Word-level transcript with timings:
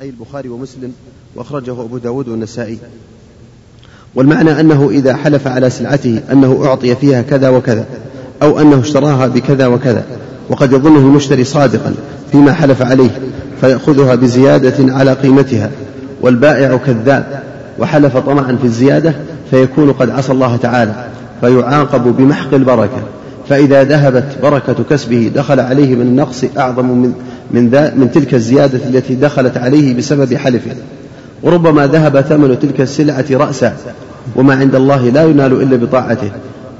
أي 0.00 0.08
البخاري 0.08 0.48
ومسلم 0.48 0.92
وأخرجه 1.34 1.72
أبو 1.72 1.98
داود 1.98 2.28
والنسائي. 2.28 2.78
والمعنى 4.14 4.60
أنه 4.60 4.90
إذا 4.90 5.16
حلف 5.16 5.46
على 5.46 5.70
سلعته 5.70 6.20
أنه 6.32 6.64
أعطي 6.64 6.94
فيها 6.94 7.22
كذا 7.22 7.48
وكذا 7.48 7.84
أو 8.42 8.60
أنه 8.60 8.80
اشتراها 8.80 9.26
بكذا 9.26 9.66
وكذا. 9.66 10.04
وقد 10.48 10.72
يظنه 10.72 10.98
المشتري 10.98 11.44
صادقا 11.44 11.94
فيما 12.32 12.52
حلف 12.52 12.82
عليه 12.82 13.10
فيأخذها 13.60 14.14
بزيادة 14.14 14.94
على 14.94 15.12
قيمتها. 15.12 15.70
والبائع 16.22 16.76
كذاب 16.76 17.42
وحلف 17.78 18.16
طمعا 18.16 18.56
في 18.56 18.64
الزيادة 18.64 19.14
فيكون 19.50 19.92
قد 19.92 20.10
عصى 20.10 20.32
الله 20.32 20.56
تعالى 20.56 21.08
فيعاقب 21.40 22.16
بمحق 22.16 22.54
البركة. 22.54 23.02
فإذا 23.48 23.84
ذهبت 23.84 24.38
بركة 24.42 24.84
كسبه 24.90 25.32
دخل 25.34 25.60
عليه 25.60 25.94
من 25.94 26.02
النقص 26.02 26.44
أعظم 26.58 26.84
من 26.84 27.14
من, 27.52 27.64
من 27.96 28.10
تلك 28.14 28.34
الزيادة 28.34 28.78
التي 28.88 29.14
دخلت 29.14 29.56
عليه 29.56 29.96
بسبب 29.96 30.34
حلفه. 30.34 30.76
وربما 31.42 31.86
ذهب 31.86 32.20
ثمن 32.20 32.58
تلك 32.58 32.80
السلعة 32.80 33.24
رأسا 33.30 33.76
وما 34.36 34.54
عند 34.54 34.74
الله 34.74 35.08
لا 35.08 35.24
ينال 35.24 35.62
إلا 35.62 35.76
بطاعته. 35.76 36.30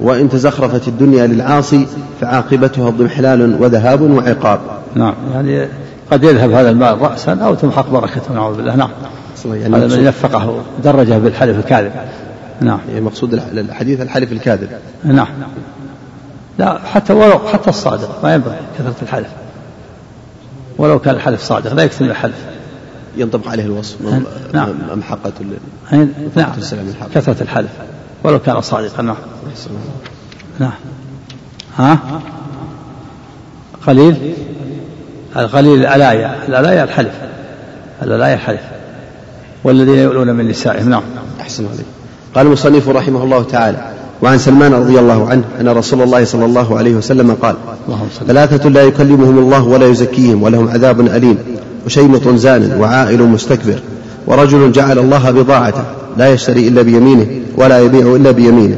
وإن 0.00 0.28
تزخرفت 0.28 0.88
الدنيا 0.88 1.26
للعاصي 1.26 1.86
فعاقبتها 2.20 2.88
اضمحلال 2.88 3.62
وذهاب 3.62 4.00
وعقاب. 4.00 4.60
نعم 4.94 5.14
يعني 5.32 5.68
قد 6.10 6.24
يذهب 6.24 6.50
هذا 6.50 6.70
المال 6.70 7.02
رأسا 7.02 7.32
أو 7.32 7.54
تمحق 7.54 7.90
بركته 7.90 8.34
نعوذ 8.34 8.56
بالله. 8.56 8.76
نعم. 8.76 8.90
يعني 9.44 9.76
هذا 9.76 9.96
من 9.96 10.04
نفقه 10.04 10.62
درجه 10.84 11.18
بالحلف 11.18 11.58
الكاذب. 11.58 11.92
نعم. 12.60 12.78
يعني 12.88 13.00
مقصود 13.00 13.34
الحديث 13.52 14.00
الحلف 14.00 14.32
الكاذب. 14.32 14.68
نعم. 15.04 15.28
لا 16.58 16.78
حتى 16.78 17.12
ولو 17.12 17.38
حتى 17.38 17.70
الصادق 17.70 18.24
ما 18.24 18.34
ينبغي 18.34 18.56
كثرة 18.78 18.94
الحلف. 19.02 19.28
ولو 20.80 20.98
كان 20.98 21.14
الحلف 21.14 21.42
صادق 21.42 21.72
لا 21.72 21.82
يكثر 21.82 22.04
الحلف. 22.04 22.34
ينطبق 23.16 23.48
عليه 23.48 23.64
الوصف 23.64 23.96
نعم. 24.52 24.68
محقة 24.94 25.32
نعم. 26.36 26.54
كثرة 27.14 27.42
الحلف 27.42 27.70
ولو 28.22 28.38
كان 28.38 28.60
صادقا. 28.60 29.02
نعم. 29.02 29.16
نعم. 30.58 30.72
ها؟ 31.78 31.98
قليل؟ 33.86 34.34
القليل 35.36 35.80
الألايا. 35.80 36.38
الألايا 36.48 36.84
الحلف. 36.84 37.14
الألايا 38.02 38.34
الحلف. 38.34 38.60
والذين 39.64 39.98
يؤلون 39.98 40.34
من 40.34 40.48
نسائهم 40.48 40.88
نعم. 40.88 41.02
أحسن 41.40 41.66
عليك. 41.66 41.86
قال 42.34 42.46
المصنف 42.46 42.88
رحمه 42.88 43.24
الله 43.24 43.42
تعالى 43.42 43.99
وعن 44.22 44.38
سلمان 44.38 44.74
رضي 44.74 44.98
الله 44.98 45.28
عنه 45.30 45.42
أن 45.60 45.68
رسول 45.68 46.02
الله 46.02 46.24
صلى 46.24 46.44
الله 46.44 46.78
عليه 46.78 46.94
وسلم 46.94 47.36
قال 47.42 47.56
ثلاثة 48.26 48.68
لا 48.68 48.82
يكلمهم 48.82 49.38
الله 49.38 49.64
ولا 49.64 49.86
يزكيهم 49.86 50.42
ولهم 50.42 50.68
عذاب 50.68 51.00
أليم 51.00 51.38
وشيمط 51.86 52.28
زان 52.28 52.80
وعائل 52.80 53.22
مستكبر 53.22 53.80
ورجل 54.26 54.72
جعل 54.72 54.98
الله 54.98 55.30
بضاعته 55.30 55.84
لا 56.18 56.32
يشتري 56.32 56.68
إلا 56.68 56.82
بيمينه 56.82 57.26
ولا 57.56 57.80
يبيع 57.80 58.16
إلا 58.16 58.30
بيمينه. 58.30 58.76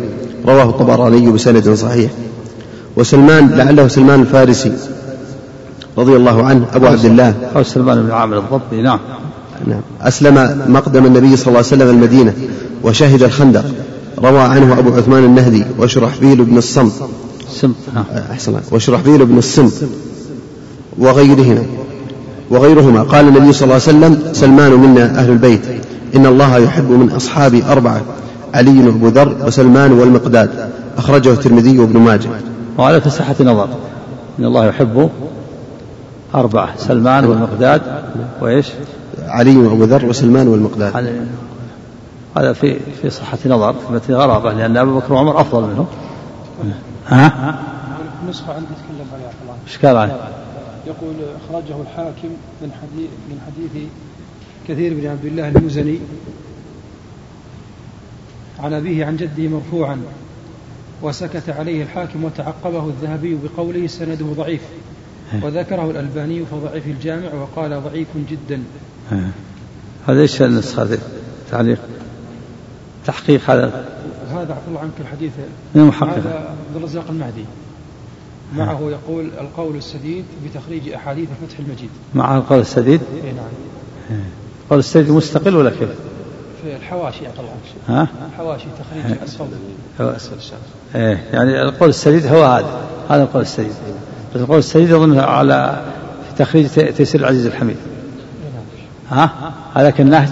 رواه 0.48 0.62
الطبراني 0.62 1.30
بسند 1.30 1.74
صحيح. 1.74 2.10
وسلمان 2.96 3.50
لعله 3.50 3.88
سلمان 3.88 4.20
الفارسي 4.20 4.72
رضي 5.98 6.16
الله 6.16 6.44
عنه 6.44 6.66
أبو 6.74 6.86
عبد 6.86 7.04
الله. 7.04 7.34
أو 7.56 7.62
سلمان 7.62 8.02
بن 8.02 8.10
عامر 8.10 8.38
الضبي 8.38 8.82
نعم. 8.82 8.98
نعم. 9.66 9.80
أسلم 10.02 10.64
مقدم 10.68 11.06
النبي 11.06 11.36
صلى 11.36 11.46
الله 11.46 11.58
عليه 11.58 11.66
وسلم 11.68 11.90
المدينة 11.90 12.34
وشهد 12.84 13.22
الخندق. 13.22 13.64
روى 14.22 14.40
عنه 14.40 14.78
أبو 14.78 14.92
عثمان 14.92 15.24
النهدي 15.24 15.64
وشرحبيل 15.78 16.44
بن 16.44 16.58
الصمت. 16.58 16.92
السمت 17.46 17.74
نعم 17.94 18.04
أحسن 18.30 18.54
وشرحبيل 18.72 19.26
بن 19.26 19.38
الصمت. 19.38 19.88
وغيرهما. 20.98 21.62
وغيرهما. 22.50 23.02
قال 23.02 23.28
النبي 23.28 23.52
صلى 23.52 23.62
الله 23.62 23.74
عليه 23.74 23.84
وسلم 23.84 24.32
سلمان 24.32 24.72
منا 24.72 25.04
أهل 25.04 25.30
البيت. 25.30 25.62
إن 26.16 26.26
الله 26.26 26.58
يحب 26.58 26.90
من 26.90 27.10
أصحابي 27.10 27.64
أربعة 27.64 28.02
علي 28.54 28.86
وأبو 28.86 29.08
ذر 29.08 29.36
وسلمان 29.46 29.92
والمقداد. 29.92 30.50
أخرجه 30.98 31.32
الترمذي 31.32 31.78
وابن 31.78 31.98
ماجه. 31.98 32.28
وعلى 32.78 33.00
في 33.00 33.10
صحة 33.10 33.36
نظر. 33.40 33.68
إن 34.38 34.44
الله 34.44 34.66
يحب 34.66 35.10
أربعة 36.34 36.68
سلمان 36.78 37.24
والمقداد 37.24 37.82
وإيش؟ 38.42 38.66
علي 39.28 39.56
وأبو 39.56 39.84
ذر 39.84 40.06
وسلمان 40.06 40.48
والمقداد. 40.48 40.92
هذا 42.36 42.52
في 42.52 42.78
في 43.02 43.10
صحة 43.10 43.38
نظر 43.46 43.72
في 43.72 43.92
متن 43.92 44.14
غرابة 44.14 44.52
لأن 44.52 44.76
أبو 44.76 44.98
بكر 44.98 45.12
وعمر 45.12 45.40
أفضل 45.40 45.62
منه. 45.62 45.86
ها؟ 47.08 47.58
النسخة 48.22 48.54
عندي 48.54 48.66
تكلم 48.66 49.06
عليها 49.14 49.32
الله. 49.42 49.56
إيش 49.66 49.78
قال 49.78 49.96
عليه؟ 49.96 50.18
يقول 50.86 51.14
أخرجه 51.36 51.80
الحاكم 51.82 52.28
من 52.62 52.72
حديث 52.72 53.10
من 53.30 53.38
حديث 53.46 53.84
كثير 54.68 54.94
بن 54.94 55.06
عبد 55.06 55.24
الله 55.24 55.48
المزني 55.48 55.98
عن 58.60 58.72
أبيه 58.72 59.06
عن 59.06 59.16
جده 59.16 59.48
مرفوعا 59.48 60.02
وسكت 61.02 61.50
عليه 61.50 61.82
الحاكم 61.82 62.24
وتعقبه 62.24 62.86
الذهبي 62.86 63.38
بقوله 63.44 63.86
سنده 63.86 64.26
ضعيف 64.36 64.62
وذكره 65.42 65.90
الألباني 65.90 66.44
في 66.44 66.56
ضعيف 66.56 66.86
الجامع 66.86 67.28
وقال 67.34 67.82
ضعيف 67.82 68.08
جدا. 68.30 68.62
هذا 70.06 70.20
إيش 70.20 70.42
النسخة 70.42 70.82
هذه؟ 70.82 70.98
تعليق. 71.50 71.78
تحقيق 73.06 73.50
هذا. 73.50 73.84
هذا 74.30 74.40
عفوا 74.40 74.68
الله 74.68 74.80
عنك 74.80 74.92
الحديث. 75.00 75.32
من 75.74 75.84
محقق 75.84 76.18
هذا 76.18 76.54
عبد 76.68 76.76
الرزاق 76.76 77.04
المهدي. 77.10 77.44
معه 78.56 78.80
يقول 78.90 79.30
القول 79.40 79.76
السديد 79.76 80.24
بتخريج 80.44 80.88
أحاديث 80.88 81.28
فتح 81.28 81.58
المجيد. 81.58 81.90
مع 82.14 82.36
القول 82.36 82.58
السديد؟ 82.58 83.00
اي 83.24 83.32
نعم. 83.32 84.20
القول 84.64 84.78
السديد 84.78 85.10
مستقل 85.10 85.56
ولا 85.56 85.70
كيف؟ 85.70 85.88
في 86.62 86.76
الحواشي 86.76 87.26
عفوا 87.26 87.44
الله 87.44 88.00
ها؟ 88.00 88.08
الحواشي 88.32 88.66
تخريج 88.78 89.18
أسفل 89.24 89.46
أسفل 90.00 90.36
إيه 90.94 91.24
يعني 91.32 91.62
القول 91.62 91.88
السديد 91.88 92.26
هو 92.26 92.44
هذا. 92.44 92.80
هذا 93.08 93.22
القول 93.22 93.42
السديد. 93.42 93.72
بس 94.34 94.40
القول 94.40 94.58
السديد 94.58 94.92
أظن 94.92 95.18
على 95.18 95.82
في 96.28 96.44
تخريج 96.44 96.68
تيسير 96.68 97.20
العزيز 97.20 97.46
الحميد. 97.46 97.76
ها؟ 99.10 99.52
هذا 99.74 99.90
كالنهج 99.90 100.28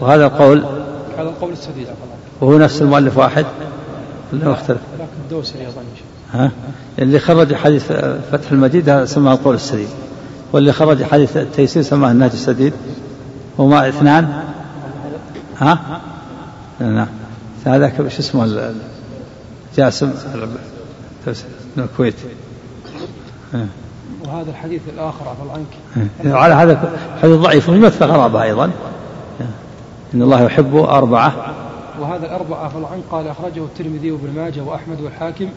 وهذا 0.00 0.26
القول 0.26 0.81
هذا 1.18 1.28
القول 1.28 1.52
السديد. 1.52 1.86
وهو 2.40 2.58
نفس 2.58 2.82
المؤلف 2.82 3.18
واحد؟ 3.18 3.46
ولا 4.32 4.48
مختلف؟ 4.48 4.80
الدوسري 5.24 5.68
أظن 5.68 5.82
ها؟ 6.32 6.50
اللي 6.98 7.18
خرج 7.18 7.54
حديث 7.54 7.92
فتح 8.32 8.52
المجيد 8.52 8.88
هذا 8.88 9.04
سماه 9.04 9.32
القول 9.32 9.54
السديد. 9.54 9.88
واللي 10.52 10.72
خرج 10.72 11.02
حديث 11.02 11.36
التيسير 11.36 11.82
سماه 11.82 12.12
النهج 12.12 12.30
السديد. 12.32 12.72
هما 13.58 13.88
اثنان؟ 13.88 14.44
ها؟ 15.58 16.00
نعم. 16.80 17.08
هذاك 17.66 17.96
شو 17.96 18.18
اسمه 18.18 18.72
جاسم؟ 19.76 20.12
من 21.76 21.84
الكويت 21.84 22.14
وهذا 24.26 24.50
الحديث 24.50 24.80
الآخر 24.94 25.28
عفى 25.28 25.42
الله 25.42 25.52
عنك 25.54 26.36
على 26.36 26.54
هذا 26.54 26.92
حديث 27.22 27.36
ضعيف 27.36 27.68
ويمثل 27.68 28.04
غرابة 28.04 28.42
أيضا. 28.42 28.70
إن 30.14 30.22
الله 30.22 30.42
يحب 30.42 30.76
أربعة. 30.76 31.54
وهذا 32.00 32.26
الأربعة 32.26 32.76
الله 32.76 32.88
عنك 32.88 33.02
قال 33.10 33.28
أخرجه 33.28 33.60
الترمذي 33.60 34.10
وابن 34.10 34.30
ماجه 34.36 34.62
وأحمد 34.62 35.00
والحاكم 35.00 35.48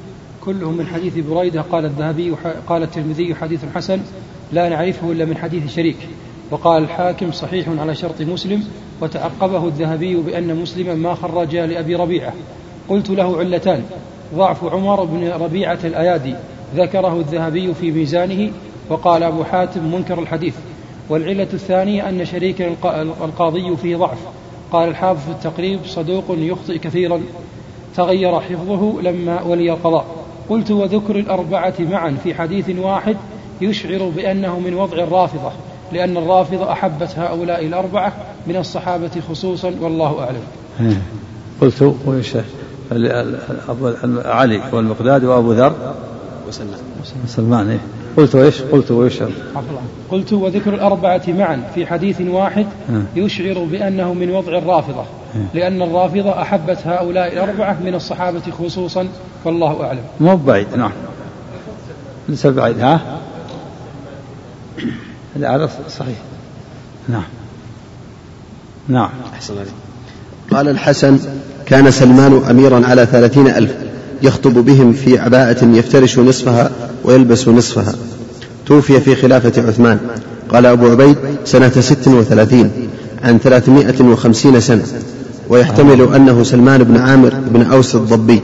كلهم 0.46 0.78
من 0.78 0.88
حديث 0.88 1.18
بريدة 1.18 1.62
قال 1.62 1.86
الذهبي 1.86 2.34
قال 2.68 2.84
الترمذي 2.84 3.36
حديث 3.36 3.66
حسن 3.76 4.00
لا 4.52 4.70
نعرفه 4.70 5.12
إلا 5.12 5.26
من 5.26 5.38
حديث 5.38 5.76
شريك. 5.76 5.98
وقال 6.52 6.84
الحاكم 6.84 7.32
صحيح 7.32 7.68
على 7.80 7.96
شرط 7.96 8.22
مسلم 8.22 8.64
وتعقبه 9.02 9.68
الذهبي 9.68 10.16
بأن 10.16 10.56
مسلما 10.56 10.94
ما 10.94 11.14
خرج 11.14 11.56
لأبي 11.56 11.96
ربيعة. 11.96 12.34
قلت 12.90 13.10
له 13.10 13.38
علتان 13.40 13.84
ضعف 14.36 14.64
عمر 14.64 15.04
بن 15.04 15.28
ربيعة 15.28 15.80
الأيادي 15.84 16.36
ذكره 16.76 17.14
الذهبي 17.20 17.74
في 17.74 17.92
ميزانه 17.92 18.52
وقال 18.90 19.24
أبو 19.24 19.44
حاتم 19.44 19.92
منكر 19.92 20.20
الحديث. 20.20 20.56
والعلة 21.09 21.47
الثانية 21.53 22.09
أن 22.09 22.26
شريك 22.26 22.62
القاضي 23.22 23.76
فيه 23.76 23.96
ضعف. 23.97 24.18
قال 24.72 24.90
الحافظ 24.90 25.20
في 25.26 25.32
التقريب 25.32 25.79
صدوق 25.85 26.23
يخطئ 26.29 26.78
كثيرا 26.78 27.22
تغير 27.96 28.40
حفظه 28.40 29.02
لما 29.02 29.41
ولي 29.41 29.72
القضاء. 29.72 30.06
قلت 30.50 30.72
وذكر 30.72 31.16
الأربعة 31.16 31.73
معا 31.79 32.17
في 32.23 32.34
حديث 32.34 32.70
واحد 32.79 33.17
يشعر 33.62 34.12
بأنه 34.16 34.59
من 34.59 34.73
وضع 34.73 34.97
الرافضة 34.97 35.52
لأن 35.91 36.17
الرافضة 36.17 36.72
أحبت 36.72 37.09
هؤلاء 37.17 37.66
الأربعة 37.66 38.14
من 38.47 38.56
الصحابة 38.56 39.12
خصوصا 39.29 39.73
والله 39.82 40.20
أعلم. 40.20 40.44
قلت 41.62 41.96
علي 44.26 44.62
والمقداد 44.73 45.23
وأبو 45.23 45.53
ذر 45.53 45.94
وسلمان. 46.47 46.79
سلمان 47.28 47.70
إيه. 47.70 47.79
قلت 48.17 48.35
وإيش؟ 48.35 48.62
قلت 48.62 48.91
وإيش؟ 48.91 49.23
قلت 50.09 50.34
وذكر 50.34 50.73
الأربعة 50.73 51.22
معا 51.28 51.64
في 51.76 51.85
حديث 51.85 52.22
واحد 52.22 52.66
يشعر 53.16 53.64
بأنه 53.64 54.14
من 54.14 54.29
وضع 54.29 54.58
الرافضة 54.58 55.03
لأن 55.53 55.82
الرافضة 55.82 56.41
أحبت 56.41 56.78
هؤلاء 56.85 57.34
الأربعة 57.34 57.78
من 57.84 57.96
الصحابة 57.96 58.41
خصوصا 58.59 59.08
والله 59.46 59.84
أعلم. 59.84 60.03
مو 60.20 60.35
بعيد 60.35 60.67
نعم. 60.78 60.91
ليس 62.29 62.47
بعيد 62.47 62.79
ها؟ 62.79 63.20
لا 65.35 65.56
هذا 65.56 65.70
صحيح. 65.90 66.17
نعم. 67.09 67.23
نعم. 68.88 69.09
أحسن 69.34 69.53
عليك. 69.58 69.73
قال 70.52 70.70
الحسن 70.70 71.20
كان 71.66 71.91
سلمان 71.91 72.44
أميرا 72.50 72.88
على 72.88 73.06
ثلاثين 73.06 73.47
ألف. 73.47 73.84
يخطب 74.22 74.53
بهم 74.53 74.94
في 74.94 75.20
عباءة 75.20 75.66
يفترش 75.66 76.20
نصفها 76.20 76.72
ويلبس 77.03 77.47
نصفها. 77.47 77.94
توفي 78.66 79.00
في 79.00 79.16
خلافة 79.16 79.67
عثمان. 79.67 80.00
قال 80.50 80.66
أبو 80.66 80.90
عبيد 80.90 81.17
سنة 81.46 81.70
ست 81.70 82.08
وثلاثين 82.08 82.90
عن 83.23 83.38
ثلاثمائة 83.38 84.03
وخمسين 84.03 84.59
سنة. 84.59 84.85
ويحتمل 85.50 86.14
أنه 86.14 86.44
سلمان 86.44 86.84
بن 86.84 86.97
عامر 86.97 87.34
بن 87.34 87.62
أوس 87.62 87.96
الضبي. 87.96 88.41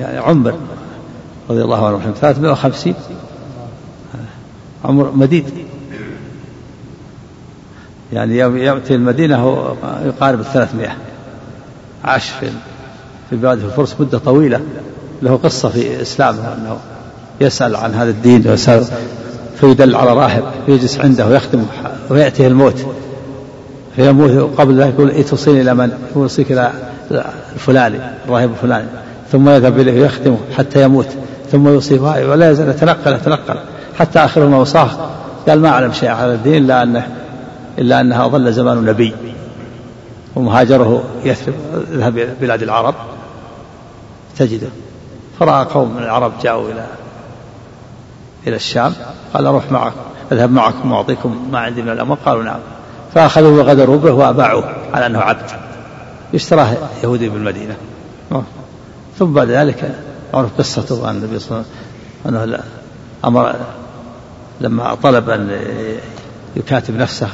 يعني 0.00 0.18
عمر 0.18 0.54
رضي 1.50 1.62
الله 1.62 1.86
عنه 1.86 2.14
350 2.20 2.94
عمر 4.84 5.10
مديد. 5.10 5.44
يعني 8.12 8.36
يأتي 8.38 8.94
المدينة 8.94 9.74
يقارب 10.04 10.40
الثلاثمائة. 10.40 10.96
عاش 12.04 12.30
في 12.30 12.50
في 13.30 13.36
بلاد 13.36 13.64
الفرس 13.64 13.96
مدة 14.00 14.18
طويلة. 14.18 14.60
له 15.22 15.40
قصة 15.44 15.68
في 15.68 16.02
إسلامه 16.02 16.38
أنه 16.38 16.76
يسأل 17.40 17.76
عن 17.76 17.94
هذا 17.94 18.10
الدين 18.10 18.48
ويسأل 18.48 18.84
فيدل 19.60 19.94
على 19.94 20.12
راهب 20.12 20.44
فيجلس 20.66 20.98
عنده 20.98 21.26
ويختم 21.26 21.62
ويأتيه 22.10 22.46
الموت. 22.46 22.86
فيموت 23.96 24.30
قبل 24.60 24.80
ذلك 24.80 24.94
يقول 24.94 25.10
إيه 25.10 25.22
توصيني 25.22 25.60
إلى 25.60 25.74
من؟ 25.74 25.92
يوصيك 26.16 26.52
إلى 26.52 26.72
الفلاني 27.54 27.98
الراهب 28.26 28.50
الفلاني. 28.50 28.86
ثم 29.32 29.48
يذهب 29.48 29.80
إليه 29.80 30.02
ويختمه 30.02 30.38
حتى 30.56 30.82
يموت. 30.82 31.08
ثم 31.52 31.68
يوصيه 31.68 32.00
ولا 32.00 32.50
يزال 32.50 32.68
يتنقل 32.68 33.12
يتنقل. 33.12 33.56
حتى 33.98 34.18
آخر 34.18 34.46
ما 34.46 34.56
وصاه 34.56 34.90
قال 35.48 35.60
ما 35.60 35.68
أعلم 35.68 35.92
شيء 35.92 36.08
على 36.08 36.34
الدين 36.34 36.64
إلا 36.64 36.82
أنه 36.82 37.06
إلا 37.78 38.00
أنها 38.00 38.28
ظل 38.28 38.52
زمان 38.52 38.84
نبي. 38.84 39.12
ومهاجره 40.36 41.04
يثرب 41.24 41.54
ذهب 41.90 42.18
إلى 42.18 42.34
بلاد 42.40 42.62
العرب. 42.62 42.94
تجده. 44.38 44.68
فرأى 45.38 45.64
قوم 45.64 45.96
من 45.96 46.02
العرب 46.02 46.32
جاءوا 46.42 46.70
إلى 46.70 46.86
إلى 48.46 48.56
الشام. 48.56 48.94
قال 49.34 49.46
أروح 49.46 49.72
معك 49.72 49.92
أذهب 50.32 50.50
معكم 50.50 50.92
وأعطيكم 50.92 51.48
ما 51.52 51.58
عندي 51.58 51.82
من 51.82 51.88
الأموال 51.88 52.24
قالوا 52.24 52.42
نعم. 52.42 52.60
فأخذوه 53.14 53.58
وغدروا 53.58 53.96
به 53.96 54.12
وأباعوه 54.12 54.74
على 54.94 55.06
أنه 55.06 55.18
عبد. 55.18 55.50
يشتراه 56.32 56.76
يهودي 57.04 57.28
بالمدينة. 57.28 57.76
ثم 59.18 59.32
بعد 59.32 59.50
ذلك 59.50 59.94
عرف 60.34 60.50
قصته 60.58 61.08
عن 61.08 61.16
النبي 61.16 61.38
صلى 61.38 61.50
الله 61.50 61.64
عليه 62.26 62.38
وسلم 62.38 62.52
أنه 62.52 62.62
أمر 63.24 63.54
لما 64.60 64.94
طلب 65.02 65.30
أن 65.30 65.60
يكاتب 66.56 66.96
نفسه 66.96 67.28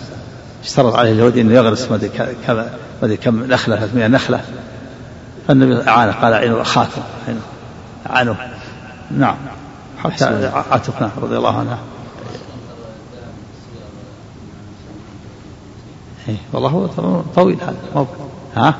اشترط 0.64 0.94
عليه 0.94 1.12
اليهودي 1.12 1.40
أنه 1.40 1.54
يغرس 1.54 1.90
ما 1.90 1.96
أدري 3.02 3.16
كم 3.16 3.44
نخلة 3.44 3.76
300 3.76 4.06
نخلة. 4.06 4.40
فالنبي 5.48 5.88
أعانه 5.88 6.12
قال 6.12 6.32
أعينوا 6.32 6.62
أخاكم 6.62 7.02
أعانوا 8.10 8.34
نعم. 9.10 9.36
حتى 10.04 10.24
عاتقنا 10.70 11.10
رضي 11.22 11.36
الله 11.36 11.58
عنها 11.58 11.78
إيه 16.28 16.36
والله 16.52 16.68
هو 16.68 16.86
طويل 17.36 17.58
هذا. 17.60 18.06
ها؟ 18.56 18.74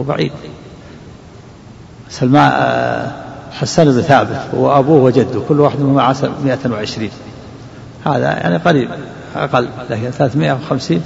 هو 0.00 0.04
بعيد. 0.04 0.32
سلمان 2.10 2.52
آه، 2.54 3.12
حسان 3.52 3.92
بن 3.92 4.00
ثابت 4.00 4.40
وأبوه 4.52 5.02
وجده 5.02 5.40
كل 5.48 5.60
واحد 5.60 5.80
منهم 5.80 5.98
عاش 5.98 6.16
120 6.24 7.10
هذا 8.06 8.24
يعني 8.24 8.56
قريب 8.56 8.90
أقل 9.36 9.68
لكن 9.90 10.10
350 10.10 11.02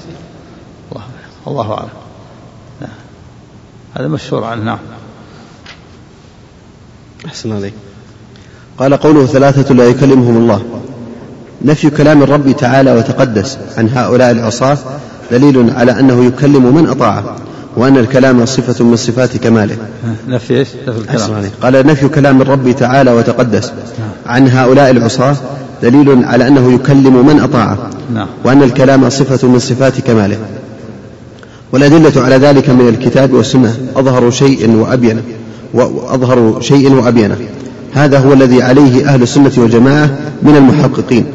الله 1.49 1.73
أعلم. 1.73 1.89
نعم. 2.81 2.91
هذا 3.97 4.09
مشهور 4.09 4.45
عنه 4.45 4.65
نعم. 4.65 4.79
أحسن 7.27 7.53
عليك. 7.53 7.75
قال 8.79 8.95
قوله 8.95 9.27
ثلاثة 9.27 9.75
لا 9.75 9.85
يكلمهم 9.85 10.37
الله. 10.37 10.63
نفي 11.63 11.91
كلام 11.91 12.23
الرب 12.23 12.57
تعالى 12.57 12.93
وتقدس 12.93 13.59
عن 13.79 13.89
هؤلاء 13.95 14.31
العصاة 14.31 14.79
دليل 15.31 15.71
على 15.71 16.01
أنه 16.01 16.25
يكلم 16.25 16.75
من 16.75 16.89
أطاعه 16.89 17.37
وأن 17.77 17.97
الكلام 17.97 18.47
صفة 18.47 18.85
من 18.85 18.97
صفات 18.97 19.37
كماله. 19.37 19.77
نفي 20.29 20.59
إيش؟ 20.59 20.69
نفي 20.89 20.99
الكلام. 20.99 21.51
قال 21.63 21.87
نفي 21.87 22.09
كلام 22.09 22.43
الرب 22.43 22.71
تعالى 22.71 23.13
وتقدس 23.13 23.73
عن 24.27 24.49
هؤلاء 24.49 24.91
العصاة 24.91 25.37
دليل 25.83 26.25
على 26.25 26.49
أنه 26.49 26.73
يكلم 26.73 27.27
من 27.27 27.41
أطاعه 27.41 27.91
نعم. 28.15 28.27
وأن 28.45 28.63
الكلام 28.63 29.11
صفة 29.11 29.49
من 29.49 29.59
صفات 29.59 30.01
كماله. 30.01 30.39
والأدلة 31.73 32.23
على 32.23 32.37
ذلك 32.37 32.71
من 32.71 32.89
الكتاب 32.89 33.33
والسنة. 33.33 33.77
أظهر 33.97 34.31
شيء 34.31 34.71
وأبينه. 34.71 35.23
وأظهر 35.75 36.61
شيء 36.61 36.93
وأبينه. 36.93 37.37
هذا 37.93 38.19
هو 38.19 38.33
الذي 38.33 38.63
عليه 38.63 39.09
أهل 39.09 39.23
السنة 39.23 39.53
والجماعة 39.57 40.11
من 40.43 40.57
المحققين. 40.57 41.27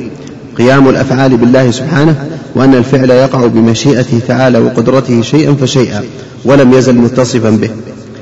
قيام 0.57 0.89
الأفعال 0.89 1.37
بالله 1.37 1.71
سبحانه 1.71 2.29
وأن 2.55 2.73
الفعل 2.73 3.09
يقع 3.09 3.47
بمشيئته 3.47 4.19
تعالى 4.27 4.59
وقدرته 4.59 5.21
شيئا 5.21 5.53
فشيئا 5.53 6.03
ولم 6.45 6.73
يزل 6.73 6.95
متصفا 6.95 7.49
به. 7.49 7.69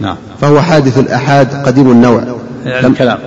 نعم. 0.02 0.16
فهو 0.42 0.62
حادث 0.62 0.98
الأحاد 0.98 1.66
قديم 1.66 1.92
النوع. 1.92 2.24
يعني 2.66 2.88
الكلام 2.88 3.20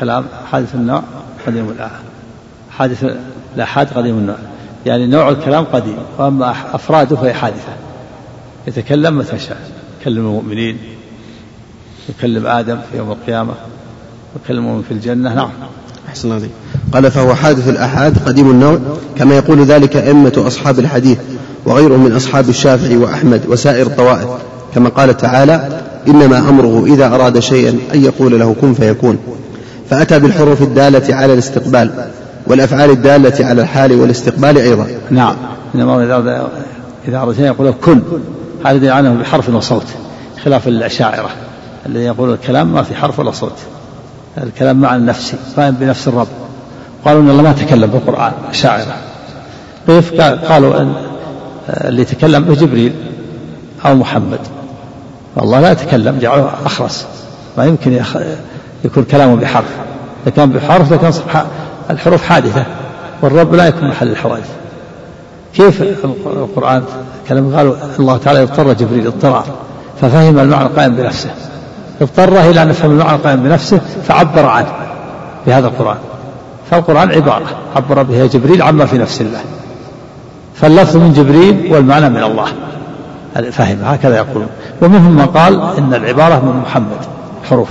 كلام 0.00 0.24
حادث 0.50 0.74
النوع 0.74 1.02
قديم 1.46 1.68
الأحاد. 1.68 2.00
حادث 2.70 3.04
الأحاد 3.56 3.88
قديم 3.94 4.18
النوع. 4.18 4.36
يعني 4.86 5.06
نوع 5.06 5.28
الكلام 5.28 5.64
قديم 5.64 5.96
وأما 6.18 6.54
أفراده 6.72 7.16
فهي 7.16 7.34
حادثة. 7.34 7.85
يتكلم 8.66 9.18
متى 9.18 9.38
شاء. 9.38 9.58
يكلم 10.00 10.18
المؤمنين 10.18 10.78
يكلم 12.08 12.46
آدم 12.46 12.78
في 12.92 12.98
يوم 12.98 13.10
القيامة 13.10 13.54
يكلمهم 14.44 14.82
في 14.82 14.94
الجنة. 14.94 15.34
نعم. 15.34 15.50
أحسن 16.08 16.32
الله 16.32 16.48
قال 16.92 17.10
فهو 17.10 17.34
حادث 17.34 17.68
الآحاد 17.68 18.18
قديم 18.26 18.50
النوع 18.50 18.78
كما 19.18 19.36
يقول 19.36 19.64
ذلك 19.64 19.96
أئمة 19.96 20.44
أصحاب 20.46 20.78
الحديث 20.78 21.18
وغيرهم 21.64 22.04
من 22.04 22.12
أصحاب 22.12 22.48
الشافعي 22.48 22.96
وأحمد 22.96 23.40
وسائر 23.48 23.86
الطوائف. 23.86 24.28
كما 24.74 24.88
قال 24.88 25.16
تعالى 25.16 25.82
إنما 26.08 26.38
أمره 26.38 26.84
إذا 26.86 27.06
أراد 27.06 27.38
شيئا 27.38 27.78
أن 27.94 28.04
يقول 28.04 28.40
له 28.40 28.54
كن 28.60 28.74
فيكون. 28.74 29.18
فأتى 29.90 30.18
بالحروف 30.18 30.62
الدالة 30.62 31.14
على 31.14 31.32
الاستقبال 31.32 31.90
والأفعال 32.46 32.90
الدالة 32.90 33.46
على 33.46 33.62
الحال 33.62 33.92
والاستقبال 33.92 34.58
أيضا. 34.58 34.86
نعم. 35.10 35.36
إنما 35.74 36.04
إذا 36.04 36.48
إذا 37.08 37.16
أراد 37.18 37.36
شيئا 37.36 37.46
يقول 37.46 37.74
كن. 37.84 38.00
هذا 38.64 38.76
يدل 38.76 38.90
عنه 38.90 39.14
بحرف 39.14 39.48
وصوت 39.48 39.86
خلاف 40.44 40.68
الأشاعرة 40.68 41.30
الذي 41.86 42.04
يقول 42.04 42.32
الكلام 42.32 42.72
ما 42.72 42.82
في 42.82 42.94
حرف 42.94 43.18
ولا 43.18 43.30
صوت. 43.30 43.58
الكلام 44.42 44.80
مع 44.80 44.96
النفسي 44.96 45.36
قائم 45.56 45.74
بنفس 45.74 46.08
الرب. 46.08 46.28
قالوا 47.04 47.22
إن 47.22 47.30
الله 47.30 47.42
ما 47.42 47.52
تكلم 47.52 47.90
بالقرآن 47.90 48.32
الاشاعره 48.44 48.96
كيف؟ 49.86 50.20
قالوا 50.20 50.80
إن 50.80 50.94
اللي 51.68 52.04
تكلم 52.04 52.54
جبريل 52.54 52.94
أو 53.86 53.94
محمد. 53.94 54.38
والله 55.36 55.60
لا 55.60 55.72
يتكلم 55.72 56.18
جعله 56.18 56.50
أخرس. 56.66 57.06
ما 57.58 57.64
يمكن 57.64 58.02
يكون 58.84 59.04
كلامه 59.04 59.36
بحرف. 59.36 59.68
إذا 60.26 60.34
كان 60.36 60.50
بحرف 60.50 60.92
لكان 60.92 61.12
الحروف 61.90 62.22
حادثة. 62.22 62.64
والرب 63.22 63.54
لا 63.54 63.66
يكون 63.66 63.88
محل 63.88 64.08
الحوادث. 64.08 64.50
كيف 65.56 65.82
القرآن 66.26 66.82
كلام 67.28 67.56
قالوا 67.56 67.74
الله 67.98 68.16
تعالى 68.16 68.42
اضطر 68.42 68.72
جبريل 68.72 69.06
اضطرار 69.06 69.44
ففهم 70.00 70.38
المعنى 70.38 70.66
القائم 70.66 70.94
بنفسه. 70.96 71.30
اضطر 72.00 72.40
إلى 72.40 72.62
أن 72.62 72.70
يفهم 72.70 72.90
المعنى 72.90 73.16
القائم 73.16 73.42
بنفسه 73.42 73.80
فعبر 74.08 74.46
عنه 74.46 74.72
بهذا 75.46 75.66
القرآن. 75.66 75.96
فالقرآن 76.70 77.10
عبارة 77.10 77.46
عبر 77.76 78.02
بها 78.02 78.26
جبريل 78.26 78.62
عما 78.62 78.86
في 78.86 78.98
نفس 78.98 79.20
الله. 79.20 79.40
فاللفظ 80.54 80.96
من 80.96 81.12
جبريل 81.12 81.72
والمعنى 81.74 82.08
من 82.08 82.22
الله. 82.22 82.46
فهم 83.52 83.78
هكذا 83.84 84.16
يقولون. 84.16 84.48
ومنهم 84.82 85.12
من 85.12 85.26
قال 85.26 85.60
إن 85.78 85.94
العبارة 85.94 86.34
من 86.34 86.62
محمد 86.62 87.06
حروف. 87.50 87.68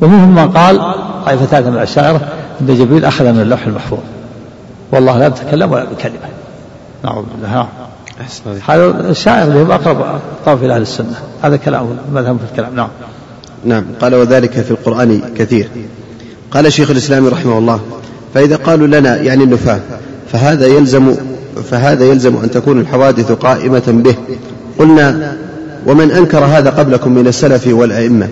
ومنهم 0.00 0.34
من 0.34 0.48
قال 0.48 0.94
طائفتان 1.26 1.62
من 1.62 1.74
الأشاعرة 1.74 2.20
أن 2.60 2.66
جبريل 2.66 3.04
أخذ 3.04 3.24
من 3.24 3.40
اللوح 3.40 3.66
المحفوظ. 3.66 3.98
والله 4.92 5.18
لا 5.18 5.26
يتكلم 5.26 5.72
ولا 5.72 5.84
بكلمة 5.84 6.35
نعوذ 7.06 7.24
بالله. 7.34 7.66
هذا 8.66 9.10
الشاعر 9.10 9.48
اللي 9.48 9.62
هو 9.62 9.72
أقرب 9.72 10.20
طرف 10.46 10.62
إلى 10.62 10.74
أهل 10.74 10.82
السنة. 10.82 11.14
هذا 11.42 11.56
كلام 11.56 11.86
مذهب 12.14 12.36
في 12.36 12.52
الكلام. 12.52 12.74
نعم. 12.76 12.88
نعم. 13.64 13.84
قال 14.00 14.14
وذلك 14.14 14.50
في 14.50 14.70
القرآن 14.70 15.20
كثير. 15.36 15.68
قال 16.50 16.72
شيخ 16.72 16.90
الإسلام 16.90 17.26
رحمه 17.26 17.58
الله 17.58 17.80
فإذا 18.34 18.56
قالوا 18.56 18.86
لنا 18.86 19.16
يعني 19.16 19.44
النفاة 19.44 19.80
فهذا 20.32 20.66
يلزم 20.66 21.14
فهذا 21.70 22.04
يلزم 22.04 22.36
أن 22.36 22.50
تكون 22.50 22.80
الحوادث 22.80 23.32
قائمة 23.32 23.82
به. 23.86 24.14
قلنا 24.78 25.36
ومن 25.86 26.10
أنكر 26.10 26.44
هذا 26.44 26.70
قبلكم 26.70 27.12
من 27.12 27.26
السلف 27.26 27.66
والأئمة. 27.66 28.28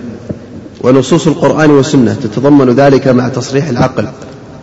ونصوص 0.81 1.27
القرآن 1.27 1.71
والسنة 1.71 2.13
تتضمن 2.13 2.69
ذلك 2.69 3.07
مع 3.07 3.29
تصريح 3.29 3.67
العقل. 3.67 4.07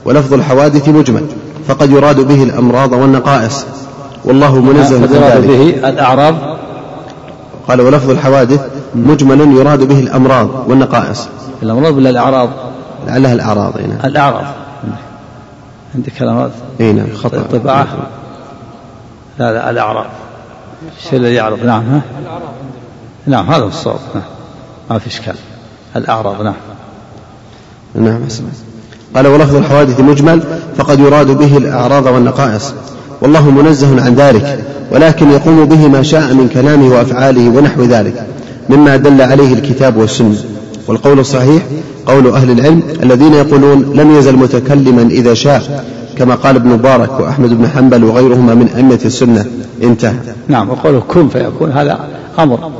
ولفظ 0.04 0.34
الحوادث 0.34 0.88
مجمل 0.88 1.26
فقد 1.68 1.90
يراد 1.90 2.20
به 2.20 2.42
الأمراض 2.42 2.92
والنقائص. 2.92 3.64
والله 4.24 4.60
منزه 4.60 4.96
يراد 4.96 5.12
ذلك. 5.12 5.46
به 5.46 5.88
الأعراض 5.88 6.34
قال 7.68 7.80
ولفظ 7.80 8.10
الحوادث 8.10 8.60
مجمل 8.94 9.56
يراد 9.56 9.82
به 9.84 10.00
الأمراض 10.00 10.48
والنقائص. 10.68 11.28
الأمراض 11.62 11.96
ولا 11.96 12.10
الأعراض 12.10 12.50
لعلها 13.06 13.32
الأعراض 13.32 13.72
هنا 13.76 14.06
الأعراض 14.06 14.44
عندك 15.94 16.12
كلمات؟ 16.18 16.50
اي 16.80 16.92
نعم 16.92 17.06
خطأ. 17.14 17.42
طباعة 17.52 17.86
لا 19.38 19.52
لا 19.52 19.70
الأعراض 19.70 20.06
الشيء 20.98 21.18
الذي 21.18 21.34
يعرض 21.34 21.64
نعم 21.64 21.82
ها؟ 21.82 22.00
نعم 23.26 23.46
هذا 23.50 23.62
هو 23.62 23.68
الصواب. 23.68 23.98
نعم 24.14 24.24
ما 24.90 24.98
في 24.98 25.06
إشكال. 25.06 25.34
الأعراض 25.96 26.42
نعم. 26.42 26.54
نعم 27.94 28.22
أحسن. 28.22 28.44
قال 29.16 29.26
ولفظ 29.26 29.56
الحوادث 29.56 30.00
مجمل 30.00 30.42
فقد 30.76 31.00
يراد 31.00 31.26
به 31.26 31.56
الأعراض 31.56 32.06
والنقائص. 32.06 32.74
والله 33.22 33.50
منزه 33.50 34.04
عن 34.04 34.14
ذلك 34.14 34.58
ولكن 34.90 35.30
يقوم 35.30 35.64
به 35.64 35.88
ما 35.88 36.02
شاء 36.02 36.34
من 36.34 36.48
كلامه 36.54 36.88
وأفعاله 36.94 37.48
ونحو 37.48 37.82
ذلك 37.82 38.26
مما 38.68 38.96
دل 38.96 39.22
عليه 39.22 39.52
الكتاب 39.54 39.96
والسنة. 39.96 40.44
والقول 40.88 41.18
الصحيح 41.18 41.62
قول 42.06 42.30
أهل 42.30 42.50
العلم 42.50 42.82
الذين 43.02 43.34
يقولون 43.34 43.82
لم 43.82 44.16
يزل 44.16 44.36
متكلما 44.36 45.02
إذا 45.02 45.34
شاء 45.34 45.84
كما 46.18 46.34
قال 46.34 46.56
ابن 46.56 46.68
مبارك 46.68 47.20
وأحمد 47.20 47.58
بن 47.58 47.68
حنبل 47.68 48.04
وغيرهما 48.04 48.54
من 48.54 48.68
أئمة 48.76 48.98
السنة. 49.04 49.46
انتهى. 49.82 50.14
نعم 50.48 50.70
وقوله 50.70 51.02
كن 51.08 51.28
فيكون 51.28 51.72
هذا 51.72 51.98
أمر 52.38 52.70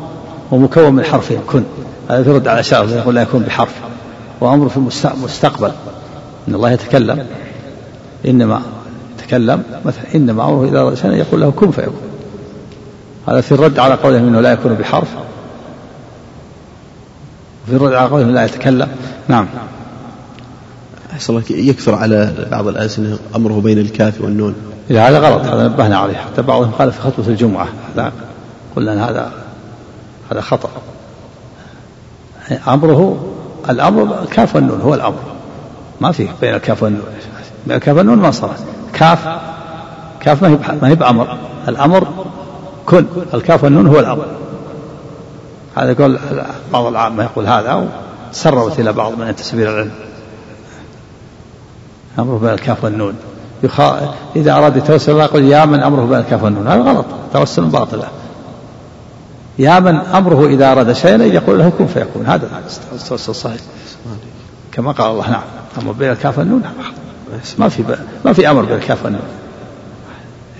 ومكون 0.50 0.94
من 0.94 1.04
حرفين 1.04 1.38
كن. 1.46 1.62
هذا 2.08 2.30
يرد 2.30 2.48
على 2.48 2.62
شاعر 2.62 2.88
يقول 2.88 3.14
لا 3.14 3.22
يكون 3.22 3.42
بحرف 3.42 3.72
وأمر 4.40 4.68
في 4.68 4.76
المستقبل 4.76 5.70
إن 6.48 6.54
الله 6.54 6.70
يتكلم. 6.70 7.18
إنما 8.28 8.60
يتكلم 9.32 9.62
مثلا 9.84 10.04
إنما 10.14 10.44
أمره 10.44 10.64
إذا 10.64 10.80
أراد 10.80 10.94
شيئا 10.94 11.12
يقول 11.12 11.40
له 11.40 11.50
كن 11.50 11.70
فيكون. 11.70 12.00
هذا 13.28 13.40
في 13.40 13.52
الرد 13.52 13.78
على 13.78 13.94
قولهم 13.94 14.28
إنه 14.28 14.40
لا 14.40 14.52
يكون 14.52 14.74
بحرف. 14.74 15.08
وفي 17.66 17.76
الرد 17.76 17.92
على 17.92 18.08
قولهم 18.08 18.30
لا 18.30 18.44
يتكلم. 18.44 18.88
نعم. 19.28 19.46
أحسن 21.12 21.32
الله 21.32 21.44
يكثر 21.50 21.94
على 21.94 22.32
بعض 22.50 22.68
الألسنة 22.68 23.18
أمره 23.36 23.60
بين 23.60 23.78
الكاف 23.78 24.20
والنون. 24.20 24.54
إذا 24.90 25.08
هذا 25.08 25.18
غلط 25.18 25.44
هذا 25.44 25.64
نبهنا 25.68 25.98
عليه. 25.98 26.16
حتى 26.16 26.42
بعضهم 26.42 26.70
قال 26.70 26.92
في 26.92 27.00
خطبة 27.00 27.28
الجمعة. 27.28 27.68
هذا 27.94 28.12
قلنا 28.76 28.92
أن 28.92 28.98
هذا 28.98 29.32
هذا 30.32 30.40
خطأ. 30.40 30.70
أمره 32.68 33.26
الأمر 33.70 34.22
الكاف 34.22 34.56
والنون 34.56 34.80
هو 34.80 34.94
الأمر. 34.94 35.20
ما 36.00 36.12
في 36.12 36.28
بين 36.40 36.54
الكاف 36.54 36.82
والنون. 36.82 37.02
بين 37.66 37.76
الكاف 37.76 37.96
والنون 37.96 38.18
ما 38.18 38.30
صار. 38.30 38.56
كاف 38.92 39.38
كاف 40.20 40.42
ما 40.42 40.48
هي 40.48 40.58
ما 40.82 40.88
هي 40.88 40.94
بأمر. 40.94 41.36
الأمر 41.68 42.08
كن 42.86 43.06
الكاف 43.34 43.64
والنون 43.64 43.86
هو 43.86 44.00
الأمر. 44.00 44.26
هذا 45.76 45.90
يقول 45.90 46.18
بعض 46.72 46.86
العامة 46.86 47.24
يقول 47.24 47.46
هذا 47.46 47.88
وسربت 48.30 48.80
إلى 48.80 48.92
بعض 48.92 49.18
من 49.18 49.26
ينتسب 49.26 49.60
إلى 49.60 49.68
العلم. 49.68 49.90
أمره 52.18 52.38
بين 52.38 52.50
الكاف 52.50 52.84
والنون. 52.84 53.14
يخا... 53.62 54.14
إذا 54.36 54.52
أراد 54.52 54.90
الله 55.08 55.24
يقول 55.24 55.44
يا 55.44 55.64
من 55.64 55.82
أمره 55.82 56.04
بين 56.04 56.18
الكاف 56.18 56.42
والنون. 56.42 56.68
هذا 56.68 56.80
غلط. 56.80 57.04
توسل 57.32 57.64
باطل 57.64 58.02
يا 59.58 59.80
من 59.80 59.96
أمره 59.96 60.46
إذا 60.46 60.72
أراد 60.72 60.92
شيئا 60.92 61.24
يقول 61.24 61.58
له 61.58 61.72
كن 61.78 61.86
فيكون. 61.86 62.26
هذا 62.26 62.48
التوسل 62.92 63.30
الصحيح 63.30 63.60
كما 64.72 64.92
قال 64.92 65.10
الله 65.10 65.30
نعم. 65.30 65.42
أمر 65.82 65.92
بين 65.92 66.10
الكاف 66.10 66.38
والنون. 66.38 66.62
ما 67.58 67.68
في. 67.68 67.96
ما 68.24 68.32
في 68.32 68.50
أمر 68.50 68.62
بين 68.62 68.76
الكاف 68.76 69.04
والنون 69.04 69.22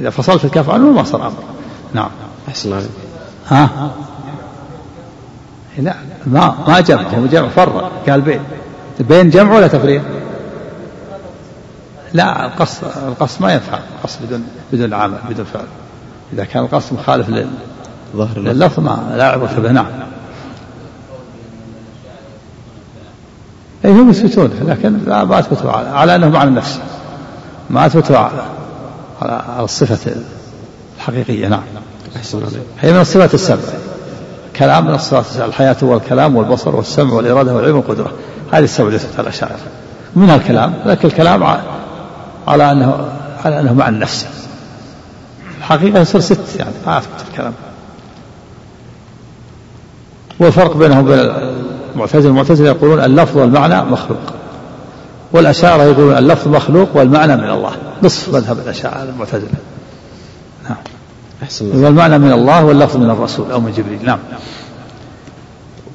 إذا 0.01 0.11
فصلت 0.11 0.45
الكاف 0.45 0.69
والنون 0.69 0.95
ما 0.95 1.05
صار 1.05 1.27
أمر. 1.27 1.43
نعم. 1.95 2.11
الله 2.65 2.87
ها؟ 3.49 3.91
لا 5.79 5.95
ما 6.27 6.55
ما 6.69 6.81
جمع 6.81 7.03
هو 7.03 7.27
جمع 7.27 7.49
فرق 7.49 7.93
قال 8.09 8.21
بين. 8.21 8.41
بين 9.01 9.31
جمع 9.31 9.57
ولا 9.57 9.69
تفريق؟ 9.69 10.03
لا 12.13 12.47
القصد 12.47 12.85
القصد 13.09 13.43
ما 13.43 13.53
ينفع 13.53 13.79
القصد 13.99 14.27
بدون 14.27 14.47
بدون 14.73 14.95
عمل 14.95 15.19
بدون 15.31 15.45
فعل. 15.45 15.65
إذا 16.33 16.45
كان 16.45 16.65
القصد 16.65 16.95
مخالف 16.95 17.29
لل 17.29 17.51
ظهر 18.17 18.39
لللفظ 18.39 18.81
ما 18.81 19.15
لا 19.17 19.25
عبرة 19.25 19.59
به. 19.59 19.73
نعم. 19.73 19.87
أي 23.85 23.91
هم 23.91 24.11
يثبتون 24.11 24.51
لكن 24.67 24.99
لا 25.07 25.25
ما 25.25 25.39
أثبتوا 25.39 25.71
على, 25.71 25.89
على 25.89 26.17
انه 26.17 26.29
معنى 26.29 26.49
النفس. 26.49 26.79
ما 27.71 27.87
أثبتوا 27.87 28.17
على 28.17 28.43
على 29.23 29.65
الصفة 29.65 30.15
الحقيقية 30.97 31.49
نعم. 31.49 31.63
هي 32.81 32.93
من 32.93 33.01
الصفات 33.01 33.35
السبع. 33.35 33.59
كلام 34.57 34.87
من 34.87 34.95
الصفات 34.95 35.25
السبع 35.27 35.45
الحياة 35.45 35.77
والكلام 35.83 36.37
والبصر 36.37 36.77
والسمع 36.77 37.13
والإرادة 37.13 37.55
والعلم 37.55 37.77
والقدرة. 37.77 38.13
هذه 38.53 38.65
السبع 38.65 38.89
ليست 38.89 39.09
على 39.19 39.23
الأشاعرة. 39.29 39.59
منها 40.17 40.37
الكلام 40.37 40.75
لكن 40.87 41.09
الكلام 41.09 41.45
على 42.49 42.73
أنه 42.73 43.09
على 43.45 43.61
أنه 43.61 43.73
مع 43.73 43.89
النفس. 43.89 44.27
الحقيقة 45.59 46.01
يصير 46.01 46.21
ست 46.21 46.57
يعني 46.59 46.71
ما 46.87 46.99
أثبت 46.99 47.25
الكلام. 47.31 47.53
والفرق 50.41 50.77
بينهم 50.77 51.05
وبين 51.05 51.19
المعتزلة 51.95 52.31
المعتزلة 52.31 52.69
يقولون 52.69 53.01
اللفظ 53.01 53.37
والمعنى 53.37 53.91
مخلوق. 53.91 54.33
والأشاعرة 55.33 55.83
يقولون 55.83 56.19
اللفظ 56.19 56.49
مخلوق 56.49 56.89
والمعنى 56.95 57.37
من 57.37 57.51
الله. 57.51 57.71
نصف 58.03 58.35
مذهب 58.35 58.59
الأشاعرة 58.59 59.03
المعتزلة. 59.03 59.49
نعم. 60.65 60.77
أحسن 61.43 61.65
الله. 61.65 61.85
والمعنى 61.85 62.19
من 62.19 62.33
الله 62.33 62.65
واللفظ 62.65 62.97
من 62.97 63.11
الرسول 63.11 63.51
أو 63.53 63.61
من 63.61 63.73
جبريل. 63.73 63.99
نعم. 64.07 64.19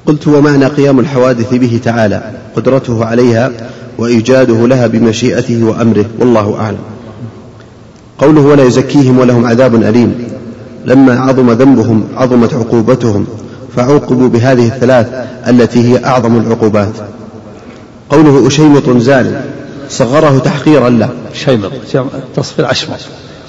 قلت 0.06 0.28
ومعنى 0.28 0.66
قيام 0.66 1.00
الحوادث 1.00 1.54
به 1.54 1.80
تعالى 1.84 2.32
قدرته 2.56 3.04
عليها 3.04 3.52
وإيجاده 3.98 4.66
لها 4.66 4.86
بمشيئته 4.86 5.64
وأمره 5.64 6.04
والله 6.18 6.60
أعلم. 6.60 6.78
قوله 8.18 8.40
ولا 8.40 8.62
يزكيهم 8.62 9.18
ولهم 9.18 9.46
عذاب 9.46 9.74
أليم. 9.74 10.28
لما 10.84 11.20
عظم 11.20 11.50
ذنبهم 11.50 12.04
عظمت 12.16 12.54
عقوبتهم 12.54 13.26
فعوقبوا 13.76 14.28
بهذه 14.28 14.66
الثلاث 14.66 15.06
التي 15.48 15.92
هي 15.92 16.04
أعظم 16.04 16.38
العقوبات. 16.38 16.92
قوله 18.10 18.46
أشيمط 18.46 18.88
زال 18.90 19.40
صغره 19.90 20.38
تحقيرا 20.38 20.90
له. 20.90 21.10
شيمط 21.32 21.72
تصغير 22.36 22.70
أشمط. 22.70 22.98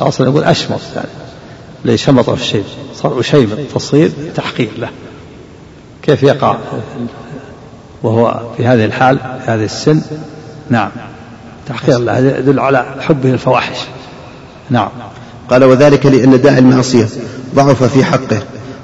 أصلا 0.01 0.27
يقول 0.27 0.43
أشمط 0.43 0.79
يعني 0.95 1.07
اللي 1.85 1.97
شمط 1.97 2.29
في 2.29 2.41
الشيء. 2.41 2.63
صار 2.95 3.19
أشيمط 3.19 3.57
تصغير 3.75 4.11
تحقير 4.35 4.69
له. 4.77 4.89
كيف 6.03 6.23
يقع؟ 6.23 6.57
وهو 8.03 8.41
في 8.57 8.67
هذه 8.67 8.85
الحال 8.85 9.17
في 9.17 9.51
هذه 9.51 9.63
السن. 9.63 10.01
نعم. 10.69 10.89
تحقير 11.67 11.97
الله 11.97 12.17
يدل 12.17 12.59
على 12.59 12.85
حبه 12.99 13.29
الفواحش 13.31 13.77
نعم. 14.69 14.89
قال 15.49 15.63
وذلك 15.63 16.05
لأن 16.05 16.41
داعي 16.41 16.59
المعصية 16.59 17.07
ضعف 17.55 17.83
في 17.83 18.03
حقه. 18.03 18.39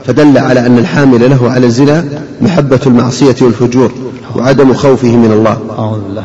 فدل 0.07 0.37
على 0.37 0.65
أن 0.65 0.77
الحامل 0.77 1.29
له 1.29 1.51
على 1.51 1.65
الزنا 1.65 2.05
محبة 2.41 2.79
المعصية 2.87 3.35
والفجور 3.41 3.91
وعدم 4.35 4.73
خوفه 4.73 5.15
من 5.15 5.31
الله. 5.31 5.57
أعوذ 5.79 5.99
بالله. 5.99 6.23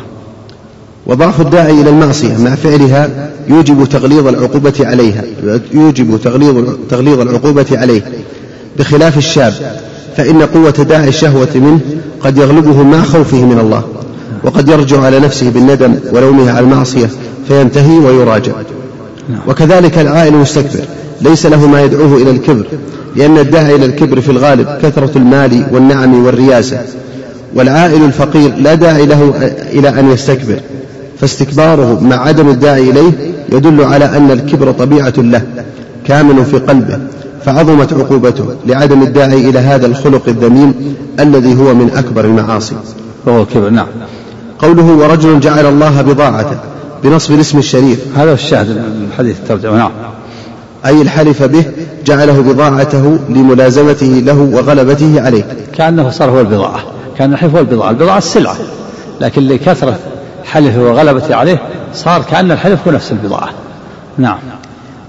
وضعف 1.07 1.41
الداعي 1.41 1.81
إلى 1.81 1.91
المعصية 1.91 2.37
مع 2.37 2.55
فعلها 2.55 3.31
يوجب 3.49 3.85
تغليظ 3.85 4.27
العقوبة 4.27 4.75
عليها. 4.81 5.25
يوجب 5.73 6.21
تغليظ 6.25 6.69
تغليظ 6.91 7.21
العقوبة 7.21 7.67
عليه. 7.73 8.03
بخلاف 8.79 9.19
الشاب 9.19 9.55
فإن 10.17 10.43
قوة 10.43 10.71
داعي 10.71 11.09
الشهوة 11.09 11.49
منه 11.55 11.81
قد 12.21 12.39
يغلبه 12.39 12.83
مع 12.83 13.03
خوفه 13.03 13.45
من 13.45 13.59
الله 13.59 13.85
وقد 14.45 14.69
يرجع 14.69 15.01
على 15.01 15.21
نفسه 15.21 15.51
بالندم 15.51 15.95
ولومه 16.13 16.51
على 16.51 16.61
المعصية 16.61 17.11
فينتهي 17.49 17.99
ويراجع. 17.99 18.53
وكذلك 19.49 19.99
العائل 19.99 20.35
المستكبر 20.35 20.85
ليس 21.21 21.47
له 21.47 21.67
ما 21.67 21.83
يدعوه 21.83 22.17
إلى 22.17 22.31
الكبر 22.31 22.67
لأن 23.17 23.39
الداعي 23.39 23.75
إلى 23.75 23.87
الكبر 23.87 24.21
في 24.21 24.31
الغالب 24.31 24.69
كثرة 24.83 25.19
المال 25.19 25.67
والنعم 25.73 26.25
والرياسة. 26.25 26.83
والعائل 27.55 28.05
الفقير 28.05 28.55
لا 28.59 28.75
داعي 28.75 29.07
له 29.07 29.53
إلى 29.73 29.89
أن 29.89 30.11
يستكبر 30.11 30.61
فاستكباره 31.21 32.01
مع 32.01 32.17
عدم 32.17 32.49
الداعي 32.49 32.91
إليه 32.91 33.13
يدل 33.53 33.85
على 33.85 34.05
أن 34.05 34.31
الكبر 34.31 34.73
طبيعة 34.73 35.15
له 35.19 35.43
كامن 36.07 36.45
في 36.45 36.59
قلبه 36.59 36.99
فعظمت 37.45 37.93
عقوبته 37.93 38.45
لعدم 38.67 39.03
الداعي 39.03 39.49
إلى 39.49 39.59
هذا 39.59 39.87
الخلق 39.87 40.29
الذميم 40.29 40.97
الذي 41.21 41.59
هو 41.59 41.75
من 41.75 41.91
أكبر 41.97 42.25
المعاصي. 42.25 42.75
وهو 43.27 43.43
الكبر 43.43 43.71
نعم. 43.71 43.87
قوله 44.59 44.85
ورجل 44.85 45.41
جعل 45.41 45.67
الله 45.67 46.03
بضاعته 46.03 46.59
بنصب 47.05 47.35
الاسم 47.35 47.59
الشريف. 47.59 47.99
هذا 48.17 48.33
الشاهد 48.33 48.69
من 48.69 49.09
حديث 49.19 49.37
الترجمة 49.39 49.77
نعم. 49.77 49.91
أي 50.87 51.03
الحلف 51.03 51.43
به 51.43 51.65
جعله 52.07 52.41
بضاعته 52.41 53.19
لملازمته 53.29 54.07
له 54.07 54.39
وغلبته 54.53 55.23
عليه. 55.23 55.47
كأنه 55.77 56.11
صار 56.11 56.31
هو 56.31 56.41
البضاعة 56.41 56.81
كأن 57.19 57.33
الحلف 57.33 57.55
هو 57.55 57.61
البضاعة 57.61 57.91
البضاعة 57.91 58.19
السلعة. 58.19 58.57
لكن 59.21 59.43
لكثرة 59.43 59.99
حلفه 60.45 60.83
وغلبته 60.83 61.37
عليه 61.37 61.63
صار 61.95 62.23
كأن 62.23 62.51
الحلف 62.51 62.89
هو 62.89 62.93
نفس 62.93 63.13
البضاعة. 63.13 63.51
نعم. 64.19 64.39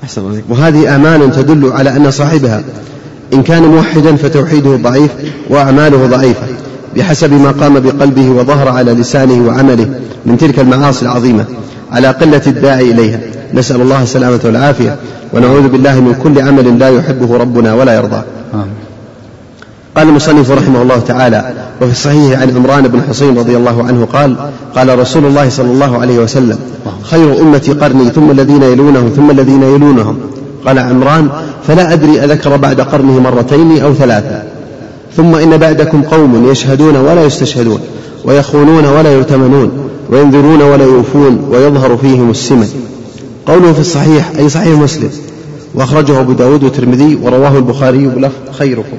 أحسن 0.04 0.30
عليك. 0.32 0.44
وهذه 0.50 0.92
أعمال 0.92 1.32
تدل 1.32 1.72
على 1.72 1.90
أن 1.98 2.12
صاحبها 2.12 2.64
إن 3.34 3.44
كان 3.44 3.64
موحدا 3.64 4.16
فتوحيده 4.16 4.76
ضعيف 4.76 5.12
وأعماله 5.50 6.08
ضعيفة. 6.08 6.48
بحسب 6.98 7.34
ما 7.34 7.52
قام 7.52 7.80
بقلبه 7.80 8.30
وظهر 8.30 8.70
على 8.70 8.92
لسانه 8.92 9.48
وعمله 9.48 9.90
من 10.26 10.38
تلك 10.38 10.60
المعاصي 10.60 11.06
العظيمة 11.06 11.46
على 11.92 12.08
قلة 12.08 12.42
الداعي 12.48 12.92
إليها. 12.92 13.20
نسأل 13.54 13.82
الله 13.82 14.04
السلامة 14.04 14.40
والعافية 14.46 14.96
ونعوذ 15.34 15.68
بالله 15.68 16.00
من 16.00 16.16
كل 16.24 16.42
عمل 16.42 16.80
لا 16.80 16.90
يحبه 16.90 17.38
ربنا 17.38 17.74
ولا 17.74 17.96
يرضاه 17.96 18.24
قال 19.96 20.10
المصنف 20.10 20.52
رحمه 20.52 20.82
الله 20.82 21.00
تعالى 21.00 21.54
وفي 21.82 21.92
الصحيح 21.92 22.42
عن 22.42 22.56
عمران 22.56 22.88
بن 22.88 23.02
حصين 23.10 23.38
رضي 23.38 23.58
الله 23.58 23.84
عنه 23.84 24.08
قال 24.14 24.36
قال 24.76 25.00
رسول 25.00 25.26
الله 25.26 25.50
صلى 25.50 25.72
الله 25.72 26.02
عليه 26.02 26.20
وسلم 26.20 26.60
خير 27.04 27.42
أمتي 27.42 27.72
قرني 27.72 28.10
ثم 28.10 28.32
الذين 28.32 28.64
يلونهم 28.64 29.10
ثم 29.16 29.32
الذين 29.32 29.64
يلونهم. 29.64 30.20
قال 30.66 30.80
عمران 30.80 31.30
فلا 31.68 31.94
أدري 31.94 32.24
أذكر 32.24 32.58
بعد 32.58 32.82
قرنه 32.82 33.20
مرتين 33.20 33.82
أو 33.82 33.94
ثلاثا 33.94 34.44
ثم 35.18 35.36
إن 35.36 35.58
بعدكم 35.58 36.02
قوم 36.02 36.52
يشهدون 36.52 36.96
ولا 36.96 37.26
يستشهدون 37.26 37.80
ويخونون 38.26 38.86
ولا 38.86 39.14
يؤتمنون 39.14 39.72
وينذرون 40.10 40.62
ولا 40.62 40.84
يوفون 40.84 41.48
ويظهر 41.52 41.98
فيهم 41.98 42.30
السمن 42.30 42.70
قوله 43.46 43.74
في 43.74 43.80
الصحيح 43.80 44.32
أي 44.40 44.50
صحيح 44.50 44.78
مسلم 44.80 45.10
وأخرجه 45.76 46.20
أبو 46.20 46.32
داود 46.32 46.64
والترمذي 46.64 47.20
ورواه 47.24 47.58
البخاري 47.58 48.08
بلفظ 48.08 48.52
خيركم. 48.52 48.98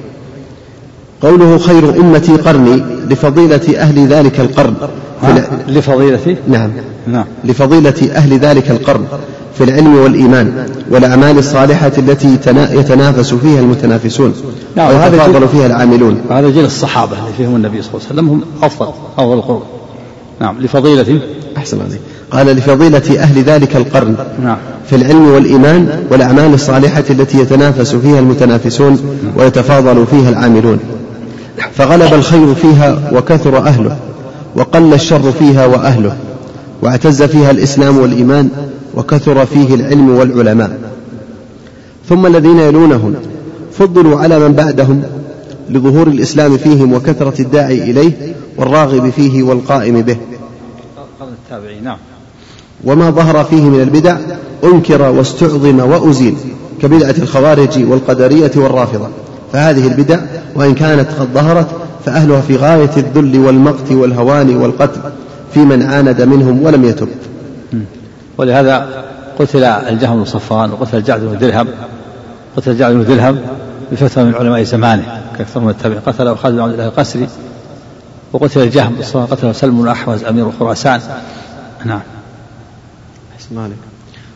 قوله 1.23 1.57
خير 1.57 1.89
أمتي 1.89 2.31
قرني 2.31 2.83
لفضيلة 3.09 3.61
أهل 3.77 4.07
ذلك 4.07 4.39
القرن. 4.39 4.73
لفضيلة 5.67 6.37
نعم. 6.47 6.69
نعم. 7.07 7.25
لفضيلة 7.43 8.11
أهل 8.15 8.39
ذلك 8.39 8.71
القرن 8.71 9.05
في 9.57 9.63
العلم 9.63 9.95
والإيمان 9.95 10.67
والأعمال 10.91 11.37
الصالحة 11.37 11.91
التي 11.97 12.27
يتنافس 12.73 13.33
فيها 13.33 13.59
المتنافسون 13.59 14.33
نعم 14.75 14.87
ويتفاضل 14.87 15.47
فيها 15.47 15.65
العاملون. 15.65 16.21
وهذا 16.29 16.49
جيل 16.49 16.65
الصحابة 16.65 17.11
اللي 17.11 17.33
فيهم 17.37 17.55
النبي 17.55 17.81
صلى 17.81 17.91
الله 17.91 18.05
عليه 18.09 18.13
وسلم 18.21 18.29
هم 18.29 18.41
أفضل 18.63 18.91
أفضل 19.17 19.33
القرون. 19.33 19.63
نعم. 20.41 20.55
لفضيلة؟ 20.61 21.19
أحسن 21.57 21.81
عليك. 21.81 21.99
قال 22.31 22.47
لفضيلة 22.47 23.19
أهل 23.19 23.43
ذلك 23.43 23.75
القرن 23.75 24.15
نعم. 24.43 24.57
في 24.89 24.95
العلم 24.95 25.27
والإيمان 25.27 26.03
والأعمال 26.11 26.53
الصالحة 26.53 27.03
التي 27.09 27.39
يتنافس 27.39 27.95
فيها 27.95 28.19
المتنافسون 28.19 29.17
ويتفاضل 29.37 30.05
فيها 30.11 30.29
العاملون. 30.29 30.79
فغلب 31.73 32.13
الخير 32.13 32.55
فيها 32.55 33.11
وكثر 33.13 33.57
أهله 33.57 33.97
وقل 34.55 34.93
الشر 34.93 35.31
فيها 35.31 35.65
وأهله 35.65 36.17
واعتز 36.81 37.23
فيها 37.23 37.51
الإسلام 37.51 37.97
والإيمان 37.97 38.49
وكثر 38.95 39.45
فيه 39.45 39.75
العلم 39.75 40.09
والعلماء. 40.09 40.79
ثم 42.09 42.25
الذين 42.25 42.59
يلونهم 42.59 43.15
فضلوا 43.71 44.19
على 44.19 44.39
من 44.39 44.53
بعدهم 44.53 45.03
لظهور 45.69 46.07
الإسلام 46.07 46.57
فيهم 46.57 46.93
وكثرة 46.93 47.41
الداعي 47.41 47.91
إليه 47.91 48.11
والراغب 48.57 49.09
فيه 49.09 49.43
والقائم 49.43 50.01
به. 50.01 50.17
نعم 51.83 51.97
وما 52.83 53.09
ظهر 53.09 53.43
فيه 53.43 53.61
من 53.61 53.81
البدع 53.81 54.17
أنكر 54.63 55.01
واستعظم 55.01 55.79
وأزيل 55.79 56.35
كبدعة 56.81 57.15
الخوارج 57.17 57.83
والقدرية 57.89 58.51
والرافضة. 58.55 59.07
فهذه 59.53 59.87
البدع 59.87 60.19
وإن 60.55 60.75
كانت 60.75 61.09
قد 61.19 61.27
ظهرت 61.33 61.67
فأهلها 62.05 62.41
في 62.41 62.55
غاية 62.55 62.91
الذل 62.97 63.39
والمقت 63.39 63.91
والهوان 63.91 64.55
والقتل 64.55 65.01
في 65.53 65.59
من 65.59 65.83
عاند 65.83 66.21
منهم 66.21 66.63
ولم 66.63 66.85
يتب. 66.85 67.07
ولهذا 68.37 69.03
قتل 69.39 69.63
الجهم 69.63 70.17
بن 70.17 70.25
صفوان 70.25 70.71
وقتل 70.71 70.97
الجعد 70.97 71.21
بن 71.21 71.37
درهم 71.37 71.67
قتل 72.57 72.71
الجعد 72.71 72.93
بن 72.93 73.03
درهم 73.03 73.39
بفتوى 73.91 74.23
من 74.23 74.35
علماء 74.35 74.63
زمانه 74.63 75.21
كأكثر 75.37 75.59
من 75.59 75.69
التابعين 75.69 76.01
قتله 76.01 76.35
خالد 76.35 76.55
بن 76.55 76.61
عبد 76.61 76.73
الله 76.73 76.85
القسري 76.85 77.27
وقتل 78.33 78.61
الجهم 78.61 78.93
بن 78.95 79.03
صفوان 79.03 79.25
قتله 79.25 79.51
سلم 79.51 79.77
بن 79.77 79.83
الأحوز 79.83 80.23
أمير 80.23 80.51
خراسان 80.59 81.01
نعم. 81.85 82.01
مالك. 83.51 83.75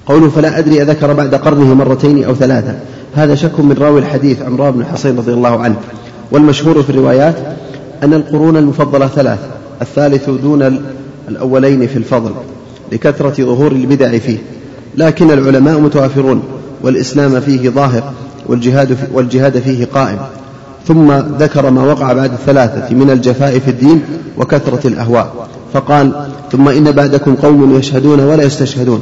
قوله 0.06 0.30
فلا 0.30 0.60
أدري 0.60 0.82
أذكر 0.82 1.14
بعد 1.14 1.36
قرنه 1.36 1.74
مرتين 1.74 2.24
أو 2.24 2.36
ثلاثة. 2.36 2.80
هذا 3.18 3.36
شك 3.36 3.60
من 3.60 3.76
راوي 3.80 4.00
الحديث 4.00 4.42
عمران 4.42 4.72
بن 4.72 4.86
حصين 4.86 5.18
رضي 5.18 5.34
الله 5.34 5.60
عنه. 5.60 5.76
والمشهور 6.32 6.84
في 6.84 6.90
الروايات 6.90 7.36
أن 8.04 8.14
القرون 8.14 8.58
المفضلة 8.58 9.08
ثلاث 9.08 9.40
الثالث 9.82 10.30
دون 10.30 10.80
الأولين 11.30 11.88
في 11.88 11.98
الفضل 11.98 12.32
لكثرة 12.92 13.44
ظهور 13.44 13.72
البدع 13.72 14.18
فيه. 14.18 14.38
لكن 14.98 15.32
العلماء 15.32 15.80
متوافرون 15.80 16.44
والإسلام 16.84 17.40
فيه 17.40 17.70
ظاهر 17.70 18.14
والجهاد, 18.48 18.98
والجهاد 19.14 19.60
فيه 19.60 19.86
قائم. 19.86 20.20
ثم 20.88 21.12
ذكر 21.40 21.70
ما 21.70 21.84
وقع 21.84 22.14
بعد 22.14 22.32
الثلاثة 22.32 22.96
من 22.96 23.10
الجفاء 23.10 23.60
في 23.60 23.72
الدين 23.72 24.02
وكثرة 24.38 24.88
الأهواء. 24.88 25.48
فقال 25.74 26.28
ثم 26.52 26.70
إن 26.70 26.92
بعدكم 26.92 27.36
قوم 27.36 27.78
يشهدون 27.78 28.20
ولا 28.20 28.44
يستشهدون. 28.44 29.02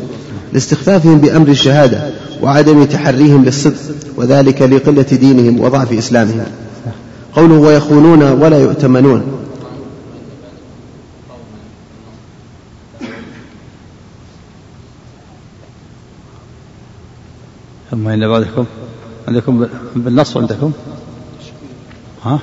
لاستخفافهم 0.54 1.18
بأمر 1.18 1.48
الشهادة 1.48 1.98
وعدم 2.46 2.84
تحريهم 2.84 3.46
للصدق 3.46 3.96
وذلك 4.16 4.62
لقلة 4.62 5.02
دينهم 5.02 5.60
وضعف 5.60 5.94
إسلامهم. 5.94 6.46
قوله 7.34 7.54
ويخونون 7.54 8.24
ولا 8.24 8.60
يؤتمنون. 8.60 9.22
ثم 17.92 18.08
إن 18.08 18.28
بعدكم 18.28 18.66
عندكم 19.28 19.68
بالنص 19.96 20.38
عندكم؟ 20.38 20.72
ها؟ 22.24 22.40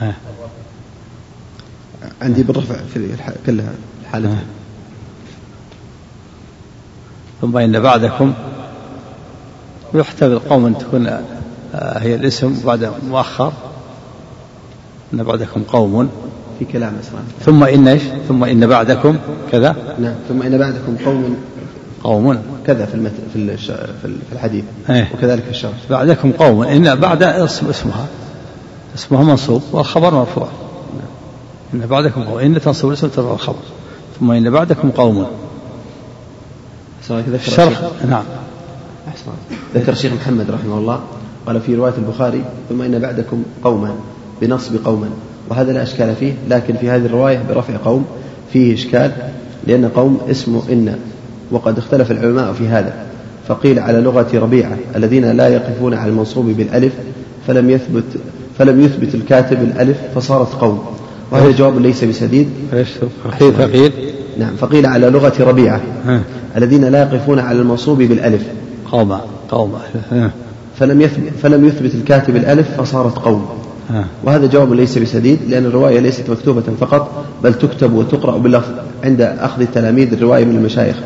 ها. 0.00 0.16
عندي 2.22 2.42
بالرفع 2.42 2.76
في 2.94 3.16
كلها 3.46 3.74
الحالة 4.02 4.44
ثم 7.40 7.56
إن 7.56 7.80
بعدكم 7.80 8.32
يحتمل 9.94 10.38
قوم 10.38 10.66
أن 10.66 10.78
تكون 10.78 11.06
آه، 11.06 11.98
هي 11.98 12.14
الاسم 12.14 12.60
بعد 12.64 12.90
مؤخر 13.08 13.52
إن 15.14 15.22
بعدكم 15.22 15.62
قوم 15.62 16.10
في 16.58 16.64
كلام 16.64 16.92
إسلام 17.00 17.24
ثم 17.44 17.64
إن 17.64 17.88
إيش؟ 17.88 18.02
ثم 18.28 18.44
إن 18.44 18.66
بعدكم 18.66 19.16
كذا؟ 19.52 19.76
نعم 19.98 20.14
ثم 20.28 20.42
إن 20.42 20.58
بعدكم 20.58 20.96
قوم 21.04 21.36
قوم. 22.04 22.38
كذا 22.66 22.86
في 22.86 22.94
المت... 22.94 23.12
في 23.32 23.56
في 24.02 24.32
الحديث. 24.32 24.64
إيه؟ 24.90 25.10
وكذلك 25.14 25.42
في 25.42 25.50
الشرح. 25.50 25.72
بعدكم 25.90 26.32
قوم. 26.32 26.62
إن 26.62 26.94
بعد 26.94 27.22
اسم 27.22 27.68
اسمها 27.68 28.06
اسمها 28.94 29.22
منصوب 29.22 29.62
والخبر 29.72 30.14
مرفوع. 30.14 30.48
إن 31.74 31.86
بعدكم 31.86 32.22
قوم. 32.22 32.38
إن 32.38 32.60
تنصب 32.60 32.88
الاسم 32.88 33.08
ترفع 33.08 33.32
الخبر. 33.32 33.62
ثم 34.20 34.30
إن 34.30 34.50
بعدكم 34.50 34.90
قوم. 34.90 35.26
الشرح 37.34 37.80
نعم. 38.08 38.24
أحسن. 39.08 39.30
ذكر 39.74 39.92
الشيخ 39.92 40.12
محمد 40.12 40.50
رحمه 40.50 40.78
الله 40.78 41.00
قال 41.46 41.60
في 41.60 41.74
رواية 41.74 41.92
البخاري 41.98 42.44
ثم 42.68 42.82
إن 42.82 42.98
بعدكم 42.98 43.42
قوما 43.64 43.94
بنصب 44.40 44.84
قوما. 44.84 45.08
وهذا 45.48 45.72
لا 45.72 45.82
إشكال 45.82 46.14
فيه 46.20 46.32
لكن 46.50 46.76
في 46.76 46.90
هذه 46.90 47.06
الرواية 47.06 47.42
برفع 47.48 47.74
قوم 47.84 48.04
فيه 48.52 48.74
إشكال 48.74 49.12
لأن 49.66 49.88
قوم 49.88 50.20
اسمه 50.30 50.62
إن 50.72 50.98
وقد 51.50 51.78
اختلف 51.78 52.10
العلماء 52.10 52.52
في 52.52 52.68
هذا. 52.68 52.94
فقيل 53.48 53.78
على 53.78 54.00
لغة 54.00 54.28
ربيعة 54.34 54.76
الذين 54.96 55.30
لا 55.30 55.48
يقفون 55.48 55.94
على 55.94 56.10
المنصوب 56.10 56.46
بالألف 56.46 56.92
فلم 57.46 57.70
يثبت 57.70 58.04
فلم 58.58 58.80
يثبت 58.80 59.14
الكاتب 59.14 59.62
الألف 59.62 59.98
فصارت 60.14 60.54
قوم. 60.54 60.84
وهذا 61.30 61.50
جواب 61.50 61.78
ليس 61.78 62.04
بسديد 62.04 62.48
قيل 63.40 63.52
فقيل 63.52 63.92
نعم 64.38 64.56
فقيل 64.56 64.86
على 64.86 65.10
لغة 65.10 65.32
ربيعة. 65.40 65.80
الذين 66.56 66.84
لا 66.84 67.02
يقفون 67.02 67.38
على 67.38 67.58
المنصوب 67.58 67.98
بالألف. 67.98 68.42
قوم 68.92 69.16
قوم. 69.50 69.72
فلم 70.78 71.00
يثبت 71.00 71.32
فلم 71.42 71.64
يثبت 71.64 71.94
الكاتب 71.94 72.36
الألف 72.36 72.80
فصارت 72.80 73.18
قوم. 73.18 73.46
وهذا 74.24 74.46
جواب 74.46 74.72
ليس 74.72 74.98
بسديد 74.98 75.38
لأن 75.48 75.66
الرواية 75.66 76.00
ليست 76.00 76.30
مكتوبة 76.30 76.62
فقط 76.80 77.24
بل 77.44 77.54
تكتب 77.54 77.92
وتقرأ 77.92 78.38
باللفظ 78.38 78.70
عند 79.04 79.20
أخذ 79.20 79.60
التلاميذ 79.62 80.12
الرواية 80.12 80.44
من 80.44 80.56
المشايخ 80.56 80.96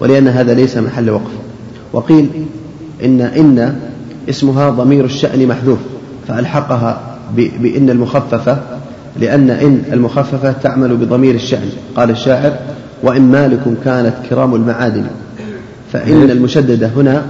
ولأن 0.00 0.28
هذا 0.28 0.54
ليس 0.54 0.76
محل 0.76 1.10
وقف. 1.10 1.30
وقيل 1.92 2.28
إن 3.04 3.20
إن 3.20 3.76
اسمها 4.28 4.70
ضمير 4.70 5.04
الشأن 5.04 5.46
محذوف 5.48 5.78
فألحقها 6.28 7.00
بإن 7.36 7.90
المخففة 7.90 8.58
لأن 9.20 9.50
إن 9.50 9.82
المخففة 9.92 10.52
تعمل 10.52 10.96
بضمير 10.96 11.34
الشأن. 11.34 11.70
قال 11.96 12.10
الشاعر 12.10 12.52
وإن 13.04 13.22
مالك 13.22 13.60
كانت 13.84 14.14
كرام 14.30 14.54
المعادن 14.54 15.04
فإن 15.92 16.30
المشددة 16.30 16.90
هنا 16.96 17.22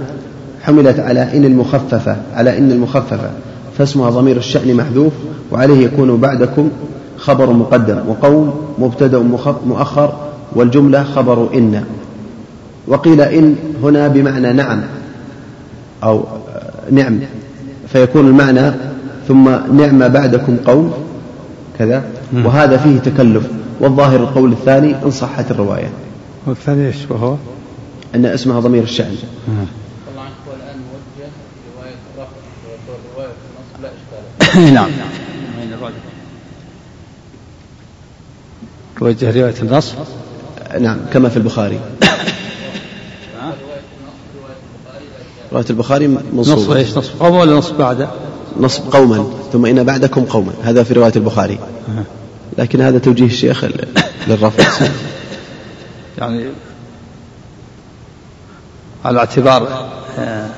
حملت 0.61 0.99
على 0.99 1.37
إن 1.37 1.45
المخففة 1.45 2.17
على 2.35 2.57
إن 2.57 2.71
المخففة 2.71 3.29
فاسمها 3.77 4.09
ضمير 4.09 4.37
الشأن 4.37 4.75
محذوف 4.75 5.13
وعليه 5.51 5.85
يكون 5.85 6.17
بعدكم 6.17 6.69
خبر 7.17 7.53
مقدم 7.53 7.97
وقوم 8.07 8.53
مبتدأ 8.79 9.19
مؤخر 9.67 10.13
والجملة 10.55 11.03
خبر 11.03 11.49
إن. 11.53 11.83
وقيل 12.87 13.21
إن 13.21 13.55
هنا 13.83 14.07
بمعنى 14.07 14.53
نعم 14.53 14.81
أو 16.03 16.23
نعم 16.91 17.19
فيكون 17.87 18.27
المعنى 18.27 18.71
ثم 19.27 19.49
نعم 19.73 20.07
بعدكم 20.07 20.57
قوم 20.65 20.93
كذا. 21.79 22.03
وهذا 22.33 22.77
فيه 22.77 22.99
تكلف. 22.99 23.47
والظاهر 23.79 24.19
القول 24.19 24.51
الثاني 24.51 24.95
إن 25.03 25.11
صحت 25.11 25.51
الرواية. 25.51 25.89
والثاني 26.45 26.87
إيش 26.87 26.95
وهو؟ 27.09 27.35
أن 28.15 28.25
اسمها 28.25 28.59
ضمير 28.59 28.83
الشأن. 28.83 29.15
نعم. 34.73 34.89
توجه 38.99 39.41
رواية 39.41 39.55
النصب 39.61 39.95
نعم 40.79 40.97
كما 41.13 41.29
في 41.29 41.37
البخاري. 41.37 41.79
رواية 45.51 45.65
البخاري 45.69 46.07
منصوبة. 46.07 46.61
نصب 46.61 46.71
إيش؟ 46.71 46.97
نصب 46.97 47.19
قوم 47.19 47.35
ولا 47.35 47.53
نصب 47.53 47.77
بعده؟ 47.77 48.09
نصب 48.59 48.93
قوما 48.93 49.25
ثم 49.53 49.65
إن 49.65 49.83
بعدكم 49.83 50.25
قوما. 50.25 50.51
هذا 50.63 50.83
في 50.83 50.93
رواية 50.93 51.13
البخاري. 51.15 51.59
لكن 52.57 52.81
هذا 52.81 52.97
توجيه 52.99 53.25
الشيخ 53.25 53.65
للرفع. 54.27 54.87
يعني 56.17 56.45
على 59.05 59.19
اعتبار 59.19 59.67
آه، 60.19 60.49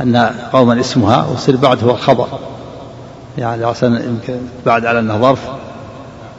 أن 0.00 0.16
قوما 0.52 0.80
اسمها 0.80 1.26
ويصير 1.30 1.56
بعد 1.56 1.84
هو 1.84 1.90
الخبر 1.90 2.26
يعني 3.38 3.64
عشان 3.64 3.94
يمكن 3.94 4.38
بعد 4.66 4.86
على 4.86 4.98
أنه 4.98 5.18
ظرف 5.18 5.48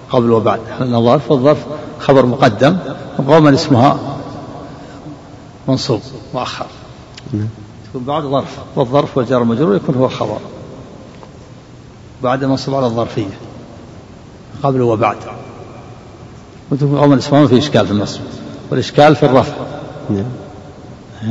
قبل 0.10 0.32
وبعد 0.32 0.60
على 0.72 0.86
أنه 0.86 1.02
ظرف 1.02 1.32
والظرف 1.32 1.66
خبر 2.00 2.26
مقدم 2.26 2.78
وقوما 3.20 3.54
اسمها 3.54 3.98
منصوب 5.68 6.02
مؤخر. 6.34 6.66
تكون 7.90 8.04
بعد 8.04 8.24
ظرف 8.24 8.58
والظرف 8.76 9.18
والجار 9.18 9.42
المجرور 9.42 9.76
يكون 9.76 9.96
هو 9.96 10.08
خبر. 10.08 10.40
بعد 12.24 12.46
منصوب 12.46 12.76
على 12.76 12.86
الظرفية. 12.86 13.38
قبل 14.64 14.82
وبعد. 14.82 15.18
وتكون 16.72 16.98
قوما 16.98 17.18
اسمها 17.18 17.42
ما 17.42 17.48
في 17.48 17.58
إشكال 17.58 17.86
في 17.88 17.92
النصب. 17.94 18.20
والإشكال 18.72 19.16
في 19.16 19.26
الرفع. 19.26 19.54
نعم. 20.10 20.24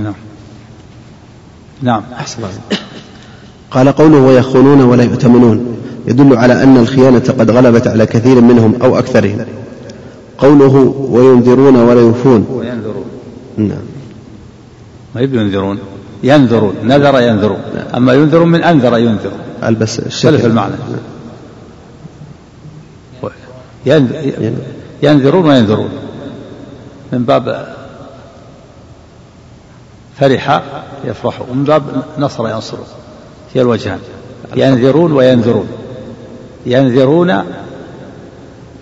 نعم. 0.03 0.15
نعم. 1.83 2.03
أحسن 2.13 2.43
قال 3.71 3.89
قوله 3.89 4.19
ويخونون 4.19 4.81
ولا 4.81 5.05
يؤتمنون. 5.05 5.77
يدل 6.07 6.37
على 6.37 6.63
أن 6.63 6.77
الخيانة 6.77 7.35
قد 7.39 7.51
غلبت 7.51 7.87
على 7.87 8.07
كثير 8.07 8.41
منهم 8.41 8.83
أو 8.83 8.99
أكثرهم. 8.99 9.45
قوله 10.39 10.95
وينذرون 11.11 11.77
ولا 11.77 12.01
يوفون. 12.01 12.47
وينذرون. 12.51 13.05
نعم. 13.57 13.79
ما 15.15 15.21
ينذرون. 15.21 15.79
ينذرون. 16.23 16.75
نذر 16.83 17.21
ينذرون. 17.21 17.59
أما 17.97 18.15
ينذرون 18.15 18.49
من 18.49 18.63
أنذر 18.63 18.99
ينذر 18.99 19.46
ألبس 19.67 20.01
اختلف 20.01 20.45
المعنى. 20.45 20.75
ينذ- 23.87 24.53
ينذرون 25.03 25.49
وينذرون. 25.49 25.91
من 27.13 27.25
باب 27.25 27.75
فرح 30.19 30.63
يفرح 31.05 31.41
ومن 31.41 31.65
باب 31.65 31.83
نصر 32.19 32.49
ينصر. 32.49 32.77
هي 33.55 33.63
الوجهان. 33.63 33.99
ينذرون 34.57 35.13
وينذرون. 35.13 35.69
ينذرون 36.67 37.31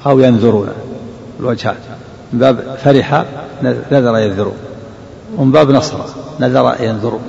أو 0.07 0.21
ينذرون. 0.21 0.69
الوجهان. 1.41 1.77
من 2.33 2.39
باب 2.39 2.79
فرح 2.85 3.25
نذر 3.63 4.19
ينذرون. 4.19 4.57
ومن 5.37 5.53
باب 5.53 5.71
نصر 5.71 5.99
نذر 6.41 6.77
ينذرون. 6.81 7.23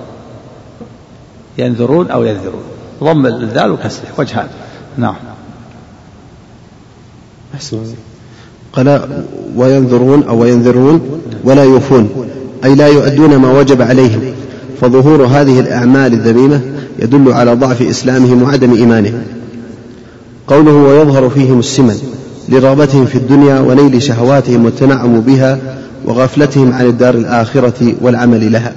ينذرون 1.58 2.12
أو 2.12 2.24
ينذرون. 2.24 2.64
ضم 3.04 3.26
الذال 3.26 3.72
وكسره 3.72 4.08
وجهان 4.18 4.48
نعم. 4.98 5.16
أحسن. 7.56 7.78
قال 8.74 9.24
وينذرون 9.56 10.24
أو 10.24 10.42
وينذرون 10.42 11.22
ولا 11.44 11.64
يوفون 11.64 12.10
أي 12.66 12.76
لا 12.76 12.88
يؤدون 12.88 13.36
ما 13.36 13.60
وجب 13.60 13.82
عليهم. 13.82 14.22
فظهور 14.82 15.26
هذه 15.26 15.60
الأعمال 15.60 16.14
الذميمة 16.14 16.62
يدل 17.00 17.32
على 17.34 17.54
ضعف 17.54 17.82
إسلامهم 17.82 18.44
وعدم 18.44 18.74
إيمانهم. 18.74 19.24
قوله 20.48 20.74
ويظهر 20.74 21.30
فيهم 21.30 21.60
السمن 21.60 21.98
لرغبتهم 22.50 23.06
في 23.06 23.16
الدنيا 23.16 23.60
ونيل 23.60 24.02
شهواتهم 24.02 24.66
والتنعم 24.66 25.22
بها 25.22 25.60
وغفلتهم 26.06 26.74
عن 26.74 26.86
الدار 26.86 27.16
الآخرة 27.16 27.96
والعمل 28.02 28.52
لها. 28.52 28.74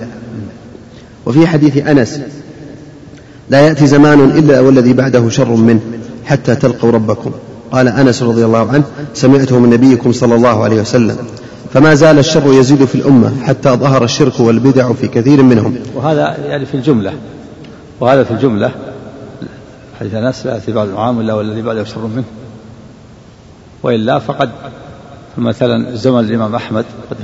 وفي 1.26 1.46
حديث 1.46 1.76
أنس 1.76 2.20
لا 3.50 3.61
يأتي 3.61 3.87
زمان 3.87 4.30
إلا 4.30 4.61
والذي 4.61 4.92
بعده 4.92 5.28
شر 5.28 5.48
منه 5.48 5.80
حتى 6.24 6.54
تلقوا 6.54 6.90
ربكم. 6.90 7.30
قال 7.72 7.88
أنس 7.88 8.22
رضي 8.22 8.44
الله 8.44 8.68
عنه 8.68 8.84
سمعته 9.14 9.58
من 9.58 9.70
نبيكم 9.70 10.12
صلى 10.12 10.34
الله 10.34 10.64
عليه 10.64 10.80
وسلم. 10.80 11.16
فما 11.72 11.94
زال 11.94 12.18
الشر 12.18 12.52
يزيد 12.52 12.84
في 12.84 12.94
الأمة 12.94 13.42
حتى 13.42 13.70
ظهر 13.70 14.04
الشرك 14.04 14.40
والبدع 14.40 14.92
في 14.92 15.08
كثير 15.08 15.42
منهم. 15.42 15.76
وهذا 15.94 16.37
يعني 16.46 16.66
في 16.66 16.74
الجملة 16.74 17.12
وهذا 18.00 18.24
في 18.24 18.30
الجملة 18.30 18.70
حديث 20.00 20.14
أنس 20.14 20.46
لا 20.46 20.54
يأتي 20.54 20.72
بعد 20.72 20.88
العام 20.88 21.20
إلا 21.20 21.34
والذي 21.34 21.62
بعده 21.62 21.84
شر 21.84 22.06
منه. 22.06 22.24
وإلا 23.82 24.18
فقد 24.18 24.50
مثلا 25.38 25.96
زمن 25.96 26.20
الإمام 26.20 26.54
أحمد 26.54 26.84
قد 27.11 27.16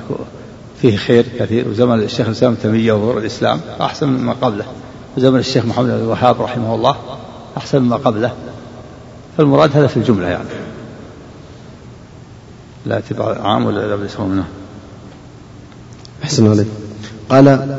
فيه 0.82 0.96
خير 0.96 1.24
كثير 1.38 1.68
وزمن 1.68 2.02
الشيخ 2.02 2.26
الإسلام 2.26 2.54
تيمية 2.54 2.92
وظهور 2.92 3.18
الإسلام 3.18 3.60
أحسن 3.80 4.08
مما 4.08 4.32
قبله. 4.32 4.64
وزمن 5.16 5.38
الشيخ 5.38 5.66
محمد 5.66 5.86
بن 5.86 5.94
الوهاب 5.94 6.42
رحمه 6.42 6.74
الله 6.74 6.96
أحسن 7.56 7.82
مما 7.82 7.96
قبله. 7.96 8.32
فالمراد 9.38 9.76
هذا 9.76 9.86
في 9.86 9.96
الجملة 9.96 10.28
يعني. 10.28 10.48
لا 12.86 13.02
بعد 13.10 13.38
عام 13.38 13.66
ولا 13.66 13.96
لا 13.96 14.04
يشر 14.04 14.24
منه. 14.24 14.44
أحسن 16.24 16.50
عليك. 16.50 16.66
قال 17.28 17.78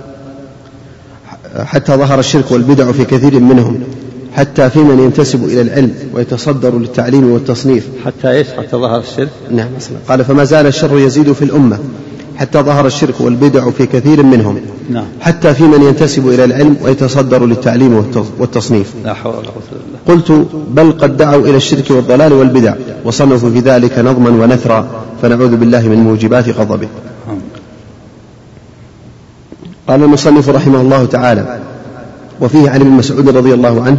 حتى 1.56 1.96
ظهر 1.96 2.20
الشرك 2.20 2.52
والبدع 2.52 2.92
في 2.92 3.06
كثير 3.06 3.40
منهم 3.40 3.84
حتى 4.34 4.70
في 4.70 4.80
من 4.80 5.00
ينتسب 5.00 5.44
إلى 5.44 5.62
العلم 5.62 6.10
ويتصدر 6.14 6.78
للتعليم 6.78 7.32
والتصنيف. 7.32 7.90
حتى 8.06 8.32
إيش؟ 8.32 8.48
حتى 8.48 8.78
ظهر 8.78 9.00
الشرك؟ 9.00 9.30
نعم. 9.52 9.70
قال 10.08 10.26
فما 10.26 10.44
زال 10.44 10.68
الشر 10.68 11.00
يزيد 11.00 11.32
في 11.32 11.42
الأمة. 11.46 11.80
حتى 12.38 12.60
ظهر 12.60 12.86
الشرك 12.86 13.22
والبدع 13.22 13.70
في 13.70 13.86
كثير 13.86 14.24
منهم. 14.24 14.58
نعم. 14.90 15.04
حتى 15.22 15.54
في 15.54 15.64
من 15.64 15.82
ينتسب 15.84 16.28
إلى 16.30 16.44
العلم 16.46 16.76
ويتصدر 16.84 17.46
للتعليم 17.46 18.02
والتص- 18.02 18.40
والتصنيف. 18.42 18.94
لا 19.06 19.14
حول 19.14 19.34
ولا 19.36 19.48
قوة 19.48 20.16
قلت 20.16 20.46
بل 20.72 20.92
قد 20.92 21.18
دعوا 21.18 21.42
إلى 21.48 21.58
الشرك 21.58 21.92
والضلال 21.92 22.34
والبدع 22.34 22.74
وصنفوا 23.06 23.50
في 23.50 23.60
ذلك 23.60 24.00
نظما 24.00 24.30
ونثرا 24.30 24.88
فنعوذ 25.22 25.56
بالله 25.56 25.88
من 25.88 25.98
موجبات 25.98 26.50
غضبه. 26.50 26.88
قال 29.88 30.04
المصنف 30.04 30.50
رحمه 30.50 30.82
الله 30.82 31.06
تعالى 31.06 31.60
وفيه 32.42 32.70
عن 32.70 32.82
ابن 32.82 32.90
مسعود 32.90 33.30
رضي 33.38 33.54
الله 33.54 33.84
عنه 33.84 33.98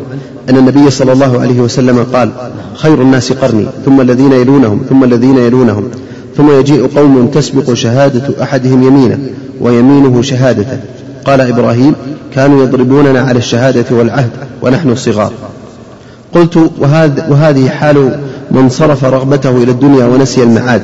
أن 0.50 0.56
النبي 0.56 0.90
صلى 0.90 1.12
الله 1.12 1.40
عليه 1.40 1.60
وسلم 1.60 2.06
قال 2.12 2.30
خير 2.74 3.02
الناس 3.02 3.32
قرني 3.32 3.66
ثم 3.84 4.00
الذين 4.00 4.32
يلونهم 4.32 4.80
ثم 4.88 5.04
الذين 5.04 5.38
يلونهم. 5.38 5.90
ثم 6.36 6.50
يجيء 6.50 6.86
قوم 6.86 7.26
تسبق 7.26 7.72
شهادة 7.72 8.42
أحدهم 8.42 8.82
يمينه 8.82 9.18
ويمينه 9.60 10.22
شهادته. 10.22 10.78
قال 11.24 11.40
إبراهيم 11.40 11.94
كانوا 12.34 12.62
يضربوننا 12.62 13.20
على 13.20 13.38
الشهادة 13.38 13.84
والعهد 13.90 14.30
ونحن 14.62 14.94
صغار 14.94 15.32
قلت 16.34 16.70
وهذا 16.78 17.26
وهذه 17.30 17.68
حال 17.68 18.18
من 18.50 18.68
صرف 18.68 19.04
رغبته 19.04 19.50
إلى 19.50 19.70
الدنيا 19.70 20.04
ونسي 20.04 20.42
المعاد. 20.42 20.82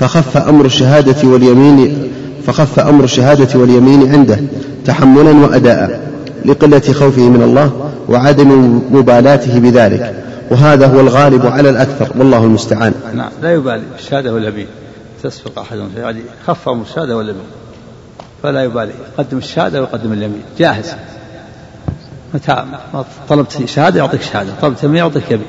فخف 0.00 0.36
أمر 0.36 0.64
الشهادة 0.64 1.28
واليمين 1.28 1.98
فخف 2.46 2.78
أمر 2.78 3.04
الشهادة 3.04 3.60
واليمين 3.60 4.12
عنده 4.12 4.38
تحملا 4.84 5.30
وأداء 5.30 6.00
لقلة 6.44 6.80
خوفه 6.80 7.28
من 7.28 7.42
الله 7.42 7.72
وعدم 8.08 8.80
مبالاته 8.92 9.58
بذلك. 9.58 10.14
وهذا 10.50 10.86
هو 10.86 11.00
الغالب 11.00 11.46
على 11.46 11.70
الأكثر 11.70 12.08
والله 12.18 12.44
المستعان. 12.44 12.92
نعم 13.14 13.30
لا 13.42 13.52
يبالي 13.52 13.82
الشهادة 13.98 14.34
واليمين. 14.34 14.66
تسبق 15.22 15.58
أحدهم 15.58 15.90
يعني 15.96 16.20
خف 16.46 16.68
الشهادة 16.68 17.16
واليمين 17.16 17.42
فلا 18.42 18.64
يبالي. 18.64 18.92
يقدم 19.18 19.38
الشهادة 19.38 19.80
ويقدم 19.80 20.12
اليمين. 20.12 20.42
جاهز. 20.58 20.92
متى 22.34 22.64
طلبت 23.28 23.64
شهادة 23.64 23.98
يعطيك 23.98 24.22
شهادة. 24.22 24.50
طلبت 24.62 24.84
يمين 24.84 24.96
يعطيك 24.96 25.30
يمين. 25.30 25.46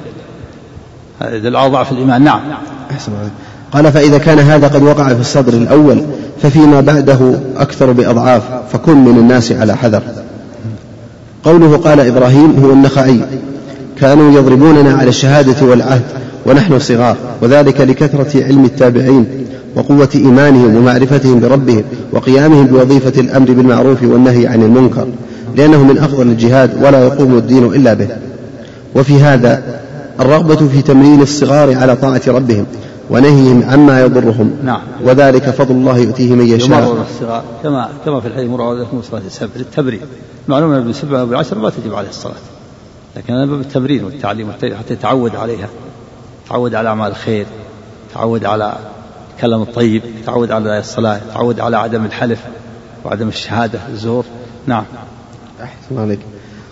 هذا 1.19 1.35
يدل 1.35 1.55
على 1.55 1.71
ضعف 1.71 1.91
الإيمان. 1.91 2.23
نعم. 2.23 2.41
أحسن. 2.91 3.11
قال 3.71 3.91
فإذا 3.91 4.17
كان 4.17 4.39
هذا 4.39 4.67
قد 4.67 4.83
وقع 4.83 5.13
في 5.13 5.19
الصدر 5.19 5.53
الأول 5.53 6.05
ففيما 6.41 6.81
بعده 6.81 7.39
أكثر 7.57 7.91
بأضعاف 7.91 8.43
فكن 8.71 8.97
من 8.97 9.17
الناس 9.17 9.51
على 9.51 9.77
حذر. 9.77 10.03
قوله 11.43 11.77
قال 11.77 11.99
إبراهيم 11.99 12.63
هو 12.63 12.71
النخعي 12.71 13.21
كانوا 13.99 14.31
يضربوننا 14.31 14.93
على 14.97 15.09
الشهادة 15.09 15.65
والعهد 15.65 16.03
ونحن 16.49 16.79
صغار 16.79 17.17
وذلك 17.41 17.81
لكثرة 17.81 18.43
علم 18.43 18.65
التابعين 18.65 19.25
وقوة 19.75 20.09
إيمانهم 20.15 20.75
ومعرفتهم 20.75 21.39
بربهم 21.39 21.83
وقيامهم 22.11 22.65
بوظيفة 22.65 23.21
الأمر 23.21 23.51
بالمعروف 23.51 24.03
والنهي 24.03 24.47
عن 24.47 24.63
المنكر 24.63 25.07
لأنه 25.55 25.83
من 25.83 25.97
أفضل 25.97 26.27
الجهاد 26.27 26.83
ولا 26.83 27.03
يقوم 27.03 27.37
الدين 27.37 27.65
إلا 27.65 27.93
به. 27.93 28.07
وفي 28.95 29.13
هذا 29.13 29.79
الرغبة 30.19 30.67
في 30.67 30.81
تمرين 30.81 31.21
الصغار 31.21 31.75
على 31.75 31.95
طاعة 31.95 32.21
ربهم 32.27 32.65
ونهيهم 33.09 33.63
عما 33.63 34.01
يضرهم. 34.01 34.51
نعم. 34.63 34.81
وذلك 35.05 35.49
فضل 35.49 35.75
الله 35.75 35.97
يؤتيه 35.97 36.33
من 36.33 36.45
يشاء. 36.45 36.67
يمرر 36.67 37.01
الصغار 37.01 37.43
كما 37.63 37.89
كما 38.05 38.19
في 38.19 38.27
الحديث 38.27 38.49
مر 38.49 38.61
عليكم 38.61 39.01
صلاة 39.11 39.21
السبع 39.27 39.49
للتبريد 39.55 40.01
معلوم 40.47 40.71
أن 40.71 40.83
بالسبع 40.83 41.21
وبالعشر 41.21 41.57
ما 41.57 41.69
تجب 41.69 41.93
عليه 41.93 42.09
الصلاة 42.09 42.33
لكن 43.17 43.33
هذا 43.33 43.45
باب 43.45 43.59
التمرين 43.59 44.03
والتعليم 44.03 44.51
حتى 44.51 44.93
يتعود 44.93 45.35
عليها. 45.35 45.69
يتعود 46.49 46.75
على 46.75 46.89
أعمال 46.89 47.11
الخير 47.11 47.45
يتعود 48.09 48.45
على 48.45 48.77
الكلام 49.35 49.61
الطيب 49.61 50.03
يتعود 50.19 50.51
على 50.51 50.79
الصلاة 50.79 51.17
يتعود 51.17 51.59
على 51.59 51.77
عدم 51.77 52.05
الحلف 52.05 52.39
وعدم 53.05 53.27
الشهادة 53.27 53.79
الزور. 53.89 54.25
نعم. 54.67 54.85
أحسن 55.63 55.99
عليك. 55.99 56.19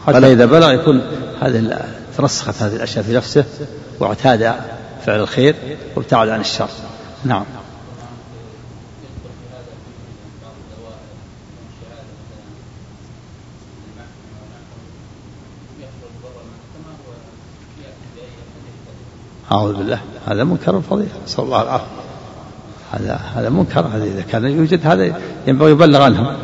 حتى 0.08 0.32
إذا 0.32 0.46
بلغ 0.46 0.72
يكون 0.72 1.02
هذه 1.42 1.80
ترسخت 2.18 2.62
هذه 2.62 2.76
الأشياء 2.76 3.04
في 3.04 3.14
نفسه 3.14 3.46
واعتاد 4.00 4.54
فعل 5.06 5.20
الخير 5.20 5.56
وابتعد 5.96 6.30
عن 6.30 6.40
الشر. 6.40 6.70
نعم. 7.26 7.44
أعوذ 19.52 19.74
بالله. 19.74 20.00
هذا 20.28 20.44
منكر 20.44 20.82
فظيع 20.82 21.08
نسأل 21.26 21.44
الله 21.44 21.62
العافية. 21.62 21.86
هذا 22.92 23.16
هذا 23.36 23.50
منكر. 23.50 23.88
هذا 23.88 24.04
إذا 24.04 24.22
كان 24.22 24.46
يوجد 24.46 24.88
هذا 24.88 25.22
ينبغي 25.48 25.72
يبلغ 25.72 26.02
عنهم. 26.02 26.38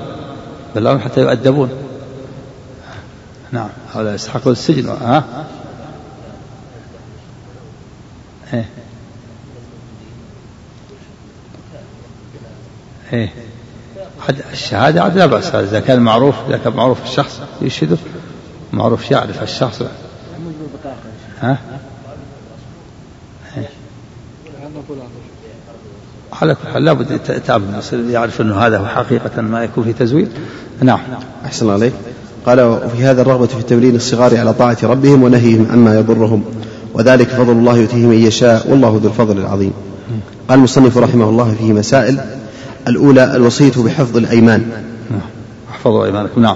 يبلغ 0.76 0.98
حتى 0.98 1.22
يؤدبون. 1.22 1.70
نعم. 3.52 3.70
هؤلاء 3.94 4.14
يستحقون 4.14 4.52
السجن. 4.54 4.90
ها؟ 4.90 5.24
إيه. 8.54 8.70
إيه. 13.14 13.34
الشهادة 14.52 15.04
عاد 15.04 15.18
لا 15.18 15.26
بأس. 15.26 15.56
إذا 15.56 15.80
كان 15.80 16.00
معروف 16.00 16.36
إذا 16.48 16.58
كان 16.58 16.74
معروف 16.74 17.04
الشخص 17.04 17.40
يشهده 17.62 17.98
معروف 18.74 19.12
يعرف 19.12 19.44
الشخص. 19.44 19.82
ها؟ 21.42 21.58
إيه. 23.58 23.70
على 26.42 26.56
كل 26.56 26.68
حال 26.74 26.86
لابد 26.86 27.12
يتأمل 27.12 27.82
يعرف 28.10 28.42
أنه 28.42 28.56
هذا 28.56 28.78
هو 28.78 28.86
حقيقة 28.86 29.42
ما 29.42 29.64
يكون 29.64 29.84
في 29.84 29.94
تزوير. 29.94 30.28
نعم. 30.82 31.00
أحسن 31.46 31.70
عليك. 31.70 31.94
قال 32.46 32.62
وفي 32.62 33.04
هذا 33.04 33.22
الرغبة 33.22 33.46
في 33.48 33.64
تمرين 33.64 33.96
الصغار 33.96 34.38
على 34.38 34.54
طاعة 34.54 34.78
ربهم 34.84 35.24
ونهيهم 35.24 35.68
عما 35.72 35.96
يضرهم 35.96 36.44
وذلك 36.94 37.28
فضل 37.28 37.52
الله 37.52 37.78
يؤتيه 37.78 38.06
من 38.06 38.18
يشاء 38.18 38.72
والله 38.72 39.00
ذو 39.04 39.10
الفضل 39.10 39.38
العظيم. 39.38 39.74
قال 40.50 40.58
المصنف 40.58 40.98
رحمه 40.98 41.30
الله 41.30 41.56
فيه 41.60 41.74
مسائل. 41.74 42.20
الأولى 42.88 43.36
الوصية 43.36 43.72
بحفظ 43.78 44.18
الأيمان. 44.18 44.66
احفظوا 45.72 46.06
أيمانكم. 46.06 46.42
نعم. 46.42 46.56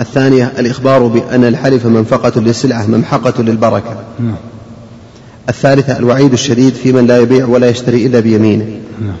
الثانية 0.00 0.52
الإخبار 0.58 1.06
بأن 1.06 1.44
الحلف 1.44 1.86
منفقة 1.86 2.40
للسلعة 2.40 2.86
ممحقة 2.86 3.42
للبركة. 3.42 3.96
نعم. 4.20 4.34
الثالثة 5.48 5.98
الوعيد 5.98 6.32
الشديد 6.32 6.74
في 6.74 6.92
من 6.92 7.06
لا 7.06 7.18
يبيع 7.18 7.46
ولا 7.46 7.68
يشتري 7.68 8.06
إلا 8.06 8.20
بيمينه. 8.20 8.66
نعم. 9.00 9.16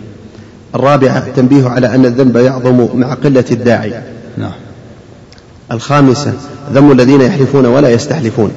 الرابعة 0.74 1.18
التنبيه 1.18 1.68
على 1.68 1.94
أن 1.94 2.04
الذنب 2.04 2.36
يعظم 2.36 2.88
مع 2.94 3.14
قلة 3.14 3.44
الداعي. 3.50 4.02
نعم. 4.38 4.52
الخامسة 5.72 6.32
ذم 6.74 6.92
الذين 6.92 7.20
يحلفون 7.20 7.66
ولا 7.66 7.88
يستحلفون 7.88 8.50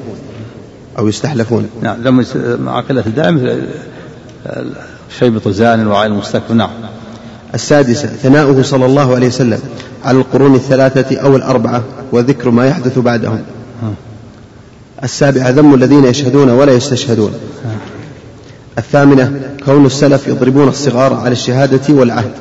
أو 0.98 1.08
يستحلفون. 1.08 1.68
نعم 1.82 2.02
ذم 2.02 2.24
مع 2.64 2.80
قلة 2.80 3.04
الداعي 3.06 3.32
مثل 3.32 3.62
شيبة 5.18 5.50
زان 5.50 5.86
وعين 5.86 6.12
مستكبر 6.12 6.54
نعم. 6.54 6.70
السادسة 7.54 8.08
ثناؤه 8.08 8.62
صلى 8.62 8.86
الله 8.86 9.14
عليه 9.14 9.26
وسلم 9.26 9.58
على 10.04 10.18
القرون 10.18 10.54
الثلاثة 10.54 11.16
أو 11.16 11.36
الأربعة 11.36 11.82
وذكر 12.12 12.50
ما 12.50 12.66
يحدث 12.66 12.98
بعدهم. 12.98 13.42
السابعة 15.04 15.50
ذم 15.50 15.74
الذين 15.74 16.04
يشهدون 16.04 16.50
ولا 16.50 16.72
يستشهدون. 16.72 17.32
الثامنة 18.78 19.40
كون 19.64 19.86
السلف 19.86 20.28
يضربون 20.28 20.68
الصغار 20.68 21.14
على 21.14 21.32
الشهادة 21.32 21.94
والعهد. 21.94 22.32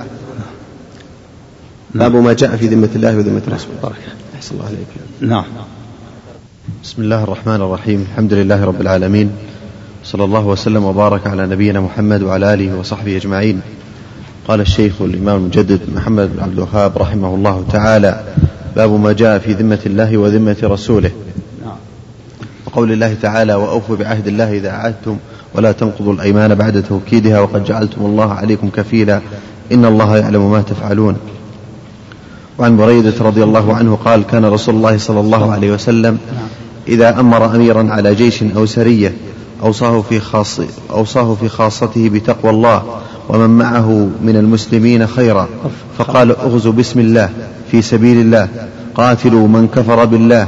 باب 1.96 2.15
ما 2.15 2.34
جاء 2.34 2.56
في 2.56 2.68
ذمة 2.68 2.89
الله 2.96 3.18
وذمة 3.18 3.41
رسوله. 3.48 3.94
أحسن 4.36 4.56
الله 4.56 4.65
عليك 4.65 4.88
نعم. 5.20 5.46
بسم 6.84 7.02
الله 7.02 7.24
الرحمن 7.24 7.56
الرحيم. 7.56 8.06
الحمد 8.12 8.34
لله 8.34 8.65
رب 8.65 8.82
العالمين. 8.82 9.32
صلى 10.04 10.24
الله 10.24 10.48
وسلم 10.48 10.84
وبارك 10.84 11.28
على 11.28 11.48
نبينا 11.48 11.82
محمد 11.82 12.24
وعلى 12.24 12.54
آله 12.54 12.78
وصحبه 12.80 13.18
أجمعين. 13.18 13.62
قال 14.48 14.62
الشيخ 14.62 15.02
الإمام 15.02 15.38
المجدد 15.38 15.80
محمد 15.96 16.36
بن 16.36 16.44
عبد 16.44 16.54
الوهاب 16.54 16.98
رحمه 16.98 17.36
الله 17.36 17.65
تعالى 17.72 18.24
باب 18.76 18.91
ما 18.91 19.13
جاء 19.13 19.39
في 19.39 19.54
ذمة 19.54 19.80
الله 19.86 20.18
وذمة 20.18 20.58
رسوله. 20.63 21.10
نعم 21.10 21.55
وقول 22.76 22.92
الله 22.92 23.16
تعالى 23.22 23.54
وأوفوا 23.54 23.96
بعهد 23.96 24.28
الله 24.28 24.58
إذا 24.58 24.72
عهدتم 24.72 25.18
ولا 25.54 25.72
تنقضوا 25.72 26.14
الأيمان 26.14 26.56
بعد 26.56 26.84
توكيدها 26.84 27.40
وقد 27.40 27.64
جعلتم 27.64 28.06
الله 28.06 28.34
عليكم 28.34 28.70
كفيلا 28.70 29.22
إن 29.72 29.86
الله 29.86 30.18
يعلم 30.18 30.52
ما 30.52 30.62
تفعلون. 30.62 31.16
وعن 32.60 32.78
بريدة 32.78 33.14
رضي 33.22 33.44
الله 33.44 33.76
عنه 33.76 33.96
قال 34.06 34.24
كان 34.24 34.46
رسول 34.46 34.76
الله 34.76 34.98
صلى 34.98 35.20
الله 35.20 35.52
عليه 35.52 35.72
وسلم 35.72 36.18
إذا 36.88 37.20
أمر 37.20 37.56
أميرا 37.56 37.88
على 37.90 38.16
جيش 38.16 38.44
أو 38.44 38.66
سرية 38.66 39.14
أوصاه 39.64 40.02
في 40.02 40.20
خاص 40.20 40.60
أوصاه 40.92 41.36
في 41.36 41.50
خاصته 41.50 42.10
بتقوى 42.10 42.52
الله 42.52 42.84
ومن 43.30 43.50
معه 43.50 44.10
من 44.22 44.36
المسلمين 44.36 45.08
خيرا 45.08 45.48
فقال 45.98 46.32
اغزوا 46.32 46.74
بسم 46.74 47.00
الله 47.00 47.30
في 47.72 47.82
سبيل 47.82 48.18
الله 48.18 48.48
قاتلوا 48.96 49.48
من 49.48 49.68
كفر 49.68 50.06
بالله 50.06 50.48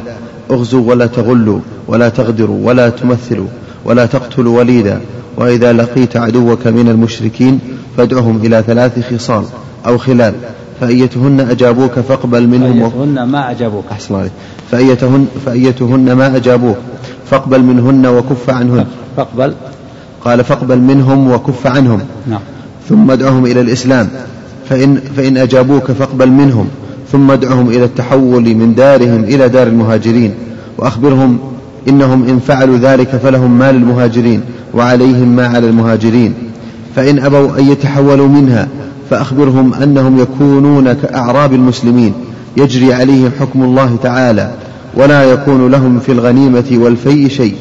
اغزوا 0.52 0.90
ولا 0.90 1.06
تغلوا 1.08 1.60
ولا 1.88 2.10
تغدروا 2.10 2.60
ولا 2.64 2.90
تمثلوا 2.90 3.48
ولا 3.86 4.06
تقتلوا 4.06 4.58
وليدا 4.60 5.02
وإذا 5.38 5.74
لقيت 5.74 6.18
عدوك 6.18 6.68
من 6.68 6.90
المشركين 6.90 7.60
فادعهم 7.98 8.40
إلى 8.44 8.64
ثلاث 8.68 9.14
خصال 9.14 9.44
أو 9.86 9.98
خلال 9.98 10.34
فأيتهن 10.82 11.40
أجابوك 11.40 11.92
فاقبل 11.92 12.48
منهم 12.48 12.90
فأيتهن 12.90 13.24
ما 13.24 13.52
أجابوك 13.52 13.86
أحسن 13.92 14.16
عليك. 14.16 14.32
فأيتهن, 14.72 15.28
فأيتهن 15.46 16.14
ما 16.14 16.36
أجابوك 16.36 16.78
فاقبل 17.32 17.62
منهن 17.62 18.06
وكف 18.06 18.50
عنهن. 18.50 18.86
فاقبل. 19.18 19.54
قال 20.26 20.44
فاقبل 20.44 20.80
منهم 20.80 21.32
وكف 21.32 21.68
عنهم. 21.68 22.00
نعم. 22.28 22.40
ثم 22.90 23.12
ادعهم 23.12 23.46
إلى 23.46 23.62
الإسلام. 23.62 24.10
فإن, 24.70 24.96
فإن 24.96 25.38
أجابوك 25.38 25.92
فاقبل 25.92 26.30
منهم. 26.30 26.68
ثم 27.12 27.32
ادعهم 27.32 27.70
إلى 27.70 27.84
التحول 27.84 28.56
من 28.56 28.76
دارهم 28.76 29.24
إلى 29.24 29.50
دار 29.50 29.68
المهاجرين. 29.68 30.34
وأخبرهم 30.78 31.40
إنهم 31.88 32.28
إن 32.28 32.40
فعلوا 32.40 32.78
ذلك 32.78 33.08
فلهم 33.08 33.60
ما 33.60 33.72
للمهاجرين 33.72 34.42
وعليهم 34.74 35.36
ما 35.36 35.48
على 35.48 35.68
المهاجرين. 35.68 36.34
فإن 36.96 37.20
أبوا 37.20 37.60
أن 37.60 37.72
يتحولوا 37.72 38.28
منها 38.28 38.68
فأخبرهم 39.10 39.74
أنهم 39.74 40.20
يكونون 40.20 40.94
كأعراب 40.94 41.54
المسلمين. 41.54 42.14
يجري 42.58 42.94
عليهم 42.94 43.32
حكم 43.40 43.64
الله 43.64 43.96
تعالى. 44.04 44.52
ولا 44.96 45.24
يكون 45.24 45.72
لهم 45.72 46.00
في 46.00 46.12
الغنيمة 46.12 46.66
والفيء 46.72 47.28
شيء 47.28 47.56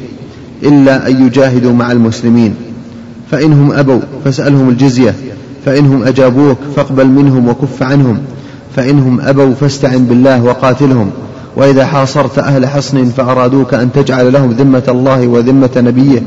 إلا 0.63 1.07
أن 1.07 1.25
يجاهدوا 1.25 1.73
مع 1.73 1.91
المسلمين. 1.91 2.55
فإنهم 3.31 3.71
أبوا 3.71 3.99
فاسألهم 4.25 4.69
الجزية. 4.69 5.15
فإنهم 5.65 6.03
أجابوك 6.03 6.57
فاقبل 6.75 7.07
منهم 7.07 7.49
وكف 7.49 7.83
عنهم. 7.83 8.17
فإنهم 8.75 9.21
أبوا 9.21 9.53
فاستعن 9.53 10.05
بالله 10.05 10.43
وقاتلهم. 10.43 11.11
وإذا 11.57 11.85
حاصرت 11.85 12.39
أهل 12.39 12.67
حصن 12.67 13.05
فأرادوك 13.05 13.73
أن 13.73 13.91
تجعل 13.91 14.33
لهم 14.33 14.51
ذمة 14.51 14.83
الله 14.87 15.27
وذمة 15.27 15.69
نبيه. 15.77 16.23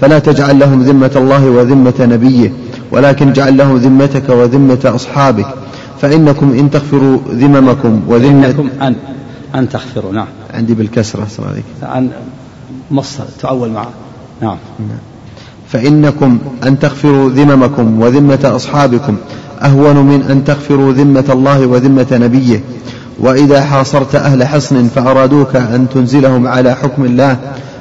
فلا 0.00 0.18
تجعل 0.18 0.58
لهم 0.58 0.82
ذمة 0.82 1.10
الله 1.16 1.50
وذمة 1.50 1.94
نبيه. 2.00 2.52
ولكن 2.90 3.28
اجعل 3.28 3.56
لهم 3.56 3.76
ذمتك 3.76 4.28
وذمة 4.28 4.92
أصحابك. 4.94 5.46
فإنكم 6.00 6.52
إن 6.52 6.70
تغفروا 6.70 7.18
ذممكم 7.30 8.00
وذمة 8.08 8.46
إنكم 8.46 8.68
أن 8.82 8.94
أن 9.54 9.68
تغفروا 9.68 10.12
نعم. 10.12 10.26
عندي 10.54 10.74
بالكسرة 10.74 11.22
أحسن 11.22 11.42
عليك 11.42 11.64
أن 11.82 12.10
مصر 12.90 13.24
تؤول 13.40 13.68
معه. 13.68 13.90
نعم. 14.40 14.56
فإنكم 15.68 16.38
أن 16.66 16.78
تغفروا 16.78 17.30
ذممكم 17.30 18.00
وذمة 18.00 18.52
أصحابكم. 18.56 19.16
أهون 19.62 19.96
من 19.96 20.22
أن 20.22 20.44
تغفروا 20.44 20.92
ذمة 20.92 21.24
الله 21.28 21.66
وذمة 21.66 22.06
نبيه. 22.12 22.60
وإذا 23.22 23.60
حاصرت 23.60 24.14
أهل 24.14 24.44
حصن 24.44 24.88
فأرادوك 24.94 25.56
أن 25.56 25.86
تنزلهم 25.94 26.46
على 26.46 26.74
حكم 26.74 27.04
الله 27.04 27.36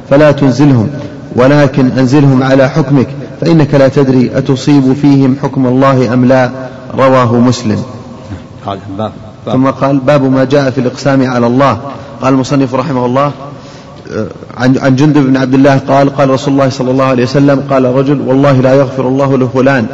فلا 0.09 0.31
تنزلهم 0.31 0.89
ولكن 1.35 1.91
أنزلهم 1.97 2.43
على 2.43 2.69
حكمك 2.69 3.07
فإنك 3.41 3.73
لا 3.73 3.87
تدري 3.87 4.37
أتصيب 4.37 4.93
فيهم 4.93 5.35
حكم 5.43 5.67
الله 5.67 6.13
أم 6.13 6.25
لا. 6.25 6.49
رواه 6.97 7.35
مسلم. 7.35 7.83
هذا 8.67 8.79
باب 8.97 9.11
باب. 9.45 9.55
ثم 9.55 9.67
قال 9.67 9.97
باب 9.97 10.23
ما 10.23 10.43
جاء 10.43 10.69
في 10.71 10.77
الإقسام 10.77 11.29
على 11.29 11.47
الله. 11.47 11.77
قال 12.21 12.33
المصنف 12.33 12.75
رحمه 12.75 13.05
الله 13.05 13.31
عن 14.57 14.77
عن 14.77 14.95
جندب 14.95 15.21
بن 15.21 15.37
عبد 15.37 15.53
الله 15.53 15.77
قال 15.77 16.15
قال 16.15 16.29
رسول 16.29 16.53
الله 16.53 16.69
صلى 16.69 16.91
الله 16.91 17.05
عليه 17.05 17.23
وسلم 17.23 17.63
قال 17.69 17.85
رجل 17.85 18.21
والله 18.27 18.51
لا 18.51 18.73
يغفر 18.73 19.07
الله 19.07 19.37
لفلان. 19.37 19.85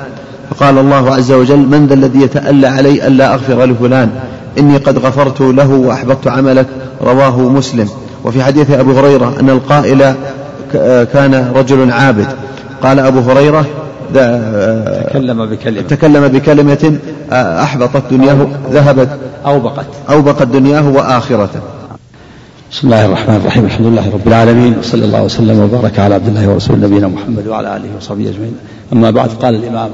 فقال 0.50 0.78
الله 0.78 1.16
عز 1.16 1.32
وجل 1.32 1.60
من 1.60 1.88
ذا 1.88 1.94
الذي 1.94 2.22
يتألى 2.22 2.68
علي 2.68 3.08
ألا 3.08 3.34
أغفر 3.34 3.66
لفلان؟ 3.66 4.10
إني 4.60 4.78
قد 4.78 4.98
غفرت 4.98 5.42
له 5.42 5.72
وأحبطت 5.72 6.28
عملك 6.28 6.68
رواه 7.02 7.40
مسلم. 7.40 7.90
وفي 8.24 8.44
حديث 8.44 8.72
أبو 8.72 8.92
هريرة 8.92 9.36
أن 9.40 9.50
القائل 9.50 10.14
كان 11.14 11.52
رجل 11.56 11.92
عابد. 11.92 12.28
قال 12.84 13.00
أبو 13.00 13.20
هريرة 13.20 13.66
تكلم 15.10 15.46
بكلمة. 15.46 15.82
تكلم 15.82 16.28
بكلمة 16.28 17.00
أحبطت 17.32 18.04
دنياه 18.12 18.48
ذهبت. 18.72 19.10
أوبقت. 19.46 19.86
أوبقت 20.10 20.48
دنياه 20.48 20.90
وآخرته. 20.90 21.60
بسم 22.72 22.88
الله 22.88 23.06
الرحمن 23.06 23.36
الرحيم 23.36 23.66
الحمد 23.66 23.86
لله 23.86 24.14
رب 24.14 24.28
العالمين 24.28 24.78
وصلى 24.80 25.06
الله 25.06 25.24
وسلم 25.24 25.60
وبارك 25.60 26.00
على 26.00 26.16
عبد 26.16 26.28
الله 26.28 26.50
ورسول 26.50 26.80
نبينا 26.80 27.08
محمد 27.08 27.48
وعلى 27.48 27.76
آله 27.76 27.90
وصحبه 27.98 28.30
أجمعين. 28.30 28.56
أما 28.94 29.12
بعد 29.12 29.30
قال 29.30 29.56
الإمام 29.56 29.90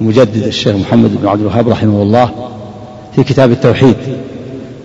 المجدد 0.00 0.42
الشيخ 0.42 0.76
محمد 0.76 1.10
بن 1.22 1.28
عبد 1.28 1.40
الوهاب 1.40 1.68
رحمه 1.68 2.02
الله 2.02 2.30
في 3.16 3.24
كتاب 3.24 3.50
التوحيد. 3.50 3.96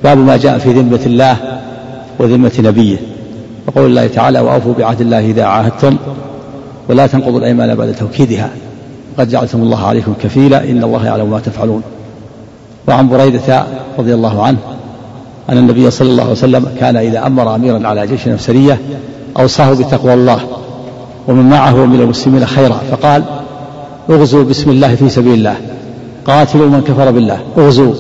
باب 0.04 0.18
ما 0.18 0.38
جاء 0.38 0.58
في 0.58 0.72
ذمة 0.72 1.00
الله 1.06 1.38
وذمة 2.20 2.52
نبيه. 2.60 2.98
وقول 3.68 3.86
الله 3.86 4.08
تعالى 4.08 4.40
وأوفوا 4.40 4.74
بعهد 4.80 5.02
الله 5.02 5.20
إذا 5.20 5.44
عاهدتم 5.44 5.96
ولا 6.90 7.08
تنقضوا 7.08 7.40
الأيمان 7.40 7.76
بعد 7.76 7.96
توكيدها. 8.00 8.50
قد 9.18 9.30
جعلتم 9.30 9.62
الله 9.62 9.86
عليكم 9.86 10.14
كفيلا 10.24 10.64
إن 10.64 10.84
الله 10.84 11.06
يعلم 11.06 11.30
ما 11.32 11.40
تفعلون. 11.40 11.82
وعن 12.88 13.10
بريدة 13.10 13.64
رضي 14.00 14.14
الله 14.14 14.44
عنه 14.44 14.58
أن 15.50 15.58
النبي 15.58 15.92
صلى 15.92 16.10
الله 16.10 16.24
عليه 16.24 16.32
وسلم 16.32 16.66
كان 16.80 16.96
إذا 16.98 17.28
أمر 17.28 17.56
أميرا 17.56 17.88
على 17.88 18.08
جيش 18.08 18.28
أو 18.28 18.38
سرية 18.38 18.80
أوصاه 19.40 19.74
بتقوى 19.74 20.14
الله 20.14 20.40
ومن 21.28 21.50
معه 21.50 21.86
من 21.86 22.00
المسلمين 22.00 22.46
خيرا. 22.46 22.80
فقال 22.92 23.24
اغزوا 24.10 24.44
بسم 24.44 24.70
الله 24.70 24.96
في 24.96 25.10
سبيل 25.10 25.34
الله. 25.34 25.56
قاتلوا 26.26 26.70
من 26.70 26.82
كفر 26.82 27.12
بالله. 27.12 27.40
اغزوا 27.58 27.94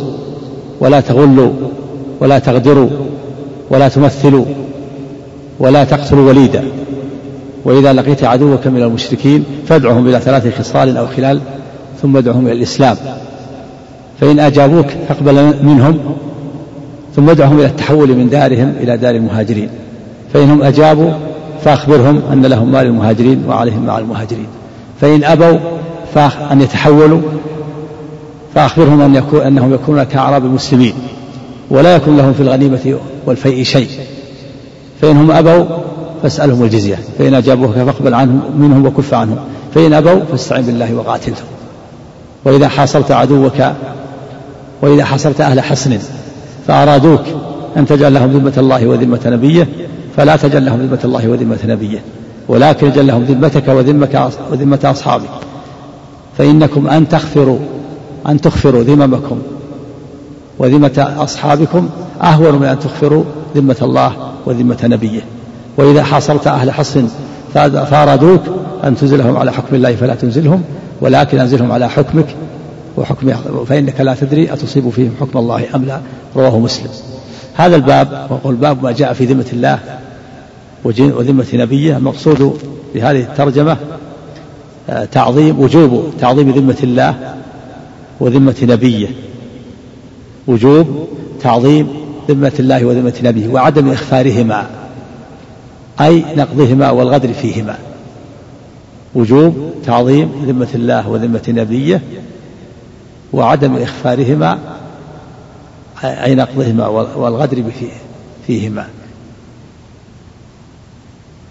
ولا 0.81 0.99
تغلوا 0.99 1.51
ولا 2.19 2.39
تغدروا 2.39 2.89
ولا 3.69 3.87
تمثلوا 3.87 4.45
ولا 5.59 5.83
تقتلوا 5.83 6.27
وليدا. 6.27 6.63
وإذا 7.65 7.93
لقيت 7.93 8.23
عدوك 8.23 8.67
من 8.67 8.81
المشركين 8.81 9.43
فادعهم 9.65 10.07
إلى 10.07 10.19
ثلاث 10.19 10.59
خصال 10.59 10.97
أو 10.97 11.07
خلال 11.07 11.39
ثم 12.01 12.17
ادعهم 12.17 12.47
إلى 12.47 12.53
الإسلام. 12.53 12.97
فإن 14.21 14.39
أجابوك 14.39 14.85
فاقبل 15.07 15.53
منهم 15.63 15.99
ثم 17.15 17.29
ادعهم 17.29 17.59
إلى 17.59 17.65
التحول 17.65 18.15
من 18.15 18.29
دارهم 18.29 18.73
إلى 18.79 18.97
دار 18.97 19.15
المهاجرين. 19.15 19.69
فإنهم 20.33 20.63
أجابوا 20.63 21.11
فأخبرهم 21.63 22.21
أن 22.31 22.45
لهم 22.45 22.71
مال 22.71 22.85
المهاجرين 22.85 23.43
وعليهم 23.47 23.85
مع 23.85 23.97
المهاجرين. 23.97 24.47
فإن 25.01 25.23
أبوا 25.23 25.57
أن 26.51 26.61
يتحولوا 26.61 27.19
فأخبرهم 28.55 29.01
أن 29.01 29.15
يكون 29.15 29.41
أنهم 29.41 29.73
يكونون 29.73 30.03
كأعراب 30.03 30.45
المسلمين 30.45 30.93
ولا 31.69 31.95
يكون 31.95 32.17
لهم 32.17 32.33
في 32.33 32.43
الغنيمة 32.43 32.97
والفيء 33.25 33.63
شيء. 33.63 33.89
فإنهم 35.01 35.31
أبوا 35.31 35.65
فاسألهم 36.23 36.63
الجزية 36.63 36.99
فإن 37.19 37.33
أجابوك 37.33 37.71
فاقبل 37.71 38.13
عنهم 38.13 38.41
منهم 38.57 38.85
وكف 38.85 39.13
عنهم 39.13 39.37
فإن 39.75 39.93
أبوا 39.93 40.19
فاستعن 40.31 40.61
بالله 40.61 40.95
وقاتلهم. 40.95 41.45
وإذا 42.45 42.67
حاصرت 42.67 43.11
عدوك 43.11 43.63
وإذا 44.81 45.05
حاصرت 45.05 45.41
أهل 45.41 45.61
حصن 45.61 45.97
فأرادوك 46.67 47.23
أن 47.77 47.85
تجعل 47.85 48.13
لهم 48.13 48.31
ذمة 48.31 48.53
الله 48.57 48.87
وذمة 48.87 49.19
نبيه 49.25 49.67
فلا 50.17 50.35
تجعل 50.35 50.65
لهم 50.65 50.79
ذمة 50.79 50.99
الله 51.03 51.27
وذمة 51.27 51.59
نبيه 51.65 51.99
ولكن 52.47 52.87
اجعل 52.87 53.07
لهم 53.07 53.23
ذمتك 53.23 53.67
وذمة 54.51 54.79
أصحابك. 54.83 55.29
فإنكم 56.37 56.87
أن 56.87 57.09
تغفروا 57.09 57.59
أن 58.27 58.41
تغفروا 58.41 58.83
ذممكم 58.83 59.41
وذمة 60.59 61.13
أصحابكم 61.17 61.89
أهون 62.21 62.55
من 62.55 62.65
أن 62.65 62.79
تغفروا 62.79 63.23
ذمة 63.55 63.75
الله 63.81 64.13
وذمة 64.45 64.77
نبيه. 64.83 65.21
وإذا 65.77 66.03
حاصرت 66.03 66.47
أهل 66.47 66.71
حصن 66.71 67.07
فأرادوك 67.53 68.41
أن 68.83 68.95
تنزلهم 68.95 69.37
على 69.37 69.53
حكم 69.53 69.75
الله 69.75 69.95
فلا 69.95 70.15
تنزلهم 70.15 70.63
ولكن 71.01 71.39
أنزلهم 71.39 71.71
على 71.71 71.89
حكمك 71.89 72.25
وحكم 72.97 73.33
فإنك 73.65 74.01
لا 74.01 74.15
تدري 74.15 74.53
أتصيب 74.53 74.89
فيهم 74.89 75.11
حكم 75.19 75.39
الله 75.39 75.63
أم 75.75 75.85
لا. 75.85 75.99
رواه 76.35 76.59
مسلم. 76.59 76.89
هذا 77.53 77.75
الباب 77.75 78.27
وقول 78.29 78.55
باب 78.55 78.83
ما 78.83 78.91
جاء 78.91 79.13
في 79.13 79.25
ذمة 79.25 79.45
الله 79.53 79.79
وذمة 80.83 81.45
نبيه 81.53 81.97
المقصود 81.97 82.57
بهذه 82.95 83.21
الترجمة 83.21 83.77
آه، 84.89 85.05
تعظيم 85.05 85.59
وجوب 85.59 86.13
تعظيم 86.19 86.51
ذمة 86.51 86.77
الله 86.83 87.15
وذمة 88.21 88.55
نبيه. 88.61 89.07
وجوب 90.47 91.07
تعظيم 91.41 91.87
ذمة 92.29 92.51
الله 92.59 92.85
وذمة 92.85 93.13
نبيه 93.23 93.47
وعدم 93.47 93.91
إخفارهما 93.91 94.67
أي 96.01 96.23
نقضهما 96.37 96.91
والغدر 96.91 97.33
فيهما. 97.33 97.77
وجوب 99.15 99.73
تعظيم 99.85 100.31
ذمة 100.45 100.67
الله 100.75 101.09
وذمة 101.09 101.43
نبيه 101.47 102.01
وعدم 103.33 103.75
إخفارهما 103.75 104.59
أي 106.03 106.35
نقضهما 106.35 106.87
والغدر 107.15 107.63
فيهما. 108.47 108.87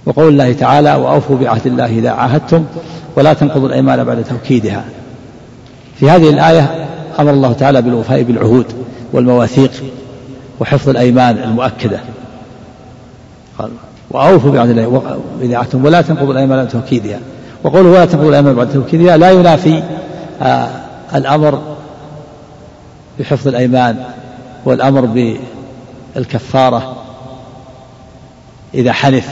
وقول 0.06 0.28
الله 0.28 0.52
تعالى 0.52 0.94
وأوفوا 0.94 1.36
بعهد 1.36 1.66
الله 1.66 1.86
إذا 1.86 2.10
عاهدتم 2.10 2.64
ولا 3.16 3.32
تنقضوا 3.32 3.68
الأيمان 3.68 4.04
بعد 4.04 4.24
توكيدها. 4.24 4.84
في 6.00 6.10
هذه 6.10 6.30
الآية 6.30 6.88
أمر 7.18 7.30
الله 7.30 7.52
تعالى 7.52 7.82
بالوفاء 7.82 8.22
بالعهود 8.22 8.66
والمواثيق 9.12 9.70
وحفظ 10.60 10.88
الأيمان 10.88 11.38
المؤكدة. 11.38 12.00
قال 13.58 13.70
وأوفوا 14.10 14.50
بعهد 14.50 14.70
الله 14.70 15.18
إذا 15.42 15.56
عهدتم 15.56 15.84
ولا 15.84 16.02
تنقضوا 16.02 16.32
الأيمان 16.32 16.58
بعد 16.58 16.68
توكيدها. 16.68 17.18
وقوله 17.64 17.88
ولا 17.88 18.04
تنقضوا 18.04 18.30
الأيمان 18.30 18.54
بعد 18.54 18.72
توكيدها 18.72 19.16
لا 19.16 19.30
ينافي 19.30 19.82
آه 20.42 20.68
الأمر 21.14 21.62
بحفظ 23.18 23.48
الأيمان 23.48 23.96
والأمر 24.64 25.32
بالكفارة 26.16 26.96
إذا 28.74 28.92
حلف. 28.92 29.28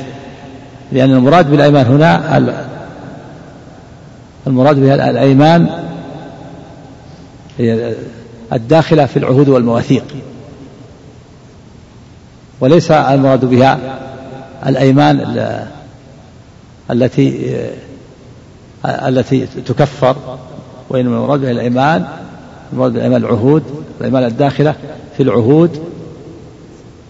لأن 0.92 1.10
المراد 1.10 1.50
بالأيمان 1.50 1.86
هنا 1.86 2.38
المراد 4.46 4.80
بها 4.80 5.10
الأيمان 5.10 5.87
الداخلة 8.52 9.06
في 9.06 9.18
العهود 9.18 9.48
والمواثيق. 9.48 10.04
وليس 12.60 12.90
المراد 12.90 13.44
بها 13.44 13.98
الأيمان 14.66 15.20
التي 16.90 17.56
التي 18.84 19.46
تكفر 19.46 20.16
وإنما 20.88 21.16
المراد 21.16 21.40
بها 21.40 21.50
الأيمان 21.50 22.06
المراد 22.72 22.92
بالأيمان 22.92 23.24
العهود 23.24 23.62
الأيمان 24.00 24.24
الداخلة 24.24 24.74
في 25.16 25.22
العهود 25.22 25.82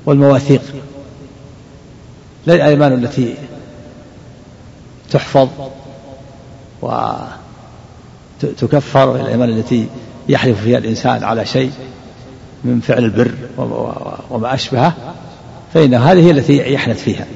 والمواثيق. 0.07 0.63
لا 2.47 2.55
الأيمان 2.55 2.93
التي 2.93 3.35
تحفظ 5.11 5.49
وتكفر 8.43 9.17
الأيمان 9.17 9.49
التي 9.49 9.87
يحلف 10.29 10.63
فيها 10.63 10.79
الإنسان 10.79 11.25
على 11.25 11.47
شيء 11.47 11.71
من 12.65 12.81
فعل 12.81 13.05
البر 13.05 13.31
وما 14.31 14.55
أشبهه 14.55 14.93
فإن 15.75 15.95
هذه 15.95 16.27
هي 16.27 16.31
التي 16.31 16.73
يحنث 16.73 17.03
فيها. 17.03 17.27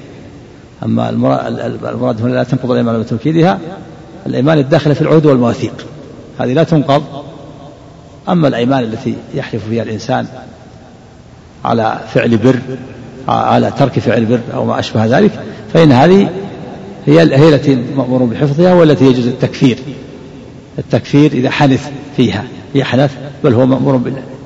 أما 0.84 1.10
المراد 1.10 2.20
هنا 2.20 2.34
لا 2.34 2.44
تنقض 2.44 2.70
الأيمان 2.70 3.02
بتوكيدها 3.02 3.58
الأيمان 4.26 4.58
الداخلة 4.58 4.94
في 4.94 5.00
العهود 5.02 5.26
والمواثيق. 5.26 5.86
هذه 6.40 6.52
لا 6.52 6.64
تنقض. 6.64 7.02
أما 8.28 8.48
الأيمان 8.48 8.84
التي 8.84 9.14
يحلف 9.34 9.68
فيها 9.68 9.82
الإنسان 9.82 10.26
على 11.64 12.00
فعل 12.14 12.36
بر 12.36 12.58
على 13.28 13.70
ترك 13.70 13.98
فعل 13.98 14.24
بر 14.24 14.40
أو 14.54 14.64
ما 14.64 14.78
أشبه 14.78 15.18
ذلك 15.18 15.30
فإن 15.74 15.92
هذه 15.92 16.30
هي 17.06 17.20
هي 17.20 17.54
التي 17.54 17.74
مأمور 17.74 18.22
بحفظها 18.22 18.74
والتي 18.74 19.04
يجوز 19.04 19.26
التكفير. 19.26 19.78
التكفير 20.78 21.32
إذا 21.32 21.50
حنث 21.50 21.90
فيها. 22.16 22.44
يحنث 22.74 23.14
بل 23.44 23.54
هو 23.54 23.66
مأمور 23.66 23.96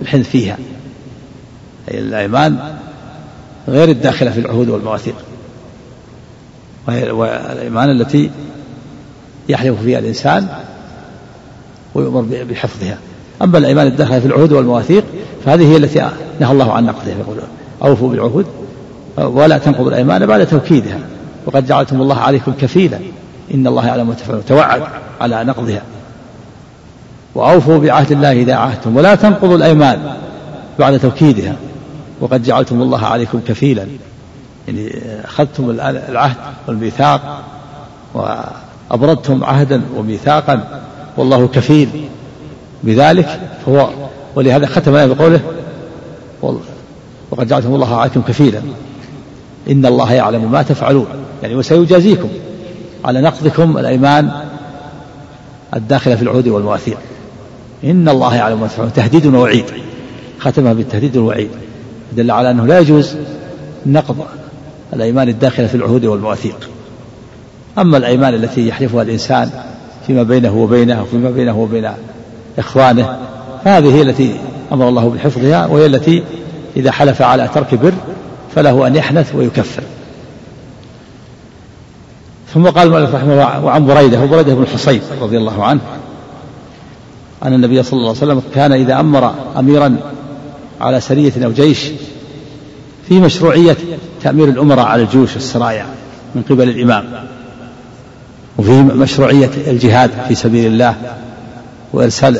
بالحنث 0.00 0.28
فيها. 0.28 0.58
أي 1.90 1.98
الأيمان 1.98 2.58
غير 3.68 3.88
الداخلة 3.88 4.30
في 4.30 4.40
العهود 4.40 4.68
والمواثيق. 4.68 5.14
والأيمان 6.88 7.90
التي 7.90 8.30
يحلف 9.48 9.82
فيها 9.82 9.98
الإنسان 9.98 10.48
ويؤمر 11.94 12.44
بحفظها. 12.50 12.98
أما 13.42 13.58
الأيمان 13.58 13.86
الداخلة 13.86 14.20
في 14.20 14.26
العهود 14.26 14.52
والمواثيق 14.52 15.04
فهذه 15.44 15.72
هي 15.72 15.76
التي 15.76 16.10
نهى 16.40 16.52
الله 16.52 16.72
عن 16.72 16.86
نقضها 16.86 17.14
يقول 17.18 17.36
أوفوا 17.82 18.10
بالعهود 18.10 18.46
ولا 19.18 19.58
تنقضوا 19.58 19.88
الأيمان 19.88 20.26
بعد 20.26 20.46
توكيدها. 20.46 20.98
وقد 21.46 21.66
جعلتم 21.66 22.02
الله 22.02 22.18
عليكم 22.18 22.52
كفيلا. 22.60 22.98
إن 23.54 23.66
الله 23.66 23.86
يعلم 23.86 24.08
ما 24.08 24.14
تفعلون. 24.14 24.44
توعد 24.44 24.82
على 25.20 25.44
نقضها. 25.44 25.82
وأوفوا 27.36 27.78
بعهد 27.78 28.12
الله 28.12 28.32
إذا 28.32 28.54
عاهدتم. 28.54 28.96
ولا 28.96 29.14
تنقضوا 29.14 29.56
الأيمان 29.56 30.14
بعد 30.78 31.00
توكيدها. 31.00 31.56
وقد 32.20 32.42
جعلتم 32.42 32.82
الله 32.82 33.06
عليكم 33.06 33.40
كفيلا. 33.48 33.86
يعني 34.68 34.92
أخذتم 35.24 35.70
العهد 35.70 36.36
والميثاق 36.68 37.42
وأبردتم 38.14 39.44
عهدا 39.44 39.82
وميثاقا. 39.96 40.80
والله 41.16 41.48
كفيل 41.48 41.88
بذلك. 42.82 43.40
فهو 43.66 43.88
ولهذا 44.34 44.66
ختم 44.66 45.14
بقوله 45.14 45.40
وقد 47.30 47.46
جعلتم 47.46 47.74
الله 47.74 47.96
عليكم 47.96 48.22
كفيلا. 48.22 48.60
إن 49.70 49.86
الله 49.86 50.12
يعلم 50.12 50.52
ما 50.52 50.62
تفعلون. 50.62 51.06
يعني 51.42 51.54
وسيجازيكم 51.54 52.28
على 53.04 53.20
نقضكم 53.20 53.78
الأيمان 53.78 54.30
الداخلة 55.76 56.16
في 56.16 56.22
العهود 56.22 56.48
والمواثيق. 56.48 56.98
إن 57.84 58.08
الله 58.08 58.36
يعلم 58.36 58.60
ما 58.60 58.66
تفعلون. 58.66 58.92
تهديد 58.92 59.26
ووعيد. 59.26 59.64
ختمها 60.40 60.72
بالتهديد 60.72 61.16
والوعيد. 61.16 61.50
دل 62.12 62.30
على 62.30 62.50
أنه 62.50 62.66
لا 62.66 62.78
يجوز 62.78 63.16
نقض 63.86 64.16
الأيمان 64.92 65.28
الداخلة 65.28 65.66
في 65.66 65.74
العهود 65.74 66.04
والمواثيق. 66.04 66.70
أما 67.78 67.96
الأيمان 67.96 68.34
التي 68.34 68.68
يحلفها 68.68 69.02
الإنسان 69.02 69.50
فيما 70.06 70.22
بينه 70.22 70.56
وبينه 70.56 71.02
وفيما 71.02 71.30
بينه 71.30 71.58
وبين 71.58 71.90
إخوانه 72.58 73.18
فهذه 73.64 73.94
هي 73.94 74.02
التي 74.02 74.36
أمر 74.72 74.88
الله 74.88 75.08
بحفظها 75.08 75.66
وهي 75.66 75.86
التي 75.86 76.22
إذا 76.76 76.90
حلف 76.90 77.22
على 77.22 77.48
ترك 77.54 77.74
بر 77.74 77.92
فله 78.54 78.86
أن 78.86 78.96
يحنث 78.96 79.34
ويكفر. 79.34 79.82
ثم 82.54 82.66
قال 82.66 82.86
المؤلف 82.86 83.14
رحمه 83.14 83.32
الله 83.32 83.64
وعن 83.64 83.86
بريدة 83.86 84.22
وبريدة 84.22 84.54
بن 84.54 84.62
الحصين 84.62 85.00
رضي 85.20 85.36
الله 85.36 85.64
عنه 85.64 85.80
أن 87.42 87.52
النبي 87.52 87.82
صلى 87.82 87.92
الله 87.92 88.08
عليه 88.08 88.18
وسلم 88.18 88.42
كان 88.54 88.72
إذا 88.72 89.00
أمر 89.00 89.34
أميرا 89.58 89.96
على 90.80 91.00
سرية 91.00 91.32
أو 91.44 91.52
جيش 91.52 91.78
في 93.08 93.20
مشروعية 93.20 93.76
تأمير 94.22 94.48
الأمراء 94.48 94.86
على 94.86 95.02
الجيوش 95.02 95.36
السرايا 95.36 95.86
من 96.34 96.42
قبل 96.50 96.68
الإمام. 96.68 97.04
وفي 98.58 98.82
مشروعية 98.82 99.50
الجهاد 99.66 100.10
في 100.28 100.34
سبيل 100.34 100.66
الله 100.66 100.96
وإرسال 101.92 102.38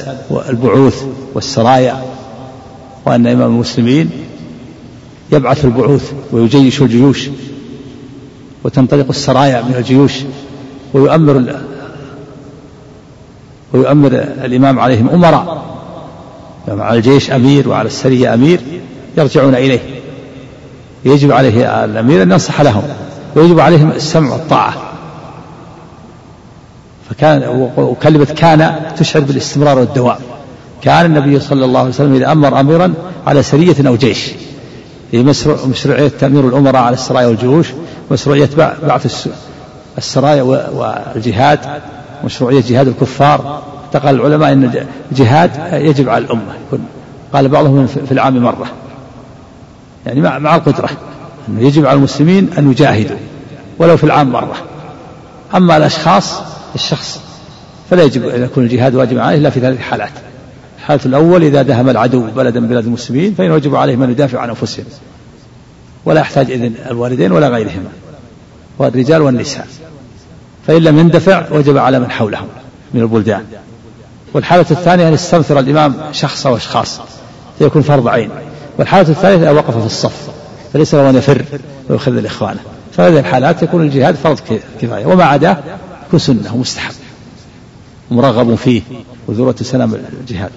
البعوث 0.49 1.05
والسرايا 1.35 2.03
وأن 3.07 3.27
إمام 3.27 3.51
المسلمين 3.51 4.11
يبعث 5.33 5.65
البعوث 5.65 6.13
ويجيش 6.33 6.83
الجيوش 6.83 7.29
وتنطلق 8.65 9.07
السرايا 9.09 9.63
من 9.63 9.75
الجيوش 9.79 10.13
ويؤمر 10.95 11.57
ويؤمر 13.73 14.11
الإمام 14.45 14.81
عليهم 14.81 15.09
أمراء. 15.09 15.63
يعني 16.69 16.83
على 16.83 16.99
الجيش 16.99 17.31
أمير 17.31 17.69
وعلى 17.69 17.87
السرية 17.87 18.35
أمير 18.35 18.61
يرجعون 19.19 19.55
إليه. 19.55 19.81
يجب 21.05 21.33
عليه 21.33 21.85
الأمير 21.85 22.23
أن 22.23 22.31
ينصح 22.31 22.61
لهم 22.61 22.83
ويجب 23.37 23.61
عليهم 23.61 23.91
السمع 23.91 24.33
والطاعة. 24.33 24.75
فكان 27.11 27.71
وكلمة 27.77 28.25
كان 28.25 28.75
تشعر 28.97 29.23
بالاستمرار 29.23 29.79
والدوام 29.79 30.19
كان 30.83 31.07
النبي 31.07 31.41
صلى 31.41 31.65
الله 31.65 31.81
عليه 31.81 31.89
وسلم 31.89 32.15
إذا 32.15 32.33
أمر 32.33 32.61
أميرا 32.61 32.95
على 33.27 33.43
سرية 33.43 33.89
أو 33.89 33.97
جيش. 33.97 34.31
في 35.11 35.23
مشروعية 35.67 36.09
تأمير 36.21 36.49
الأمراء 36.49 36.83
على 36.83 36.95
السرايا 36.95 37.27
والجيوش 37.27 37.67
مشروعية 38.11 38.49
بعث 38.83 39.29
السرايا 39.99 40.43
والجهاد. 40.43 41.61
مشروعية 42.27 42.63
جهاد 42.69 42.89
الكفار. 42.89 43.63
انتقل 43.87 44.15
العلماء 44.15 44.53
أن 44.53 44.87
الجهاد 45.13 45.51
يجب 45.73 46.09
على 46.09 46.25
الأمة. 46.25 46.55
يكون 46.67 46.87
قال 47.33 47.49
بعضهم 47.49 47.87
في 47.87 48.13
العام 48.13 48.39
مرة. 48.39 48.67
يعني 50.07 50.21
مع 50.21 50.57
القدرة. 50.57 50.91
أنه 51.49 51.61
يجب 51.61 51.87
على 51.87 51.97
المسلمين 51.97 52.51
أن 52.59 52.71
يجاهدوا. 52.71 53.17
ولو 53.79 53.97
في 53.97 54.05
العام 54.05 54.33
مرة. 54.33 54.57
أما 55.55 55.77
الأشخاص 55.77 56.41
الشخص 56.75 57.21
فلا 57.91 58.03
يجب 58.03 58.29
أن 58.29 58.43
يكون 58.43 58.65
الجهاد 58.65 58.95
واجبا 58.95 59.23
عليه 59.23 59.39
إلا 59.39 59.51
في 59.51 59.61
ثلاث 59.61 59.79
حالات. 59.79 60.13
الحالة 60.79 61.01
الأول 61.07 61.45
إذا 61.45 61.63
دهم 61.63 61.89
العدو 61.89 62.27
بلدا 62.37 62.61
من 62.61 62.69
بلاد 62.69 62.85
المسلمين 62.85 63.35
فإنه 63.35 63.55
يجب 63.55 63.75
عليهم 63.75 64.03
أن 64.03 64.11
يدافعوا 64.11 64.43
عن 64.43 64.49
أنفسهم. 64.49 64.85
ولا 66.05 66.21
يحتاج 66.21 66.51
إذن 66.51 66.75
الوالدين 66.91 67.33
ولا 67.33 67.49
غيرهما. 67.49 67.91
والرجال 68.79 69.23
والنساء. 69.23 69.67
فإن 70.67 70.83
لم 70.83 70.99
يندفع 70.99 71.45
وجب 71.51 71.77
على 71.77 71.99
من 71.99 72.11
حولهم 72.11 72.47
من 72.95 73.01
البلدان. 73.01 73.45
والحالة 74.35 74.67
الثانية 74.71 75.09
أن 75.09 75.13
يستمثل 75.15 75.59
الإمام 75.59 75.95
شخص 76.13 76.47
أو 76.47 76.57
أشخاص 76.57 77.01
فيكون 77.59 77.83
فرض 77.83 78.09
عين. 78.09 78.31
والحالة 78.79 79.09
الثالثة 79.09 79.43
إذا 79.43 79.51
وقف 79.51 79.79
في 79.79 79.87
الصف 79.87 80.29
فليس 80.73 80.95
له 80.95 81.11
أن 81.11 81.17
يفر 81.17 81.45
ويخذل 81.91 82.27
إخوانه 82.27 82.61
فهذه 82.93 83.19
الحالات 83.19 83.63
يكون 83.63 83.83
الجهاد 83.83 84.15
فرض 84.15 84.41
كفاية. 84.81 85.07
وما 85.07 85.25
عداه 85.25 85.57
يكون 86.07 86.19
سنة 86.19 86.55
ومستحب. 86.55 86.95
مرغب 88.11 88.55
فيه 88.55 88.83
وذروة 89.27 89.57
سلام 89.61 89.95
الجهاد. 90.21 90.51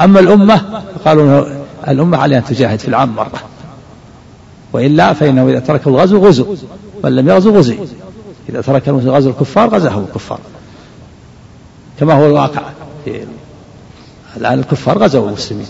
أما 0.00 0.20
الأمة 0.20 0.82
قالوا 1.04 1.44
الأمة 1.88 2.18
عليها 2.18 2.38
أن 2.38 2.44
تجاهد 2.44 2.78
في 2.78 2.88
العام 2.88 3.16
مرة. 3.16 3.42
وإلا 4.72 5.12
فإنه 5.12 5.48
إذا 5.48 5.58
ترك 5.58 5.86
الغزو 5.86 6.26
غزو. 6.26 6.56
بل 7.04 7.16
لم 7.16 7.28
يغزو 7.28 7.56
غزي. 7.56 7.78
إذا 8.48 8.60
ترك 8.60 8.88
غزو 8.88 9.30
الكفار 9.30 9.68
غزاهم 9.68 10.04
الكفار. 10.04 10.40
كما 12.00 12.14
هو 12.14 12.26
الواقع 12.26 12.62
في 13.04 13.26
الآن 14.36 14.58
الكفار 14.58 14.98
غزوا 14.98 15.28
المسلمين. 15.28 15.66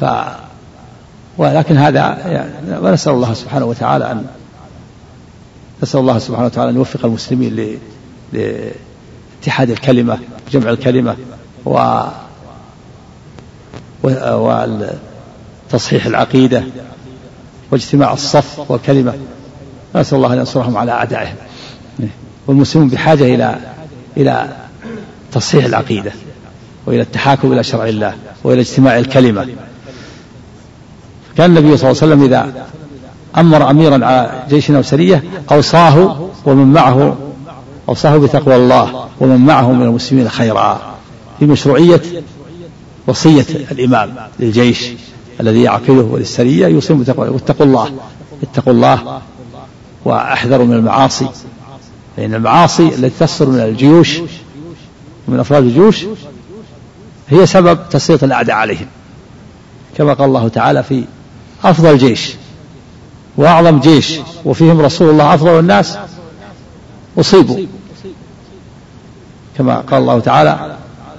ف 0.00 0.04
ولكن 1.38 1.76
هذا 1.76 2.00
يعني 2.26 2.78
ونسأل 2.78 3.12
الله 3.12 3.34
سبحانه 3.34 3.64
وتعالى 3.64 4.12
أن 4.12 4.26
نسأل 5.82 6.00
الله 6.00 6.18
سبحانه 6.18 6.46
وتعالى 6.46 6.70
أن 6.70 6.76
يوفق 6.76 7.04
المسلمين 7.04 7.78
لاتحاد 8.32 9.70
الكلمة 9.70 10.18
جمع 10.52 10.70
الكلمة 10.70 11.16
و 11.64 12.02
وتصحيح 15.72 16.06
العقيدة 16.06 16.64
واجتماع 17.70 18.12
الصف 18.12 18.70
والكلمة. 18.70 19.14
نسأل 19.96 20.16
الله 20.18 20.32
أن 20.32 20.38
ينصرهم 20.38 20.76
على 20.76 20.92
أعدائهم 20.92 21.34
والمسلمون 22.46 22.88
بحاجة 22.88 23.34
إلى 23.34 23.58
إلى 24.16 24.48
تصحيح 25.32 25.64
العقيدة 25.64 26.12
وإلى 26.86 27.02
التحاكم 27.02 27.52
إلى 27.52 27.62
شرع 27.62 27.86
الله 27.86 28.14
وإلى 28.44 28.60
اجتماع 28.60 28.98
الكلمة. 28.98 29.46
كان 31.36 31.50
النبي 31.50 31.76
صلى 31.76 31.90
الله 31.90 32.02
عليه 32.02 32.14
وسلم 32.14 32.22
إذا 32.22 32.66
أمر 33.36 33.70
أميرا 33.70 34.06
على 34.06 34.44
جيش 34.48 34.70
أو 34.70 34.82
سرية 34.82 35.22
أوصاه 35.52 36.28
ومن 36.46 36.72
معه 36.72 37.16
أوصاه 37.88 38.16
بتقوى 38.16 38.56
الله 38.56 39.06
ومن 39.20 39.36
معه 39.36 39.72
من 39.72 39.82
المسلمين 39.82 40.28
خيرا. 40.28 40.80
في 41.38 41.44
مشروعية 41.44 42.02
وصية 43.06 43.46
الإمام 43.70 44.14
للجيش 44.40 44.92
الذي 45.40 45.62
يعقده 45.62 46.02
وللسرية 46.02 46.66
يوصيهم 46.66 47.00
بتقوى 47.00 47.28
واتقوا 47.28 47.66
الله 47.66 47.90
اتقوا 48.42 48.72
الله 48.72 49.20
واحذروا 50.06 50.66
من 50.66 50.72
المعاصي. 50.72 51.28
فإن 52.16 52.34
المعاصي 52.34 52.88
التي 52.88 53.10
تصدر 53.20 53.50
من 53.50 53.60
الجيوش 53.60 54.18
ومن 55.28 55.40
أفراد 55.40 55.62
الجيوش 55.62 56.04
هي 57.28 57.46
سبب 57.46 57.78
تسليط 57.90 58.24
الأعداء 58.24 58.56
عليهم. 58.56 58.86
كما 59.96 60.12
قال 60.12 60.28
الله 60.28 60.48
تعالى 60.48 60.82
في 60.82 61.04
أفضل 61.64 61.98
جيش 61.98 62.34
وأعظم 63.36 63.80
جيش 63.80 64.18
وفيهم 64.44 64.80
رسول 64.80 65.10
الله 65.10 65.34
أفضل 65.34 65.58
الناس 65.58 65.98
أصيبوا. 67.18 67.58
كما 69.58 69.80
قال 69.80 70.02
الله 70.02 70.20
تعالى 70.20 70.76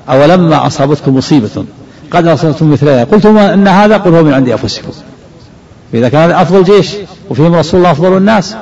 أولما 0.09 0.67
أصابتكم 0.67 1.15
مصيبة؟ 1.15 1.65
قد 2.11 2.27
أصبتم 2.27 2.71
مثلها. 2.71 3.03
قلتم 3.03 3.37
أن 3.37 3.67
هذا 3.67 3.97
قل 3.97 4.15
هو 4.15 4.23
من 4.23 4.33
عند 4.33 4.49
أنفسكم. 4.49 4.91
فإذا 5.91 6.09
كان 6.09 6.21
هذا 6.21 6.41
أفضل 6.41 6.63
جيش 6.63 6.95
وفيهم 7.29 7.55
رسول 7.55 7.79
الله 7.79 7.91
أفضل 7.91 8.17
الناس 8.17 8.55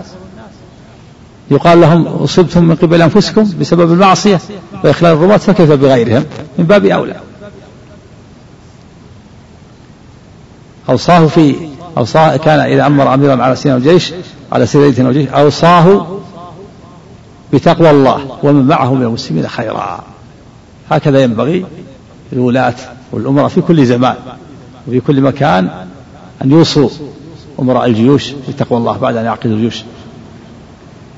يقال 1.51 1.81
لهم 1.81 2.07
أصبتم 2.07 2.63
من 2.63 2.75
قبل 2.75 3.01
أنفسكم 3.01 3.49
بسبب 3.59 3.91
المعصية 3.93 4.39
وإخلال 4.83 5.13
الرماة 5.13 5.37
فكيف 5.37 5.71
بغيرهم؟ 5.71 6.25
من 6.59 6.65
باب 6.65 6.85
أولى. 6.85 7.15
أوصاه 10.89 11.27
في 11.27 11.55
أوصاه 11.97 12.37
كان 12.37 12.59
إذا 12.59 12.85
أمر 12.85 13.13
أميرا 13.13 13.43
على 13.43 13.55
سنة 13.55 13.75
الجيش 13.75 14.13
على 14.51 14.65
سرية 14.65 15.09
الجيش 15.09 15.29
أوصاه 15.29 16.07
بتقوى 17.53 17.89
الله 17.89 18.37
ومن 18.43 18.67
معه 18.67 18.93
من 18.93 19.03
المسلمين 19.03 19.47
خيرا. 19.47 20.03
هكذا 20.91 21.23
ينبغي 21.23 21.65
الولاة 22.33 22.75
والأمراء 23.11 23.47
في 23.47 23.61
كل 23.61 23.85
زمان 23.85 24.15
وفي 24.87 24.99
كل 24.99 25.21
مكان 25.21 25.69
أن 26.43 26.51
يوصوا 26.51 26.89
أمراء 27.59 27.85
الجيوش 27.85 28.31
بتقوى 28.49 28.79
الله 28.79 28.97
بعد 28.97 29.15
أن 29.15 29.25
يعقدوا 29.25 29.51
الجيوش. 29.55 29.83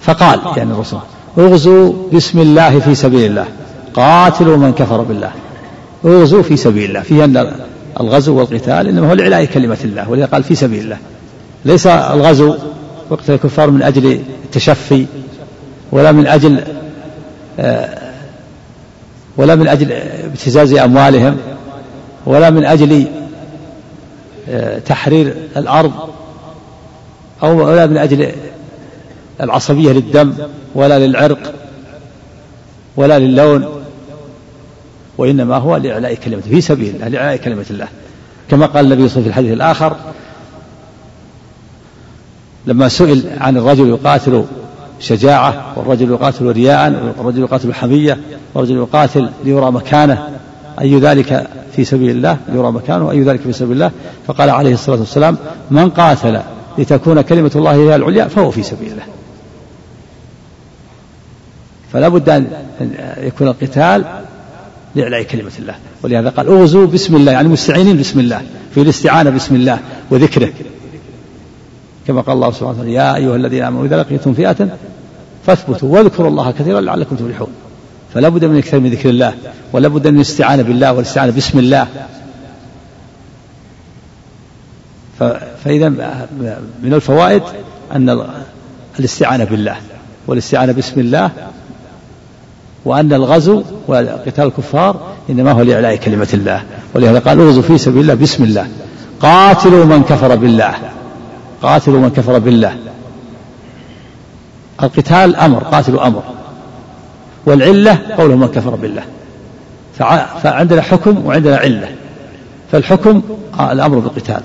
فقال 0.01 0.39
يعني 0.57 0.71
الرسول 0.71 0.99
اغزوا 1.37 1.93
بسم 2.13 2.39
الله 2.39 2.79
في 2.79 2.95
سبيل 2.95 3.25
الله. 3.25 3.45
قاتلوا 3.93 4.57
من 4.57 4.73
كفر 4.73 5.01
بالله. 5.01 5.31
اغزوا 6.05 6.43
في 6.43 6.57
سبيل 6.57 6.89
الله. 6.89 7.01
فيه 7.01 7.23
أن 7.23 7.51
الغزو 7.99 8.37
والقتال 8.37 8.87
إنما 8.87 9.09
هو 9.09 9.13
لإعلاء 9.13 9.45
كلمة 9.45 9.77
الله 9.83 10.09
ولذا 10.09 10.25
قال 10.25 10.43
في 10.43 10.55
سبيل 10.55 10.83
الله. 10.83 10.97
ليس 11.65 11.87
الغزو 11.87 12.55
وقت 13.09 13.29
الكفار 13.29 13.71
من 13.71 13.81
أجل 13.81 14.21
التشفي 14.45 15.05
ولا 15.91 16.11
من 16.11 16.27
أجل 16.27 16.63
آه، 17.59 17.97
ولا 19.37 19.55
من 19.55 19.67
أجل 19.67 19.91
ابتزاز 20.23 20.73
أموالهم 20.73 21.37
ولا 22.25 22.49
من 22.49 22.65
أجل 22.65 23.07
آه، 24.49 24.79
تحرير 24.79 25.33
الأرض 25.57 25.91
أو 27.43 27.67
ولا 27.67 27.85
من 27.85 27.97
أجل 27.97 28.31
العصبية 29.41 29.91
للدم 29.91 30.33
ولا 30.75 30.99
للعرق 31.07 31.53
ولا 32.97 33.19
للون 33.19 33.65
وإنما 35.17 35.55
هو 35.55 35.77
لإعلاء 35.77 36.13
كلمة 36.13 36.41
في 36.41 36.61
سبيل 36.61 36.95
الله 36.95 37.07
لإعلاء 37.07 37.38
كلمة 37.38 37.65
الله. 37.69 37.88
كما 38.51 38.65
قال 38.65 38.85
النبي 38.85 39.09
صلى 39.09 39.21
الله 39.21 39.21
عليه 39.21 39.21
وسلم 39.21 39.23
في 39.23 39.29
الحديث 39.29 39.53
الآخر 39.53 39.95
لما 42.65 42.88
سئل 42.88 43.23
عن 43.38 43.57
الرجل 43.57 43.89
يقاتل 43.89 44.43
شجاعة 44.99 45.73
والرجل 45.75 46.11
يقاتل 46.11 46.45
رياء 46.45 47.13
والرجل 47.17 47.41
يقاتل 47.41 47.73
حمية 47.73 48.17
والرجل 48.53 48.77
يقاتل 48.77 49.29
ليرى 49.45 49.71
مكانه 49.71 50.27
أي 50.81 50.99
ذلك 50.99 51.47
في 51.75 51.85
سبيل 51.85 52.09
الله؟ 52.09 52.38
ليرى 52.49 52.71
مكانه 52.71 53.05
وأي 53.05 53.23
ذلك 53.23 53.41
في 53.41 53.53
سبيل 53.53 53.71
الله؟ 53.71 53.91
فقال 54.27 54.49
عليه 54.49 54.73
الصلاة 54.73 54.99
والسلام 54.99 55.38
من 55.71 55.89
قاتل 55.89 56.39
لتكون 56.77 57.21
كلمة 57.21 57.51
الله 57.55 57.73
هي 57.73 57.95
العليا 57.95 58.27
فهو 58.27 58.51
في 58.51 58.63
سبيل 58.63 58.91
الله. 58.91 59.03
فلا 61.97 62.07
بد 62.07 62.29
أن 62.29 62.47
يكون 63.17 63.47
القتال 63.47 64.05
لإعلاء 64.95 65.23
كلمة 65.23 65.51
الله. 65.59 65.75
ولهذا 66.03 66.29
قال 66.29 66.47
اغزوا 66.47 66.85
بسم 66.85 67.15
الله 67.15 67.31
يعني 67.31 67.47
مستعينين 67.47 67.97
بسم 67.97 68.19
الله 68.19 68.41
في 68.73 68.81
الاستعانة 68.81 69.29
بسم 69.29 69.55
الله 69.55 69.79
وذكره. 70.09 70.49
كما 72.07 72.21
قال 72.21 72.35
الله 72.35 72.51
سبحانه 72.51 72.71
وتعالى 72.71 72.93
يا 72.93 73.15
أيها 73.15 73.35
الذين 73.35 73.63
آمنوا 73.63 73.85
إذا 73.85 73.97
لقيتم 73.97 74.33
فئة 74.33 74.69
فاثبتوا 75.45 75.89
واذكروا 75.89 76.29
الله 76.29 76.51
كثيرا 76.51 76.81
لعلكم 76.81 77.15
تفلحون. 77.15 77.49
فلا 78.13 78.29
بد 78.29 78.45
من 78.45 78.57
أكثر 78.57 78.79
من 78.79 78.89
ذكر 78.89 79.09
الله 79.09 79.33
ولا 79.73 79.87
بد 79.87 80.07
من 80.07 80.15
الاستعانة 80.15 80.63
بالله 80.63 80.93
والاستعانة 80.93 81.31
بسم 81.31 81.59
الله. 81.59 81.87
فإذا 85.63 85.89
من 86.83 86.93
الفوائد 86.93 87.43
أن 87.95 88.27
الاستعانة 88.99 89.43
بالله 89.43 89.77
والاستعانة 90.27 90.71
بسم 90.71 90.99
الله 90.99 91.31
وأن 92.88 93.13
الغزو 93.13 93.63
وقتال 93.88 94.47
الكفار 94.47 94.99
إنما 95.29 95.51
هو 95.51 95.61
لإعلاء 95.61 95.95
كلمة 95.95 96.27
الله 96.33 96.63
ولهذا 96.95 97.19
قال 97.19 97.39
اغزوا 97.39 97.61
في 97.61 97.77
سبيل 97.77 98.01
الله 98.01 98.13
بسم 98.13 98.43
الله 98.43 98.67
قاتلوا 99.21 99.85
من 99.85 100.03
كفر 100.03 100.35
بالله 100.35 100.73
قاتلوا 101.61 101.99
من 101.99 102.09
كفر 102.09 102.39
بالله. 102.39 102.75
القتال 104.83 105.35
أمر 105.35 105.63
قاتلوا 105.63 106.07
أمر. 106.07 106.23
والعلة 107.45 107.99
قوله 108.17 108.35
من 108.35 108.47
كفر 108.47 108.75
بالله. 108.75 109.03
فعندنا 110.43 110.81
حكم 110.81 111.25
وعندنا 111.25 111.57
علة. 111.57 111.89
فالحكم 112.71 113.21
الأمر 113.59 113.99
بالقتال. 113.99 114.41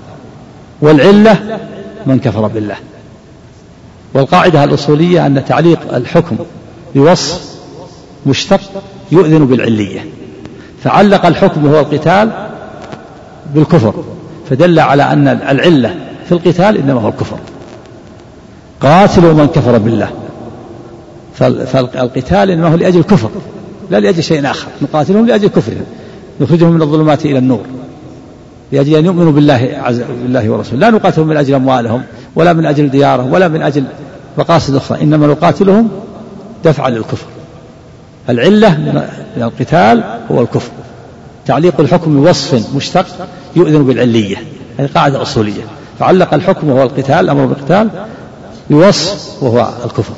والعلة 0.80 1.58
من 2.06 2.18
كفر 2.18 2.46
بالله. 2.46 2.76
والقاعدة 4.14 4.64
الأصولية 4.64 5.26
أن 5.26 5.44
تعليق 5.44 5.94
الحكم 5.94 6.36
بوصف 6.94 7.51
مشتق 8.26 8.60
يؤذن 9.12 9.46
بالعلية. 9.46 10.06
فعلق 10.84 11.26
الحكم 11.26 11.64
وهو 11.64 11.80
القتال 11.80 12.48
بالكفر. 13.54 14.04
فدل 14.50 14.80
على 14.80 15.02
أن 15.02 15.28
العلة 15.28 15.94
في 16.26 16.32
القتال 16.32 16.76
إنما 16.76 17.00
هو 17.00 17.08
الكفر. 17.08 17.36
قاتلوا 18.80 19.32
من 19.32 19.46
كفر 19.46 19.78
بالله. 19.78 20.10
فالقتال 21.66 22.50
إنما 22.50 22.68
هو 22.68 22.74
لأجل 22.74 22.98
الكفر 22.98 23.30
لا 23.90 24.00
لأجل 24.00 24.22
شيء 24.22 24.50
آخر. 24.50 24.68
نقاتلهم 24.82 25.26
لأجل 25.26 25.48
كفرهم 25.48 25.84
نخرجهم 26.40 26.72
من 26.72 26.82
الظلمات 26.82 27.24
إلى 27.24 27.38
النور. 27.38 27.62
لأجل 28.72 28.94
أن 28.94 29.04
يؤمنوا 29.04 29.32
بالله 29.32 29.70
عز 29.82 30.02
بالله 30.22 30.50
ورسوله. 30.50 30.80
لا 30.80 30.90
نقاتلهم 30.90 31.28
من 31.28 31.36
أجل 31.36 31.54
أموالهم 31.54 32.02
ولا 32.36 32.52
من 32.52 32.66
أجل 32.66 32.90
ديارهم 32.90 33.32
ولا 33.32 33.48
من 33.48 33.62
أجل 33.62 33.84
مقاصد 34.38 34.74
أخرى. 34.74 35.02
إنما 35.02 35.26
نقاتلهم 35.26 35.88
دفعا 36.64 36.90
للكفر. 36.90 37.26
العلة 38.28 38.70
من 39.36 39.42
القتال 39.42 40.04
هو 40.30 40.40
الكفر. 40.40 40.70
تعليق 41.46 41.80
الحكم 41.80 42.22
بوصف 42.22 42.76
مشتق 42.76 43.06
يؤذن 43.56 43.84
بالعلية 43.84 44.36
هذه 44.78 44.88
قاعدة 44.94 45.22
أصولية. 45.22 45.62
فعلق 45.98 46.34
الحكم 46.34 46.70
وهو 46.70 46.82
القتال 46.82 47.20
الأمر 47.20 47.46
بالقتال 47.46 47.88
بوصف 48.70 49.42
وهو 49.42 49.68
الكفر. 49.84 50.14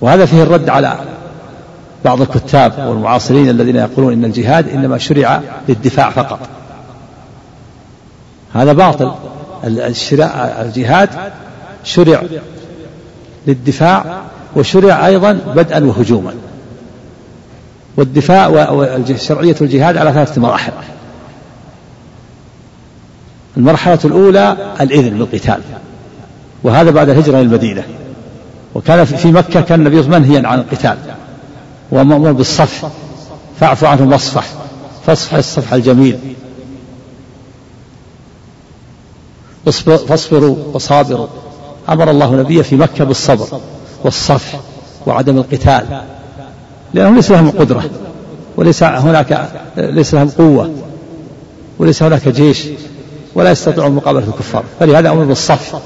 وهذا 0.00 0.26
فيه 0.26 0.42
الرد 0.42 0.68
على 0.68 0.98
بعض 2.04 2.20
الكتاب 2.20 2.72
والمعاصرين 2.88 3.48
الذين 3.48 3.76
يقولون 3.76 4.12
إن 4.12 4.24
الجهاد 4.24 4.68
إنما 4.68 4.98
شرع 4.98 5.40
للدفاع 5.68 6.10
فقط. 6.10 6.38
هذا 8.54 8.72
باطل. 8.72 9.14
الجهاد 10.60 11.08
شرع 11.84 12.22
للدفاع 13.46 14.20
وشرع 14.56 15.06
أيضا 15.06 15.32
بدءا 15.32 15.84
وهجوما. 15.84 16.34
والدفاع 17.96 18.70
وشرعيه 18.70 19.56
الجهاد 19.60 19.96
على 19.96 20.12
ثلاثة 20.12 20.40
مراحل. 20.40 20.72
المرحلة 23.56 23.98
الأولى 24.04 24.56
الإذن 24.80 25.18
بالقتال 25.18 25.60
وهذا 26.62 26.90
بعد 26.90 27.08
الهجرة 27.08 27.34
إلى 27.34 27.40
المدينة 27.40 27.84
وكان 28.74 29.04
في 29.04 29.32
مكة 29.32 29.60
كان 29.60 29.80
النبي 29.80 30.02
منهيا 30.02 30.48
عن 30.48 30.58
القتال 30.58 30.96
ومأمور 31.92 32.32
بالصفح. 32.32 32.90
فاعف 33.60 33.84
عنهم 33.84 34.12
واصفح 34.12 34.46
فاصفح 35.06 35.34
الصفح 35.34 35.72
الجميل. 35.72 36.18
فاصبروا 40.08 40.56
وصابروا. 40.72 41.26
أمر 41.88 42.10
الله 42.10 42.36
نبيه 42.36 42.62
في 42.62 42.76
مكة 42.76 43.04
بالصبر. 43.04 43.60
والصفح 44.04 44.60
وعدم 45.06 45.38
القتال 45.38 46.02
لأنهم 46.94 47.14
ليس 47.14 47.30
لهم 47.30 47.50
قدرة 47.50 47.90
وليس 48.56 48.82
هناك 48.82 49.50
ليس 49.76 50.14
لهم 50.14 50.28
قوة 50.28 50.74
وليس 51.78 52.02
هناك 52.02 52.28
جيش 52.28 52.66
ولا 53.34 53.50
يستطيعون 53.50 53.92
مقابلة 53.92 54.24
الكفار. 54.28 54.64
فلهذا 54.80 55.10
أمر 55.10 55.24
بالصفح 55.24 55.80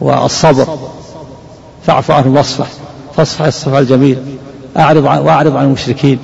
والصبر 0.00 0.78
فاعف 1.86 2.10
عنهم 2.10 2.36
واصفح 2.36 2.66
فاصفح 3.16 3.44
الصفح 3.44 3.76
الجميل 3.76 4.18
أعرض 4.76 5.06
عن 5.06 5.18
وأعرض 5.18 5.56
عن 5.56 5.64
المشركين. 5.64 6.18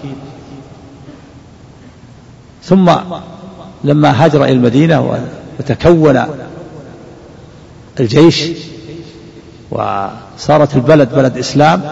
ثم 2.65 2.93
لما 3.85 4.25
هاجر 4.25 4.45
إلى 4.45 4.53
المدينة 4.53 5.19
وتكون 5.61 6.25
الجيش 8.01 8.45
وصارت 9.71 10.77
البلد 10.77 11.15
بلد 11.15 11.39
إسلام 11.39 11.83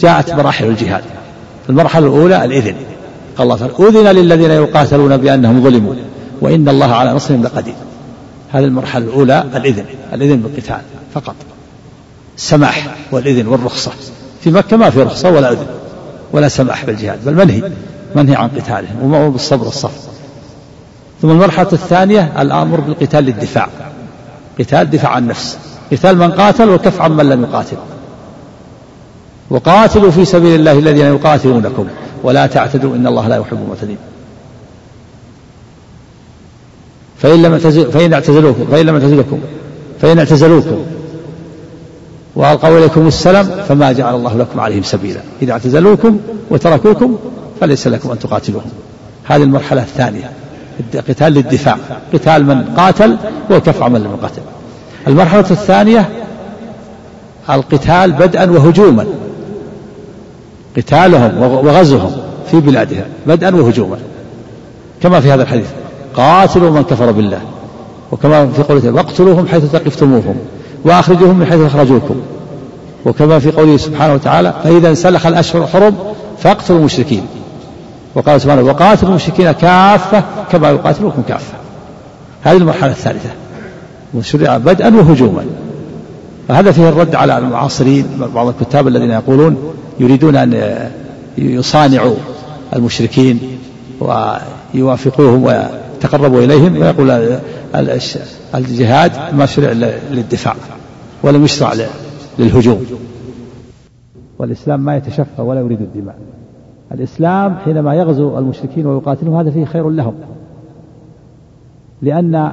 جاءت 0.00 0.30
مراحل 0.30 0.66
الجهاد. 0.66 1.04
المرحلة 1.68 2.06
الأولى 2.06 2.44
الإذن. 2.44 2.74
قال 3.38 3.44
الله 3.44 3.56
تعالى 3.56 3.88
أذن 3.88 4.06
للذين 4.06 4.50
يقاتلون 4.50 5.16
بأنهم 5.16 5.62
ظلموا 5.62 5.94
وإن 6.40 6.68
الله 6.68 6.94
على 6.94 7.12
نصرهم 7.12 7.42
لقدير. 7.42 7.74
هذه 8.52 8.64
المرحلة 8.64 9.04
الأولى 9.04 9.44
الإذن 9.54 9.84
الإذن 10.12 10.36
بالقتال 10.36 10.80
فقط. 11.14 11.34
السماح 12.36 12.94
والإذن 13.12 13.46
والرخصة. 13.46 13.92
في 14.40 14.50
مكة 14.50 14.76
ما 14.76 14.90
في 14.90 15.02
رخصة 15.02 15.30
ولا 15.30 15.52
إذن 15.52 15.66
ولا 16.32 16.48
سماح 16.48 16.84
بالجهاد 16.84 17.24
بل 17.24 17.34
منهي 17.34 17.62
منهي 18.14 18.36
عن 18.36 18.48
قتالهم 18.48 19.02
ومأمور 19.02 19.28
بالصبر 19.28 19.64
والصف 19.64 19.92
ثم 21.22 21.30
المرحلة 21.30 21.68
الثانية 21.72 22.42
الأمر 22.42 22.80
بالقتال 22.80 23.24
للدفاع. 23.24 23.68
قتال 24.58 24.90
دفاع 24.90 25.10
عن 25.10 25.22
النفس 25.22 25.58
قتال 25.92 26.18
من 26.18 26.32
قاتل 26.32 26.68
وكف 26.68 27.00
عن 27.00 27.12
من 27.12 27.28
لم 27.28 27.42
يقاتل. 27.42 27.76
وقاتلوا 29.50 30.10
في 30.10 30.24
سبيل 30.24 30.60
الله 30.60 30.72
الذين 30.72 31.06
يقاتلونكم. 31.06 31.86
ولا 32.22 32.46
تعتدوا 32.46 32.96
إن 32.96 33.06
الله 33.06 33.28
لا 33.28 33.36
يحب 33.36 33.58
المعتدين. 33.62 33.96
فإن 37.18 37.42
لم 37.42 37.58
فإن 37.90 38.12
اعتزلوكم 38.12 38.66
فإن 38.70 38.86
لم 38.86 38.94
اعتزلوكم 38.94 39.40
فإن 40.00 40.18
اعتزلوكم. 40.18 40.84
وألقوا 42.36 42.78
إليكم 42.78 43.06
السلام 43.06 43.46
فما 43.68 43.92
جعل 43.92 44.14
الله 44.14 44.36
لكم 44.36 44.60
عليهم 44.60 44.82
سبيلا. 44.82 45.20
إذا 45.42 45.52
اعتزلوكم 45.52 46.20
وتركوكم 46.50 47.18
فليس 47.60 47.86
لكم 47.86 48.10
أن 48.10 48.18
تقاتلوهم. 48.18 48.70
هذه 49.24 49.42
المرحلة 49.42 49.82
الثانية. 49.82 50.30
قتال 51.08 51.32
للدفاع. 51.32 51.76
قتال 52.12 52.46
من 52.46 52.64
قاتل 52.76 53.16
وكف 53.50 53.82
عمل 53.82 54.00
من 54.00 54.16
قتل 54.22 54.42
المرحلة 55.08 55.50
الثانية 55.50 56.08
القتال 57.50 58.12
بدءا 58.12 58.50
وهجوما. 58.50 59.06
قتالهم 60.76 61.42
وغزوهم 61.42 62.12
في 62.50 62.60
بلادهم 62.60 63.04
بدءا 63.26 63.56
وهجوما. 63.56 63.96
كما 65.02 65.20
في 65.20 65.32
هذا 65.32 65.42
الحديث 65.42 65.66
قاتلوا 66.14 66.70
من 66.70 66.82
كفر 66.82 67.10
بالله. 67.10 67.40
وكما 68.12 68.46
في 68.46 68.62
قوله 68.62 68.90
واقتلوهم 68.90 69.46
حيث 69.46 69.64
ثقفتموهم 69.64 70.36
وأخرجوهم 70.84 71.38
من 71.38 71.46
حيث 71.46 71.60
أخرجوكم. 71.60 72.14
وكما 73.06 73.38
في 73.38 73.50
قوله 73.50 73.76
سبحانه 73.76 74.14
وتعالى 74.14 74.54
فإذا 74.64 74.88
انسلخ 74.88 75.26
الأشهر 75.26 75.62
الحرم 75.62 75.94
فاقتلوا 76.38 76.78
المشركين. 76.78 77.26
وقال 78.14 78.40
سبحانه 78.40 78.62
وقاتلوا 78.62 79.10
المشركين 79.10 79.52
كافة 79.52 80.24
كما 80.50 80.70
يقاتلوكم 80.70 81.22
كافة. 81.28 81.54
هذه 82.42 82.56
المرحلة 82.56 82.90
الثالثة. 82.90 83.30
وشرع 84.14 84.56
بدءا 84.56 84.96
وهجوما. 84.96 85.44
فهذا 86.48 86.72
فيه 86.72 86.88
الرد 86.88 87.14
على 87.14 87.38
المعاصرين 87.38 88.06
بعض 88.34 88.48
الكتاب 88.48 88.88
الذين 88.88 89.10
يقولون 89.10 89.74
يريدون 90.00 90.36
أن 90.36 90.78
يصانعوا 91.38 92.14
المشركين 92.76 93.40
ويوافقوهم 94.00 95.44
ويتقربوا 95.44 96.40
إليهم 96.40 96.76
ويقول 96.76 97.38
الجهاد 98.54 99.12
ما 99.34 99.46
شرع 99.46 99.72
للدفاع 100.10 100.54
ولم 101.22 101.44
يشرع 101.44 101.72
للهجوم. 102.38 102.86
والإسلام 104.38 104.80
ما 104.80 104.96
يتشفى 104.96 105.42
ولا 105.42 105.60
يريد 105.60 105.80
الدماء. 105.80 106.16
الإسلام 106.94 107.54
حينما 107.54 107.94
يغزو 107.94 108.38
المشركين 108.38 108.86
ويقاتلهم 108.86 109.34
هذا 109.36 109.50
فيه 109.50 109.64
خير 109.64 109.90
لهم. 109.90 110.14
لأن 112.02 112.52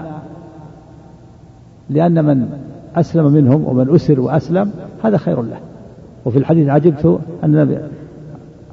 لأن 1.89 2.25
من 2.25 2.49
أسلم 2.95 3.33
منهم 3.33 3.67
ومن 3.67 3.95
أسر 3.95 4.19
وأسلم 4.19 4.71
هذا 5.03 5.17
خير 5.17 5.41
له. 5.41 5.57
وفي 6.25 6.37
الحديث 6.37 6.69
عجبت 6.69 7.19
أن 7.43 7.79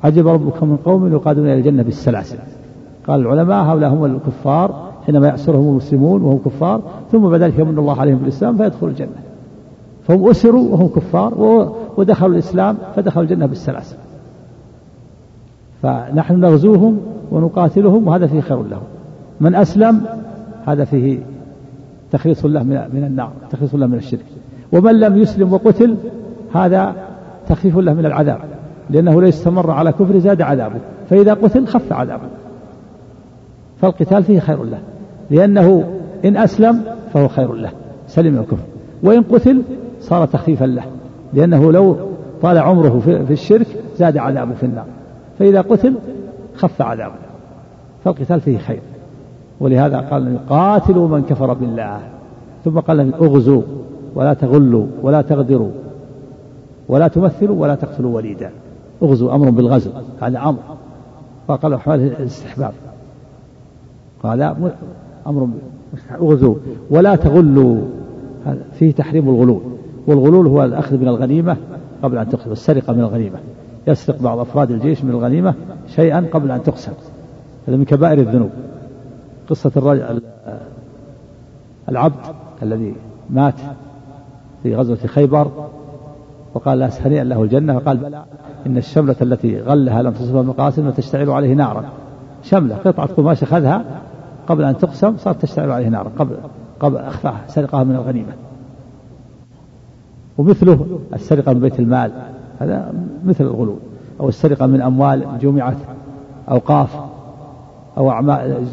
عجب 0.04 0.28
ربك 0.28 0.62
من 0.62 0.76
قوم 0.76 1.12
يقادون 1.12 1.44
إلى 1.44 1.54
الجنة 1.54 1.82
بالسلاسل. 1.82 2.38
قال 3.06 3.20
العلماء 3.20 3.64
هؤلاء 3.64 3.90
هم 3.90 4.04
الكفار 4.04 4.92
حينما 5.06 5.28
يأسرهم 5.28 5.68
المسلمون 5.68 6.22
وهم 6.22 6.38
كفار 6.44 6.80
ثم 7.12 7.28
بعد 7.28 7.40
ذلك 7.40 7.58
يمن 7.58 7.78
الله 7.78 8.00
عليهم 8.00 8.18
بالإسلام 8.18 8.56
فيدخلوا 8.56 8.90
الجنة. 8.90 9.16
فهم 10.02 10.28
أسروا 10.28 10.72
وهم 10.72 10.88
كفار 10.88 11.34
ودخلوا 11.96 12.34
الإسلام 12.34 12.76
فدخلوا 12.96 13.24
الجنة 13.24 13.46
بالسلاسل. 13.46 13.96
فنحن 15.82 16.40
نغزوهم 16.40 17.00
ونقاتلهم 17.30 18.08
وهذا 18.08 18.26
فيه 18.26 18.40
خير 18.40 18.62
لهم. 18.62 18.82
من 19.40 19.54
أسلم 19.54 20.00
هذا 20.66 20.84
فيه 20.84 21.18
تخليص 22.12 22.44
الله 22.44 22.62
من 22.62 23.04
النار 23.06 23.30
تخليص 23.50 23.74
الله 23.74 23.86
من 23.86 23.98
الشرك. 23.98 24.24
ومن 24.72 25.00
لم 25.00 25.16
يسلم 25.16 25.52
وقتل 25.52 25.96
هذا 26.54 26.94
تخفيف 27.48 27.78
له 27.78 27.94
من 27.94 28.06
العذاب 28.06 28.38
لأنه 28.90 29.22
لو 29.22 29.28
استمر 29.28 29.70
على 29.70 29.92
كفر 29.92 30.18
زاد 30.18 30.42
عذابه 30.42 30.78
فإذا 31.10 31.34
قتل 31.34 31.66
خف 31.66 31.92
عذابه. 31.92 32.28
فالقتال 33.80 34.22
فيه 34.22 34.40
خير 34.40 34.64
له 34.64 34.78
لأنه 35.30 35.84
إن 36.24 36.36
أسلم 36.36 36.80
فهو 37.14 37.28
خير 37.28 37.52
له 37.52 37.70
سلم 38.08 38.38
الكفر. 38.38 38.64
وإن 39.02 39.22
قتل 39.22 39.62
صار 40.00 40.26
تخفيفا 40.26 40.64
له 40.64 40.84
لأنه 41.34 41.72
لو 41.72 41.96
طال 42.42 42.58
عمره 42.58 42.98
في 43.26 43.32
الشرك 43.32 43.66
زاد 43.98 44.16
عذابه 44.18 44.54
في 44.54 44.66
النار. 44.66 44.86
فإذا 45.38 45.60
قتل 45.60 45.94
خف 46.54 46.82
عذابه 46.82 47.14
فالقتال 48.04 48.40
فيه 48.40 48.58
خير. 48.58 48.80
ولهذا 49.60 49.98
قال 49.98 50.38
قاتلوا 50.48 51.08
من 51.08 51.22
كفر 51.22 51.52
بالله. 51.52 52.00
ثم 52.64 52.78
قال 52.78 53.14
اغزوا 53.14 53.62
ولا 54.14 54.34
تغلوا 54.34 54.86
ولا 55.02 55.22
تغدروا 55.22 55.70
ولا 56.88 57.08
تمثلوا 57.08 57.62
ولا 57.62 57.74
تقتلوا 57.74 58.16
وليدا. 58.16 58.50
اغزوا 59.02 59.34
أمر 59.34 59.50
بالغزو 59.50 59.90
هذا 60.20 60.38
أمر. 60.38 60.58
وقال 61.48 61.80
حمال 61.80 62.00
الاستحباب 62.00 62.72
قال 64.22 64.42
أمر 65.26 65.48
اغزوا 66.20 66.54
ولا 66.90 67.16
تغلوا. 67.16 67.80
فيه 68.78 68.92
تحريم 68.92 69.28
الغلول 69.28 69.60
والغلول 70.06 70.46
هو 70.46 70.64
الأخذ 70.64 70.96
من 70.96 71.08
الغنيمة 71.08 71.56
قبل 72.02 72.18
أن 72.18 72.28
تقسم 72.28 72.52
السرقة 72.52 72.92
من 72.92 73.00
الغنيمة. 73.00 73.38
يسرق 73.86 74.22
بعض 74.22 74.38
أفراد 74.38 74.70
الجيش 74.70 75.04
من 75.04 75.10
الغنيمة 75.10 75.54
شيئا 75.88 76.28
قبل 76.32 76.50
أن 76.50 76.62
تقسم. 76.62 76.92
هذا 77.68 77.76
من 77.76 77.84
كبائر 77.84 78.18
الذنوب. 78.18 78.50
قصة 79.48 79.72
الرجل 79.76 80.20
العبد 81.88 82.20
الذي 82.62 82.94
مات 83.30 83.54
في 84.62 84.74
غزوة 84.74 84.96
خيبر 84.96 85.50
وقال 86.54 86.78
لا 86.78 86.90
هنيئا 87.04 87.24
له 87.24 87.42
الجنة 87.42 87.78
فقال 87.78 87.96
بلى 87.96 88.24
إن 88.66 88.76
الشملة 88.76 89.16
التي 89.22 89.60
غلها 89.60 90.02
لم 90.02 90.12
تصبها 90.12 90.40
المقاسم 90.40 90.86
وتشتعل 90.86 91.30
عليه 91.30 91.54
نارا. 91.54 91.84
شملة 92.42 92.76
قطعة 92.76 93.06
قماش 93.06 93.42
أخذها 93.42 93.84
قبل 94.48 94.64
أن 94.64 94.78
تقسم 94.78 95.16
صارت 95.16 95.42
تشتعل 95.42 95.70
عليه 95.70 95.88
نارا 95.88 96.10
قبل 96.18 96.36
قبل 96.80 96.96
أخفاها 96.96 97.40
سرقها 97.48 97.84
من 97.84 97.94
الغنيمة. 97.94 98.32
ومثله 100.38 100.98
السرقة 101.14 101.52
من 101.52 101.60
بيت 101.60 101.80
المال. 101.80 102.12
هذا 102.58 102.92
مثل 103.26 103.44
الغلول 103.44 103.76
أو 104.20 104.28
السرقة 104.28 104.66
من 104.66 104.82
أموال 104.82 105.24
جمعت 105.40 105.76
أوقاف 106.50 106.96
أو 107.98 108.10
أعمال 108.10 108.64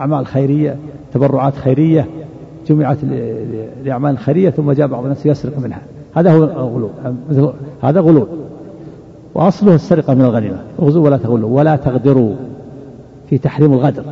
أعمال 0.00 0.26
خيرية 0.26 0.76
تبرعات 1.14 1.56
خيرية 1.56 2.06
جمعت 2.66 2.98
لأعمال 3.84 4.18
خيرية 4.18 4.50
ثم 4.50 4.72
جاء 4.72 4.86
بعض 4.86 5.02
الناس 5.02 5.26
يسرق 5.26 5.58
منها. 5.58 5.80
هذا 6.14 6.32
هو 6.32 6.44
غلو 6.44 6.90
مثل 7.30 7.52
هذا 7.82 8.00
غلو. 8.00 8.26
وأصله 9.34 9.74
السرقة 9.74 10.14
من 10.14 10.22
الغنيمة. 10.22 10.58
اغزوا 10.82 11.04
ولا 11.04 11.16
تغلوا 11.16 11.50
ولا 11.50 11.76
تغدروا 11.76 12.34
في 13.30 13.38
تحريم 13.38 13.72
الغدر. 13.72 14.02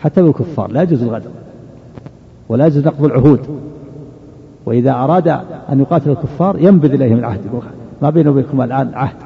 حتى 0.00 0.22
بالكفار 0.22 0.70
لا 0.70 0.82
يجوز 0.82 1.02
الغدر. 1.02 1.30
ولا 2.48 2.66
يجوز 2.66 2.86
نقض 2.86 3.04
العهود. 3.04 3.40
وإذا 4.66 4.92
أراد 4.92 5.28
أن 5.72 5.80
يقاتل 5.80 6.10
الكفار 6.10 6.56
ينبذ 6.58 6.92
إليهم 6.92 7.18
العهد. 7.18 7.40
ما 8.02 8.10
بينه 8.10 8.30
وبينكم 8.30 8.62
الآن 8.62 8.90
عهد. 8.94 9.16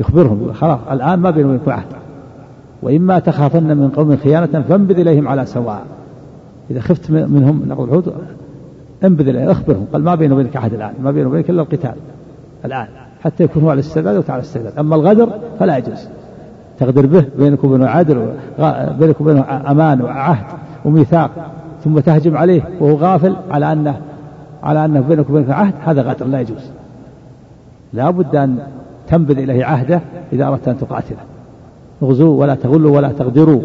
يخبرهم 0.00 0.52
خلاص 0.52 0.78
الآن 0.90 1.18
ما 1.18 1.30
بينه 1.30 1.48
وبينكم 1.48 1.70
عهد. 1.70 1.86
وإما 2.82 3.18
تخافن 3.18 3.76
من 3.76 3.88
قوم 3.88 4.16
خيانة 4.16 4.64
فانبذ 4.68 4.98
إليهم 4.98 5.28
على 5.28 5.46
سواء. 5.46 5.82
إذا 6.70 6.80
خفت 6.80 7.10
منهم 7.10 7.62
نقض 7.68 7.82
العهود 7.82 8.14
انبذ 9.04 9.28
إليهم 9.28 9.48
اخبرهم. 9.48 9.86
قال 9.92 10.04
ما 10.04 10.14
بيني 10.14 10.34
وبينك 10.34 10.56
عهد 10.56 10.74
الآن 10.74 10.92
ما 11.02 11.10
بيني 11.10 11.26
وبينك 11.26 11.50
إلا 11.50 11.62
القتال 11.62 11.94
الآن 12.64 12.86
حتى 13.22 13.44
يكون 13.44 13.62
هو 13.62 13.70
على 13.70 13.80
الاستعداد 13.80 14.16
وتعالى 14.16 14.42
الاستعداد. 14.42 14.78
أما 14.78 14.96
الغدر 14.96 15.28
فلا 15.58 15.76
يجوز. 15.76 16.08
تغدر 16.78 17.06
به 17.06 17.24
بينك 17.38 17.64
وبينه 17.64 17.86
عدل 17.86 18.28
بينك 18.98 19.20
وبينه 19.20 19.44
أمان 19.70 20.02
وعهد 20.02 20.44
وميثاق 20.84 21.30
ثم 21.84 21.98
تهجم 21.98 22.36
عليه 22.36 22.62
وهو 22.80 22.94
غافل 22.96 23.36
على 23.50 23.72
أنه 23.72 24.00
على 24.62 24.84
أنه 24.84 25.00
بينك 25.00 25.30
وبينك 25.30 25.50
عهد 25.50 25.74
هذا 25.84 26.02
غدر 26.02 26.26
لا 26.26 26.40
يجوز. 26.40 26.70
لا 27.94 28.10
بد 28.10 28.36
أن 28.36 28.58
تنبذ 29.08 29.38
إليه 29.38 29.64
عهده 29.64 30.00
إذا 30.32 30.46
أردت 30.46 30.68
أن 30.68 30.78
تقاتله. 30.78 31.18
اغزوا 32.02 32.40
ولا 32.40 32.54
تغلوا 32.54 32.96
ولا 32.96 33.12
تغدروا 33.12 33.62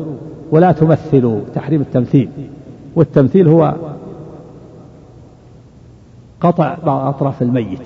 ولا 0.52 0.72
تمثلوا 0.72 1.42
تحريم 1.56 1.82
التمثيل. 1.82 2.30
والتمثيل 2.96 3.48
هو 3.48 3.76
قطع 6.42 6.78
بعض 6.86 7.08
أطراف 7.08 7.42
الميت. 7.42 7.82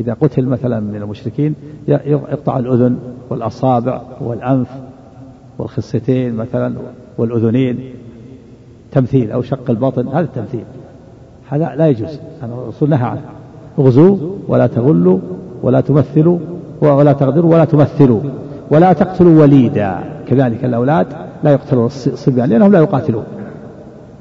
إذا 0.00 0.12
قتل 0.12 0.46
مثلا 0.46 0.80
من 0.80 0.96
المشركين 0.96 1.54
يقطع 1.88 2.58
الأذن 2.58 2.98
والأصابع 3.30 4.02
والأنف 4.20 4.68
والخصتين 5.58 6.34
مثلا 6.34 6.74
والأذنين. 7.18 7.80
تمثيل 8.92 9.32
أو 9.32 9.42
شق 9.42 9.70
البطن 9.70 10.08
هذا 10.08 10.20
التمثيل. 10.20 10.64
هذا 11.50 11.74
لا 11.76 11.88
يجوز. 11.88 12.18
الرسول 12.42 12.90
نهى 12.90 13.04
عنه. 13.04 13.22
اغزوا 13.78 14.16
ولا 14.48 14.66
تغلوا 14.66 15.18
ولا 15.62 15.80
تمثلوا 15.80 16.38
ولا 16.80 17.12
تغدروا 17.12 17.52
ولا 17.52 17.64
تمثلوا 17.64 18.20
ولا 18.70 18.92
تقتلوا 18.92 19.42
وليدا. 19.42 19.98
كذلك 20.28 20.64
الأولاد 20.64 21.06
لا 21.44 21.50
يقتلون 21.50 21.86
الصبيان 21.86 22.48
لأنهم 22.48 22.72
لا 22.72 22.78
يقاتلون. 22.78 23.24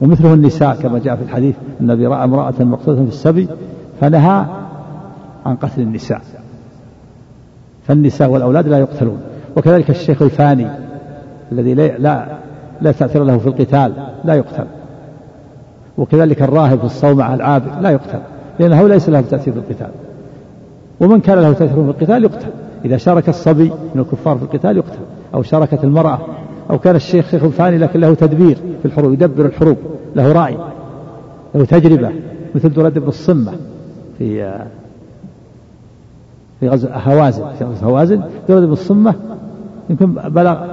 ومثله 0.01 0.33
النساء 0.33 0.75
كما 0.75 0.99
جاء 0.99 1.15
في 1.15 1.23
الحديث 1.23 1.55
النبي 1.81 2.07
رأى 2.07 2.23
امرأة 2.23 2.53
مقتولة 2.59 3.03
في 3.03 3.07
السبي 3.07 3.47
فنهى 4.01 4.45
عن 5.45 5.55
قتل 5.55 5.81
النساء. 5.81 6.21
فالنساء 7.87 8.29
والأولاد 8.29 8.67
لا 8.67 8.79
يقتلون. 8.79 9.17
وكذلك 9.57 9.89
الشيخ 9.89 10.21
الفاني 10.21 10.67
الذي 11.51 11.73
لا 11.73 12.25
لا 12.81 12.91
تأثير 12.91 13.23
له 13.23 13.37
في 13.37 13.47
القتال 13.47 13.93
لا 14.23 14.33
يقتل. 14.33 14.65
وكذلك 15.97 16.41
الراهب 16.41 16.79
في 16.79 16.85
الصومعة 16.85 17.33
العابد 17.33 17.71
لا 17.81 17.89
يقتل. 17.89 18.19
لأنه 18.59 18.87
ليس 18.87 19.09
له 19.09 19.21
تأثير 19.21 19.53
في 19.53 19.59
القتال. 19.59 19.91
ومن 20.99 21.19
كان 21.19 21.39
له 21.39 21.53
تأثير 21.53 21.83
في 21.83 21.89
القتال 21.89 22.23
يقتل. 22.23 22.47
إذا 22.85 22.97
شارك 22.97 23.29
الصبي 23.29 23.71
من 23.95 24.01
الكفار 24.01 24.37
في 24.37 24.43
القتال 24.43 24.77
يقتل. 24.77 24.99
أو 25.33 25.43
شاركت 25.43 25.83
المرأة. 25.83 26.19
أو 26.69 26.79
كان 26.79 26.95
الشيخ 26.95 27.31
شيخ 27.31 27.47
ثاني 27.47 27.77
لكن 27.77 27.99
له 27.99 28.13
تدبير 28.13 28.55
في 28.55 28.85
الحروب 28.85 29.13
يدبر 29.13 29.45
الحروب. 29.45 29.77
له 30.15 30.31
راعي 30.31 30.57
له 31.55 31.65
تجربة. 31.65 32.11
مثل 32.55 32.73
درد 32.73 32.99
بن 32.99 33.07
الصمة 33.07 33.51
في 34.17 34.59
في 36.59 36.69
غزو 36.69 36.87
هوازن. 36.91 37.43
في 37.59 37.63
غزو 37.63 37.87
هوازن 37.87 38.21
درد 38.49 38.63
بن 38.63 38.71
الصمة 38.71 39.15
يمكن 39.89 40.13
بلغ 40.13 40.65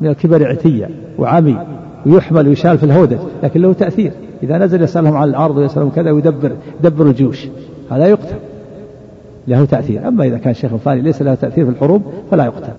من 0.00 0.08
الكبر 0.08 0.48
عتية 0.48 0.90
وعمي 1.18 1.58
ويحمل 2.06 2.48
ويشال 2.48 2.78
في 2.78 2.84
الهودج. 2.84 3.18
لكن 3.42 3.60
له 3.60 3.72
تأثير. 3.72 4.12
إذا 4.42 4.58
نزل 4.58 4.82
يسألهم 4.82 5.16
عن 5.16 5.28
العرض 5.28 5.56
ويسألهم 5.56 5.90
كذا 5.90 6.10
ويدبر 6.10 6.52
يدبر 6.80 7.06
الجيوش. 7.06 7.46
هذا 7.90 8.06
يقتل. 8.06 8.36
له 9.48 9.64
تأثير. 9.64 10.08
أما 10.08 10.24
إذا 10.24 10.38
كان 10.38 10.54
شيخ 10.54 10.76
ثاني 10.76 11.00
ليس 11.00 11.22
له 11.22 11.34
تأثير 11.34 11.64
في 11.64 11.70
الحروب 11.70 12.02
فلا 12.30 12.44
يقتل. 12.44 12.72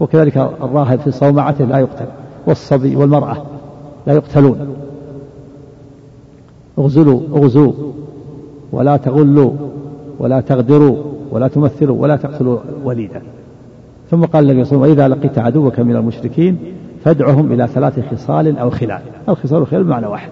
وكذلك 0.00 0.36
الراهب 0.36 0.98
في 0.98 1.10
صومعته 1.10 1.64
لا 1.64 1.78
يقتل. 1.78 2.06
والصبي 2.46 2.96
والمرأة 2.96 3.36
لا 4.06 4.12
يقتلون. 4.12 4.76
اغزلوا 6.78 7.20
اغزوا. 7.34 7.72
ولا 8.72 8.96
تغلوا 8.96 9.52
ولا 10.18 10.40
تغدروا 10.40 10.96
ولا 11.30 11.48
تمثلوا 11.48 12.02
ولا 12.02 12.16
تقتلوا 12.16 12.58
وليدا. 12.84 13.22
ثم 14.10 14.24
قال 14.24 14.50
النبي 14.50 14.64
صلى 14.64 14.76
الله 14.76 14.82
عليه 14.86 14.92
وسلم 14.92 15.02
وإذا 15.02 15.14
لقيت 15.14 15.38
عدوك 15.38 15.80
من 15.80 15.96
المشركين 15.96 16.58
فادعهم 17.04 17.52
إلى 17.52 17.66
ثلاث 17.66 18.00
خصال 18.10 18.58
أو 18.58 18.70
خلال. 18.70 19.00
الخصال 19.28 19.58
والخلال 19.58 19.84
بمعنى 19.84 20.06
واحد. 20.06 20.30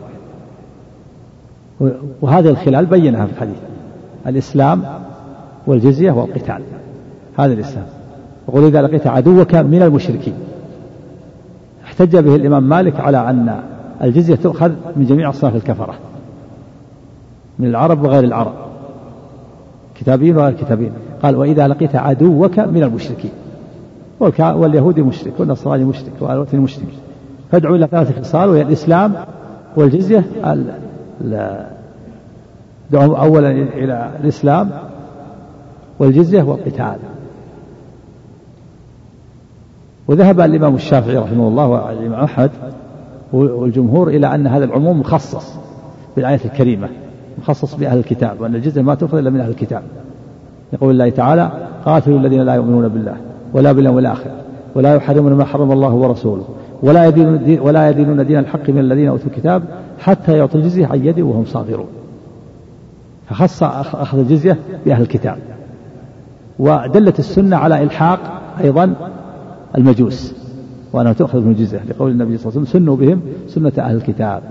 وهذه 2.22 2.48
الخلال 2.48 2.86
بينها 2.86 3.26
في 3.26 3.32
الحديث. 3.32 3.56
الإسلام 4.26 4.82
والجزية 5.66 6.10
والقتال. 6.10 6.60
هذا 7.38 7.52
الإسلام. 7.52 7.86
يقول 8.48 8.64
إذا 8.64 8.82
لقيت 8.82 9.06
عدوك 9.06 9.54
من 9.54 9.82
المشركين. 9.82 10.34
احتج 11.84 12.16
به 12.16 12.36
الإمام 12.36 12.68
مالك 12.68 13.00
على 13.00 13.30
أن 13.30 13.60
الجزية 14.02 14.34
تؤخذ 14.34 14.72
من 14.96 15.04
جميع 15.04 15.30
أصناف 15.30 15.56
الكفرة. 15.56 15.94
من 17.58 17.68
العرب 17.68 18.02
وغير 18.02 18.24
العرب. 18.24 18.54
كتابيين 19.94 20.36
وغير 20.36 20.52
كتابيين. 20.52 20.92
قال 21.22 21.36
وإذا 21.36 21.68
لقيت 21.68 21.96
عدوك 21.96 22.58
من 22.58 22.82
المشركين. 22.82 23.30
واليهودي 24.40 25.02
مشرك 25.02 25.32
والنصراني 25.38 25.84
مشرك 25.84 26.12
والوثني 26.20 26.60
مشرك. 26.60 26.88
فادعوا 27.52 27.76
إلى 27.76 27.86
ثلاث 27.86 28.20
خصال 28.20 28.48
وهي 28.48 28.62
الإسلام 28.62 29.14
والجزية 29.76 30.24
دعوا 32.90 33.16
أولا 33.16 33.50
إلى 33.50 34.10
الإسلام 34.20 34.70
والجزية 35.98 36.42
والقتال. 36.42 36.96
وذهب 40.08 40.40
الإمام 40.40 40.74
الشافعي 40.74 41.16
رحمه 41.16 41.48
الله 41.48 41.68
والإمام 41.68 42.24
أحمد 42.24 42.50
والجمهور 43.32 44.08
إلى 44.08 44.34
أن 44.34 44.46
هذا 44.46 44.64
العموم 44.64 45.00
مخصص 45.00 45.54
بالآية 46.16 46.40
الكريمة 46.44 46.88
مخصص 47.38 47.74
بأهل 47.74 47.98
الكتاب 47.98 48.40
وأن 48.40 48.54
الجزية 48.54 48.82
ما 48.82 48.94
تؤخذ 48.94 49.18
إلا 49.18 49.30
من 49.30 49.40
أهل 49.40 49.50
الكتاب. 49.50 49.82
يقول 50.72 50.90
الله 50.90 51.10
تعالى 51.10 51.50
قاتلوا 51.84 52.18
الذين 52.18 52.40
لا 52.42 52.54
يؤمنون 52.54 52.88
بالله 52.88 53.16
ولا 53.52 53.72
باليوم 53.72 53.98
الآخر 53.98 54.30
ولا 54.74 54.94
يحرمون 54.94 55.32
ما 55.32 55.44
حرم 55.44 55.72
الله 55.72 55.94
ورسوله 55.94 56.44
ولا 56.82 57.06
يدينون 57.06 57.44
دين 57.44 57.60
ولا 57.60 57.90
يدينون 57.90 58.26
دين 58.26 58.38
الحق 58.38 58.70
من 58.70 58.78
الذين 58.78 59.08
أوتوا 59.08 59.26
الكتاب 59.26 59.62
حتى 59.98 60.38
يعطوا 60.38 60.60
الجزية 60.60 60.86
عن 60.86 61.04
يد 61.04 61.20
وهم 61.20 61.44
صاغرون. 61.44 61.86
فخص 63.28 63.62
أخذ 63.62 64.18
الجزية 64.18 64.58
بأهل 64.86 65.02
الكتاب. 65.02 65.38
ودلت 66.58 67.18
السنة 67.18 67.56
على 67.56 67.82
إلحاق 67.82 68.18
أيضا 68.60 68.94
المجوس. 69.78 70.34
وأنها 70.92 71.12
تؤخذ 71.12 71.40
من 71.40 71.50
الجزية 71.50 71.80
لقول 71.88 72.10
النبي 72.10 72.38
صلى 72.38 72.48
الله 72.48 72.60
عليه 72.60 72.70
وسلم 72.70 72.80
سنوا 72.80 72.96
بهم 72.96 73.20
سنة 73.48 73.72
أهل 73.78 73.96
الكتاب. 73.96 74.42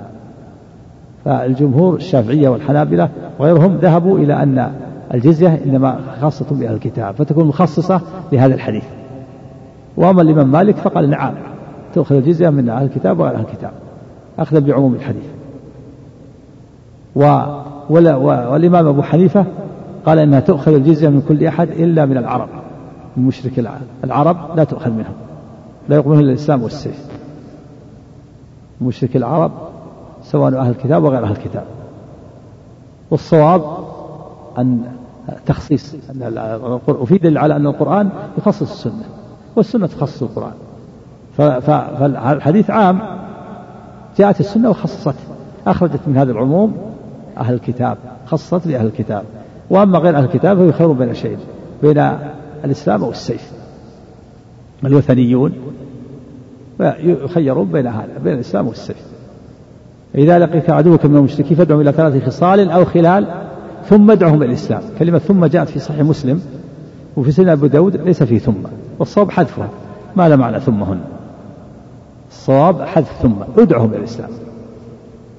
فالجمهور 1.26 1.96
الشافعية 1.96 2.50
والحنابلة 2.50 3.10
وغيرهم 3.40 3.76
ذهبوا 3.76 4.20
إلى 4.20 4.44
أن 4.44 4.72
الجزية 5.14 5.60
إنما 5.66 6.00
خاصة 6.22 6.46
بأهل 6.52 6.74
الكتاب 6.74 7.16
فتكون 7.16 7.48
مخصصة 7.48 8.02
لهذا 8.32 8.54
الحديث. 8.54 8.84
وأما 9.98 10.22
الإمام 10.22 10.52
مالك 10.52 10.76
فقال 10.76 11.10
نعم 11.10 11.34
تؤخذ 11.94 12.16
الجزية 12.16 12.50
من 12.50 12.70
أهل 12.70 12.86
الكتاب 12.86 13.20
وغير 13.20 13.36
أهل 13.36 13.42
الكتاب. 13.42 13.72
أخذا 14.40 14.60
بعموم 14.60 14.94
الحديث. 14.94 15.26
و 17.16 17.42
ولا 17.90 18.16
والإمام 18.16 18.88
أبو 18.88 19.02
حنيفة 19.02 19.46
قال 20.06 20.20
إنها 20.20 20.40
تؤخذ 20.40 20.74
الجزية 20.74 21.10
من 21.10 21.22
كل 21.22 21.46
أحد 21.46 21.70
إلا 21.70 22.06
من 22.06 22.18
العرب. 22.18 22.50
من 23.18 23.26
مشرك 23.26 23.68
العرب 24.04 24.38
لا 24.56 24.64
تؤخذ 24.64 24.90
منهم. 24.92 25.14
لا 25.90 25.96
يقبلون 25.96 26.20
إلا 26.20 26.30
الإسلام 26.30 26.64
والسيف 26.64 27.08
مشرك 28.82 29.16
العرب 29.16 29.52
سواء 30.24 30.58
أهل 30.58 30.72
الكتاب 30.72 31.04
وغير 31.04 31.24
أهل 31.24 31.32
الكتاب. 31.32 31.64
والصواب 33.12 33.62
أن 34.58 34.84
تخصيص 35.46 35.96
أن 36.10 36.80
وفي 36.88 37.18
دليل 37.18 37.38
على 37.38 37.56
أن 37.56 37.68
القرآن 37.68 38.10
يخصص 38.38 38.72
السنة. 38.72 39.04
والسنة 39.56 39.88
تخصص 39.88 40.24
القرآن. 40.24 40.54
فالحديث 41.38 42.70
عام 42.70 43.23
جاءت 44.18 44.40
السنة 44.40 44.70
وخصصته 44.70 45.24
أخرجت 45.68 46.00
من 46.08 46.18
هذا 46.18 46.32
العموم 46.32 46.78
أهل 47.38 47.54
الكتاب 47.54 47.98
خصصت 48.26 48.68
لأهل 48.68 48.86
الكتاب. 48.86 49.24
وأما 49.70 50.00
غير 50.00 50.18
أهل 50.18 50.24
الكتاب 50.24 50.58
فيخيرون 50.58 50.98
بين 50.98 51.14
شيئين 51.14 51.38
بين 51.84 52.10
الإسلام 52.66 53.04
والسيف. 53.04 53.52
الوثنيون 54.86 55.54
يخيرون 57.00 57.68
بين 57.68 57.88
هذا 57.88 58.18
بين 58.24 58.34
الإسلام 58.34 58.68
والسيف. 58.68 58.98
إذا 60.16 60.40
لقيت 60.40 60.70
عدوك 60.70 61.06
من 61.06 61.18
المشركين 61.18 61.58
فادعهم 61.58 61.82
إلى 61.82 61.92
ثلاث 61.92 62.26
خصال 62.26 62.72
أو 62.72 62.86
خلال 62.86 63.28
ثم 63.86 64.12
ادعهم 64.12 64.38
إلى 64.38 64.46
الإسلام. 64.46 64.82
كلمة 65.00 65.18
ثم 65.18 65.46
جاءت 65.46 65.70
في 65.70 65.80
صحيح 65.80 66.02
مسلم 66.02 66.42
وفي 67.18 67.32
سنة 67.32 67.54
أبو 67.54 67.68
داود 67.68 67.96
ليس 67.96 68.24
في 68.24 68.40
ثم 68.40 68.54
والصواب 69.00 69.32
حذفها 69.32 69.70
ما 70.16 70.30
لا 70.30 70.36
معنى 70.36 70.60
ثم 70.60 70.84
هن 70.84 71.00
الصواب 72.34 72.82
حذف 72.82 73.12
ثم. 73.22 73.34
ادعهم 73.58 73.90
إلى 73.90 73.98
الإسلام. 73.98 74.30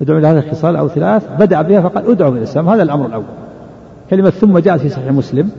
ادعوا 0.03 0.19
إلى 0.19 0.29
هذه 0.29 0.39
الخصال 0.39 0.77
أو 0.77 0.89
ثلاث. 0.89 1.29
بدأ 1.39 1.63
بها 1.63 1.81
فقال 1.81 2.11
ادعوا 2.11 2.31
إلى 2.31 2.39
الإسلام. 2.39 2.69
هذا 2.69 2.83
الأمر 2.83 3.07
الأول. 3.07 3.25
كلمة 4.11 4.31
ثم 4.31 4.59
جاءت 4.59 4.81
في 4.81 4.89
صحيح 4.89 5.13
مسلم 5.13 5.51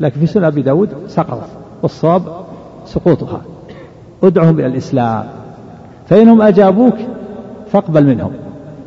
لكن 0.00 0.20
في 0.20 0.26
سنة 0.26 0.46
أبي 0.46 0.62
داود 0.62 0.88
سقطت 1.08 1.48
والصواب 1.82 2.22
سقوطها. 2.86 3.40
ادعهم 4.22 4.58
إلى 4.58 4.66
الإسلام. 4.66 5.24
فإنهم 6.08 6.42
أجابوك 6.42 6.96
فاقبل 7.72 8.06
منهم. 8.06 8.32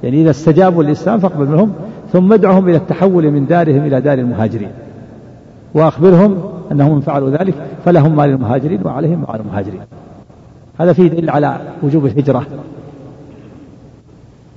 يعني 0.04 0.22
إذا 0.22 0.30
استجابوا 0.30 0.84
للإسلام 0.84 1.20
فاقبل 1.20 1.46
منهم 1.46 1.74
ثم 2.14 2.34
ادعهم 2.34 2.70
إلى 2.70 2.78
التحول 2.78 3.32
من 3.32 3.46
دارهم 3.46 3.86
إلى 3.86 4.02
دار 4.02 4.18
المهاجرين. 4.18 4.72
وأخبرهم 5.74 6.44
أنهم 6.72 6.96
إن 6.96 7.02
فعلوا 7.02 7.30
ذلك 7.30 7.54
فلهم 7.86 8.16
ما 8.16 8.28
للمهاجرين 8.28 8.82
وعليهم 8.86 9.20
ما 9.20 9.28
على 9.30 9.42
المهاجرين. 9.42 9.82
هذا 10.80 10.94
فيه 10.94 11.08
دليل 11.08 11.30
على 11.30 11.58
وجوب 11.84 12.06
الهجرة. 12.06 12.46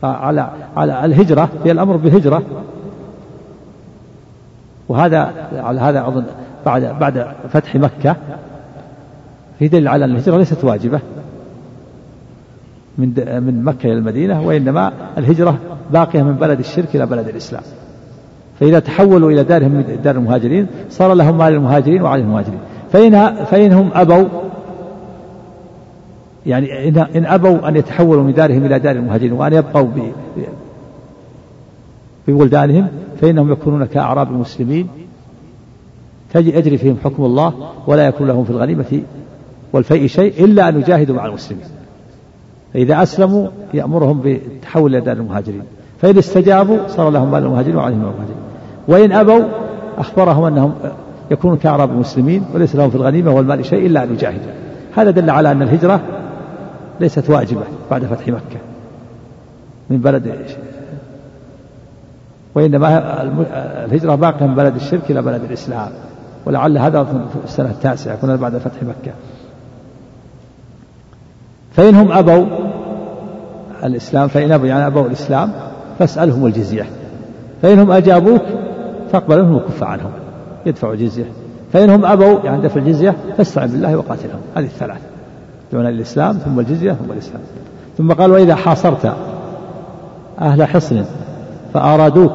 على 0.03 0.51
على 0.77 1.05
الهجرة 1.05 1.49
في 1.63 1.71
الأمر 1.71 1.97
بالهجرة. 1.97 2.43
وهذا 4.89 5.33
على 5.53 5.81
هذا 5.81 6.09
أظن 6.09 6.25
بعد 6.67 6.99
بعد 7.01 7.27
فتح 7.51 7.77
مكة 7.77 8.17
في 9.59 9.69
دليل 9.69 9.89
على 9.89 10.05
أن 10.05 10.11
الهجرة 10.11 10.37
ليست 10.37 10.65
واجبة. 10.65 11.01
من 12.99 13.09
من 13.43 13.65
مكة 13.65 13.87
إلى 13.87 13.95
المدينة 13.95 14.47
وإنما 14.47 14.93
الهجرة 15.19 15.59
باقية 15.91 16.23
من 16.23 16.33
بلد 16.33 16.59
الشرك 16.59 16.97
إلى 16.97 17.07
بلد 17.07 17.29
الإسلام. 17.29 17.63
فإذا 18.61 18.79
تحولوا 18.79 19.31
إلى 19.31 19.45
دارهم 19.45 19.81
دار 19.81 20.17
المهاجرين 20.17 20.67
صار 20.91 21.15
لهم 21.15 21.39
مال 21.39 21.55
المهاجرين 21.55 22.03
وعلى 22.03 22.23
المهاجرين. 22.23 22.61
فإن 22.93 23.45
فإنهم 23.45 23.91
أبوا 23.95 24.48
يعني 26.49 26.89
إن 26.89 27.27
أبوا 27.27 27.69
أن 27.69 27.77
يتحولوا 27.77 28.23
من 28.23 28.33
دارهم 28.33 28.65
إلى 28.65 28.79
دار 28.79 28.97
المهاجرين 28.97 29.33
وأن 29.33 29.53
يبقوا 29.53 29.89
ببلدانهم 32.29 32.89
فإنهم 33.21 33.53
يكونون 33.53 33.85
كأعراب 33.85 34.31
المسلمين. 34.31 34.89
يجري 36.35 36.79
فيهم 36.79 36.97
حكم 37.05 37.25
الله 37.25 37.55
ولا 37.87 38.07
يكون 38.07 38.27
لهم 38.27 38.45
في 38.45 38.51
الغنيمة 38.51 39.03
والفيء 39.73 40.07
شيء 40.07 40.45
إلا 40.45 40.69
أن 40.69 40.81
يجاهدوا 40.81 41.17
مع 41.17 41.27
المسلمين. 41.27 41.65
فإذا 42.75 43.03
أسلموا 43.03 43.49
يأمرهم 43.75 44.21
بالتحول 44.21 44.95
إلى 44.95 45.05
دار 45.05 45.17
المهاجرين. 45.17 45.63
فإن 46.03 46.19
استجابوا 46.19 46.79
صار 46.89 47.11
لهم 47.11 47.31
مال 47.31 47.43
المهاجرين 47.43 47.77
وعليهم 47.77 48.01
المهاجرين. 48.01 48.37
وإن 48.89 49.13
أبوا 49.13 49.45
أخبرهم 49.99 50.45
أنهم 50.45 50.75
يكونوا 51.31 51.57
كأعراب 51.57 51.91
المسلمين 51.91 52.45
وليس 52.55 52.77
لهم 52.77 52.91
في 52.91 52.97
الغنيمة 52.97 53.35
والمال 53.35 53.65
شيء 53.65 53.87
إلا 53.87 54.05
أن 54.05 54.13
يجاهدوا. 54.13 54.53
هذا 54.97 55.11
دل 55.11 55.31
على 55.31 55.53
أن 55.53 55.63
الهجرة 55.63 56.01
ليست 57.01 57.31
واجبة 57.31 57.65
بعد 57.91 58.05
فتح 58.05 58.29
مكة. 58.29 58.61
من 59.91 59.99
بلد 59.99 60.27
وإنما 62.55 63.23
الهجرة 63.85 64.15
باقية 64.15 64.47
من 64.47 64.55
بلد 64.55 64.75
الشرك 64.75 65.11
إلى 65.11 65.23
بلد 65.23 65.45
الإسلام. 65.45 65.89
ولعل 66.47 66.79
هذا 66.79 67.05
في 67.05 67.45
السنة 67.45 67.71
التاسعة 67.71 68.17
كنا 68.17 68.37
بعد 68.37 68.59
فتح 68.59 68.83
مكة. 68.83 69.13
فإنهم 71.73 72.13
أبوا 72.13 72.47
الإسلام 73.85 74.29
فإن 74.29 74.53
أبوا 74.53 74.67
يعني 74.67 74.87
أبوا 74.87 75.07
الإسلام 75.07 75.53
فاسألهم 75.99 76.47
الجزية. 76.47 76.87
فإنهم 77.63 77.91
أجابوك 77.91 78.43
فاقبل 79.13 79.43
منهم 79.43 79.57
وكف 79.57 79.83
عنهم. 79.83 80.11
يدفعوا 80.67 80.95
الجزية. 80.95 81.31
فإنهم 81.73 82.05
أبوا 82.05 82.41
يعني 82.45 82.63
دفع 82.63 82.81
الجزية 82.81 83.17
فاستعن 83.37 83.69
بالله 83.69 83.97
وقاتلهم. 83.97 84.41
هذه 84.57 84.65
الثلاث. 84.65 85.18
دون 85.73 85.87
الإسلام 85.87 86.33
ثم 86.33 86.61
الجزية 86.61 86.93
ثم 86.93 87.13
الإسلام. 87.13 87.43
ثم 87.99 88.13
قال 88.13 88.31
وإذا 88.31 88.55
حاصرت 88.55 89.13
أهل 90.41 90.65
حصن 90.65 91.05
فأرادوك 91.75 92.33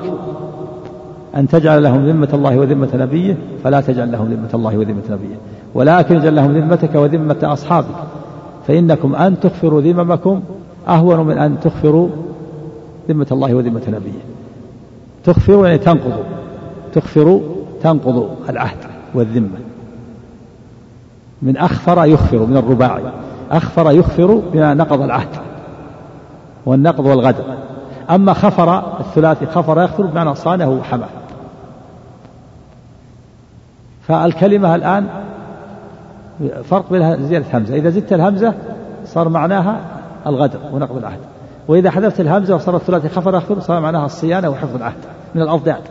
أن 1.36 1.48
تجعل 1.48 1.84
لهم 1.84 2.10
ذمة 2.10 2.30
الله 2.34 2.58
وذمة 2.58 2.90
نبيه 2.94 3.38
فلا 3.64 3.82
تجعل 3.82 4.12
لهم 4.12 4.26
ذمة 4.26 4.50
الله 4.54 4.78
وذمة 4.78 5.04
نبيه. 5.10 5.36
ولكن 5.74 6.16
اجعل 6.16 6.36
لهم 6.36 6.58
ذمتك 6.58 6.96
وذمة 6.96 7.38
أصحابك 7.44 7.96
فإنكم 8.68 9.16
أن 9.16 9.40
تغفروا 9.40 9.82
ذممكم 9.82 10.42
أهون 10.88 11.28
من 11.28 11.38
أن 11.38 11.60
تغفروا 11.60 12.10
ذمة 13.10 13.28
الله 13.32 13.54
وذمة 13.54 13.82
نبيه. 13.88 14.22
تغفروا 15.24 15.68
يعني 15.68 15.78
تنقضوا 15.78 16.24
تغفروا 16.94 17.40
تنقضوا 17.82 18.28
العهد 18.50 18.78
والذمة. 19.14 19.73
من 21.44 21.58
أخفر 21.58 22.06
يخفر 22.06 22.46
من 22.46 22.58
الرباعي. 22.58 23.04
أخفر 23.52 23.92
يخفر 23.92 24.42
بما 24.54 24.74
نقض 24.74 25.02
العهد 25.02 25.28
والنقض 26.66 27.06
والغدر. 27.06 27.44
أما 28.10 28.34
خفر 28.34 29.00
الثلاثي 29.00 29.46
خفر 29.46 29.84
يخفر 29.84 30.06
بمعنى 30.06 30.36
صانه 30.36 30.70
وحماه. 30.70 31.08
فالكلمة 34.08 34.76
الآن 34.76 35.08
فرق 36.64 36.90
بينها 36.92 37.16
زيادة 37.16 37.46
همزة 37.54 37.76
إذا 37.76 37.90
زدت 37.90 38.14
الهمزة 38.14 38.54
صار 39.06 39.30
معناها 39.30 39.80
الغدر 40.28 40.60
ونقض 40.74 40.98
العهد. 40.98 41.20
وإذا 41.68 41.92
حذفت 41.92 42.20
الهمزة 42.20 42.56
وصار 42.56 42.76
الثلاثي 42.76 43.10
خفر 43.10 43.36
يخفر 43.36 43.60
صار 43.60 43.80
معناها 43.80 44.06
الصيانة 44.06 44.50
وحفظ 44.50 44.76
العهد 44.76 45.04
من 45.36 45.42
الأضداد 45.42 45.84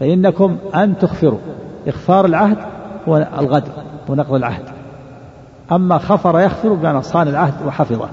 فإنكم 0.00 0.56
أن 0.74 0.98
تخفروا. 0.98 1.38
إخفار 1.88 2.24
العهد 2.24 2.58
والغدر 3.06 3.70
ونقض 4.08 4.34
العهد. 4.34 4.64
أما 5.72 5.98
خفر 5.98 6.40
يخفر 6.40 6.72
بمعنى 6.72 7.02
صان 7.02 7.28
العهد 7.28 7.54
وحفظه. 7.66 8.08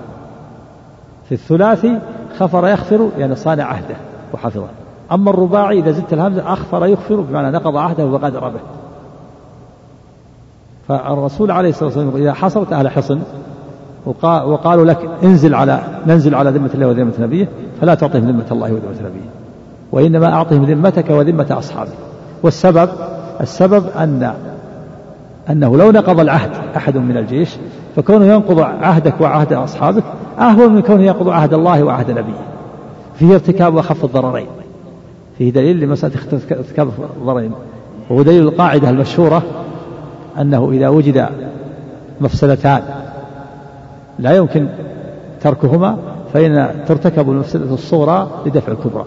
في 1.30 1.32
الثلاثي 1.32 2.00
خفر 2.40 2.68
يخفر 2.68 3.10
يعني 3.18 3.36
صان 3.36 3.60
عهده 3.60 3.96
وحفظه. 4.34 4.68
أما 5.12 5.30
الرباعي 5.30 5.80
إذا 5.80 5.92
زدت 5.92 6.14
الهمزة 6.14 6.54
أخفر 6.54 6.86
يخفر 6.86 7.16
بمعنى 7.16 7.52
نقض 7.52 7.78
عهده 7.78 8.06
وغدر 8.06 8.50
به. 8.50 8.60
فالرسول 10.88 11.52
عليه 11.52 11.70
الصلاة 11.70 11.86
والسلام 11.86 12.16
إذا 12.16 12.34
حصلت 12.34 12.74
أهل 12.74 12.90
حصن 12.90 13.20
وقالوا 14.26 14.86
لك 14.86 15.10
انزل 15.24 15.56
على 15.56 15.82
ننزل 16.08 16.36
على 16.36 16.50
ذمة 16.50 16.70
الله 16.74 16.88
وذمة 16.88 17.14
نبيه 17.20 17.50
فلا 17.82 17.96
تعطيهم 17.96 18.24
ذمة 18.24 18.46
الله 18.52 18.74
وذمة 18.74 19.00
نبيه. 19.00 19.30
وإنما 19.92 20.34
أعطهم 20.34 20.64
ذمتك 20.64 21.10
وذمة 21.10 21.56
أصحابك. 21.58 21.98
والسبب 22.44 22.90
السبب 23.42 23.86
أن 23.88 24.34
أنه 25.50 25.78
لو 25.78 25.92
نقض 25.92 26.20
العهد 26.20 26.52
أحد 26.76 26.98
من 26.98 27.18
الجيش 27.18 27.50
فكونه 27.96 28.26
ينقض 28.26 28.60
عهدك 28.60 29.22
وعهد 29.22 29.54
أصحابك 29.54 30.04
أهون 30.40 30.74
من 30.74 30.82
كونه 30.82 31.04
ينقض 31.04 31.30
عهد 31.30 31.54
الله 31.54 31.84
وعهد 31.84 32.12
نبيه. 32.12 32.42
فيه 33.16 33.34
ارتكاب 33.34 33.78
أخف 33.78 34.06
الضررين. 34.06 34.48
فيه 35.38 35.52
دليل 35.52 35.80
لمسألة 35.80 36.14
ارتكاب 36.52 36.90
الضررين. 37.18 37.52
وهو 38.10 38.22
دليل 38.22 38.44
القاعدة 38.44 38.90
المشهورة 38.90 39.44
أنه 40.40 40.72
إذا 40.72 40.90
وجد 40.90 41.30
مفسدتان 42.22 42.82
لا 44.20 44.36
يمكن 44.36 44.68
تركهما 45.42 45.98
فإن 46.34 46.70
ترتكب 46.88 47.30
المفسدة 47.30 47.74
الصغرى 47.74 48.28
لدفع 48.46 48.72
الكبرى. 48.72 49.06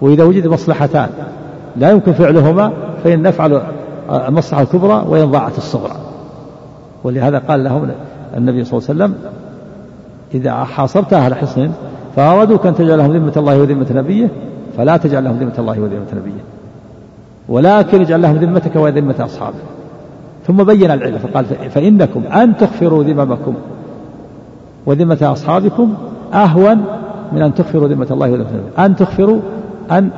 وإذا 0.00 0.24
وجد 0.24 0.46
مصلحتان 0.46 1.08
لا 1.76 1.90
يمكن 1.90 2.12
فعلهما 2.12 2.72
فإن 3.04 3.22
نفعل 3.22 3.62
المصلحة 4.10 4.62
الكبرى 4.62 5.04
وإن 5.08 5.30
ضاعت 5.30 5.58
الصغرى. 5.58 5.96
ولهذا 7.04 7.38
قال 7.38 7.64
لهم 7.64 7.90
النبي 8.36 8.64
صلى 8.64 8.78
الله 8.78 8.88
عليه 8.88 9.14
وسلم 9.14 9.14
إذا 10.34 10.64
حاصرت 10.64 11.12
أهل 11.12 11.34
حصن 11.34 11.70
فأرادوك 12.16 12.66
أن 12.66 12.74
تجعل 12.74 12.98
لهم 12.98 13.12
ذمة 13.12 13.32
الله 13.36 13.58
وذمة 13.58 13.86
نبيه 13.90 14.28
فلا 14.76 14.96
تجعل 14.96 15.24
لهم 15.24 15.36
ذمة 15.36 15.52
الله 15.58 15.80
وذمة 15.80 16.06
نبيه. 16.16 16.40
ولكن 17.48 18.00
اجعل 18.00 18.22
لهم 18.22 18.36
ذمتك 18.36 18.76
وذمة 18.76 19.14
أصحابك. 19.18 19.54
ثم 20.46 20.64
بين 20.64 20.90
العلة 20.90 21.18
فقال 21.18 21.44
فإنكم 21.44 22.22
أن 22.26 22.56
تغفروا 22.56 23.04
ذممكم 23.04 23.54
وذمة 24.86 25.18
أصحابكم 25.22 25.94
أهون 26.34 26.84
من 27.32 27.42
أن 27.42 27.54
تغفروا 27.54 27.88
ذمة 27.88 28.06
الله 28.10 28.30
وذمة 28.30 28.46
نبيه. 28.46 28.84
أن 28.84 28.96
تغفروا 28.96 29.40
أن 29.90 30.10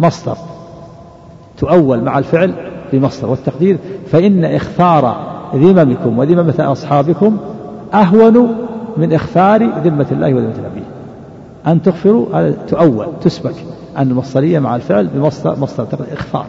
مصدر. 0.00 0.36
تؤول 1.62 2.04
مع 2.04 2.18
الفعل 2.18 2.54
بمصدر 2.92 3.30
والتقدير 3.30 3.78
فإن 4.06 4.44
إخفار 4.44 5.32
ذممكم 5.54 6.18
وذممة 6.18 6.54
أصحابكم 6.58 7.36
أهون 7.94 8.54
من 8.96 9.12
إخفار 9.12 9.64
ذمة 9.84 10.06
الله 10.12 10.34
وذمة 10.34 10.54
نبيه. 10.70 10.86
أن 11.66 11.82
تغفروا 11.82 12.26
هذا 12.34 12.56
تؤول 12.68 13.06
تسبك 13.20 13.54
أن 13.98 14.10
المصدرية 14.10 14.58
مع 14.58 14.76
الفعل 14.76 15.06
بمصدر 15.06 15.56
مصدر 15.60 15.98
إخفار. 16.12 16.46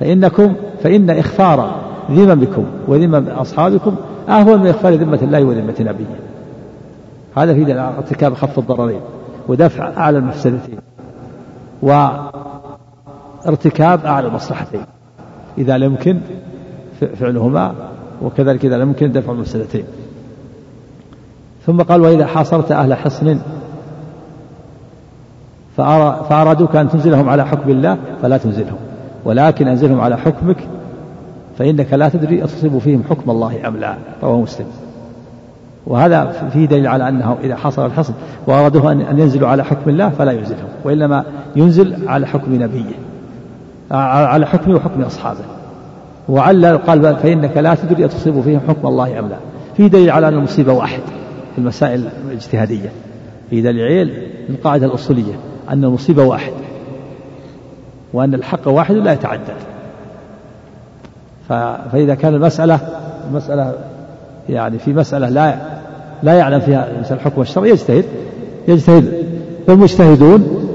فإنكم 0.00 0.54
فإن 0.82 1.10
إخفار 1.10 1.74
ذممكم 2.10 2.64
وذمم 2.88 3.28
أصحابكم 3.28 3.94
أهون 4.28 4.60
من 4.60 4.66
إخفار 4.66 4.94
ذمة 4.94 5.18
الله 5.22 5.44
وذمة 5.44 5.74
نبيه. 5.80 6.04
هذا 7.36 7.54
في 7.54 7.72
ارتكاب 7.72 8.34
خف 8.34 8.58
الضررين 8.58 9.00
ودفع 9.48 9.88
أعلى 9.96 10.18
المفسدتين. 10.18 10.78
وارتكاب 13.46 14.06
أعلى 14.06 14.26
المصلحتين. 14.26 14.80
إذا 15.58 15.78
لم 15.78 15.84
يمكن 15.92 16.20
فعلهما 17.20 17.74
وكذلك 18.22 18.64
إذا 18.64 18.78
لم 18.78 18.88
يمكن 18.88 19.12
دفع 19.12 19.32
المفسدتين. 19.32 19.84
ثم 21.66 21.82
قال 21.82 22.00
وإذا 22.00 22.26
حاصرت 22.26 22.72
أهل 22.72 22.94
حصن 22.94 23.38
فأرادوك 25.76 26.76
أن 26.76 26.88
تنزلهم 26.88 27.28
على 27.28 27.46
حكم 27.46 27.70
الله 27.70 27.98
فلا 28.22 28.38
تنزلهم. 28.38 28.78
ولكن 29.24 29.68
أنزلهم 29.68 30.00
على 30.00 30.18
حكمك 30.18 30.56
فإنك 31.58 31.92
لا 31.92 32.08
تدري 32.08 32.44
أتصيب 32.44 32.78
فيهم 32.78 33.02
حكم 33.10 33.30
الله 33.30 33.68
أم 33.68 33.76
لا. 33.76 33.96
رواه 34.22 34.40
مسلم. 34.40 34.66
وهذا 35.86 36.50
فيه 36.52 36.66
دليل 36.66 36.86
على 36.86 37.08
أنه 37.08 37.36
إذا 37.42 37.56
حصل 37.56 37.86
الحصن 37.86 38.14
وأرادوه 38.46 38.92
أن 38.92 39.18
ينزلوا 39.18 39.48
على 39.48 39.64
حكم 39.64 39.90
الله 39.90 40.08
فلا 40.08 40.32
ينزلهم. 40.32 40.68
وإنما 40.84 41.24
ينزل 41.56 42.08
على 42.08 42.26
حكم 42.26 42.54
نبيه. 42.54 43.07
على 43.90 44.46
حكمه 44.46 44.76
وحكم 44.76 45.02
أصحابه. 45.02 45.44
وعلل 46.28 46.78
قال 46.78 47.16
فإنك 47.16 47.56
لا 47.56 47.74
تدري 47.74 48.04
أتصيب 48.04 48.40
فيهم 48.40 48.60
حكم 48.68 48.88
الله 48.88 49.18
أم 49.18 49.28
لا. 49.28 49.36
فيه 49.76 49.86
دليل 49.86 50.10
على 50.10 50.28
أن 50.28 50.34
المصيبة 50.34 50.72
واحد 50.72 51.00
في 51.52 51.58
المسائل 51.58 52.08
الاجتهادية. 52.28 52.92
في 53.50 53.62
دليل 53.62 54.08
من 54.48 54.54
القاعدة 54.54 54.86
الأصولية 54.86 55.34
أن 55.70 55.84
المصيبة 55.84 56.24
واحد. 56.24 56.52
وأن 58.12 58.34
الحق 58.34 58.68
واحد 58.68 58.94
لا 58.94 59.12
يتعدد. 59.12 59.56
فإذا 61.48 62.14
كان 62.14 62.34
المسألة 62.34 62.80
مسألة 63.32 63.74
يعني 64.48 64.78
في 64.78 64.92
مسألة 64.92 65.28
لا 65.28 65.54
لا 66.22 66.32
يعلم 66.32 66.60
فيها 66.60 66.88
مثل 67.00 67.14
الحكم 67.14 67.40
الشرعي 67.40 67.70
يجتهد 67.70 68.04
يجتهد. 68.68 69.24
فالمجتهدون 69.66 70.67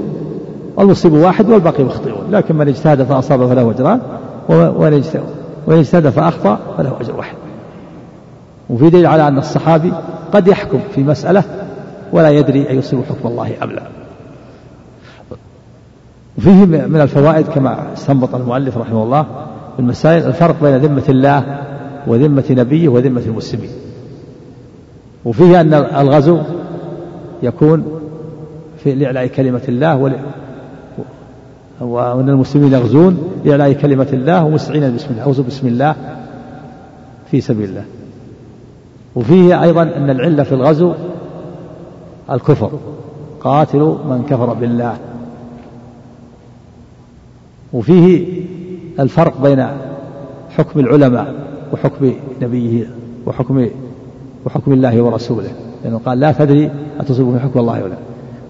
والمصيب 0.76 1.12
واحد 1.12 1.50
والباقي 1.50 1.84
مخطئون. 1.84 2.30
لكن 2.30 2.56
من 2.56 2.68
اجتهد 2.68 3.02
فأصاب 3.02 3.48
فله 3.48 3.70
أجران 3.70 4.00
ومن 4.48 5.78
اجتهد 5.78 6.08
فأخطأ 6.08 6.58
فله 6.78 6.96
أجر 7.00 7.16
واحد. 7.16 7.36
وفي 8.70 8.90
دليل 8.90 9.06
على 9.06 9.28
أن 9.28 9.38
الصحابي 9.38 9.92
قد 10.32 10.48
يحكم 10.48 10.80
في 10.94 11.02
مسألة 11.02 11.42
ولا 12.12 12.30
يدري 12.30 12.70
أن 12.70 12.78
يصيب 12.78 13.00
حكم 13.04 13.28
الله 13.28 13.52
أم 13.62 13.70
لا. 13.70 13.82
وفيه 16.38 16.64
من 16.64 17.00
الفوائد 17.00 17.46
كما 17.46 17.92
استنبط 17.92 18.34
المؤلف 18.34 18.78
رحمه 18.78 19.02
الله 19.02 19.22
في 19.76 19.78
المسائل 19.78 20.26
الفرق 20.26 20.56
بين 20.62 20.76
ذمة 20.76 21.04
الله 21.08 21.60
وذمة 22.06 22.44
نبيه 22.50 22.88
وذمة 22.88 23.22
المسلمين. 23.26 23.70
وفيه 25.24 25.60
أن 25.60 25.74
الغزو 25.74 26.38
يكون 27.42 27.84
في 28.84 28.94
لإعلاء 28.94 29.26
كلمة 29.26 29.62
الله 29.68 29.96
وأن 31.80 32.28
المسلمين 32.28 32.72
يغزون 32.72 33.18
لإعلاء 33.44 33.72
كلمة 33.72 34.08
الله 34.12 34.44
ومسعين 34.44 34.94
بسم 34.94 35.06
الله 35.10 35.22
أوزوا 35.22 35.44
بسم 35.44 35.66
الله 35.66 35.94
في 37.30 37.40
سبيل 37.40 37.68
الله. 37.68 37.84
وفيه 39.14 39.62
أيضا 39.62 39.82
أن 39.82 40.10
العلة 40.10 40.42
في 40.42 40.52
الغزو 40.52 40.94
الكفر 42.30 42.70
يقاتل 43.38 43.78
من 43.78 44.24
كفر 44.30 44.54
بالله. 44.54 44.96
وفيه 47.72 48.26
الفرق 49.00 49.42
بين 49.42 49.66
حكم 50.50 50.80
العلماء 50.80 51.34
وحكم 51.72 52.12
نبيه 52.42 52.86
وحكم 53.26 53.68
وحكم 54.46 54.72
الله 54.72 55.02
ورسوله 55.02 55.50
لأنه 55.84 56.00
قال 56.06 56.20
لا 56.20 56.32
تدري 56.32 56.70
أتصيب 57.00 57.38
حكم 57.38 57.60
الله 57.60 57.84
ولا. 57.84 57.96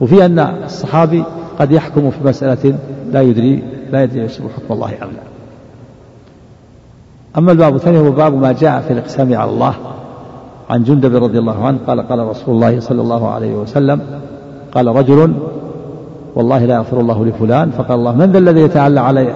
وفي 0.00 0.24
أن 0.24 0.38
الصحابي 0.38 1.24
قد 1.58 1.72
يحكم 1.72 2.10
في 2.10 2.16
مسألة 2.24 2.74
لا 3.12 3.22
يدري 3.22 3.62
لا 3.92 4.02
يدري 4.02 4.20
يصيب 4.20 4.46
حكم 4.56 4.74
الله 4.74 4.88
أم 4.88 5.08
لا. 5.08 5.22
أما 7.38 7.52
الباب 7.52 7.76
الثاني 7.76 7.98
هو 7.98 8.10
باب 8.10 8.34
ما 8.34 8.52
جاء 8.52 8.80
في 8.80 8.92
الإقسام 8.92 9.34
على 9.34 9.50
الله. 9.50 9.74
عن 10.70 10.82
جندب 10.82 11.24
رضي 11.24 11.38
الله 11.38 11.66
عنه 11.66 11.78
قال 11.86 12.08
قال 12.08 12.18
رسول 12.18 12.54
الله 12.54 12.80
صلى 12.80 13.02
الله 13.02 13.30
عليه 13.30 13.54
وسلم 13.54 14.00
قال 14.74 14.86
رجل 14.86 15.34
والله 16.34 16.64
لا 16.64 16.74
يغفر 16.74 17.00
الله 17.00 17.24
لفلان 17.24 17.70
فقال 17.70 17.98
الله 17.98 18.14
من 18.14 18.32
ذا 18.32 18.38
الذي 18.38 18.60
يتألى 18.60 19.00
علي 19.00 19.34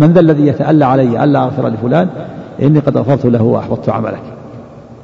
من 0.00 0.12
ذا 0.12 0.20
الذي 0.20 0.46
يتألى 0.46 0.84
علي 0.84 1.24
ألا 1.24 1.44
أغفر 1.44 1.68
لفلان؟ 1.68 2.08
إني 2.62 2.78
قد 2.78 2.96
غفرت 2.96 3.26
له 3.26 3.42
وأحبطت 3.42 3.88
عملك. 3.88 4.22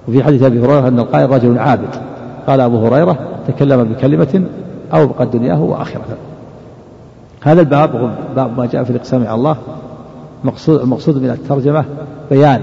وفي 0.08 0.24
حديث 0.24 0.42
أبي 0.42 0.60
هريرة 0.60 0.88
أن 0.88 0.98
القائل 0.98 1.30
رجل 1.30 1.58
عابد. 1.58 1.94
قال 2.46 2.60
أبو 2.60 2.86
هريرة 2.86 3.16
تكلم 3.48 3.84
بكلمة 3.84 4.44
أو 4.94 5.06
بقى 5.06 5.26
دنياه 5.26 5.62
وآخرته 5.62 6.16
هذا 7.44 7.60
الباب 7.60 8.16
باب 8.36 8.58
ما 8.58 8.66
جاء 8.66 8.84
في 8.84 8.90
الإقسام 8.90 9.26
على 9.26 9.34
الله 9.34 9.56
مقصود 10.44 10.80
المقصود 10.80 11.22
من 11.22 11.30
الترجمة 11.30 11.84
بيان 12.30 12.60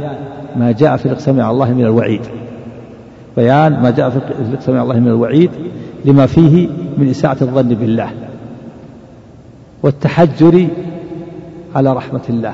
ما 0.55 0.71
جاء 0.71 0.97
في 0.97 1.05
الإقسام 1.05 1.41
على 1.41 1.51
الله 1.51 1.73
من 1.73 1.81
الوعيد. 1.81 2.21
بيان 3.37 3.81
ما 3.81 3.89
جاء 3.89 4.09
في 4.09 4.17
الإقسام 4.49 4.75
على 4.75 4.83
الله 4.83 4.99
من 4.99 5.07
الوعيد 5.07 5.51
لما 6.05 6.25
فيه 6.25 6.69
من 6.97 7.09
إساءة 7.09 7.43
الظن 7.43 7.67
بالله 7.67 8.09
والتحجر 9.83 10.67
على 11.75 11.93
رحمة 11.93 12.21
الله 12.29 12.53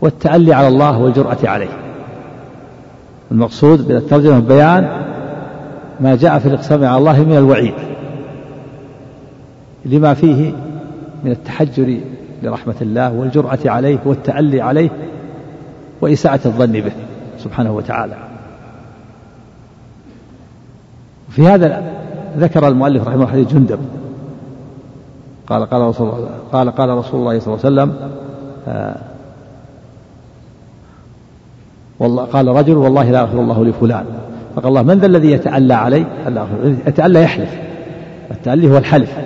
والتألي 0.00 0.54
على 0.54 0.68
الله 0.68 0.98
والجرأة 0.98 1.38
عليه. 1.44 1.70
المقصود 3.30 3.88
بالترجمة 3.88 4.38
بيان 4.38 4.88
ما 6.00 6.16
جاء 6.16 6.38
في 6.38 6.46
الإقسام 6.46 6.84
على 6.84 6.98
الله 6.98 7.24
من 7.24 7.36
الوعيد 7.36 7.74
لما 9.84 10.14
فيه 10.14 10.52
من 11.24 11.30
التحجر 11.30 12.00
لرحمة 12.42 12.74
الله 12.82 13.12
والجرأة 13.12 13.58
عليه 13.66 13.98
والتألي 14.04 14.60
عليه 14.60 14.90
وإساءة 16.00 16.40
الظن 16.46 16.72
به 16.72 16.92
سبحانه 17.38 17.72
وتعالى. 17.72 18.16
في 21.30 21.46
هذا 21.46 21.82
ذكر 22.38 22.68
المؤلف 22.68 23.02
رحمه 23.02 23.14
الله 23.14 23.26
حديث 23.26 23.52
جندب. 23.52 23.78
قال 25.46 25.66
قال 25.66 25.82
رسول 25.82 26.08
الله 26.08 26.30
قال 26.52 26.70
قال 26.70 26.88
رسول 26.88 27.20
الله 27.20 27.38
صلى 27.38 27.54
الله 27.54 27.64
عليه 27.64 27.92
وسلم 27.92 28.10
آه 28.68 28.96
والله 31.98 32.24
قال 32.24 32.48
رجل 32.48 32.76
والله 32.76 33.10
لا 33.10 33.20
يغفر 33.20 33.40
الله 33.40 33.64
لفلان 33.64 34.04
فقال 34.56 34.68
الله 34.68 34.82
من 34.82 34.98
ذا 34.98 35.06
الذي 35.06 35.30
يتألى 35.30 35.74
علي؟ 35.74 36.06
يتألى 36.86 37.22
يحلف. 37.22 37.54
التألي 38.30 38.70
هو 38.70 38.78
الحلف. 38.78 39.16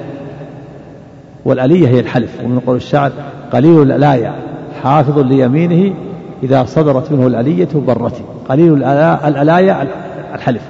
والألية 1.46 1.88
هي 1.88 2.00
الحلف 2.00 2.40
ومن 2.44 2.60
قول 2.60 2.76
الشعر 2.76 3.12
قليل 3.52 3.82
الألايا 3.82 4.34
حافظ 4.82 5.18
ليمينه 5.18 5.94
إذا 6.42 6.64
صدرت 6.64 7.12
منه 7.12 7.26
الألية 7.26 7.68
برتي 7.74 8.22
قليل 8.48 8.74
الألايا 9.24 9.88
الحلف. 10.34 10.62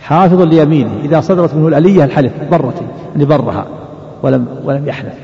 حافظ 0.00 0.40
ليمينه 0.40 0.90
إذا 1.04 1.20
صدرت 1.20 1.54
منه 1.54 1.68
الألية 1.68 2.04
الحلف 2.04 2.32
برتي 2.50 2.84
يعني 3.12 3.24
برها 3.24 3.66
ولم 4.22 4.46
ولم 4.64 4.88
يحلف. 4.88 5.14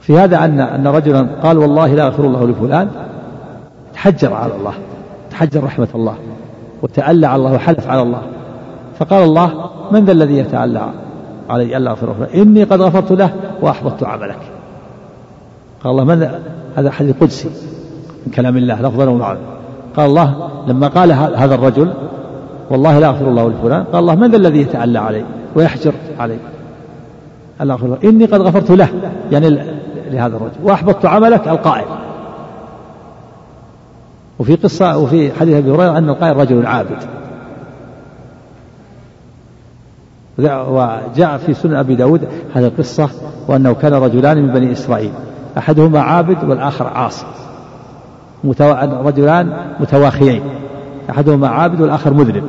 في 0.00 0.18
هذا 0.18 0.44
أن 0.44 0.60
أن 0.60 0.86
رجلا 0.86 1.26
قال 1.42 1.58
والله 1.58 1.94
لا 1.94 2.04
يغفر 2.04 2.24
الله 2.24 2.46
لفلان 2.46 2.88
تحجر 3.94 4.34
على 4.34 4.54
الله 4.54 4.74
تحجر 5.30 5.64
رحمة 5.64 5.88
الله 5.94 6.14
وتألى 6.82 7.26
على 7.26 7.40
الله 7.40 7.52
وحلف 7.52 7.88
على 7.88 8.02
الله. 8.02 8.22
فقال 8.98 9.24
الله 9.24 9.70
من 9.92 10.04
ذا 10.04 10.12
الذي 10.12 10.38
يتألى؟ 10.38 10.90
علي 11.50 11.76
ألا 11.76 11.90
أغفر 11.90 12.14
له 12.20 12.42
إني 12.42 12.64
قد 12.64 12.80
غفرت 12.80 13.12
له 13.12 13.32
وأحبطت 13.62 14.04
عملك. 14.04 14.38
قال 15.84 15.92
الله 15.92 16.04
من 16.04 16.30
هذا 16.76 16.90
حديث 16.90 17.16
قدسي 17.20 17.48
من 18.26 18.32
كلام 18.32 18.56
الله 18.56 18.82
لفظا 18.82 19.06
ومعنى 19.06 19.38
قال 19.96 20.06
الله 20.06 20.50
لما 20.66 20.88
قال 20.88 21.12
هذا 21.12 21.54
الرجل 21.54 21.92
والله 22.70 22.98
لا 22.98 23.08
أغفر 23.08 23.28
الله 23.28 23.48
لفلان. 23.48 23.84
قال 23.84 24.00
الله 24.00 24.14
من 24.14 24.30
ذا 24.30 24.36
الذي 24.36 24.60
يتألى 24.60 24.98
علي 24.98 25.24
ويحجر 25.56 25.92
علي؟ 26.18 26.38
ألا 27.60 27.74
أغفر 27.74 27.86
له 27.86 27.98
إني 28.04 28.24
قد 28.24 28.40
غفرت 28.40 28.70
له 28.70 28.88
يعني 29.32 29.50
لهذا 30.10 30.36
الرجل. 30.36 30.56
وأحبطت 30.62 31.06
عملك 31.06 31.48
القائل. 31.48 31.86
وفي 34.38 34.54
قصة 34.54 34.98
وفي 34.98 35.32
حديث 35.32 35.56
أبي 35.56 35.70
هريرة 35.70 35.98
أن 35.98 36.08
القائل 36.08 36.36
رجل 36.36 36.66
عابد. 36.66 37.19
وجاء 40.46 41.36
في 41.36 41.54
سنن 41.54 41.74
أبي 41.74 41.94
داود 41.94 42.28
هذه 42.54 42.66
القصة 42.66 43.08
وأنه 43.48 43.72
كان 43.72 43.94
رجلان 43.94 44.46
من 44.46 44.52
بني 44.52 44.72
إسرائيل. 44.72 45.12
أحدهما 45.58 46.00
عابد 46.00 46.44
والآخر 46.44 46.86
عاصي. 46.86 47.26
رجلان 48.44 49.74
متواخيين. 49.80 50.42
أحدهما 51.10 51.48
عابد 51.48 51.80
والآخر 51.80 52.14
مذنب. 52.14 52.44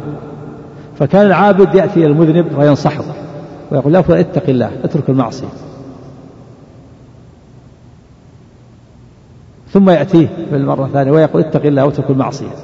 فكان 1.00 1.26
العابد 1.26 1.76
يأتي 1.76 2.00
إلى 2.00 2.06
المذنب 2.06 2.48
فينصحه 2.60 3.04
ويقول 3.72 3.94
له 3.94 4.04
اتق 4.10 4.50
الله 4.50 4.72
اترك 4.84 5.10
المعصية. 5.10 5.48
ثم 9.72 9.90
يأتيه 9.90 10.28
في 10.50 10.56
المرة 10.56 10.86
الثانية 10.86 11.12
ويقول 11.12 11.42
اتق 11.42 11.66
الله 11.66 11.86
واترك 11.86 12.10
المعصية. 12.10 12.56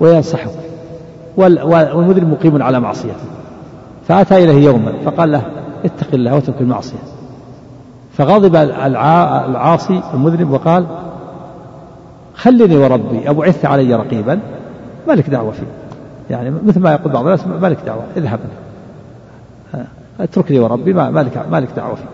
وينصحه. 0.00 0.50
والمذنب 1.36 2.28
مقيم 2.30 2.62
على 2.62 2.80
معصيته. 2.80 3.33
فأتى 4.08 4.44
إليه 4.44 4.64
يوما 4.64 4.92
فقال 5.04 5.32
له 5.32 5.42
اتق 5.84 6.14
الله 6.14 6.34
واترك 6.34 6.60
المعصية. 6.60 6.98
فغضب 8.12 8.56
العاصي 8.56 10.02
المذنب 10.14 10.50
وقال 10.50 10.86
خلني 12.34 12.76
وربي 12.76 13.30
أبعثت 13.30 13.64
علي 13.64 13.94
رقيبا 13.94 14.40
ما 15.08 15.12
لك 15.12 15.30
دعوة 15.30 15.52
فيه. 15.52 15.66
يعني 16.30 16.54
مثل 16.66 16.80
ما 16.80 16.92
يقول 16.92 17.12
بعض 17.12 17.24
الناس 17.24 17.46
ما 17.46 17.66
لك 17.66 17.78
دعوة 17.86 18.02
اذهب 18.16 18.40
اتركني 20.20 20.58
وربي 20.58 20.92
ما 20.92 21.22
لك 21.22 21.46
ما 21.50 21.60
لك 21.60 21.68
دعوة 21.76 21.94
فيه. 21.94 22.04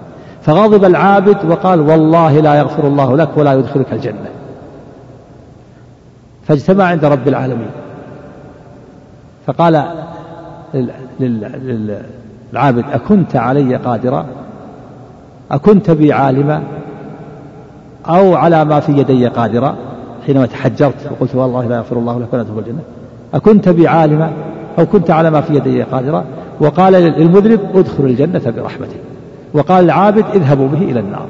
فغضب 0.42 0.84
العابد 0.84 1.50
وقال 1.50 1.80
والله 1.80 2.40
لا 2.40 2.54
يغفر 2.54 2.86
الله 2.86 3.16
لك 3.16 3.36
ولا 3.36 3.52
يدخلك 3.52 3.92
الجنة. 3.92 4.28
فاجتمع 6.46 6.84
عند 6.84 7.04
رب 7.04 7.28
العالمين. 7.28 7.70
فقال 9.46 9.84
للعابد. 11.20 12.84
أكنت 12.92 13.36
علي 13.36 13.76
قادرا؟ 13.76 14.26
أكنت 15.50 15.90
بي 15.90 16.12
عالما؟ 16.12 16.62
أو 18.06 18.34
على 18.34 18.64
ما 18.64 18.80
في 18.80 18.92
يدي 18.92 19.26
قادرا؟ 19.26 19.76
حينما 20.26 20.46
تحجرت 20.46 21.10
وقلت 21.10 21.34
والله 21.34 21.66
لا 21.66 21.76
يغفر 21.76 21.96
الله 21.96 22.20
لك 22.20 22.34
ولا 22.34 22.42
تدخل 22.42 22.58
الجنة. 22.58 22.82
أكنت 23.34 23.68
بي 23.68 23.88
عالما 23.88 24.30
أو 24.78 24.86
كنت 24.86 25.10
على 25.10 25.30
ما 25.30 25.40
في 25.40 25.54
يدي 25.54 25.82
قادرا؟ 25.82 26.24
وقال 26.60 26.92
للمذنب 26.92 27.60
ادخل 27.74 28.04
الجنة 28.04 28.42
برحمته 28.56 28.96
وقال 29.54 29.84
العابد 29.84 30.24
اذهبوا 30.34 30.68
به 30.68 30.82
إلى 30.82 31.00
النار. 31.00 31.26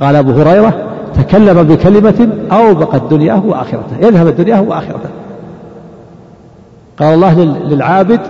قال 0.00 0.16
أبو 0.16 0.30
هريرة 0.32 0.74
تكلم 1.14 1.62
بكلمة 1.62 2.28
أوبقت 2.52 3.02
دنياه 3.10 3.46
وآخرته. 3.46 3.96
يذهب 4.02 4.36
دنياه 4.36 4.62
وآخرته. 4.62 5.08
قال 6.98 7.14
الله 7.14 7.44
للعابد 7.44 8.20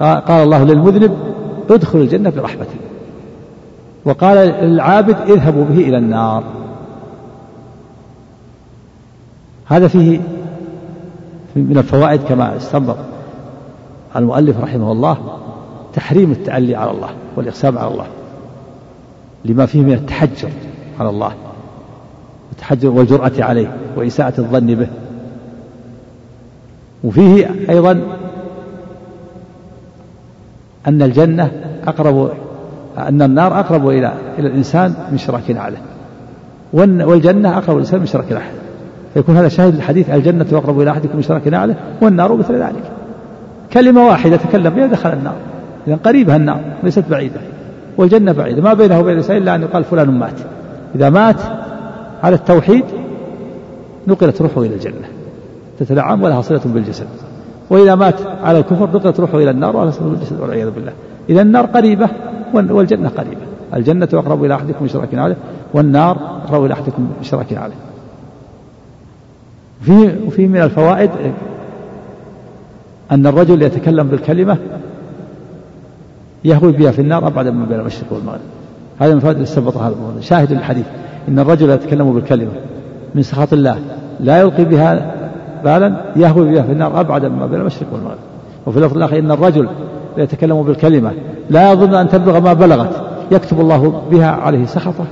قال 0.00 0.30
الله 0.30 0.64
للمذنب 0.64 1.16
ادخل 1.70 1.98
الجنة 1.98 2.30
برحمتي 2.30 2.76
وقال 4.04 4.36
للعابد 4.36 5.16
اذهبوا 5.30 5.64
به 5.64 5.78
إلى 5.78 5.98
النار. 5.98 6.44
هذا 9.66 9.88
فيه 9.88 10.20
من 11.56 11.78
الفوائد 11.78 12.20
كما 12.22 12.56
استنبط 12.56 12.96
المؤلف 14.16 14.60
رحمه 14.60 14.92
الله 14.92 15.18
تحريم 15.94 16.32
التألي 16.32 16.76
على 16.76 16.90
الله 16.90 17.10
والإقسام 17.36 17.78
على 17.78 17.88
الله. 17.88 18.06
لما 19.44 19.66
فيه 19.66 19.80
من 19.80 19.92
التحجر 19.92 20.50
على 21.00 21.10
الله. 21.10 21.32
التحجر 22.52 22.88
والجرأة 22.88 23.32
عليه 23.38 23.76
وإساءة 23.96 24.34
الظن 24.38 24.66
به. 24.66 24.88
وفيه 27.04 27.50
أيضا 27.70 28.00
أن 30.88 31.02
الجنة 31.02 31.50
أقرب 31.86 32.30
أن 32.98 33.22
النار 33.22 33.60
أقرب 33.60 33.88
إلى 33.88 34.12
إلى 34.38 34.48
الإنسان 34.48 34.94
من 35.12 35.18
شراك 35.18 35.50
نعله. 35.50 35.78
والجنة 36.72 37.58
أقرب 37.58 37.76
الإنسان 37.76 38.00
من 38.00 38.06
شراك 38.06 38.32
نعله. 38.32 38.52
فيكون 39.14 39.36
هذا 39.36 39.48
شاهد 39.48 39.74
الحديث 39.74 40.10
الجنة 40.10 40.46
أقرب 40.52 40.80
إلى 40.80 40.90
أحدكم 40.90 41.16
من 41.16 41.22
شراك 41.22 41.48
نعله 41.48 41.74
والنار 42.02 42.36
مثل 42.36 42.54
ذلك. 42.54 42.82
كلمة 43.72 44.06
واحدة 44.06 44.36
تكلم 44.36 44.70
بها 44.70 44.86
دخل 44.86 45.12
النار. 45.12 45.34
إذا 45.86 45.96
قريبها 45.96 46.36
النار 46.36 46.60
ليست 46.82 47.04
بعيدة. 47.10 47.40
والجنة 47.98 48.32
بعيدة. 48.32 48.62
ما 48.62 48.74
بينه 48.74 49.00
وبين 49.00 49.12
الإنسان 49.12 49.36
إلا 49.36 49.54
أن 49.54 49.62
يقال 49.62 49.84
فلان 49.84 50.10
مات. 50.10 50.40
إذا 50.94 51.10
مات 51.10 51.40
على 52.22 52.36
التوحيد 52.36 52.84
نقلت 54.06 54.42
روحه 54.42 54.60
إلى 54.62 54.74
الجنة. 54.74 55.08
تتنعم 55.78 56.22
ولها 56.22 56.42
صلة 56.42 56.60
بالجسد. 56.64 57.06
وإذا 57.72 57.94
مات 57.94 58.14
على 58.42 58.58
الكفر 58.58 58.88
نقلت 58.94 59.20
روحه 59.20 59.38
إلى 59.38 59.50
النار 59.50 59.76
ولها 59.76 59.90
صلة 59.90 60.08
بالجسد 60.08 60.40
والعياذ 60.40 60.70
بالله. 60.70 60.92
إذا 61.30 61.42
النار 61.42 61.66
قريبة 61.66 62.08
والجنة 62.54 63.08
قريبة. 63.08 63.40
الجنة 63.74 64.08
أقرب 64.12 64.44
إلى 64.44 64.54
أحدكم 64.54 64.84
من 64.84 65.18
عليه 65.18 65.36
والنار 65.74 66.16
أقرب 66.44 66.64
إلى 66.64 66.74
أحدكم 66.74 67.02
من 67.02 67.38
عليه. 67.58 67.74
في 69.80 70.14
وفي 70.26 70.46
من 70.46 70.62
الفوائد 70.62 71.10
أن 73.10 73.26
الرجل 73.26 73.62
يتكلم 73.62 74.08
بالكلمة 74.08 74.56
يهوي 76.44 76.72
بها 76.72 76.90
في 76.90 77.00
النار 77.00 77.26
أبعد 77.26 77.46
من 77.46 77.66
بين 77.66 77.80
المشرق 77.80 78.12
والمغرب. 78.12 78.40
هذا 79.00 79.14
من 79.14 79.20
فوائد 79.20 79.40
استنبطها 79.40 79.88
هذا 79.88 80.20
شاهد 80.20 80.52
الحديث. 80.52 80.86
إن 81.28 81.38
الرجل 81.38 81.70
يتكلم 81.70 82.12
بالكلمة 82.12 82.52
من 83.14 83.22
سخط 83.22 83.52
الله 83.52 83.78
لا 84.20 84.40
يلقي 84.40 84.64
بها 84.64 85.21
بالا 85.64 86.12
يهوي 86.16 86.52
بها 86.52 86.62
في 86.62 86.72
النار 86.72 87.00
أبعد 87.00 87.24
مما 87.24 87.46
بين 87.46 87.60
المشرق 87.60 87.86
والمغرب. 87.92 88.18
وفي 88.66 88.76
اللفظ 88.78 88.96
الآخر 88.96 89.18
إن 89.18 89.30
الرجل 89.30 89.68
يتكلم 90.16 90.62
بالكلمة 90.62 91.12
لا 91.50 91.72
يظن 91.72 91.94
أن 91.94 92.08
تبلغ 92.08 92.40
ما 92.40 92.52
بلغت 92.52 93.04
يكتب 93.30 93.60
الله 93.60 94.02
بها 94.10 94.30
عليه 94.30 94.66
سخطه 94.66 95.04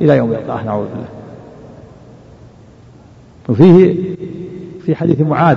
إلى 0.00 0.16
يوم 0.16 0.32
يلقاه. 0.32 0.62
نعوذ 0.62 0.86
بالله. 0.86 1.08
وفيه 3.48 3.94
في 4.84 4.94
حديث 4.94 5.20
معاذ 5.20 5.56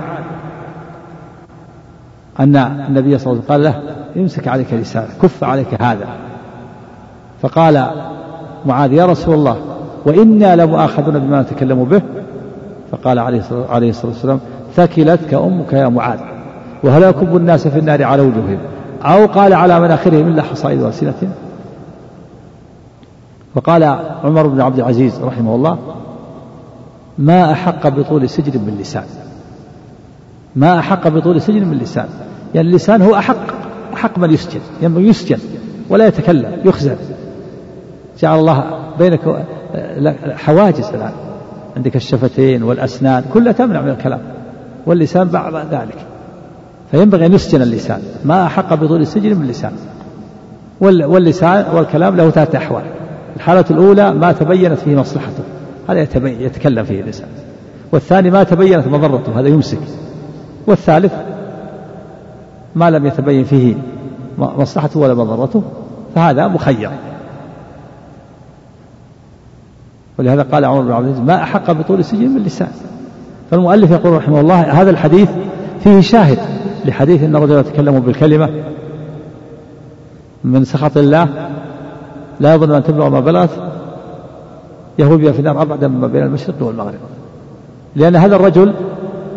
أن 2.40 2.56
النبي 2.56 3.18
صلى 3.18 3.32
الله 3.32 3.44
عليه 3.50 3.60
وسلم 3.60 3.72
قال 3.74 3.84
له 3.84 3.94
امسك 4.16 4.48
عليك 4.48 4.72
لسانك 4.72 5.08
كف 5.22 5.44
عليك 5.44 5.82
هذا. 5.82 6.06
فقال 7.42 7.90
معاذ 8.66 8.92
يا 8.92 9.06
رسول 9.06 9.34
الله 9.34 9.56
وإنا 10.06 10.56
لمؤاخذون 10.56 11.18
بما 11.18 11.42
نتكلم 11.42 11.84
به 11.84 12.02
فقال 12.92 13.18
عليه 13.18 13.38
الصلاة 13.90 14.12
والسلام 14.12 14.40
ثكلتك 14.76 15.34
أمك 15.34 15.72
يا 15.72 15.88
معاذ 15.88 16.18
وهل 16.84 17.02
يكب 17.02 17.36
الناس 17.36 17.68
في 17.68 17.78
النار 17.78 18.04
على 18.04 18.22
وجوههم؟ 18.22 18.58
أو 19.02 19.26
قال 19.26 19.52
على 19.52 19.80
مناخرهم 19.80 20.28
إلا 20.28 20.42
حصائد 20.42 20.82
ألسنتهم 20.82 21.30
وقال 23.54 23.84
عمر 24.24 24.46
بن 24.46 24.60
عبد 24.60 24.78
العزيز 24.78 25.20
رحمه 25.20 25.54
الله 25.54 25.78
ما 27.18 27.52
أحق 27.52 27.88
بطول 27.88 28.28
سجن 28.28 28.60
من 28.60 28.76
لسان. 28.80 29.04
ما 30.56 30.78
أحق 30.78 31.08
بطول 31.08 31.42
سجن 31.42 31.64
من 31.64 31.78
لسان. 31.78 32.08
يعني 32.54 32.68
اللسان 32.68 33.02
هو 33.02 33.14
أحق 33.14 33.36
أحق 33.94 34.18
من 34.18 34.30
يسجن 34.30 34.60
ينبغي 34.82 35.02
يعني 35.02 35.10
يسجن 35.10 35.38
ولا 35.88 36.06
يتكلم 36.06 36.60
يخزن. 36.64 36.96
جعل 38.18 38.38
الله 38.38 38.64
بينك 38.98 39.46
حواجز 40.36 40.88
الآن. 40.88 41.12
عندك 41.80 41.96
الشفتين 41.96 42.62
والأسنان 42.62 43.24
كلها 43.34 43.52
تمنع 43.52 43.80
من 43.80 43.88
الكلام 43.88 44.20
واللسان 44.86 45.28
بعد 45.28 45.54
ذلك 45.70 45.96
فينبغي 46.90 47.26
أن 47.26 47.32
يسجن 47.32 47.62
اللسان 47.62 48.02
ما 48.24 48.46
أحق 48.46 48.74
بطول 48.74 49.00
السجن 49.00 49.36
من 49.36 49.42
اللسان 49.42 49.72
واللسان 50.80 51.64
والكلام 51.74 52.16
له 52.16 52.30
ثلاثة 52.30 52.58
أحوال 52.58 52.82
الحالة 53.36 53.64
الأولى 53.70 54.14
ما 54.14 54.32
تبينت 54.32 54.78
فيه 54.78 54.96
مصلحته 54.96 55.42
هذا 55.88 56.00
يتكلم 56.24 56.84
فيه 56.84 57.00
الإنسان 57.00 57.28
والثاني 57.92 58.30
ما 58.30 58.42
تبينت 58.42 58.86
مضرته 58.86 59.40
هذا 59.40 59.48
يمسك 59.48 59.80
والثالث 60.66 61.12
ما 62.74 62.90
لم 62.90 63.06
يتبين 63.06 63.44
فيه 63.44 63.74
مصلحته 64.38 65.00
ولا 65.00 65.14
مضرته 65.14 65.62
فهذا 66.14 66.48
مخير. 66.48 66.90
ولهذا 70.20 70.42
قال 70.42 70.64
عمر 70.64 70.80
بن 70.80 70.92
عبد 70.92 71.06
العزيز 71.06 71.24
ما 71.24 71.42
أحق 71.42 71.72
بطول 71.72 71.98
السجن 71.98 72.28
من 72.28 72.36
اللسان 72.36 72.68
فالمؤلف 73.50 73.90
يقول 73.90 74.12
رحمه 74.12 74.40
الله 74.40 74.60
هذا 74.60 74.90
الحديث 74.90 75.28
فيه 75.84 76.00
شاهد 76.00 76.38
لحديث 76.84 77.22
أن 77.22 77.36
الرجل 77.36 77.58
يتكلم 77.58 78.00
بالكلمة 78.00 78.50
من 80.44 80.64
سخط 80.64 80.96
الله 80.96 81.28
لا 82.40 82.54
يظن 82.54 82.74
أن 82.74 82.82
تبلغ 82.82 83.08
ما 83.08 83.20
بلغت 83.20 83.50
يهوي 84.98 85.16
بها 85.16 85.32
في 85.32 85.38
النار 85.38 85.62
أبعد 85.62 85.84
مما 85.84 86.06
بين 86.06 86.22
المشرق 86.22 86.54
والمغرب. 86.60 86.94
لأن 87.96 88.16
هذا 88.16 88.36
الرجل 88.36 88.74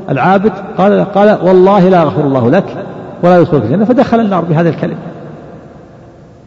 العابد 0.10 0.52
قال 0.78 1.06
قال 1.06 1.48
والله 1.48 1.90
لا 1.90 2.02
يغفر 2.02 2.22
الله 2.22 2.50
لك 2.50 2.86
ولا 3.24 3.40
يدخلك 3.40 3.64
الجنة 3.64 3.86
فدخل 3.86 4.20
النار 4.20 4.46
بهذه 4.46 4.70
الكلمة. 4.70 5.00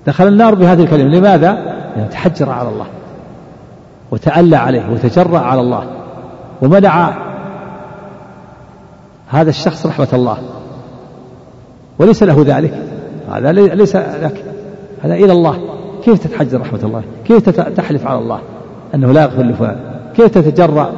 دخل 0.07 0.29
النار 0.29 0.55
بهذه 0.55 0.83
الكلمة 0.83 1.09
لماذا؟ 1.09 1.53
لأنه 1.97 2.09
تحجر 2.11 2.51
على 2.51 2.69
الله. 2.69 2.87
وتألى 4.11 4.57
عليه 4.57 4.91
وتجرأ 4.93 5.39
على 5.39 5.61
الله 5.61 5.85
ومنع 6.63 7.15
هذا 9.29 9.51
الشخص 9.51 9.87
رحمة 9.87 10.09
الله 10.13 10.37
وليس 11.99 12.23
له 12.23 12.45
ذلك. 12.47 12.75
هذا 13.33 13.53
ليس 13.53 13.97
لك. 13.97 14.45
هذا 15.03 15.15
إلى 15.15 15.33
الله. 15.33 15.59
كيف 16.05 16.27
تتحجر 16.27 16.61
رحمة 16.61 16.79
الله؟ 16.85 17.03
كيف 17.25 17.51
تحلف 17.51 18.07
على 18.07 18.19
الله 18.19 18.39
أنه 18.95 19.13
لا 19.13 19.23
يغفر 19.23 19.43
لفلان؟ 19.43 19.77
كيف 20.17 20.27
تتجرأ 20.27 20.93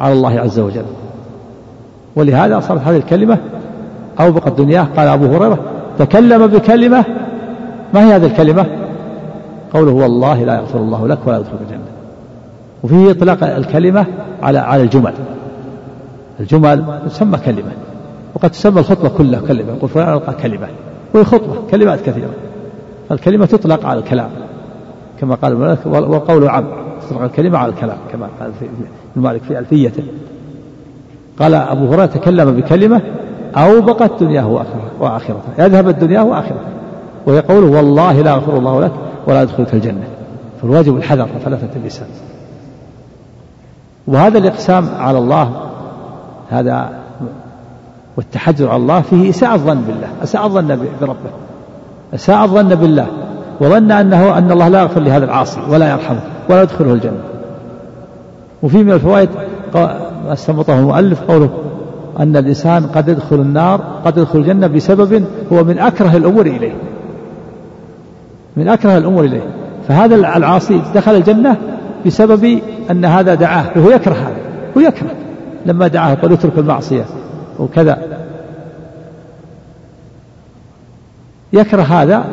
على 0.00 0.12
الله 0.12 0.40
عز 0.40 0.58
وجل؟ 0.58 0.84
ولهذا 2.16 2.60
صارت 2.60 2.80
هذه 2.80 2.96
الكلمة 2.96 3.38
أوبقت 4.20 4.52
دنياه. 4.52 4.86
قال 4.96 5.08
أبو 5.08 5.26
هريرة 5.26 5.58
تكلم 5.98 6.46
بكلمة. 6.46 7.04
ما 7.94 8.08
هي 8.08 8.16
هذه 8.16 8.26
الكلمة؟ 8.26 8.66
قوله 9.74 9.92
والله 9.92 10.44
لا 10.44 10.54
يغفر 10.54 10.78
الله 10.78 11.08
لك 11.08 11.18
ولا 11.26 11.38
يدخلك 11.38 11.60
الجنة. 11.60 11.93
وفيه 12.84 13.10
إطلاق 13.10 13.44
الكلمة 13.44 14.06
على 14.42 14.58
على 14.58 14.82
الجمل. 14.82 15.12
الجمل 16.40 16.98
تسمى 17.06 17.38
كلمة 17.38 17.72
وقد 18.34 18.50
تسمى 18.50 18.80
الخطبة 18.80 19.08
كلها 19.08 19.40
كلمة 19.40 19.72
يقول 19.72 19.90
فلان 19.90 20.12
ألقى 20.12 20.34
كلمة 20.34 20.66
وهي 21.14 21.24
خطبة 21.24 21.56
كلمات 21.70 22.00
كثيرة. 22.00 22.30
الكلمة 23.10 23.46
تطلق 23.46 23.86
على 23.86 23.98
الكلام 24.00 24.30
كما 25.20 25.34
قال 25.34 25.52
الملك 25.52 25.78
والقول 25.86 26.48
عام 26.48 26.64
تطلق 27.08 27.22
الكلمة 27.22 27.58
على 27.58 27.72
الكلام 27.72 27.96
كما 28.12 28.28
قال 28.40 28.52
في 28.52 28.66
المالك 29.16 29.42
في 29.42 29.58
ألفيته 29.58 30.02
قال 31.38 31.54
أبو 31.54 31.86
هريرة 31.86 32.06
تكلم 32.06 32.50
بكلمة 32.50 33.02
أوبقت 33.56 34.22
دنياه 34.22 34.64
وآخرته 35.00 35.48
يذهب 35.58 35.88
دنياه 35.88 36.24
وآخرته 36.24 36.74
وهي 37.26 37.40
قوله 37.40 37.66
والله 37.66 38.22
لا 38.22 38.30
يغفر 38.30 38.56
الله 38.58 38.80
لك 38.80 38.92
ولا 39.26 39.42
يدخلك 39.42 39.74
الجنة. 39.74 40.04
فالواجب 40.62 40.96
الحذر 40.96 41.28
فلفة 41.44 41.68
اللسان 41.76 42.06
وهذا 44.06 44.38
الإقسام 44.38 44.88
على 44.98 45.18
الله 45.18 45.50
هذا 46.50 46.90
والتحجر 48.16 48.68
على 48.68 48.76
الله 48.76 49.00
فيه 49.00 49.30
إساءة 49.30 49.54
الظن 49.54 49.80
بالله 49.80 50.08
أساء 50.22 50.46
الظن 50.46 50.66
بربه 51.00 51.30
أساء 52.14 52.44
الظن 52.44 52.68
بالله 52.68 53.06
وظن 53.60 53.90
أنه 53.90 54.38
أن 54.38 54.50
الله 54.50 54.68
لا 54.68 54.80
يغفر 54.80 55.00
لهذا 55.00 55.24
العاصي 55.24 55.60
ولا 55.68 55.90
يرحمه 55.90 56.20
ولا 56.50 56.62
يدخله 56.62 56.92
الجنة. 56.92 57.20
وفي 58.62 58.82
من 58.82 58.92
الفوائد 58.92 59.28
استنبطه 60.28 60.78
المؤلف 60.78 61.20
قوله 61.20 61.50
أن 62.20 62.36
الإنسان 62.36 62.86
قد 62.86 63.08
يدخل 63.08 63.36
النار 63.36 63.80
قد 64.04 64.18
يدخل 64.18 64.38
الجنة 64.38 64.66
بسبب 64.66 65.24
هو 65.52 65.64
من 65.64 65.78
أكره 65.78 66.16
الأمور 66.16 66.46
إليه. 66.46 66.72
من 68.56 68.68
أكره 68.68 68.98
الأمور 68.98 69.24
إليه. 69.24 69.46
فهذا 69.88 70.14
العاصي 70.14 70.82
دخل 70.94 71.14
الجنة 71.14 71.56
بسبب 72.06 72.60
أن 72.90 73.04
هذا 73.04 73.34
دعاه 73.34 73.64
وهو 73.76 73.90
يكره 73.90 74.12
هذا 74.14 74.36
هو 74.76 74.80
يكره. 74.80 75.10
لما 75.66 75.86
دعاه 75.86 76.14
قال 76.14 76.32
اترك 76.32 76.58
المعصية 76.58 77.04
وكذا. 77.58 77.98
يكره 81.52 81.82
هذا 81.82 82.24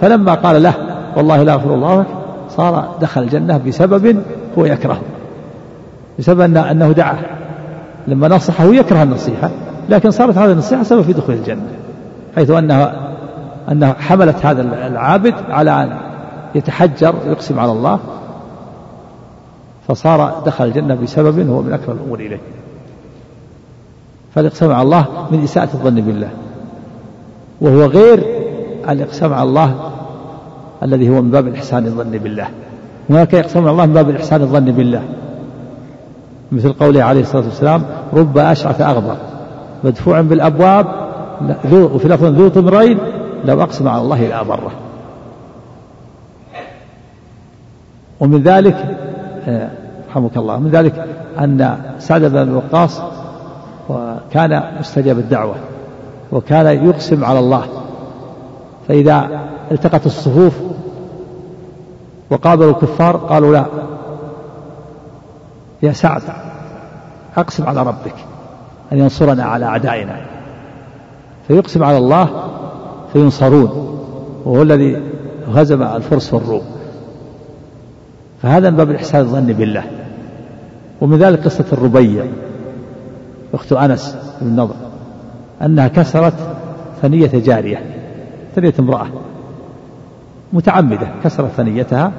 فلما 0.00 0.34
قال 0.34 0.62
له 0.62 0.74
والله 1.16 1.42
لا 1.42 1.52
أغفر 1.52 1.74
الله 1.74 2.00
لك 2.00 2.06
صار 2.48 2.96
دخل 3.00 3.22
الجنة 3.22 3.60
بسبب 3.66 4.22
هو 4.58 4.64
يكرهه 4.64 5.00
بسبب 6.18 6.40
أنه 6.56 6.92
دعاه. 6.92 7.18
لما 8.08 8.28
نصحه 8.28 8.64
يكره 8.64 9.02
النصيحة 9.02 9.50
لكن 9.88 10.10
صارت 10.10 10.38
هذه 10.38 10.52
النصيحة 10.52 10.82
سبب 10.82 11.02
في 11.02 11.12
دخول 11.12 11.34
الجنة 11.34 11.62
حيث 12.36 12.50
أنها 12.50 12.94
أنها 13.70 13.92
حملت 13.92 14.46
هذا 14.46 14.62
العابد 14.86 15.34
على 15.50 15.82
أن 15.82 15.96
يتحجر 16.54 17.14
ويقسم 17.26 17.58
على 17.58 17.72
الله. 17.72 17.98
فصار 19.88 20.42
دخل 20.46 20.64
الجنة 20.64 20.94
بسبب 20.94 21.48
هو 21.48 21.62
من 21.62 21.72
أكثر 21.72 21.92
الأمور 21.92 22.20
إليه. 22.20 22.40
فالإقسام 24.34 24.72
على 24.72 24.82
الله 24.82 25.06
من 25.30 25.42
إساءة 25.42 25.68
الظن 25.74 25.94
بالله. 25.94 26.28
وهو 27.60 27.84
غير 27.84 28.24
الإقسام 28.88 29.32
على 29.32 29.48
الله 29.48 29.90
الذي 30.82 31.08
هو 31.08 31.22
من 31.22 31.30
باب 31.30 31.48
الإحسان 31.48 31.86
الظن 31.86 32.10
بالله. 32.10 32.48
هناك 33.10 33.32
يقسم 33.32 33.60
على 33.60 33.70
الله 33.70 33.86
من 33.86 33.92
باب 33.92 34.10
الإحسان 34.10 34.42
الظن 34.42 34.64
بالله. 34.64 35.02
مثل 36.52 36.72
قوله 36.72 37.02
عليه 37.02 37.20
الصلاة 37.20 37.44
والسلام 37.44 37.84
رب 38.12 38.38
أشعث 38.38 38.80
أغبر. 38.80 39.16
مدفوع 39.84 40.20
بالأبواب 40.20 40.86
وفي 41.72 42.08
لفظ 42.08 42.24
ذو 42.24 42.48
طمرين 42.48 42.98
لو 43.44 43.62
أقسم 43.62 43.88
على 43.88 44.02
الله 44.02 44.26
لأبره. 44.26 44.72
ومن 48.20 48.42
ذلك 48.42 48.96
رحمك 50.10 50.36
الله. 50.36 50.58
من 50.58 50.70
ذلك 50.70 51.06
أن 51.38 51.78
سعد 51.98 52.24
بن 52.24 52.54
وقاص 52.54 53.00
وكان 53.88 54.62
مستجاب 54.80 55.18
الدعوة 55.18 55.54
وكان 56.32 56.86
يقسم 56.88 57.24
على 57.24 57.38
الله. 57.38 57.64
فإذا 58.88 59.40
التقت 59.72 60.06
الصفوف 60.06 60.54
وقابلوا 62.30 62.70
الكفار 62.70 63.16
قالوا 63.16 63.52
لا 63.52 63.64
يا 65.82 65.92
سعد 65.92 66.22
أقسم 67.36 67.66
على 67.66 67.82
ربك 67.82 68.14
أن 68.92 68.98
ينصرنا 68.98 69.44
على 69.44 69.64
أعدائنا. 69.64 70.16
فيقسم 71.48 71.84
على 71.84 71.98
الله 71.98 72.28
فينصرون 73.12 73.98
وهو 74.44 74.62
الذي 74.62 75.02
هزم 75.54 75.82
الفرس 75.82 76.34
والروم. 76.34 76.62
فهذا 78.42 78.70
من 78.70 78.76
باب 78.76 78.90
الإحسان 78.90 79.20
الظن 79.20 79.46
بالله. 79.46 79.84
ومن 81.00 81.18
ذلك 81.18 81.44
قصة 81.44 81.64
الربيع 81.72 82.24
أخت 83.54 83.72
أنس 83.72 84.16
بن 84.40 84.56
نضر 84.60 84.74
أنها 85.62 85.88
كسرت 85.88 86.34
ثنية 87.02 87.30
جارية 87.34 87.80
ثنية 88.56 88.74
امرأة 88.80 89.06
متعمدة 90.52 91.08
كسرت 91.24 91.50
ثنيتها 91.50 92.12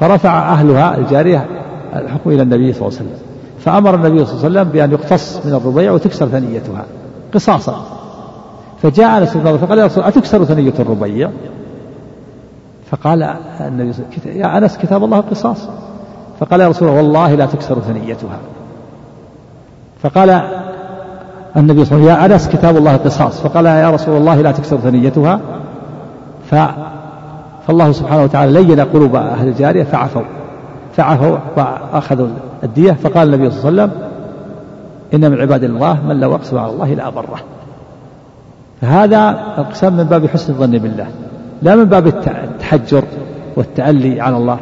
فرفع 0.00 0.52
أهلها 0.52 0.96
الجارية 0.96 1.46
الحكم 1.94 2.30
إلى 2.30 2.42
النبي 2.42 2.72
صلى 2.72 2.88
الله 2.88 2.98
عليه 2.98 3.10
وسلم. 3.10 3.18
فأمر 3.58 3.94
النبي 3.94 4.24
صلى 4.24 4.34
الله 4.34 4.44
عليه 4.44 4.60
وسلم 4.60 4.72
بأن 4.72 4.92
يقتص 4.92 5.46
من 5.46 5.52
الربيع 5.54 5.92
وتكسر 5.92 6.28
ثنيتها 6.28 6.84
قصاصا. 7.34 7.86
فجاء 8.82 9.18
أنس 9.18 9.36
بن 9.36 9.56
فقال 9.56 9.78
يا 9.78 9.86
رسول 9.86 10.04
أتكسر 10.04 10.44
ثنية 10.44 10.74
الربيع؟ 10.78 11.30
فقال 12.90 13.22
النبي 13.60 13.92
صلى 13.92 14.04
الله 14.04 14.12
عليه 14.12 14.30
وسلم 14.30 14.40
يا 14.40 14.58
أنس 14.58 14.78
كتاب 14.78 15.04
الله 15.04 15.20
قصاص. 15.20 15.68
فقال 16.40 16.60
يا 16.60 16.68
رسول 16.68 16.88
الله 16.88 17.02
والله 17.02 17.34
لا 17.34 17.46
تكسر 17.46 17.80
ثنيتها. 17.80 18.38
فقال 20.02 20.42
النبي 21.56 21.84
صلى 21.84 21.98
الله 21.98 22.12
عليه 22.12 22.22
وسلم 22.24 22.30
يا 22.30 22.34
أنس 22.34 22.48
كتاب 22.48 22.76
الله 22.76 22.96
قصاص. 22.96 23.40
فقال 23.40 23.66
يا 23.66 23.90
رسول 23.90 24.16
الله 24.16 24.40
لا 24.40 24.52
تكسر 24.52 24.76
ثنيتها. 24.76 25.40
ف 26.50 26.54
فالله 27.66 27.92
سبحانه 27.92 28.22
وتعالى 28.22 28.62
لين 28.62 28.80
قلوب 28.80 29.16
أهل 29.16 29.48
الجارية 29.48 29.84
فعفوا. 29.84 30.22
فعفوا 30.96 31.38
وأخذوا 31.56 32.28
الدية. 32.62 32.92
فقال 32.92 33.34
النبي 33.34 33.50
صلى 33.50 33.68
الله 33.68 33.82
عليه 33.82 33.92
وسلم 33.92 34.14
إن 35.14 35.30
من 35.30 35.40
عباد 35.40 35.64
الله 35.64 36.06
من 36.08 36.20
لو 36.20 36.34
أقسم 36.34 36.58
على 36.58 36.72
الله 36.72 36.94
لأبره 36.94 37.40
فهذا 38.80 39.30
القسم 39.58 39.92
من 39.92 40.04
باب 40.04 40.26
حسن 40.26 40.52
الظن 40.52 40.70
بالله 40.70 41.06
لا 41.62 41.76
من 41.76 41.84
باب 41.84 42.06
التحجر 42.64 43.04
والتألي 43.56 44.20
على 44.20 44.36
الله. 44.36 44.58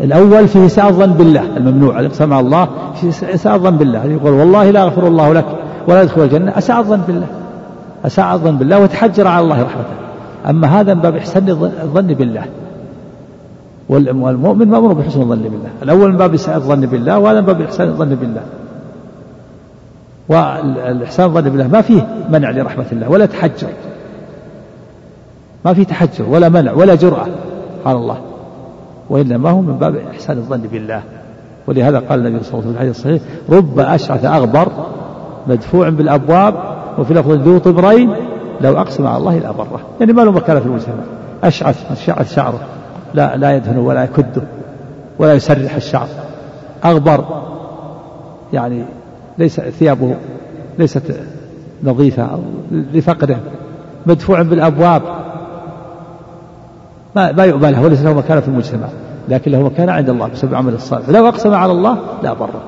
الأول 0.00 0.48
فيه 0.48 0.66
إساءة 0.66 0.88
الظن 0.88 1.12
بالله 1.12 1.56
الممنوع 1.56 2.00
الإقسام 2.00 2.32
على 2.32 2.46
الله 2.46 2.68
فيه 2.94 3.08
إساءة 3.08 3.54
الظن 3.54 3.76
بالله 3.76 4.04
يقول 4.04 4.32
والله 4.32 4.70
لا 4.70 4.80
يغفر 4.80 5.06
الله 5.06 5.32
لك 5.32 5.46
ولا 5.88 6.02
يدخل 6.02 6.22
الجنة 6.22 6.58
أساء 6.58 6.78
الظن 6.78 7.00
بالله 7.06 7.26
أساء 8.04 8.34
الظن 8.34 8.56
بالله 8.56 8.80
وتحجر 8.80 9.26
على 9.26 9.44
الله 9.44 9.62
رحمته. 9.62 9.94
أما 10.50 10.80
هذا 10.80 10.94
من 10.94 11.00
باب 11.00 11.16
إحسان 11.16 11.48
الظن 11.48 12.06
بالله. 12.06 12.44
والمؤمن 13.88 14.68
مأمور 14.68 14.92
بحسن 14.92 15.20
الظن 15.20 15.42
بالله. 15.42 15.70
الأول 15.82 16.10
من 16.10 16.16
باب 16.16 16.34
إساءة 16.34 16.56
الظن 16.56 16.80
بالله 16.80 17.18
وهذا 17.18 17.40
من 17.40 17.46
باب 17.46 17.60
إحسان 17.60 17.88
الظن 17.88 18.14
بالله. 18.14 18.42
والإحسان 20.28 21.26
الظن 21.26 21.42
بالله 21.42 21.68
ما 21.68 21.80
فيه 21.80 22.06
منع 22.30 22.50
لرحمة 22.50 22.84
الله 22.92 23.08
ولا 23.10 23.26
تحجر. 23.26 23.68
ما 25.64 25.74
في 25.74 25.84
تحجر 25.84 26.24
ولا 26.28 26.48
منع 26.48 26.72
ولا 26.72 26.94
جرأة 26.94 27.26
على 27.86 27.98
الله. 27.98 28.18
وإنما 29.10 29.50
هو 29.50 29.60
من 29.60 29.72
باب 29.72 29.96
إحسان 29.96 30.38
الظن 30.38 30.60
بالله. 30.60 31.02
ولهذا 31.66 31.98
قال 31.98 32.26
النبي 32.26 32.44
صلى 32.44 32.60
الله 32.60 32.64
عليه 32.64 32.68
وسلم 32.68 32.72
في 32.72 32.78
الحديث 32.78 32.96
الصحيح 32.96 33.22
رب 33.50 33.78
أشعث 33.78 34.24
أغبر 34.24 34.68
مدفوع 35.46 35.88
بالأبواب 35.88 36.54
وفي 36.98 37.14
لفظ 37.14 37.30
ذو 37.30 37.58
طبرين 37.58 38.14
لو 38.60 38.78
أقسم 38.78 39.06
على 39.06 39.16
الله 39.16 39.38
لأبره. 39.38 39.80
يعني 40.00 40.12
ما 40.12 40.22
له 40.22 40.32
مكانة 40.32 40.60
في 40.60 40.66
المجتمع 40.66 40.94
أشعث 41.44 42.04
شعث 42.04 42.34
شعره. 42.34 42.60
لا 43.14 43.36
لا 43.36 43.56
يدهن 43.56 43.78
ولا 43.78 44.04
يكده 44.04 44.42
ولا 45.18 45.34
يسرح 45.34 45.74
الشعر. 45.74 46.08
أغبر. 46.84 47.24
يعني 48.52 48.84
ليس 49.38 49.60
ثيابه 49.60 50.14
ليست 50.78 51.20
نظيفة 51.84 52.38
لفقره 52.72 53.38
مدفوع 54.06 54.42
بالأبواب. 54.42 55.02
ما 57.16 57.32
ما 57.32 57.44
يؤبى 57.44 57.70
له 57.70 57.82
وليس 57.82 58.02
له 58.02 58.12
مكانة 58.12 58.40
في 58.40 58.48
المجتمع 58.48 58.86
لكن 59.28 59.50
له 59.50 59.62
مكانة 59.62 59.92
عند 59.92 60.08
الله 60.08 60.26
بسبب 60.26 60.54
عمل 60.54 60.74
الصالح. 60.74 61.08
لو 61.08 61.28
أقسم 61.28 61.54
على 61.54 61.72
الله 61.72 61.98
لا 62.22 62.32
بره 62.32 62.62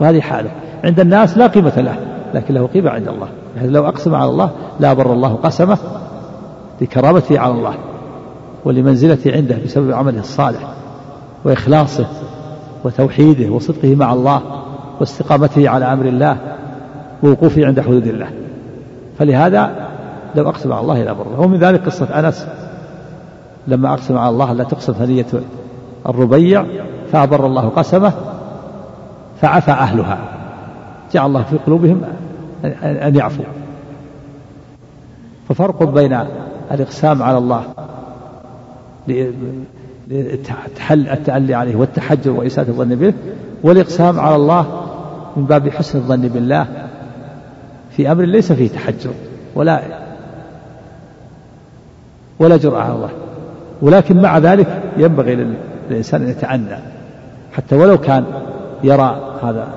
وهذه 0.00 0.20
حالة. 0.20 0.50
عند 0.84 1.00
الناس 1.00 1.38
لا 1.38 1.46
قيمة 1.46 1.80
له 1.80 1.96
لكن 2.34 2.54
له 2.54 2.66
قيمة 2.66 2.90
عند 2.90 3.08
الله. 3.08 3.28
يعني 3.56 3.68
لو 3.68 3.88
أقسم 3.88 4.14
على 4.14 4.30
الله 4.30 4.50
لا 4.80 4.92
بر 4.92 5.12
الله 5.12 5.34
قسمه 5.34 5.78
لكرامته 6.80 7.38
على 7.38 7.52
الله 7.52 7.74
ولمنزلته 8.64 9.36
عنده 9.36 9.56
بسبب 9.64 9.92
عمله 9.92 10.20
الصالح 10.20 10.60
وإخلاصه 11.44 12.06
وتوحيده 12.84 13.50
وصدقه 13.50 13.94
مع 13.94 14.12
الله 14.12 14.42
واستقامته 15.00 15.68
على 15.68 15.92
أمر 15.92 16.04
الله 16.04 16.36
ووقوفه 17.22 17.66
عند 17.66 17.80
حدود 17.80 18.06
الله. 18.06 18.28
فلهذا 19.18 19.70
لو 20.34 20.48
أقسم 20.48 20.72
على 20.72 20.80
الله 20.80 21.02
لا 21.02 21.12
بره 21.12 21.40
ومن 21.40 21.58
ذلك 21.58 21.84
قصة 21.84 22.18
أنس 22.18 22.46
لما 23.68 23.92
أقسم 23.92 24.18
على 24.18 24.30
الله 24.30 24.52
لا 24.52 24.64
تقسم 24.64 24.92
ثنية 24.92 25.26
الربيع 26.08 26.64
فأبر 27.12 27.46
الله 27.46 27.68
قسمه 27.68 28.12
فعفى 29.40 29.70
أهلها. 29.70 30.18
جعل 31.12 31.26
الله 31.26 31.42
في 31.42 31.56
قلوبهم 31.56 32.02
أن 32.84 33.16
يعفوا 33.16 33.44
ففرق 35.48 35.82
بين 35.82 36.18
الإقسام 36.72 37.22
على 37.22 37.38
الله 37.38 37.62
التعلي 40.90 41.54
عليه 41.54 41.76
والتحجر 41.76 42.30
وإساءة 42.30 42.68
الظن 42.68 42.94
به 42.94 43.14
والإقسام 43.62 44.20
على 44.20 44.36
الله 44.36 44.86
من 45.36 45.44
باب 45.44 45.68
حسن 45.68 45.98
الظن 45.98 46.28
بالله 46.28 46.66
في 47.90 48.12
أمر 48.12 48.24
ليس 48.24 48.52
فيه 48.52 48.68
تحجر 48.68 49.10
ولا 49.54 49.82
ولا 52.38 52.56
جرأة 52.56 52.80
على 52.80 52.94
الله. 52.94 53.10
ولكن 53.82 54.22
مع 54.22 54.38
ذلك 54.38 54.82
ينبغي 54.96 55.46
للإنسان 55.90 56.22
أن 56.22 56.28
يتعنى 56.28 56.76
حتى 57.52 57.76
ولو 57.76 57.98
كان 57.98 58.24
يرى 58.84 59.38
هذا 59.42 59.68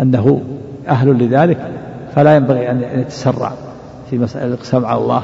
أنه 0.00 0.42
أهل 0.88 1.24
لذلك 1.24 1.70
فلا 2.14 2.36
ينبغي 2.36 2.70
أن 2.70 2.82
يتسرع 2.82 3.52
في 4.10 4.18
مسألة 4.18 4.46
الإقسام 4.46 4.86
على 4.86 4.98
الله 4.98 5.22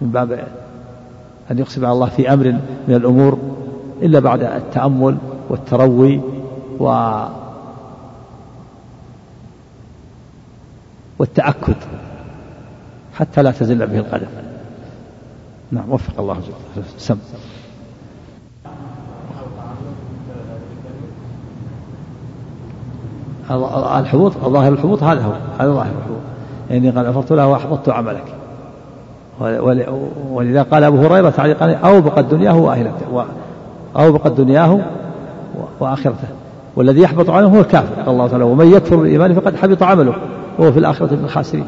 من 0.00 0.10
باب 0.10 0.32
أن 1.50 1.58
يقسم 1.58 1.84
على 1.84 1.92
الله 1.92 2.08
في 2.08 2.32
أمر 2.32 2.54
من 2.88 2.94
الأمور 2.94 3.38
إلا 4.02 4.20
بعد 4.20 4.42
التأمل 4.42 5.16
والتروي 5.48 6.20
و 6.78 7.14
والتأكد 11.18 11.76
حتى 13.14 13.42
لا 13.42 13.50
تزل 13.50 13.86
به 13.86 13.98
القدم. 13.98 14.26
نعم 15.72 15.84
وفق 15.92 16.20
الله 16.20 16.36
سم. 16.98 17.16
الحبوط 23.98 24.32
ظاهر 24.44 24.72
الحبوط 24.72 25.02
هذا 25.02 25.22
هو 25.22 25.32
هذا 25.58 25.72
ظاهر 25.72 25.90
الحبوط. 25.98 26.20
يعني 26.70 26.90
قال 26.90 27.06
غفرت 27.06 27.32
له 27.32 27.46
وأحبطت 27.46 27.88
عملك. 27.88 28.24
ولذا 30.30 30.62
قال 30.62 30.84
أبو 30.84 30.98
هريرة 30.98 31.30
تعليقا 31.30 31.72
اوبقت 31.72 32.24
دنياه 32.24 32.56
واخرته 32.56 33.24
اوبقت 33.96 34.32
دنياه 34.32 34.80
وآخرته. 35.80 36.28
والذي 36.76 37.00
يحبط 37.00 37.30
عنه 37.30 37.56
هو 37.56 37.60
الكافر 37.60 38.02
قال 38.02 38.08
الله 38.08 38.28
تعالى 38.28 38.44
ومن 38.44 38.66
يكفر 38.66 38.96
بالإيمان 38.96 39.34
فقد 39.34 39.56
حبط 39.56 39.82
عمله 39.82 40.14
وهو 40.58 40.72
في 40.72 40.78
الآخرة 40.78 41.14
من 41.14 41.24
الخاسرين. 41.24 41.66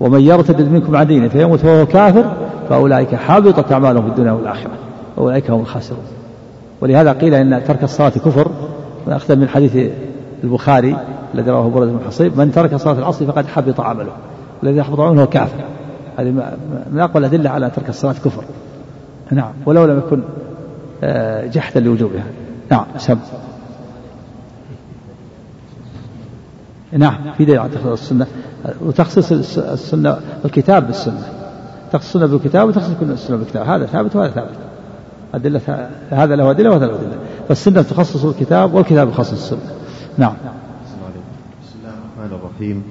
ومن 0.00 0.20
يرتد 0.20 0.72
منكم 0.72 0.96
عن 0.96 1.06
دينه 1.06 1.28
فيموت 1.28 1.64
وهو 1.64 1.86
كافر 1.86 2.24
فأولئك 2.68 3.14
حبطت 3.14 3.72
أعمالهم 3.72 4.02
في 4.04 4.08
الدنيا 4.10 4.32
والآخرة 4.32 4.70
وأولئك 5.16 5.50
هم 5.50 5.60
الخاسرون. 5.60 6.02
ولهذا 6.80 7.12
قيل 7.12 7.34
إن 7.34 7.64
ترك 7.64 7.82
الصلاة 7.84 8.08
كفر 8.08 8.50
ونأخذ 9.06 9.36
من 9.36 9.48
حديث 9.48 9.90
البخاري 10.44 10.96
الذي 11.34 11.50
رواه 11.50 11.68
برد 11.68 11.88
بن 11.88 12.00
حصيب 12.06 12.38
من 12.38 12.52
ترك 12.52 12.76
صلاة 12.76 12.98
العصر 12.98 13.26
فقد 13.26 13.46
حبط 13.46 13.80
عمله 13.80 14.12
الذي 14.62 14.76
يحبط 14.76 15.00
عمله 15.00 15.24
كافر. 15.26 15.64
هذه 16.18 16.30
من 16.92 17.00
أقوى 17.00 17.18
الأدلة 17.26 17.50
على 17.50 17.70
ترك 17.70 17.88
الصلاة 17.88 18.12
كفر. 18.12 18.44
نعم 19.32 19.52
ولو 19.66 19.84
لم 19.84 19.98
يكن 19.98 20.22
آه، 21.04 21.46
جحدا 21.46 21.80
لوجوبها. 21.80 22.24
نعم 22.70 22.84
سب 22.96 23.18
نعم 26.92 27.32
في 27.38 27.44
دليل 27.44 27.58
على 27.58 27.68
تخصيص 27.70 27.86
السنة. 28.00 28.26
وتخصيص 28.80 29.32
الس- 29.32 29.58
السنة 29.58 30.18
الكتاب 30.44 30.86
بالسنة. 30.86 31.22
السنة 31.94 32.26
بالكتاب 32.26 32.68
وتخصيص 32.68 32.94
السنة 33.02 33.36
بالكتاب. 33.36 33.66
هذا 33.66 33.86
ثابت 33.86 34.16
وهذا 34.16 34.30
ثابت. 34.30 34.50
أدلة 35.34 35.88
هذا 36.10 36.36
له 36.36 36.50
أدلة 36.50 36.70
وهذا 36.70 36.86
له 36.86 36.94
أدلة. 36.94 37.18
فالسنة 37.48 37.82
تخصص 37.82 38.24
الكتاب 38.24 38.74
والكتاب 38.74 39.08
يخصص 39.08 39.32
السنة. 39.32 39.58
نعم. 40.18 40.32
بسم 40.32 41.78
الله 41.80 41.90
الرحمن 41.90 42.38
الرحيم. 42.38 42.82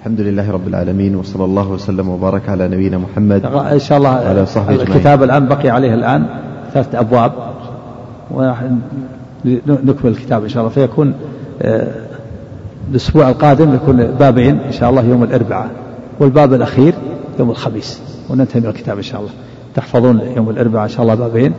الحمد 0.00 0.20
لله 0.20 0.50
رب 0.52 0.68
العالمين 0.68 1.16
وصلى 1.16 1.44
الله 1.44 1.68
وسلم 1.68 2.08
وبارك 2.08 2.48
على 2.48 2.68
نبينا 2.68 2.98
محمد 2.98 3.44
إن 3.44 3.78
شاء 3.78 3.98
الله 3.98 4.10
وعلى 4.10 4.46
صحبه. 4.46 4.74
الكتاب 4.74 5.22
الآن 5.22 5.48
بقي 5.48 5.70
عليه 5.70 5.94
الآن 5.94 6.26
ثلاثة 6.74 7.32
ونحن 8.30 8.78
نكمل 9.66 10.10
الكتاب 10.10 10.42
إن 10.42 10.48
شاء 10.48 10.62
الله. 10.62 10.74
فيكون 10.74 11.14
آه، 11.62 11.88
الأسبوع 12.90 13.28
القادم 13.28 13.74
يكون 13.74 13.96
بابين 14.06 14.58
إن 14.58 14.72
شاء 14.72 14.90
الله 14.90 15.04
يوم 15.04 15.22
الأربعاء. 15.22 15.70
والباب 16.20 16.54
الأخير 16.54 16.94
يوم 17.38 17.50
الخميس. 17.50 18.00
وننتهي 18.30 18.60
من 18.60 18.66
الكتاب 18.66 18.96
إن 18.96 19.02
شاء 19.02 19.20
الله. 19.20 19.32
تحفظون 19.74 20.20
يوم 20.36 20.50
الأربعاء 20.50 20.84
إن 20.84 20.88
شاء 20.88 21.02
الله 21.02 21.14
بابين. 21.14 21.52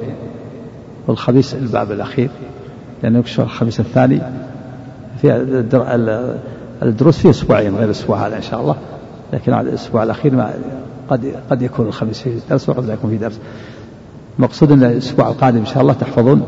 والخميس 1.07 1.53
الباب 1.55 1.91
الأخير. 1.91 2.29
لأنه 3.03 3.19
يكشف 3.19 3.39
الخميس 3.39 3.79
الثاني؟ 3.79 4.21
في 5.21 5.35
الدر- 5.35 5.95
ال- 5.95 6.37
الدروس 6.83 7.17
في 7.17 7.29
أسبوعين 7.29 7.75
غير 7.75 7.85
الأسبوع 7.85 8.27
هذا 8.27 8.37
إن 8.37 8.41
شاء 8.41 8.61
الله. 8.61 8.75
لكن 9.33 9.53
الأسبوع 9.53 10.03
الأخير 10.03 10.35
ما 10.35 10.53
قد 11.09 11.33
قد 11.49 11.61
يكون 11.61 11.87
الخميس 11.87 12.21
فيه 12.21 12.31
درس 12.49 12.69
وقد 12.69 12.85
لا 12.85 12.93
يكون 12.93 13.09
فيه 13.09 13.17
درس. 13.17 13.39
المقصود 14.39 14.71
أن 14.71 14.83
الأسبوع 14.83 15.27
القادم 15.27 15.57
إن 15.57 15.65
شاء 15.65 15.81
الله 15.81 15.93
تحفظون 15.93 16.45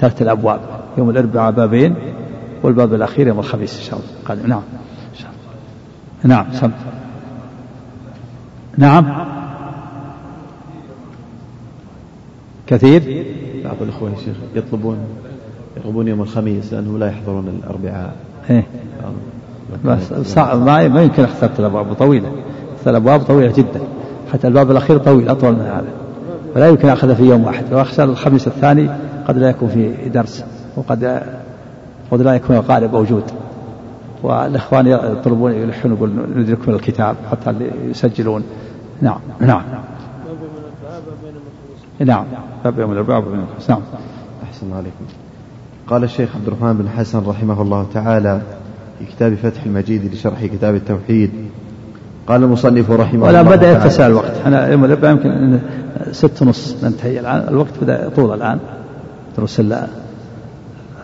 ثلاثة 0.00 0.22
الأبواب. 0.22 0.60
يوم 0.98 1.10
الأربعاء 1.10 1.52
بابين 1.52 1.94
والباب 2.62 2.94
الأخير 2.94 3.26
يوم 3.28 3.38
الخميس 3.38 3.78
إن 3.78 3.84
شاء 3.84 3.98
الله 3.98 4.10
القادم. 4.22 4.46
نعم. 4.48 4.62
نعم 6.24 6.46
سم. 6.52 6.70
نعم. 8.78 9.06
كثير؟ 12.66 13.24
بعض 13.64 13.76
الإخوة 13.80 14.10
يا 14.10 14.16
شيخ 14.16 14.36
يطلبون 14.54 14.98
يطلبون 15.76 16.08
يوم 16.08 16.22
الخميس 16.22 16.72
لأنه 16.72 16.98
لا 16.98 17.06
يحضرون 17.06 17.48
الأربعاء. 17.48 18.12
إيه. 18.50 18.66
بس 19.84 20.12
صعب. 20.12 20.58
ما 20.58 20.88
ما 20.88 21.02
يمكن 21.02 21.26
ثلاث 21.26 21.60
الأبواب 21.60 21.92
طويلة. 21.92 22.28
ثلاث 22.74 22.88
الأبواب 22.88 23.20
طويلة 23.20 23.52
جدا. 23.52 23.80
حتى 24.32 24.46
الباب 24.48 24.70
الاخير 24.70 24.98
طويل 24.98 25.28
أطول 25.28 25.52
من 25.52 25.60
هذا. 25.60 25.92
ولا 26.56 26.68
يمكن 26.68 26.88
اخذه 26.88 27.14
في 27.14 27.22
يوم 27.22 27.44
واحد. 27.44 27.72
واخشى 27.72 28.04
الخميس 28.04 28.46
الثاني 28.46 28.90
قد 29.28 29.38
لا 29.38 29.50
يكون 29.50 29.68
في 29.68 30.08
درس 30.08 30.44
وقد 30.76 31.22
قد 32.10 32.22
لا 32.22 32.34
يكون 32.34 32.56
القارئ 32.56 32.88
موجود. 32.88 33.24
والإخوان 34.22 34.86
يطلبون 34.86 35.52
يلحون 35.52 35.92
يقول 35.92 36.10
نكمل 36.36 36.74
الكتاب 36.74 37.16
حتى 37.30 37.54
يسجلون. 37.84 38.42
نعم 39.02 39.18
نعم. 39.40 39.62
نعم. 42.00 42.24
باب 42.64 42.78
يوم 42.78 42.92
الأربعاء 42.92 43.20
وباب 43.20 43.34
يوم 43.34 43.44
الخميس. 43.44 43.70
نعم. 43.70 43.80
أحسن 44.42 44.72
عليكم. 44.72 45.04
قال 45.86 46.04
الشيخ 46.04 46.36
عبد 46.36 46.46
الرحمن 46.46 46.72
بن 46.72 46.88
حسن 46.88 47.22
رحمه 47.26 47.62
الله 47.62 47.86
تعالى 47.94 48.40
في 48.98 49.04
كتاب 49.04 49.34
فتح 49.34 49.64
المجيد 49.64 50.14
لشرح 50.14 50.44
كتاب 50.44 50.74
التوحيد. 50.74 51.30
قال 52.26 52.42
المصنف 52.44 52.90
رحمه 52.90 53.24
ولا 53.24 53.40
الله 53.40 53.56
بدأ 53.56 53.72
يتسع 53.72 54.06
الوقت 54.06 54.36
إحنا 54.36 54.68
يوم 54.68 54.84
الأربعاء 54.84 55.12
يمكن 55.12 55.58
ست 56.12 56.42
ونص 56.42 56.84
ننتهي. 56.84 57.20
الآن 57.20 57.48
الوقت 57.48 57.72
بدأ 57.82 58.06
يطول 58.06 58.34
الآن. 58.34 58.58
دروس 59.36 59.60
ال- 59.60 59.86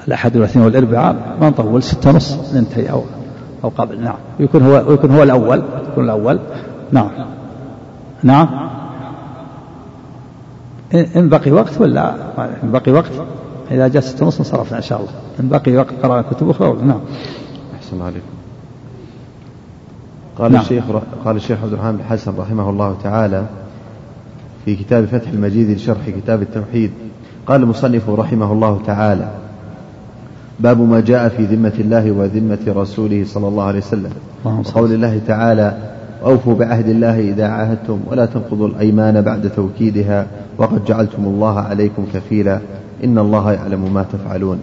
الأحد 0.09 0.37
والاثنين 0.37 0.65
والأربعاء. 0.65 1.37
ما 1.41 1.49
نطول. 1.49 1.83
ستة 1.83 2.11
ونص 2.11 2.55
ننتهي 2.55 2.91
أو 2.91 3.03
أو 3.65 3.69
قبل. 3.69 4.01
نعم. 4.01 4.17
ويكون 4.41 4.63
هو 4.63 4.85
ويكون 4.89 5.11
هو 5.11 5.23
الأول. 5.23 5.63
يكون 5.93 6.05
الأول. 6.05 6.39
نعم. 6.93 7.09
نعم. 8.25 8.49
إن- 10.93 11.19
بقي 11.19 11.51
وقت 11.51 11.81
ولا؟ 11.81 12.15
إن 12.65 12.71
بقي 12.73 12.93
وقت؟ 12.93 13.11
إذا 13.71 13.89
جاء 13.89 14.03
ستة 14.03 14.25
ونص 14.25 14.39
انصرفنا 14.39 14.79
إن 14.79 14.83
شاء 14.83 14.99
الله. 14.99 15.11
إن 15.41 15.49
بقي 15.49 15.77
وقت 15.77 15.93
قرأنا 16.03 16.23
كتب 16.23 16.51
أخرى 16.51 16.69
ولا؟ 16.69 16.85
نعم. 16.85 17.01
أحسن 17.75 18.03
عليكم. 18.03 18.27
قال 20.39 20.53
نعم. 20.53 20.63
الشيخ 20.63 20.85
قال 21.25 21.37
الشيخ 21.37 21.59
عبد 21.63 21.73
الرحمن 21.73 21.97
بن 21.97 22.05
حسن 22.05 22.35
رحمه 22.39 22.71
الله 22.71 22.97
تعالى 23.03 23.45
في 24.65 24.77
كتاب 24.77 25.05
فتح 25.05 25.31
المجيد 25.31 25.71
لشرح 25.71 26.11
كتاب 26.11 26.43
التوحيد. 26.43 26.91
قال 27.47 27.63
المصنف 27.63 28.11
رحمه 28.11 28.53
الله 28.53 28.81
تعالى 28.87 29.29
باب 30.61 30.81
ما 30.81 31.01
جاء 31.01 31.29
في 31.29 31.45
ذمة 31.45 31.73
الله 31.79 32.13
وذمة 32.13 32.59
رسوله 32.69 33.25
صلى 33.29 33.49
الله 33.49 33.65
عليه 33.65 33.79
وسلم. 33.79 34.13
وقول 34.45 34.93
الله 34.93 35.21
تعالى 35.27 35.95
أوفوا 36.25 36.55
بعهد 36.55 36.89
الله 36.89 37.21
إذا 37.21 37.49
عاهدتم 37.49 38.01
ولا 38.11 38.27
تنقضوا 38.27 38.69
الأيمان 38.69 39.21
بعد 39.21 39.51
توكيدها 39.51 40.27
وقد 40.59 40.85
جعلتم 40.85 41.25
الله 41.25 41.59
عليكم 41.59 42.07
كفيلا 42.15 42.61
إن 43.05 43.19
الله 43.19 43.53
يعلم 43.53 43.95
ما 43.95 44.03
تفعلون. 44.13 44.61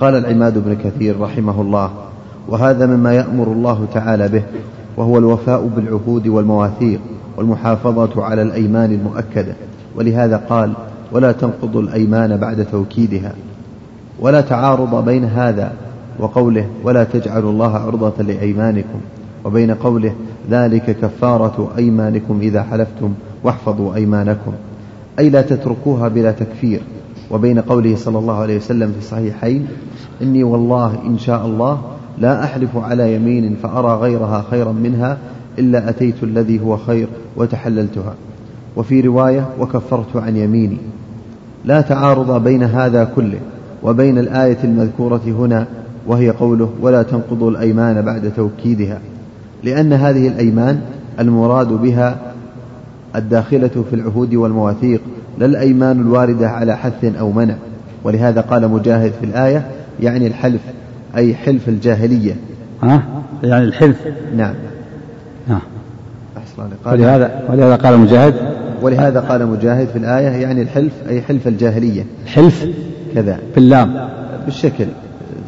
قال 0.00 0.14
العماد 0.14 0.58
بن 0.58 0.74
كثير 0.84 1.20
رحمه 1.20 1.60
الله 1.60 1.90
وهذا 2.48 2.86
مما 2.86 3.12
يأمر 3.12 3.46
الله 3.46 3.86
تعالى 3.94 4.28
به 4.28 4.42
وهو 4.96 5.18
الوفاء 5.18 5.66
بالعهود 5.76 6.28
والمواثيق 6.28 7.00
والمحافظة 7.36 8.24
على 8.24 8.42
الأيمان 8.42 8.92
المؤكدة 8.92 9.54
ولهذا 9.96 10.36
قال 10.36 10.72
ولا 11.12 11.32
تنقضوا 11.32 11.82
الأيمان 11.82 12.36
بعد 12.36 12.66
توكيدها. 12.72 13.32
ولا 14.20 14.40
تعارض 14.40 15.04
بين 15.04 15.24
هذا 15.24 15.72
وقوله 16.18 16.66
ولا 16.84 17.04
تجعلوا 17.04 17.52
الله 17.52 17.76
عرضة 17.76 18.22
لأيمانكم. 18.22 19.00
وبين 19.44 19.74
قوله 19.74 20.14
ذلك 20.50 20.96
كفارة 21.02 21.70
أيمانكم 21.78 22.38
إذا 22.40 22.62
حلفتم 22.62 23.12
واحفظوا 23.44 23.94
أيمانكم. 23.94 24.52
أي 25.18 25.30
لا 25.30 25.42
تتركوها 25.42 26.08
بلا 26.08 26.32
تكفير. 26.32 26.80
وبين 27.30 27.58
قوله 27.58 27.96
صلى 27.96 28.18
الله 28.18 28.34
عليه 28.34 28.56
وسلم 28.56 28.92
في 28.92 28.98
الصحيحين 28.98 29.66
إني 30.22 30.44
والله 30.44 30.98
إن 31.06 31.18
شاء 31.18 31.46
الله 31.46 31.80
لا 32.18 32.44
أحلف 32.44 32.76
على 32.76 33.14
يمين 33.14 33.56
فأرى 33.62 34.00
غيرها 34.00 34.44
خيرا 34.50 34.72
منها 34.72 35.18
إلا 35.58 35.88
أتيت 35.88 36.22
الذي 36.22 36.60
هو 36.60 36.76
خير 36.76 37.08
وتحللتها. 37.36 38.14
وفي 38.76 39.00
رواية 39.00 39.48
وكفرت 39.60 40.16
عن 40.16 40.36
يميني. 40.36 40.78
لا 41.64 41.80
تعارض 41.80 42.44
بين 42.44 42.62
هذا 42.62 43.04
كله 43.16 43.38
وبين 43.82 44.18
الآية 44.18 44.58
المذكورة 44.64 45.20
هنا 45.26 45.66
وهي 46.06 46.30
قوله 46.30 46.70
ولا 46.80 47.02
تنقضوا 47.02 47.50
الأيمان 47.50 48.02
بعد 48.02 48.32
توكيدها 48.36 48.98
لأن 49.64 49.92
هذه 49.92 50.28
الأيمان 50.28 50.80
المراد 51.20 51.68
بها 51.68 52.16
الداخلة 53.16 53.84
في 53.90 53.96
العهود 53.96 54.34
والمواثيق 54.34 55.00
لا 55.38 55.46
الأيمان 55.46 56.00
الواردة 56.00 56.48
على 56.48 56.76
حث 56.76 57.04
أو 57.04 57.32
منع. 57.32 57.54
ولهذا 58.04 58.40
قال 58.40 58.68
مجاهد 58.68 59.12
في 59.20 59.26
الآية 59.26 59.66
يعني 60.00 60.26
الحلف 60.26 60.60
أي 61.16 61.34
حلف 61.34 61.68
الجاهلية. 61.68 62.36
ها؟ 62.82 63.02
يعني 63.42 63.64
الحلف. 63.64 63.96
نعم. 64.36 64.54
نعم. 65.48 65.60
أحسن. 66.36 66.68
قال 66.84 67.00
ولهذا 67.00 67.42
ولهذا 67.48 67.76
قال 67.76 67.98
مجاهد. 67.98 68.34
ولهذا 68.82 69.20
قال 69.20 69.46
مجاهد 69.46 69.88
في 69.88 69.98
الآية 69.98 70.28
يعني 70.28 70.62
الحلف 70.62 70.92
أي 71.08 71.22
حلف 71.22 71.48
الجاهلية. 71.48 72.04
الحلف 72.24 72.66
كذا. 73.14 73.38
باللام 73.54 74.08
بالشكل. 74.44 74.86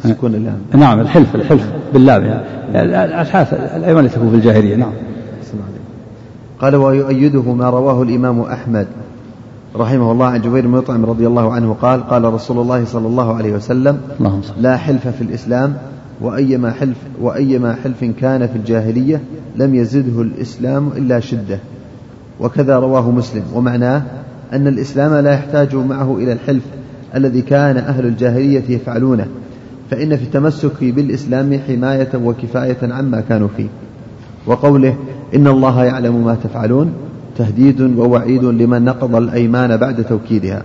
سكون 0.03 0.35
اللام 0.35 0.57
نعم 0.73 0.99
الحلف 0.99 1.35
الحلف 1.35 1.71
باللام 1.93 2.25
يعني. 2.25 3.21
الحلف 3.21 3.53
الأيمان 3.53 4.05
التي 4.05 4.15
تكون 4.15 4.29
في 4.29 4.35
الجاهلية 4.35 4.75
نعم. 4.75 4.91
قال 6.61 6.75
ويؤيده 6.75 7.53
ما 7.53 7.69
رواه 7.69 8.03
الإمام 8.03 8.41
أحمد 8.41 8.87
رحمه 9.75 10.11
الله 10.11 10.25
عن 10.25 10.41
جبير 10.41 10.67
بن 10.67 10.69
مطعم 10.69 11.05
رضي 11.05 11.27
الله 11.27 11.53
عنه 11.53 11.75
قال 11.81 12.03
قال 12.03 12.33
رسول 12.33 12.57
الله 12.57 12.85
صلى 12.85 13.07
الله 13.07 13.35
عليه 13.35 13.53
وسلم 13.53 13.97
اللهم 14.19 14.41
لا 14.59 14.77
حلف 14.77 15.07
في 15.07 15.21
الإسلام 15.21 15.77
وأيما 16.21 16.71
حلف 16.71 16.97
وأيما 17.21 17.75
حلف 17.83 18.03
كان 18.19 18.47
في 18.47 18.55
الجاهلية 18.55 19.21
لم 19.55 19.75
يزده 19.75 20.21
الإسلام 20.21 20.87
إلا 20.87 21.19
شدة. 21.19 21.59
وكذا 22.39 22.79
رواه 22.79 23.11
مسلم. 23.11 23.43
ومعناه 23.53 24.01
أن 24.53 24.67
الإسلام 24.67 25.15
لا 25.15 25.33
يحتاج 25.33 25.75
معه 25.75 26.17
إلى 26.17 26.33
الحلف 26.33 26.63
الذي 27.15 27.41
كان 27.41 27.77
أهل 27.77 28.05
الجاهلية 28.05 28.63
يفعلونه. 28.69 29.27
فإن 29.91 30.17
في 30.17 30.23
التمسك 30.23 30.83
بالإسلام 30.83 31.59
حماية 31.67 32.09
وكفاية 32.23 32.77
عما 32.83 33.21
كانوا 33.29 33.47
فيه 33.57 33.67
وقوله 34.47 34.95
إن 35.35 35.47
الله 35.47 35.83
يعلم 35.83 36.25
ما 36.25 36.37
تفعلون 36.43 36.93
تهديد 37.37 37.81
ووعيد 37.81 38.43
لمن 38.43 38.85
نقض 38.85 39.15
الأيمان 39.15 39.77
بعد 39.77 40.03
توكيدها 40.03 40.61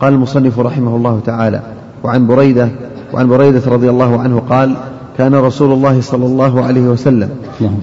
قال 0.00 0.12
المصنف 0.12 0.58
رحمه 0.58 0.96
الله 0.96 1.20
تعالى 1.26 1.60
وعن 2.04 2.26
بريدة 2.26 2.68
وعن 3.12 3.28
بريدة 3.28 3.62
رضي 3.66 3.90
الله 3.90 4.20
عنه 4.20 4.38
قال 4.38 4.76
كان 5.18 5.34
رسول 5.34 5.72
الله 5.72 6.00
صلى 6.00 6.26
الله 6.26 6.64
عليه 6.64 6.80
وسلم. 6.80 7.28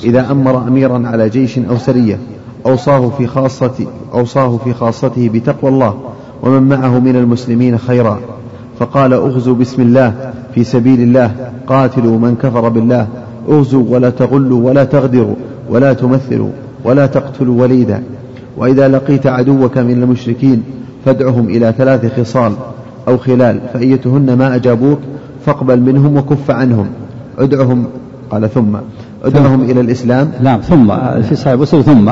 إذا 0.03 0.31
أمر 0.31 0.67
أميرا 0.67 1.07
على 1.07 1.29
جيش 1.29 1.59
أو 1.59 1.77
سرية 1.77 2.17
أوصاه 2.65 3.09
في 3.09 3.27
خاصة 3.27 3.87
أوصاه 4.13 4.57
في 4.57 4.73
خاصته 4.73 5.29
بتقوى 5.29 5.71
الله 5.71 5.97
ومن 6.43 6.69
معه 6.69 6.99
من 6.99 7.15
المسلمين 7.15 7.77
خيرا 7.77 8.19
فقال 8.81 9.13
اغزوا 9.13 9.55
بسم 9.55 9.81
الله 9.81 10.33
في 10.55 10.63
سبيل 10.63 11.01
الله 11.01 11.31
قاتلوا 11.67 12.17
من 12.17 12.35
كفر 12.35 12.69
بالله 12.69 13.07
أغزوا 13.49 13.83
ولا 13.89 14.09
تغلوا 14.09 14.69
ولا 14.69 14.83
تغدروا 14.83 15.35
ولا 15.69 15.93
تمثلوا 15.93 16.49
ولا 16.83 17.05
تقتلوا 17.05 17.61
وليدا. 17.61 18.03
وإذا 18.57 18.87
لقيت 18.87 19.27
عدوك 19.27 19.77
من 19.77 20.03
المشركين 20.03 20.63
فادعهم 21.05 21.49
إلى 21.49 21.73
ثلاث 21.77 22.19
خصال 22.19 22.53
أو 23.07 23.17
خلال 23.17 23.61
فأيتهن 23.73 24.33
ما 24.33 24.55
أجابوك 24.55 24.99
فاقبل 25.45 25.79
منهم 25.79 26.17
وكف 26.17 26.51
عنهم. 26.51 26.87
ادعهم 27.39 27.85
قال 28.31 28.49
ثم 28.53 28.75
ادعهم 29.23 29.61
إلى 29.61 29.81
الإسلام. 29.81 30.31
نعم 30.43 30.59
ثم 30.59 30.95
في 31.21 31.35
صحيح 31.35 31.53
مسلم 31.53 31.81
ثم. 31.81 32.11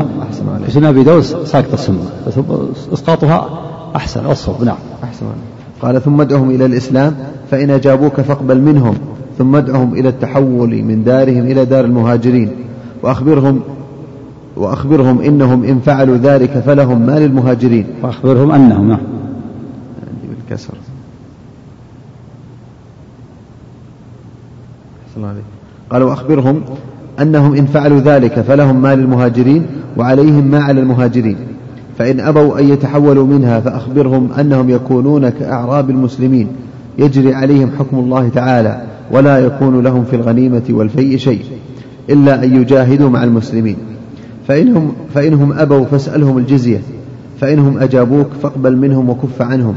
في 0.65 0.71
سنة 0.71 0.89
أبي 0.89 1.03
داود 1.03 1.21
ساقط 1.21 1.75
ثم. 1.75 1.95
إسقاطها 2.93 3.49
أحسن 3.95 4.25
والصوب 4.25 4.63
نعم. 4.63 4.77
أحسن 5.03 5.25
قال 5.81 6.01
ثم 6.01 6.21
ادعهم 6.21 6.49
إلى 6.49 6.65
الإسلام 6.65 7.15
فإن 7.51 7.69
أجابوك 7.69 8.21
فاقبل 8.21 8.61
منهم. 8.61 8.95
ثم 9.37 9.55
ادعهم 9.55 9.93
إلى 9.93 10.09
التحول 10.09 10.83
من 10.83 11.03
دارهم 11.03 11.43
إلى 11.43 11.65
دار 11.65 11.85
المهاجرين. 11.85 12.51
وأخبرهم 13.03 13.61
وأخبرهم 14.55 15.21
إنهم 15.21 15.63
إن 15.63 15.79
فعلوا 15.79 16.17
ذلك 16.17 16.49
فلهم 16.49 17.05
ما 17.05 17.19
للمهاجرين. 17.19 17.85
وأخبرهم 18.03 18.51
أنهم 18.51 18.87
نعم. 18.89 18.99
بالكسر. 20.49 20.73
قال 25.89 26.03
وأخبرهم 26.03 26.61
أنهم 27.21 27.55
إن 27.55 27.65
فعلوا 27.65 27.99
ذلك 27.99 28.41
فلهم 28.41 28.81
ما 28.81 28.95
للمهاجرين 28.95 29.65
وعليهم 29.97 30.43
ما 30.43 30.59
على 30.59 30.81
المهاجرين. 30.81 31.37
فإن 31.99 32.19
أبوا 32.19 32.59
أن 32.59 32.69
يتحولوا 32.69 33.27
منها 33.27 33.59
فأخبرهم 33.59 34.29
أنهم 34.39 34.69
يكونون 34.69 35.29
كأعراب 35.29 35.89
المسلمين. 35.89 36.47
يجري 36.97 37.33
عليهم 37.33 37.71
حكم 37.79 37.99
الله 37.99 38.29
تعالى 38.29 38.81
ولا 39.11 39.39
يكون 39.39 39.83
لهم 39.83 40.03
في 40.03 40.15
الغنيمة 40.15 40.61
والفيء 40.69 41.17
شيء 41.17 41.41
إلا 42.09 42.43
أن 42.43 42.61
يجاهدوا 42.61 43.09
مع 43.09 43.23
المسلمين. 43.23 43.75
فإنهم, 44.47 44.91
فإنهم 45.13 45.53
أبوا 45.53 45.85
فاسألهم 45.85 46.37
الجزية. 46.37 46.81
فإنهم 47.41 47.77
أجابوك 47.77 48.27
فاقبل 48.43 48.77
منهم 48.77 49.09
وكف 49.09 49.41
عنهم. 49.41 49.75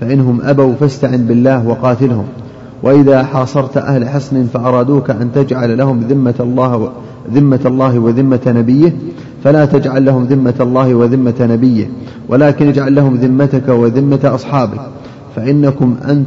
فإنهم 0.00 0.40
أبوا 0.42 0.72
فاستعن 0.80 1.24
بالله 1.26 1.68
وقاتلهم. 1.68 2.24
وإذا 2.82 3.22
حاصرت 3.22 3.76
أهل 3.76 4.08
حصن 4.08 4.46
فأرادوك 4.54 5.10
أن 5.10 5.30
تجعل 5.34 5.78
لهم 5.78 6.00
ذمة 6.00 6.34
الله 6.40 6.92
ذمة 7.34 7.60
الله 7.66 7.98
وذمة 7.98 8.40
نبيه 8.46 8.92
فلا 9.44 9.64
تجعل 9.64 10.04
لهم 10.04 10.24
ذمة 10.24 10.54
الله 10.60 10.94
وذمة 10.94 11.34
نبيه 11.40 11.90
ولكن 12.28 12.68
اجعل 12.68 12.94
لهم 12.94 13.16
ذمتك 13.16 13.68
وذمة 13.68 14.20
أصحابك 14.24 14.80
فإنكم 15.36 15.96
أن 16.04 16.24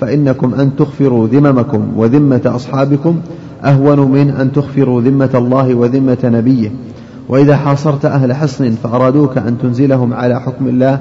فإنكم 0.00 0.54
أن 0.54 0.76
تغفروا 0.76 1.26
ذممكم 1.26 1.92
وذمة 1.96 2.42
أصحابكم 2.46 3.20
أهون 3.64 4.10
من 4.10 4.30
أن 4.30 4.52
تغفروا 4.52 5.00
ذمة 5.00 5.30
الله 5.34 5.74
وذمة 5.74 6.18
نبيه. 6.24 6.72
وإذا 7.28 7.56
حاصرت 7.56 8.04
أهل 8.04 8.32
حصن 8.32 8.70
فأرادوك 8.70 9.38
أن 9.38 9.58
تنزلهم 9.58 10.14
على 10.14 10.40
حكم 10.40 10.68
الله 10.68 11.00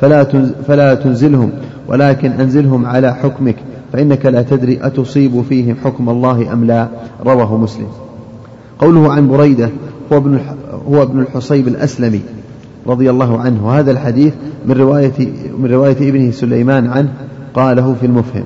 فلا 0.00 0.24
فلا 0.66 0.94
تنزلهم 0.94 1.50
ولكن 1.88 2.30
أنزلهم 2.30 2.86
على 2.86 3.14
حكمك 3.14 3.56
فإنك 3.92 4.26
لا 4.26 4.42
تدري 4.42 4.78
أتصيب 4.82 5.42
فيهم 5.48 5.76
حكم 5.84 6.08
الله 6.08 6.52
أم 6.52 6.64
لا 6.64 6.88
رواه 7.26 7.56
مسلم. 7.56 8.07
قوله 8.78 9.12
عن 9.12 9.28
بريدة 9.28 9.70
هو 10.12 10.16
ابن 10.16 10.40
هو 10.88 11.02
ابن 11.02 11.20
الحصيب 11.20 11.68
الأسلمي 11.68 12.20
رضي 12.86 13.10
الله 13.10 13.40
عنه. 13.40 13.66
وهذا 13.66 13.90
الحديث 13.90 14.32
من 14.66 14.74
رواية 14.74 15.32
من 15.58 15.70
رواية 15.70 16.08
ابنه 16.08 16.30
سليمان 16.30 16.86
عنه 16.86 17.12
قاله 17.54 17.96
في 18.00 18.06
المفهم. 18.06 18.44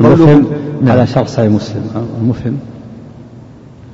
المفهم 0.00 0.46
نعم. 0.82 0.92
على 0.92 1.06
شرط 1.06 1.28
صحيح 1.28 1.52
مسلم. 1.52 1.82
المفهم. 2.20 2.56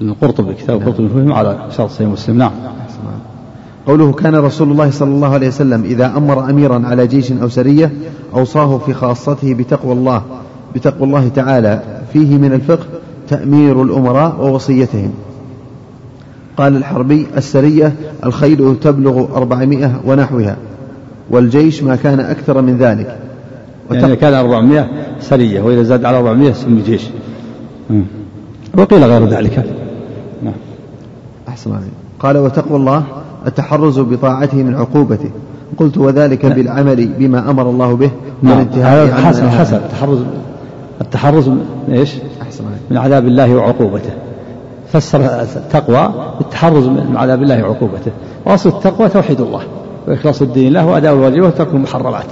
القرطبي 0.00 0.54
كتاب 0.54 0.76
القرطبي 0.80 1.02
المفهم 1.02 1.32
على 1.32 1.58
شرط 1.76 1.90
صحيح 1.90 2.08
مسلم. 2.08 2.38
نعم. 2.38 2.50
قوله 3.86 4.12
كان 4.12 4.34
رسول 4.34 4.70
الله 4.70 4.90
صلى 4.90 5.10
الله 5.10 5.34
عليه 5.34 5.48
وسلم 5.48 5.84
إذا 5.84 6.06
أمر 6.16 6.50
أميرا 6.50 6.86
على 6.86 7.06
جيش 7.06 7.32
أو 7.32 7.48
سرية 7.48 7.92
أوصاه 8.34 8.78
في 8.78 8.94
خاصته 8.94 9.54
بتقوى 9.54 9.92
الله 9.92 10.22
بتقوى 10.74 11.04
الله 11.06 11.28
تعالى. 11.28 11.82
فيه 12.12 12.38
من 12.38 12.52
الفقه 12.52 12.86
تأمير 13.30 13.82
الأمراء 13.82 14.36
ووصيتهم. 14.40 15.10
قال 16.56 16.76
الحربي 16.76 17.26
السرية 17.36 17.92
الخيل 18.26 18.76
تبلغ 18.80 19.36
أربعمائة 19.36 20.00
ونحوها 20.04 20.56
والجيش 21.30 21.82
ما 21.82 21.96
كان 21.96 22.20
أكثر 22.20 22.62
من 22.62 22.76
ذلك. 22.76 23.18
يعني 23.90 24.16
كان 24.16 24.34
أربعمائة 24.34 24.88
سرية 25.20 25.62
وإذا 25.62 25.82
زاد 25.82 26.04
على 26.04 26.18
أربعمائة 26.18 26.52
سمي 26.52 26.82
جيش. 26.82 27.02
وقيل 28.78 29.04
غير 29.04 29.28
ذلك. 29.28 29.64
نعم. 30.42 30.54
أحسن 31.48 31.72
عليك. 31.72 31.90
قال 32.20 32.36
وتقوى 32.36 32.76
الله 32.76 33.04
التحرز 33.46 33.98
بطاعته 33.98 34.62
من 34.62 34.74
عقوبته. 34.74 35.30
قلت 35.76 35.98
وذلك 35.98 36.44
نعم. 36.44 36.54
بالعمل 36.54 37.08
بما 37.18 37.50
أمر 37.50 37.70
الله 37.70 37.96
به 37.96 38.10
نعم. 38.42 38.52
والانتهاء 38.52 39.12
حسن 39.12 39.50
حسن. 39.50 39.76
التحرز 39.76 40.18
التحرز 41.00 41.48
من 41.48 41.66
إيش؟ 41.92 42.14
أحسن 42.42 42.64
من 42.90 42.96
عذاب 42.96 43.26
الله 43.26 43.54
وعقوبته. 43.54 44.10
فسر 44.92 45.20
التقوى 45.56 46.10
بالتحرز 46.38 46.86
من 46.86 47.16
عذاب 47.16 47.42
الله 47.42 47.62
وعقوبته. 47.62 48.12
وأصل 48.46 48.68
التقوى 48.68 49.08
توحيد 49.08 49.40
الله 49.40 49.62
وإخلاص 50.08 50.42
الدين 50.42 50.72
له 50.72 50.86
وأداء 50.86 51.12
الواجبات 51.12 51.54
وترك 51.54 51.74
المحرمات. 51.74 52.26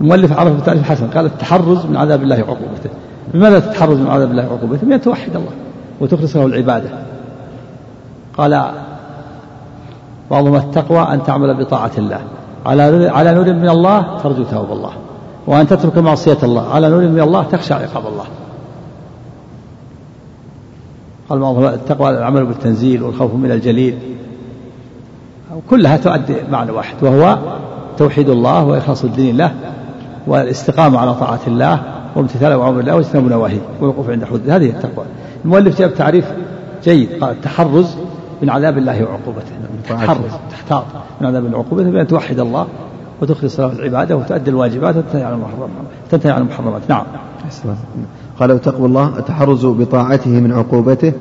المؤلف 0.00 0.38
عرف 0.38 0.52
بتعريف 0.60 0.82
حسن 0.82 1.06
قال 1.06 1.26
التحرز 1.26 1.86
من 1.86 1.96
عذاب 1.96 2.22
الله 2.22 2.36
وعقوبته. 2.36 2.90
لماذا 3.34 3.58
تتحرز 3.58 3.98
من 3.98 4.06
عذاب 4.06 4.30
الله 4.30 4.48
وعقوبته؟ 4.48 4.86
بأن 4.86 5.00
توحد 5.00 5.36
الله 5.36 5.50
وتخلص 6.00 6.36
له 6.36 6.46
العبادة. 6.46 6.88
قال 8.36 8.64
وعظم 10.30 10.56
التقوى 10.56 10.98
أن 10.98 11.22
تعمل 11.22 11.64
بطاعة 11.64 11.90
الله. 11.98 12.20
على 12.66 13.08
على 13.08 13.34
نور 13.34 13.44
من 13.44 13.68
الله 13.68 14.18
ترجو 14.22 14.44
ثواب 14.44 14.72
الله. 14.72 14.90
وأن 15.46 15.66
تترك 15.66 15.98
معصية 15.98 16.38
الله. 16.42 16.74
على 16.74 16.88
نور 16.88 17.00
من 17.00 17.20
الله 17.20 17.42
تخشى 17.42 17.74
عقاب 17.74 18.06
الله. 18.06 18.24
قال 21.28 21.64
التقوى 21.74 22.10
العمل 22.10 22.46
بالتنزيل 22.46 23.02
والخوف 23.02 23.34
من 23.34 23.52
الجليل. 23.52 23.98
كلها 25.70 25.96
تؤدي 25.96 26.34
معنى 26.50 26.70
واحد 26.70 26.94
وهو 27.02 27.38
توحيد 27.98 28.28
الله 28.28 28.64
وإخلاص 28.64 29.04
الدين 29.04 29.36
له 29.36 29.54
والاستقامة 30.26 30.98
على 30.98 31.14
طاعة 31.14 31.40
الله 31.46 31.82
وامتثال 32.16 32.52
أوامر 32.52 32.80
الله 32.80 32.96
واجتناب 32.96 33.28
نواهيه 33.28 33.60
والوقوف 33.80 34.10
عند 34.10 34.24
حدود. 34.24 34.50
هذه 34.50 34.70
التقوى. 34.70 35.04
المؤلف 35.44 35.78
جاب 35.78 35.94
تعريف 35.94 36.24
جيد 36.84 37.24
قال 37.24 37.30
التحرز 37.30 37.96
من 38.42 38.50
عذاب 38.50 38.78
الله 38.78 39.04
وعقوبته. 39.04 39.52
تحرز 39.88 40.32
تحتاط 40.50 40.84
من 41.20 41.26
عذاب 41.26 41.46
الله 41.46 41.58
وعقوبته 41.58 41.90
بأن 41.90 42.06
توحد 42.06 42.40
الله 42.40 42.66
وتخلص 43.20 43.60
له 43.60 43.72
العبادة 43.72 44.16
وتؤدي 44.16 44.50
الواجبات 44.50 44.96
وتنتهي 44.96 45.22
عن 45.22 45.32
المحرمات 45.32 45.68
تنتهي 46.10 46.32
عن 46.32 46.42
المحرمات 46.42 46.82
نعم. 46.88 47.04
قال 48.40 48.52
وتقوى 48.52 48.86
الله 48.86 49.18
التحرز 49.18 49.66
بطاعته 49.66 50.30
من 50.30 50.52
عقوبته؟ 50.52 51.12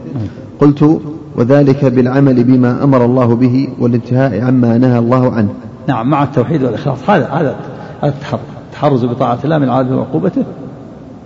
قلت 0.60 1.02
وذلك 1.36 1.86
بالعمل 1.86 2.44
بما 2.44 2.84
أمر 2.84 3.06
الله 3.06 3.36
به 3.36 3.70
والانتهاء 3.80 4.42
عما 4.42 4.78
نهى 4.78 5.00
الله 5.00 5.32
عنه. 5.32 5.50
نعم 5.88 6.10
مع 6.10 6.24
التوحيد 6.24 6.64
والإخلاص. 6.64 7.10
هذا 7.10 7.28
هذا 7.28 7.56
التحرز. 8.04 8.40
التحرز 8.74 9.06
بطاعة 9.06 9.40
الله 9.44 9.58
من 9.58 9.70
عذاب 9.70 9.92
وعقوبته 9.92 10.44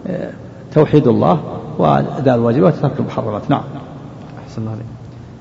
آه، 0.07 0.29
توحيد 0.73 1.07
الله 1.07 1.39
وأداء 1.77 2.35
الواجبات 2.35 2.73
وترك 2.77 2.99
المحرمات. 2.99 3.41
نعم. 3.49 3.61
أحسن 4.43 4.61
الله 4.61 4.71
عليك. 4.71 4.85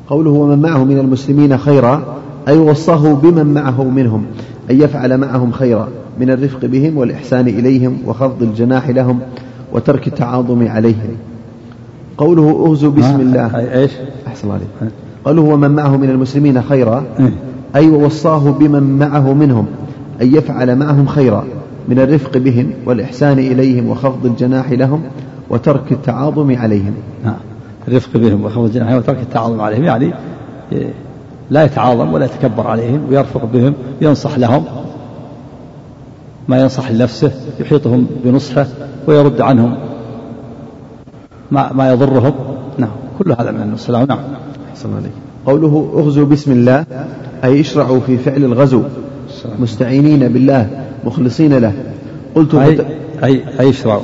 قوله 0.09 0.31
ومن 0.31 0.59
معه 0.59 0.85
من 0.85 0.99
المسلمين 0.99 1.59
خيرا 1.59 2.03
أي 2.49 2.59
وصاه 2.59 3.15
بمن 3.15 3.55
معه 3.55 3.85
منهم 3.85 4.27
أن 4.71 4.81
يفعل 4.81 5.19
معهم 5.19 5.53
خيرا 5.53 5.89
من 6.21 6.31
الرفق 6.31 6.65
بهم 6.65 6.97
والإحسان 6.97 7.49
إليهم 7.49 7.99
وخفض 8.07 8.43
الجناح 8.43 8.89
لهم. 8.89 9.21
وترك 9.73 10.07
التعاظم 10.07 10.69
عليهم. 10.69 11.17
قوله 12.19 12.67
اغزوا 12.67 12.93
بسم 12.93 13.21
الله. 13.21 13.73
إيش؟ 13.73 13.91
أحسن 14.27 14.51
عليك. 14.51 14.93
قوله 15.25 15.43
ومن 15.43 15.71
معه 15.71 15.97
من 15.97 16.11
المسلمين 16.11 16.63
خيرا. 16.63 17.05
إيه. 17.21 17.33
أي 17.77 17.91
ووصاه 17.91 18.51
بمن 18.51 18.99
معه 18.99 19.33
منهم. 19.33 19.67
ان 20.23 20.35
يفعل 20.35 20.77
معهم 20.77 21.07
خيرا. 21.07 21.45
من 21.89 21.99
الرفق 21.99 22.39
بهم 22.39 22.71
والإحسان 22.87 23.39
إليهم 23.39 23.89
وخفض 23.89 24.27
الجناح 24.27 24.73
لهم 24.73 25.03
وترك 25.51 25.93
التعاظم 25.93 26.57
عليهم. 26.57 26.95
الرفق 27.89 28.17
بهم 28.17 28.45
وخفض 28.45 28.65
الجناح 28.65 28.93
وترك 28.93 29.19
التعاظم 29.23 29.61
عليهم. 29.61 29.85
يعني 29.85 30.13
إيه، 30.73 30.91
لا 31.51 31.65
يتعاظم 31.65 32.13
ولا 32.13 32.25
يتكبر 32.25 32.67
عليهم 32.67 33.01
ويرفق 33.11 33.45
بهم 33.45 33.75
ينصح 34.01 34.39
لهم. 34.39 34.65
ما 36.49 36.61
ينصح 36.61 36.91
لنفسه 36.91 37.31
يحيطهم 37.61 38.07
بنصحه 38.25 38.67
ويرد 39.07 39.41
عنهم 39.41 39.77
ما 41.51 41.73
ما 41.73 41.93
يضرهم. 41.93 42.35
نعم 42.79 42.91
كل 43.19 43.33
هذا 43.33 43.51
من 43.51 43.73
السلام 43.75 44.07
نعم. 44.07 44.19
أحسن 44.71 44.95
عليك. 44.95 45.13
قوله 45.47 45.93
اغزوا 45.97 46.25
بسم 46.25 46.53
الله 46.53 46.85
أي 47.45 47.61
اشرعوا 47.61 48.01
في 48.01 48.17
فعل 48.17 48.45
الغزو. 48.45 48.83
مستعينين 49.59 50.29
بالله 50.29 50.69
مخلصين 51.05 51.59
له. 51.59 51.73
قلت 52.35 52.55
أي 52.55 52.81
أي 53.25 53.43
أي 53.61 53.71
اشرعوا. 53.71 54.03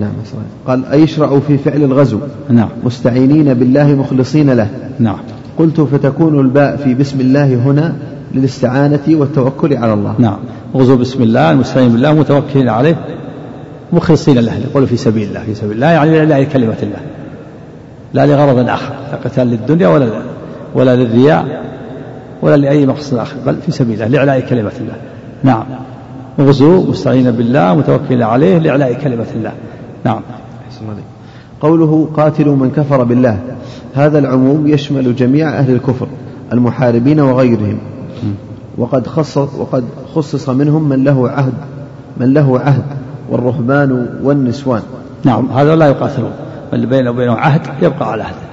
نعم 0.00 0.12
صحيح. 0.26 0.42
قال 0.66 0.84
أيشرع 0.84 1.38
في 1.38 1.58
فعل 1.58 1.82
الغزو. 1.82 2.18
نعم. 2.50 2.68
مستعينين 2.84 3.54
بالله 3.54 3.86
مخلصين 3.94 4.50
له. 4.50 4.68
نعم. 4.98 5.18
قلت 5.58 5.80
فتكون 5.80 6.40
الباء 6.40 6.76
في 6.76 6.94
بسم 6.94 7.20
الله 7.20 7.54
هنا 7.54 7.96
للاستعانة 8.34 9.04
والتوكل 9.08 9.76
على 9.76 9.92
الله. 9.92 10.14
نعم. 10.18 10.38
غزو 10.74 10.96
بسم 10.96 11.22
الله 11.22 11.50
المستعين 11.50 11.88
بالله 11.88 12.12
متوكلين 12.12 12.68
عليه 12.68 12.96
مخلصين 13.92 14.38
له 14.38 14.58
يقول 14.58 14.86
في 14.86 14.96
سبيل 14.96 15.28
الله 15.28 15.40
في 15.40 15.54
سبيل 15.54 15.72
الله 15.72 15.86
يعني 15.86 16.26
لا 16.26 16.44
كلمة 16.44 16.76
الله. 16.82 17.00
لا 18.14 18.26
لغرض 18.26 18.68
آخر 18.68 18.94
لا 19.12 19.18
قتال 19.24 19.46
للدنيا 19.46 19.88
ولا 19.88 20.08
ولا 20.74 20.96
للرياء 20.96 21.64
ولا 22.42 22.56
لأي 22.56 22.86
مقصد 22.86 23.16
آخر 23.16 23.36
بل 23.46 23.56
في 23.66 23.72
سبيل 23.72 23.94
الله 23.94 24.06
لإعلاء 24.06 24.40
كلمة 24.40 24.72
الله. 24.80 24.96
نعم. 25.42 25.64
غزو 26.40 26.82
مستعين 26.82 27.30
بالله 27.30 27.74
متوكلين 27.74 28.22
عليه 28.22 28.58
لإعلاء 28.58 28.92
كلمة 28.92 29.26
الله. 29.34 29.52
نعم. 30.04 30.20
قوله 31.60 32.08
قاتلوا 32.16 32.56
من 32.56 32.70
كفر 32.70 33.04
بالله. 33.04 33.38
هذا 33.94 34.18
العموم 34.18 34.66
يشمل 34.66 35.16
جميع 35.16 35.48
أهل 35.48 35.72
الكفر 35.72 36.06
المحاربين 36.52 37.20
وغيرهم. 37.20 37.78
وقد 38.78 39.06
خص 39.06 39.36
وقد 39.36 39.84
خصص 40.14 40.48
منهم 40.48 40.88
من 40.88 41.04
له 41.04 41.28
عهد 41.30 41.52
من 42.16 42.34
له 42.34 42.60
عهد 42.60 42.82
والرهبان 43.30 44.08
والنسوان. 44.22 44.82
نعم 45.24 45.50
هذا 45.50 45.76
لا 45.76 45.86
يقاتلون. 45.86 46.30
اللي 46.72 46.86
بينه 46.86 47.10
وبينه 47.10 47.32
عهد 47.32 47.60
يبقى 47.82 48.12
على 48.12 48.22
عهده. 48.22 48.48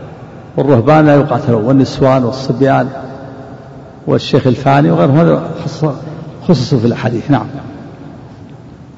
والرهبان 0.57 1.05
لا 1.05 1.15
يقاتلون 1.15 1.63
والنسوان 1.63 2.23
والصبيان 2.23 2.87
والشيخ 4.07 4.47
الفاني 4.47 4.91
وغيرهم 4.91 5.17
هذا 5.17 5.43
خصصوا 6.47 6.79
في 6.79 6.85
الأحاديث. 6.85 7.31
نعم. 7.31 7.45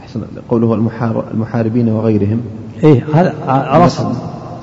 أحسن 0.01 0.21
قوله 0.49 0.73
المحاربين 1.33 1.89
وغيرهم. 1.89 2.41
إيه 2.83 3.03
هذا 3.13 3.33
على 3.47 3.85
أصل 3.85 4.11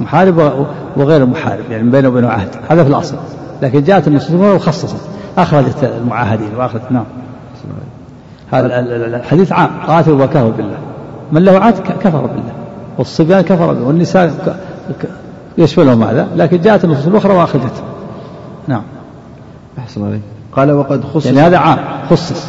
محارب 0.00 0.66
وغير 0.96 1.22
المحارب 1.22 1.70
يعني 1.70 1.90
بينه 1.90 2.08
وبينه 2.08 2.28
عهد. 2.28 2.48
هذا 2.68 2.84
في 2.84 2.90
الأصل. 2.90 3.16
لكن 3.62 3.82
جاءت 3.82 4.08
النصوص 4.08 4.32
وخصصت 4.32 5.13
أخرجت 5.38 5.84
المعاهدين 5.84 6.48
وأخرجت 6.56 6.92
نعم. 6.92 7.04
هذا 8.52 8.80
الحديث 9.16 9.52
عام. 9.52 9.70
قاتل 9.86 10.12
وكفر 10.12 10.50
بالله. 10.50 10.78
من 11.32 11.44
له 11.44 11.58
عهد 11.58 11.74
كفر 12.00 12.26
بالله. 12.26 12.52
والصبيان 12.98 13.40
كفر 13.40 13.66
بالله 13.66 13.86
والنساء 13.86 14.58
يشملهم 15.58 16.02
هذا. 16.02 16.28
لكن 16.36 16.60
جاءت 16.60 16.84
النصوص 16.84 17.06
الأخرى 17.06 17.34
وأخرجت 17.34 17.82
نعم. 18.68 18.82
أحسن 19.78 20.06
عليك. 20.06 20.20
قال 20.56 20.72
وقد 20.72 21.04
خصص 21.14 21.26
يعني 21.26 21.40
هذا 21.40 21.58
عام. 21.58 21.78
خصص. 22.10 22.46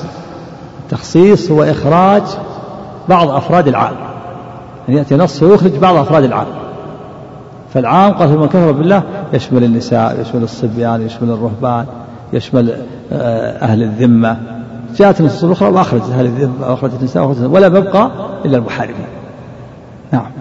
التخصيص 0.84 1.52
هو 1.52 1.64
إخراج 1.64 2.24
بعض 3.10 3.30
أفراد 3.30 3.68
العام. 3.68 3.96
يعني 4.88 5.00
يأتي 5.00 5.16
نص 5.16 5.44
ويخرج 5.44 5.78
بعض 5.78 5.96
أفراد 5.96 6.24
العام. 6.24 6.48
فالعام 7.74 8.14
قال 8.14 8.40
من 8.40 8.48
كفر 8.48 8.72
بالله. 8.72 9.04
يشمل 9.34 9.64
النساء 9.64 10.22
يشمل 10.22 10.44
الصبيان 10.44 11.02
يشمل 11.02 11.30
الرهبان. 11.30 11.86
يشمل 12.34 12.76
آه، 13.12 13.64
أهل 13.64 13.84
الذمة. 13.84 14.38
جاءت 14.96 15.20
النصوص 15.20 15.44
الأخرى 15.44 15.70
وأخرجت 15.70 16.10
أهل 16.10 16.26
الذمة 16.26 16.70
وأخرجت 16.70 17.00
النساء 17.00 17.24
وأخرجت 17.26 17.50
ولا 17.50 17.68
ببقى 17.68 18.12
إلا 18.46 18.58
المحاربين. 18.58 19.08
نعم. 20.12 20.32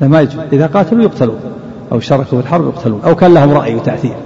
لا 0.00 0.08
ما 0.08 0.20
يجوز. 0.20 0.42
إذا 0.52 0.66
قاتلوا 0.66 1.02
يقتلون 1.02 1.40
أو 1.92 2.00
شاركوا 2.00 2.40
في 2.40 2.46
الحرب 2.46 2.66
يقتلون 2.66 3.00
أو 3.04 3.14
كان 3.14 3.34
لهم 3.34 3.50
رأي 3.50 3.74
وتأثير. 3.74 4.16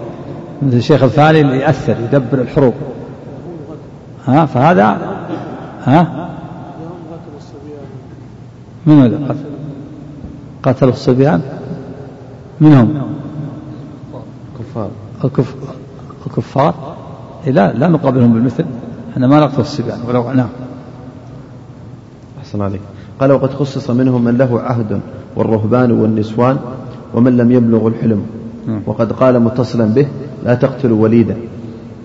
مثل 0.62 0.76
الشيخ 0.76 1.02
الفاني 1.02 1.40
اللي 1.40 1.58
يأثر 1.58 1.96
يدبر 2.00 2.40
الحروب. 2.40 2.74
ها 4.26 4.46
فهذا 4.46 4.98
ها؟ 5.84 6.28
من 8.86 9.02
هذا 9.02 9.16
قتل 9.16 9.44
قتلوا 10.62 10.92
الصبيان؟ 10.92 11.42
من 12.60 13.02
هم 14.76 14.82
كفار 14.82 14.90
الكف... 15.24 15.54
الكفار؟ 16.26 16.74
إيه 17.46 17.52
لا 17.52 17.72
لا 17.72 17.88
نقابلهم 17.88 18.32
بالمثل. 18.32 18.64
إحنا 19.12 19.26
ما 19.26 19.40
نقتل 19.40 19.60
الصبيان 19.60 19.98
ولو 20.08 20.32
نعم. 20.32 20.48
أحسن 22.40 22.62
عليك. 22.62 22.80
قال 23.20 23.32
وقد 23.32 23.50
خصص 23.50 23.90
منهم 23.90 24.24
من 24.24 24.38
له 24.38 24.60
عهد 24.60 25.00
والرهبان 25.36 25.92
والنسوان 25.92 26.56
ومن 27.14 27.36
لم 27.36 27.52
يبلغ 27.52 27.86
الحلم. 27.86 28.26
نعم. 28.66 28.82
وقد 28.86 29.12
قال 29.12 29.40
متصلا 29.40 29.84
به 29.84 30.06
لا 30.44 30.54
تقتلوا 30.54 31.02
وليدا. 31.02 31.36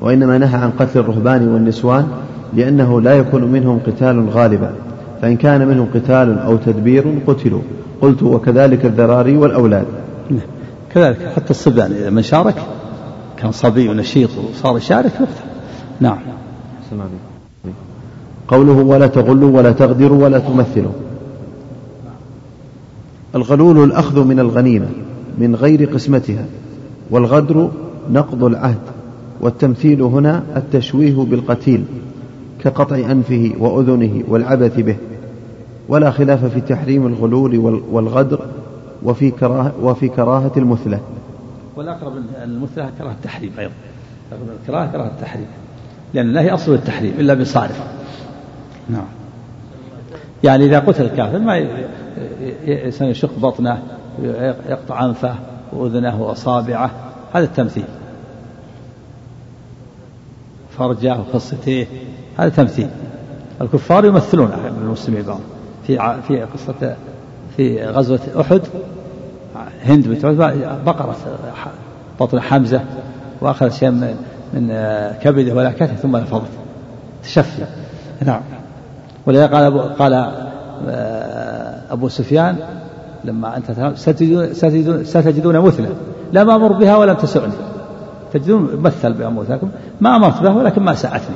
وإنما 0.02 0.38
نهى 0.38 0.58
عن 0.58 0.72
قتل 0.80 1.00
الرهبان 1.00 1.48
والنسوان 1.48 2.08
لأنه 2.54 3.02
لا 3.02 3.14
يكون 3.14 3.44
منهم 3.44 3.80
قتال 3.88 4.30
غالبا. 4.30 4.72
فإن 5.22 5.38
كان 5.38 5.68
منهم 5.68 5.88
قتال 5.96 6.40
أو 6.40 6.58
تدبير 6.58 7.20
قتلوا. 7.28 7.62
قلت 8.02 8.24
وكذلك 8.24 8.86
الذراري 8.86 9.38
والأولاد. 9.38 9.86
نعم. 10.30 10.57
كذلك 10.98 11.32
حتى 11.36 11.50
الصبيان 11.50 11.92
إذا 11.92 12.10
من 12.10 12.22
شارك 12.22 12.56
كان 13.38 13.52
صبي 13.52 13.90
ونشيط 13.90 14.30
وصار 14.38 14.78
يشارك 14.78 15.12
يقتل 15.14 15.28
نعم. 16.00 16.18
قوله 18.48 18.74
ولا 18.74 19.08
تغلوا 19.08 19.58
ولا 19.58 19.72
تغدروا 19.72 20.24
ولا 20.24 20.40
تمثلوا. 20.40 20.92
الغلول 23.36 23.84
الأخذ 23.84 24.24
من 24.24 24.40
الغنيمة 24.40 24.88
من 25.38 25.56
غير 25.56 25.90
قسمتها 25.94 26.46
والغدر 27.12 27.72
نقض 28.12 28.44
العهد 28.44 28.82
والتمثيل 29.42 30.02
هنا 30.02 30.44
التشويه 30.56 31.16
بالقتيل 31.16 31.84
كقطع 32.64 32.96
أنفه 32.96 33.54
وأذنه 33.60 34.24
والعبث 34.28 34.80
به. 34.80 34.96
ولا 35.90 36.12
خلاف 36.12 36.46
في 36.46 36.62
تحريم 36.62 37.08
الغلول 37.08 37.82
والغدر 37.92 38.40
وفي 39.04 39.32
كراهة, 39.32 39.74
وفي 39.82 40.10
كراهة 40.10 40.52
المثلة 40.58 41.00
والأقرب 41.76 42.14
المثلة 42.44 42.92
كراهة 42.98 43.12
التحريم 43.12 43.54
أيضا. 43.60 43.74
الكراهة 44.62 44.92
كراهة 44.92 45.08
التحريم 45.08 45.48
لأن 46.14 46.28
الله 46.28 46.54
أصل 46.54 46.74
التحريم 46.74 47.14
إلا 47.20 47.34
بصارف 47.34 47.84
نعم. 48.90 49.06
يعني 50.44 50.66
إذا 50.66 50.80
قتل 50.80 51.06
الكافر 51.06 51.40
ما 51.40 51.58
يشق 53.02 53.40
بطنه 53.40 53.84
يقطع 54.70 55.06
أنفه 55.06 55.36
وأذنه 55.74 56.22
وأصابعه. 56.22 56.92
هذا 57.34 57.46
التمثيل. 57.46 57.86
فرجه 60.78 61.20
وخصتيه 61.20 61.88
هذا 62.38 62.50
تمثيل. 62.50 62.90
الكفار 63.62 64.06
يمثلون 64.06 64.52
المسلمين 64.82 65.24
بعض 65.24 65.40
في 65.88 66.22
في 66.28 66.42
قصة 66.42 66.96
في 67.58 67.86
غزوة 67.86 68.20
أحد 68.42 68.62
هند 69.84 70.08
بنت 70.08 70.26
عتبة 70.26 70.76
بقرت 70.86 71.16
بطن 72.20 72.40
حمزة 72.40 72.82
وأخذت 73.42 73.74
شيء 73.74 73.92
من, 73.92 74.16
من 74.54 74.68
كبده 75.22 75.54
ولا 75.54 75.72
كتف 75.72 76.00
ثم 76.02 76.18
نفضت 76.18 76.50
تشفي. 77.24 77.64
نعم. 78.26 78.42
ولذا 79.26 79.48
قال 79.48 79.64
أبو 79.64 79.80
قال 79.80 80.14
آه، 80.88 81.82
أبو 81.92 82.10
سفيان 82.10 82.56
لما 83.24 83.58
أنت 83.58 83.96
ستجدون, 83.96 84.54
ستجدون, 84.54 85.04
ستجدون 85.04 85.60
مثله. 85.60 85.90
لم 86.34 86.50
أمر 86.50 86.72
بها 86.72 86.98
ولم 86.98 87.14
تسعني. 87.14 87.54
تجدون 88.34 88.70
مثل 88.82 89.14
بأموتكم 89.14 89.70
ما 90.02 90.16
أمرت 90.16 90.42
به 90.42 90.56
ولكن 90.56 90.82
ما 90.82 90.94
سعتني 90.94 91.36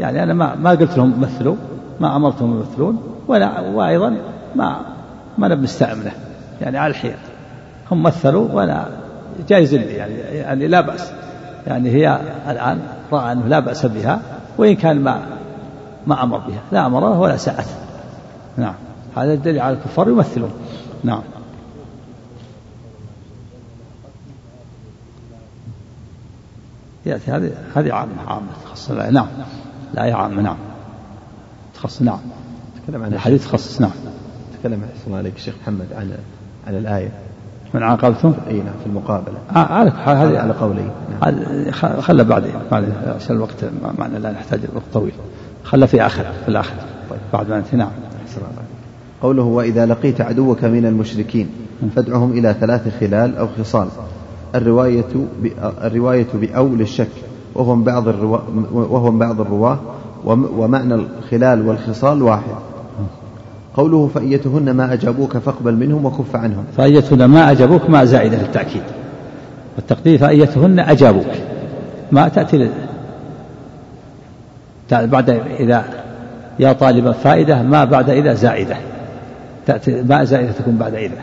يعني 0.00 0.22
أنا 0.22 0.34
ما 0.34 0.54
ما 0.54 0.70
قلت 0.70 0.96
لهم 0.96 1.20
مثلوا 1.20 1.54
ما 2.00 2.16
أمرتهم 2.16 2.56
يمثلون 2.56 2.98
ولا 3.28 3.60
وأيضا 3.60 4.16
ما 4.54 4.80
ما 5.38 5.48
نبي 5.48 5.62
نستعمله. 5.62 6.12
يعني 6.60 6.78
على 6.78 6.90
الحيل 6.90 7.16
هم 7.90 8.02
مثلوا 8.02 8.48
وأنا 8.52 8.88
جايز 9.48 9.74
لي 9.74 9.84
يعني 9.84 10.14
يعني 10.14 10.66
لا 10.66 10.80
بأس. 10.80 11.12
يعني 11.66 11.90
هي 11.90 12.20
الآن 12.48 12.80
رأى 13.12 13.32
أنه 13.32 13.46
لا 13.46 13.60
بأس 13.60 13.86
بها 13.86 14.20
وإن 14.58 14.76
كان 14.76 15.00
ما 15.00 15.26
ما 16.06 16.22
أمر 16.22 16.38
بها. 16.38 16.60
لا 16.72 16.86
أمر 16.86 17.04
ولا 17.04 17.36
سعته. 17.36 17.74
نعم. 18.56 18.74
هذا 19.16 19.32
الدليل 19.32 19.60
على 19.60 19.76
الكفار 19.76 20.08
يمثلون. 20.08 20.50
نعم. 21.04 21.22
يأتي 27.06 27.30
هذه 27.30 27.52
هذه 27.74 27.92
عامة 27.92 28.12
عامة 28.26 28.46
تخص 28.64 28.90
نعم. 28.90 29.28
لا 29.94 30.04
هي 30.04 30.12
عامة. 30.12 30.42
نعم. 30.42 30.56
تخص 31.74 32.02
نعم. 32.02 32.18
تكلم 32.86 33.02
عن 33.02 33.12
الحديث 33.12 33.44
تخصص. 33.44 33.80
نعم. 33.80 33.90
تكلم 34.60 34.80
أحسن 34.96 35.14
عليك 35.14 35.36
الشيخ 35.36 35.54
محمد 35.62 35.86
عن 35.96 36.10
عن 36.66 36.74
الآية. 36.74 37.08
من 37.74 37.82
عاقبتم؟ 37.82 38.34
إي 38.48 38.56
نعم 38.56 38.74
في 38.80 38.86
المقابلة. 38.86 39.38
آه 39.56 39.82
هذه 40.04 40.38
على 40.38 40.52
قولي. 40.52 40.90
نعم. 41.22 41.70
خلى 42.00 42.24
بعدين 42.24 42.52
بعدين 42.70 42.92
عشان 43.16 43.36
الوقت 43.36 43.64
معنا 43.98 44.18
لا 44.18 44.32
نحتاج 44.32 44.60
وقت 44.74 44.84
طويل. 44.92 45.12
خلى 45.64 45.86
في 45.86 46.06
آخر 46.06 46.24
في 46.42 46.48
الآخر. 46.48 46.74
طيب. 47.10 47.18
بعد 47.32 47.48
ما 47.48 47.64
نعم. 47.72 47.88
أحسن 48.26 48.40
قوله 49.22 49.42
وإذا 49.42 49.86
لقيت 49.86 50.20
عدوك 50.20 50.64
من 50.64 50.86
المشركين 50.86 51.48
فادعهم 51.96 52.32
إلى 52.32 52.54
ثلاث 52.60 53.00
خلال 53.00 53.36
أو 53.36 53.48
خصال. 53.58 53.88
الرواية 54.54 55.04
الرواية 55.60 56.26
بأو 56.34 56.68
للشك 56.68 57.08
وهو 57.54 57.74
من 57.74 57.84
بعض 57.84 58.08
من 59.10 59.18
بعض 59.18 59.40
الرواة 59.40 59.78
ومعنى 60.24 60.94
الخلال 60.94 61.68
والخصال 61.68 62.22
واحد. 62.22 62.56
قوله 63.76 64.10
فأيتهن 64.14 64.70
ما 64.70 64.92
أجابوك 64.92 65.38
فاقبل 65.38 65.74
منهم 65.74 66.04
وكف 66.04 66.36
عنهم. 66.36 66.64
فأيتهن 66.76 67.24
ما 67.24 67.50
أجابوك 67.50 67.90
ما 67.90 68.04
زائدة 68.04 68.36
للتأكيد. 68.36 68.82
والتقدير 69.76 70.18
فأيتهن 70.18 70.78
أجابوك. 70.78 71.26
ما 72.12 72.28
تأتي. 72.28 72.70
بعد 74.90 75.30
إذا 75.60 75.84
يا 76.58 76.72
طالب 76.72 77.10
فائدة 77.10 77.62
ما 77.62 77.84
بعد 77.84 78.10
إذا 78.10 78.34
زائدة. 78.34 78.76
تأتي 79.66 80.02
ما 80.02 80.24
زائدة 80.24 80.52
تكون 80.52 80.76
بعد 80.76 80.94
إذا. 80.94 81.16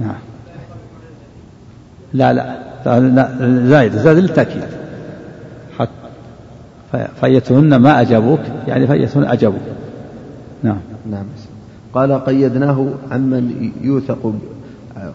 نعم. 0.00 0.18
لا 2.12 2.32
لا. 2.32 2.56
زائدة 3.66 4.02
زائدة 4.02 4.20
للتأكيد. 4.20 4.62
فأيتهن 7.20 7.76
ما 7.76 8.00
أجابوك 8.00 8.40
يعني 8.68 8.86
فأيتهن 8.86 9.24
أجابوك. 9.24 9.60
نعم. 10.62 10.78
نعم. 11.10 11.24
قال 11.96 12.12
قيدناه 12.24 12.86
عمن 13.10 13.70
يوثق 13.82 14.34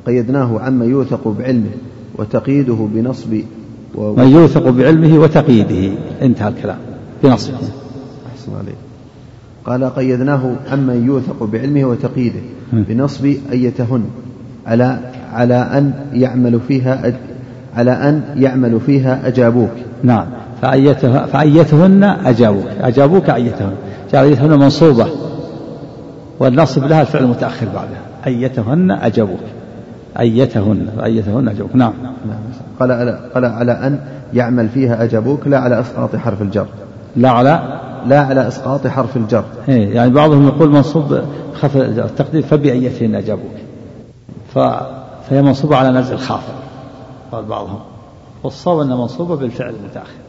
قيدناه 0.06 0.60
عما 0.60 0.86
يوثق 0.86 1.28
بعلمه 1.28 1.70
وتقييده 2.18 2.88
بنصب 2.94 3.42
و... 3.96 4.16
من 4.16 4.28
يوثق 4.28 4.70
بعلمه 4.70 5.20
وتقييده. 5.20 5.98
انتهى 6.22 6.48
الكلام. 6.48 6.78
بنصبه 7.24 7.56
أحسن 8.34 8.52
عليك. 8.60 8.76
قال 9.66 9.96
قيدناه 9.96 10.56
عمن 10.72 11.06
يوثق 11.08 11.44
بعلمه 11.44 11.86
وتقييده 11.86 12.40
بنصب 12.74 13.34
أيتهن. 13.52 14.04
على 14.68 15.00
على 15.34 15.56
أن 15.56 15.94
يعمل 16.14 16.60
فيها 16.68 17.14
على 17.76 17.92
أن 17.92 18.24
يعمل 18.38 18.80
فيها 18.80 19.28
أجابوك. 19.28 19.72
نعم. 20.04 20.26
فأيته 20.62 21.26
فأيتهن 21.26 22.04
أجابوك. 22.04 22.68
أجابوك 22.82 23.30
أيتهن. 23.30 23.74
جعل 24.14 24.26
أيتهن 24.26 24.60
منصوبة. 24.60 25.31
والنصب 26.42 26.84
لها 26.84 27.02
الفعل 27.02 27.24
المتأخر 27.24 27.66
بعدها. 27.66 28.02
أيتهن 28.28 28.92
أجابوك 28.92 29.40
أيتهن. 30.20 30.88
أيتهن 31.04 31.48
أجابوك 31.48 31.76
نعم. 31.76 31.94
قال 32.80 32.92
على 32.92 33.20
قال 33.34 33.46
على 33.46 33.72
أن 33.72 34.00
يعمل 34.34 34.70
فيها 34.70 35.04
أجابوك 35.04 35.48
لا 35.48 35.60
على 35.60 35.80
إسقاط 35.80 36.16
حرف 36.16 36.42
الجر. 36.42 36.66
لا 37.16 37.30
على 37.30 37.80
لا 38.08 38.20
على 38.22 38.48
إسقاط 38.48 38.88
حرف 38.88 39.18
الجر. 39.18 39.44
إيه 39.70 39.96
يعني 39.96 40.10
بعضهم 40.10 40.48
يقول 40.48 40.72
منصوب 40.72 41.22
خف 41.54 41.78
التقدير 41.78 42.42
فبأيتهن 42.42 43.16
أجابوك 43.16 43.56
ف... 44.54 44.60
فهي 45.30 45.42
منصوبة 45.42 45.76
على 45.76 46.00
نزع 46.00 46.14
الخافض 46.14 46.54
قال 47.32 47.46
بعضهم. 47.46 47.80
والصواب 48.44 48.80
أنها 48.80 48.98
منصوبة 48.98 49.36
بالفعل 49.36 49.74
المتأخر. 49.84 50.22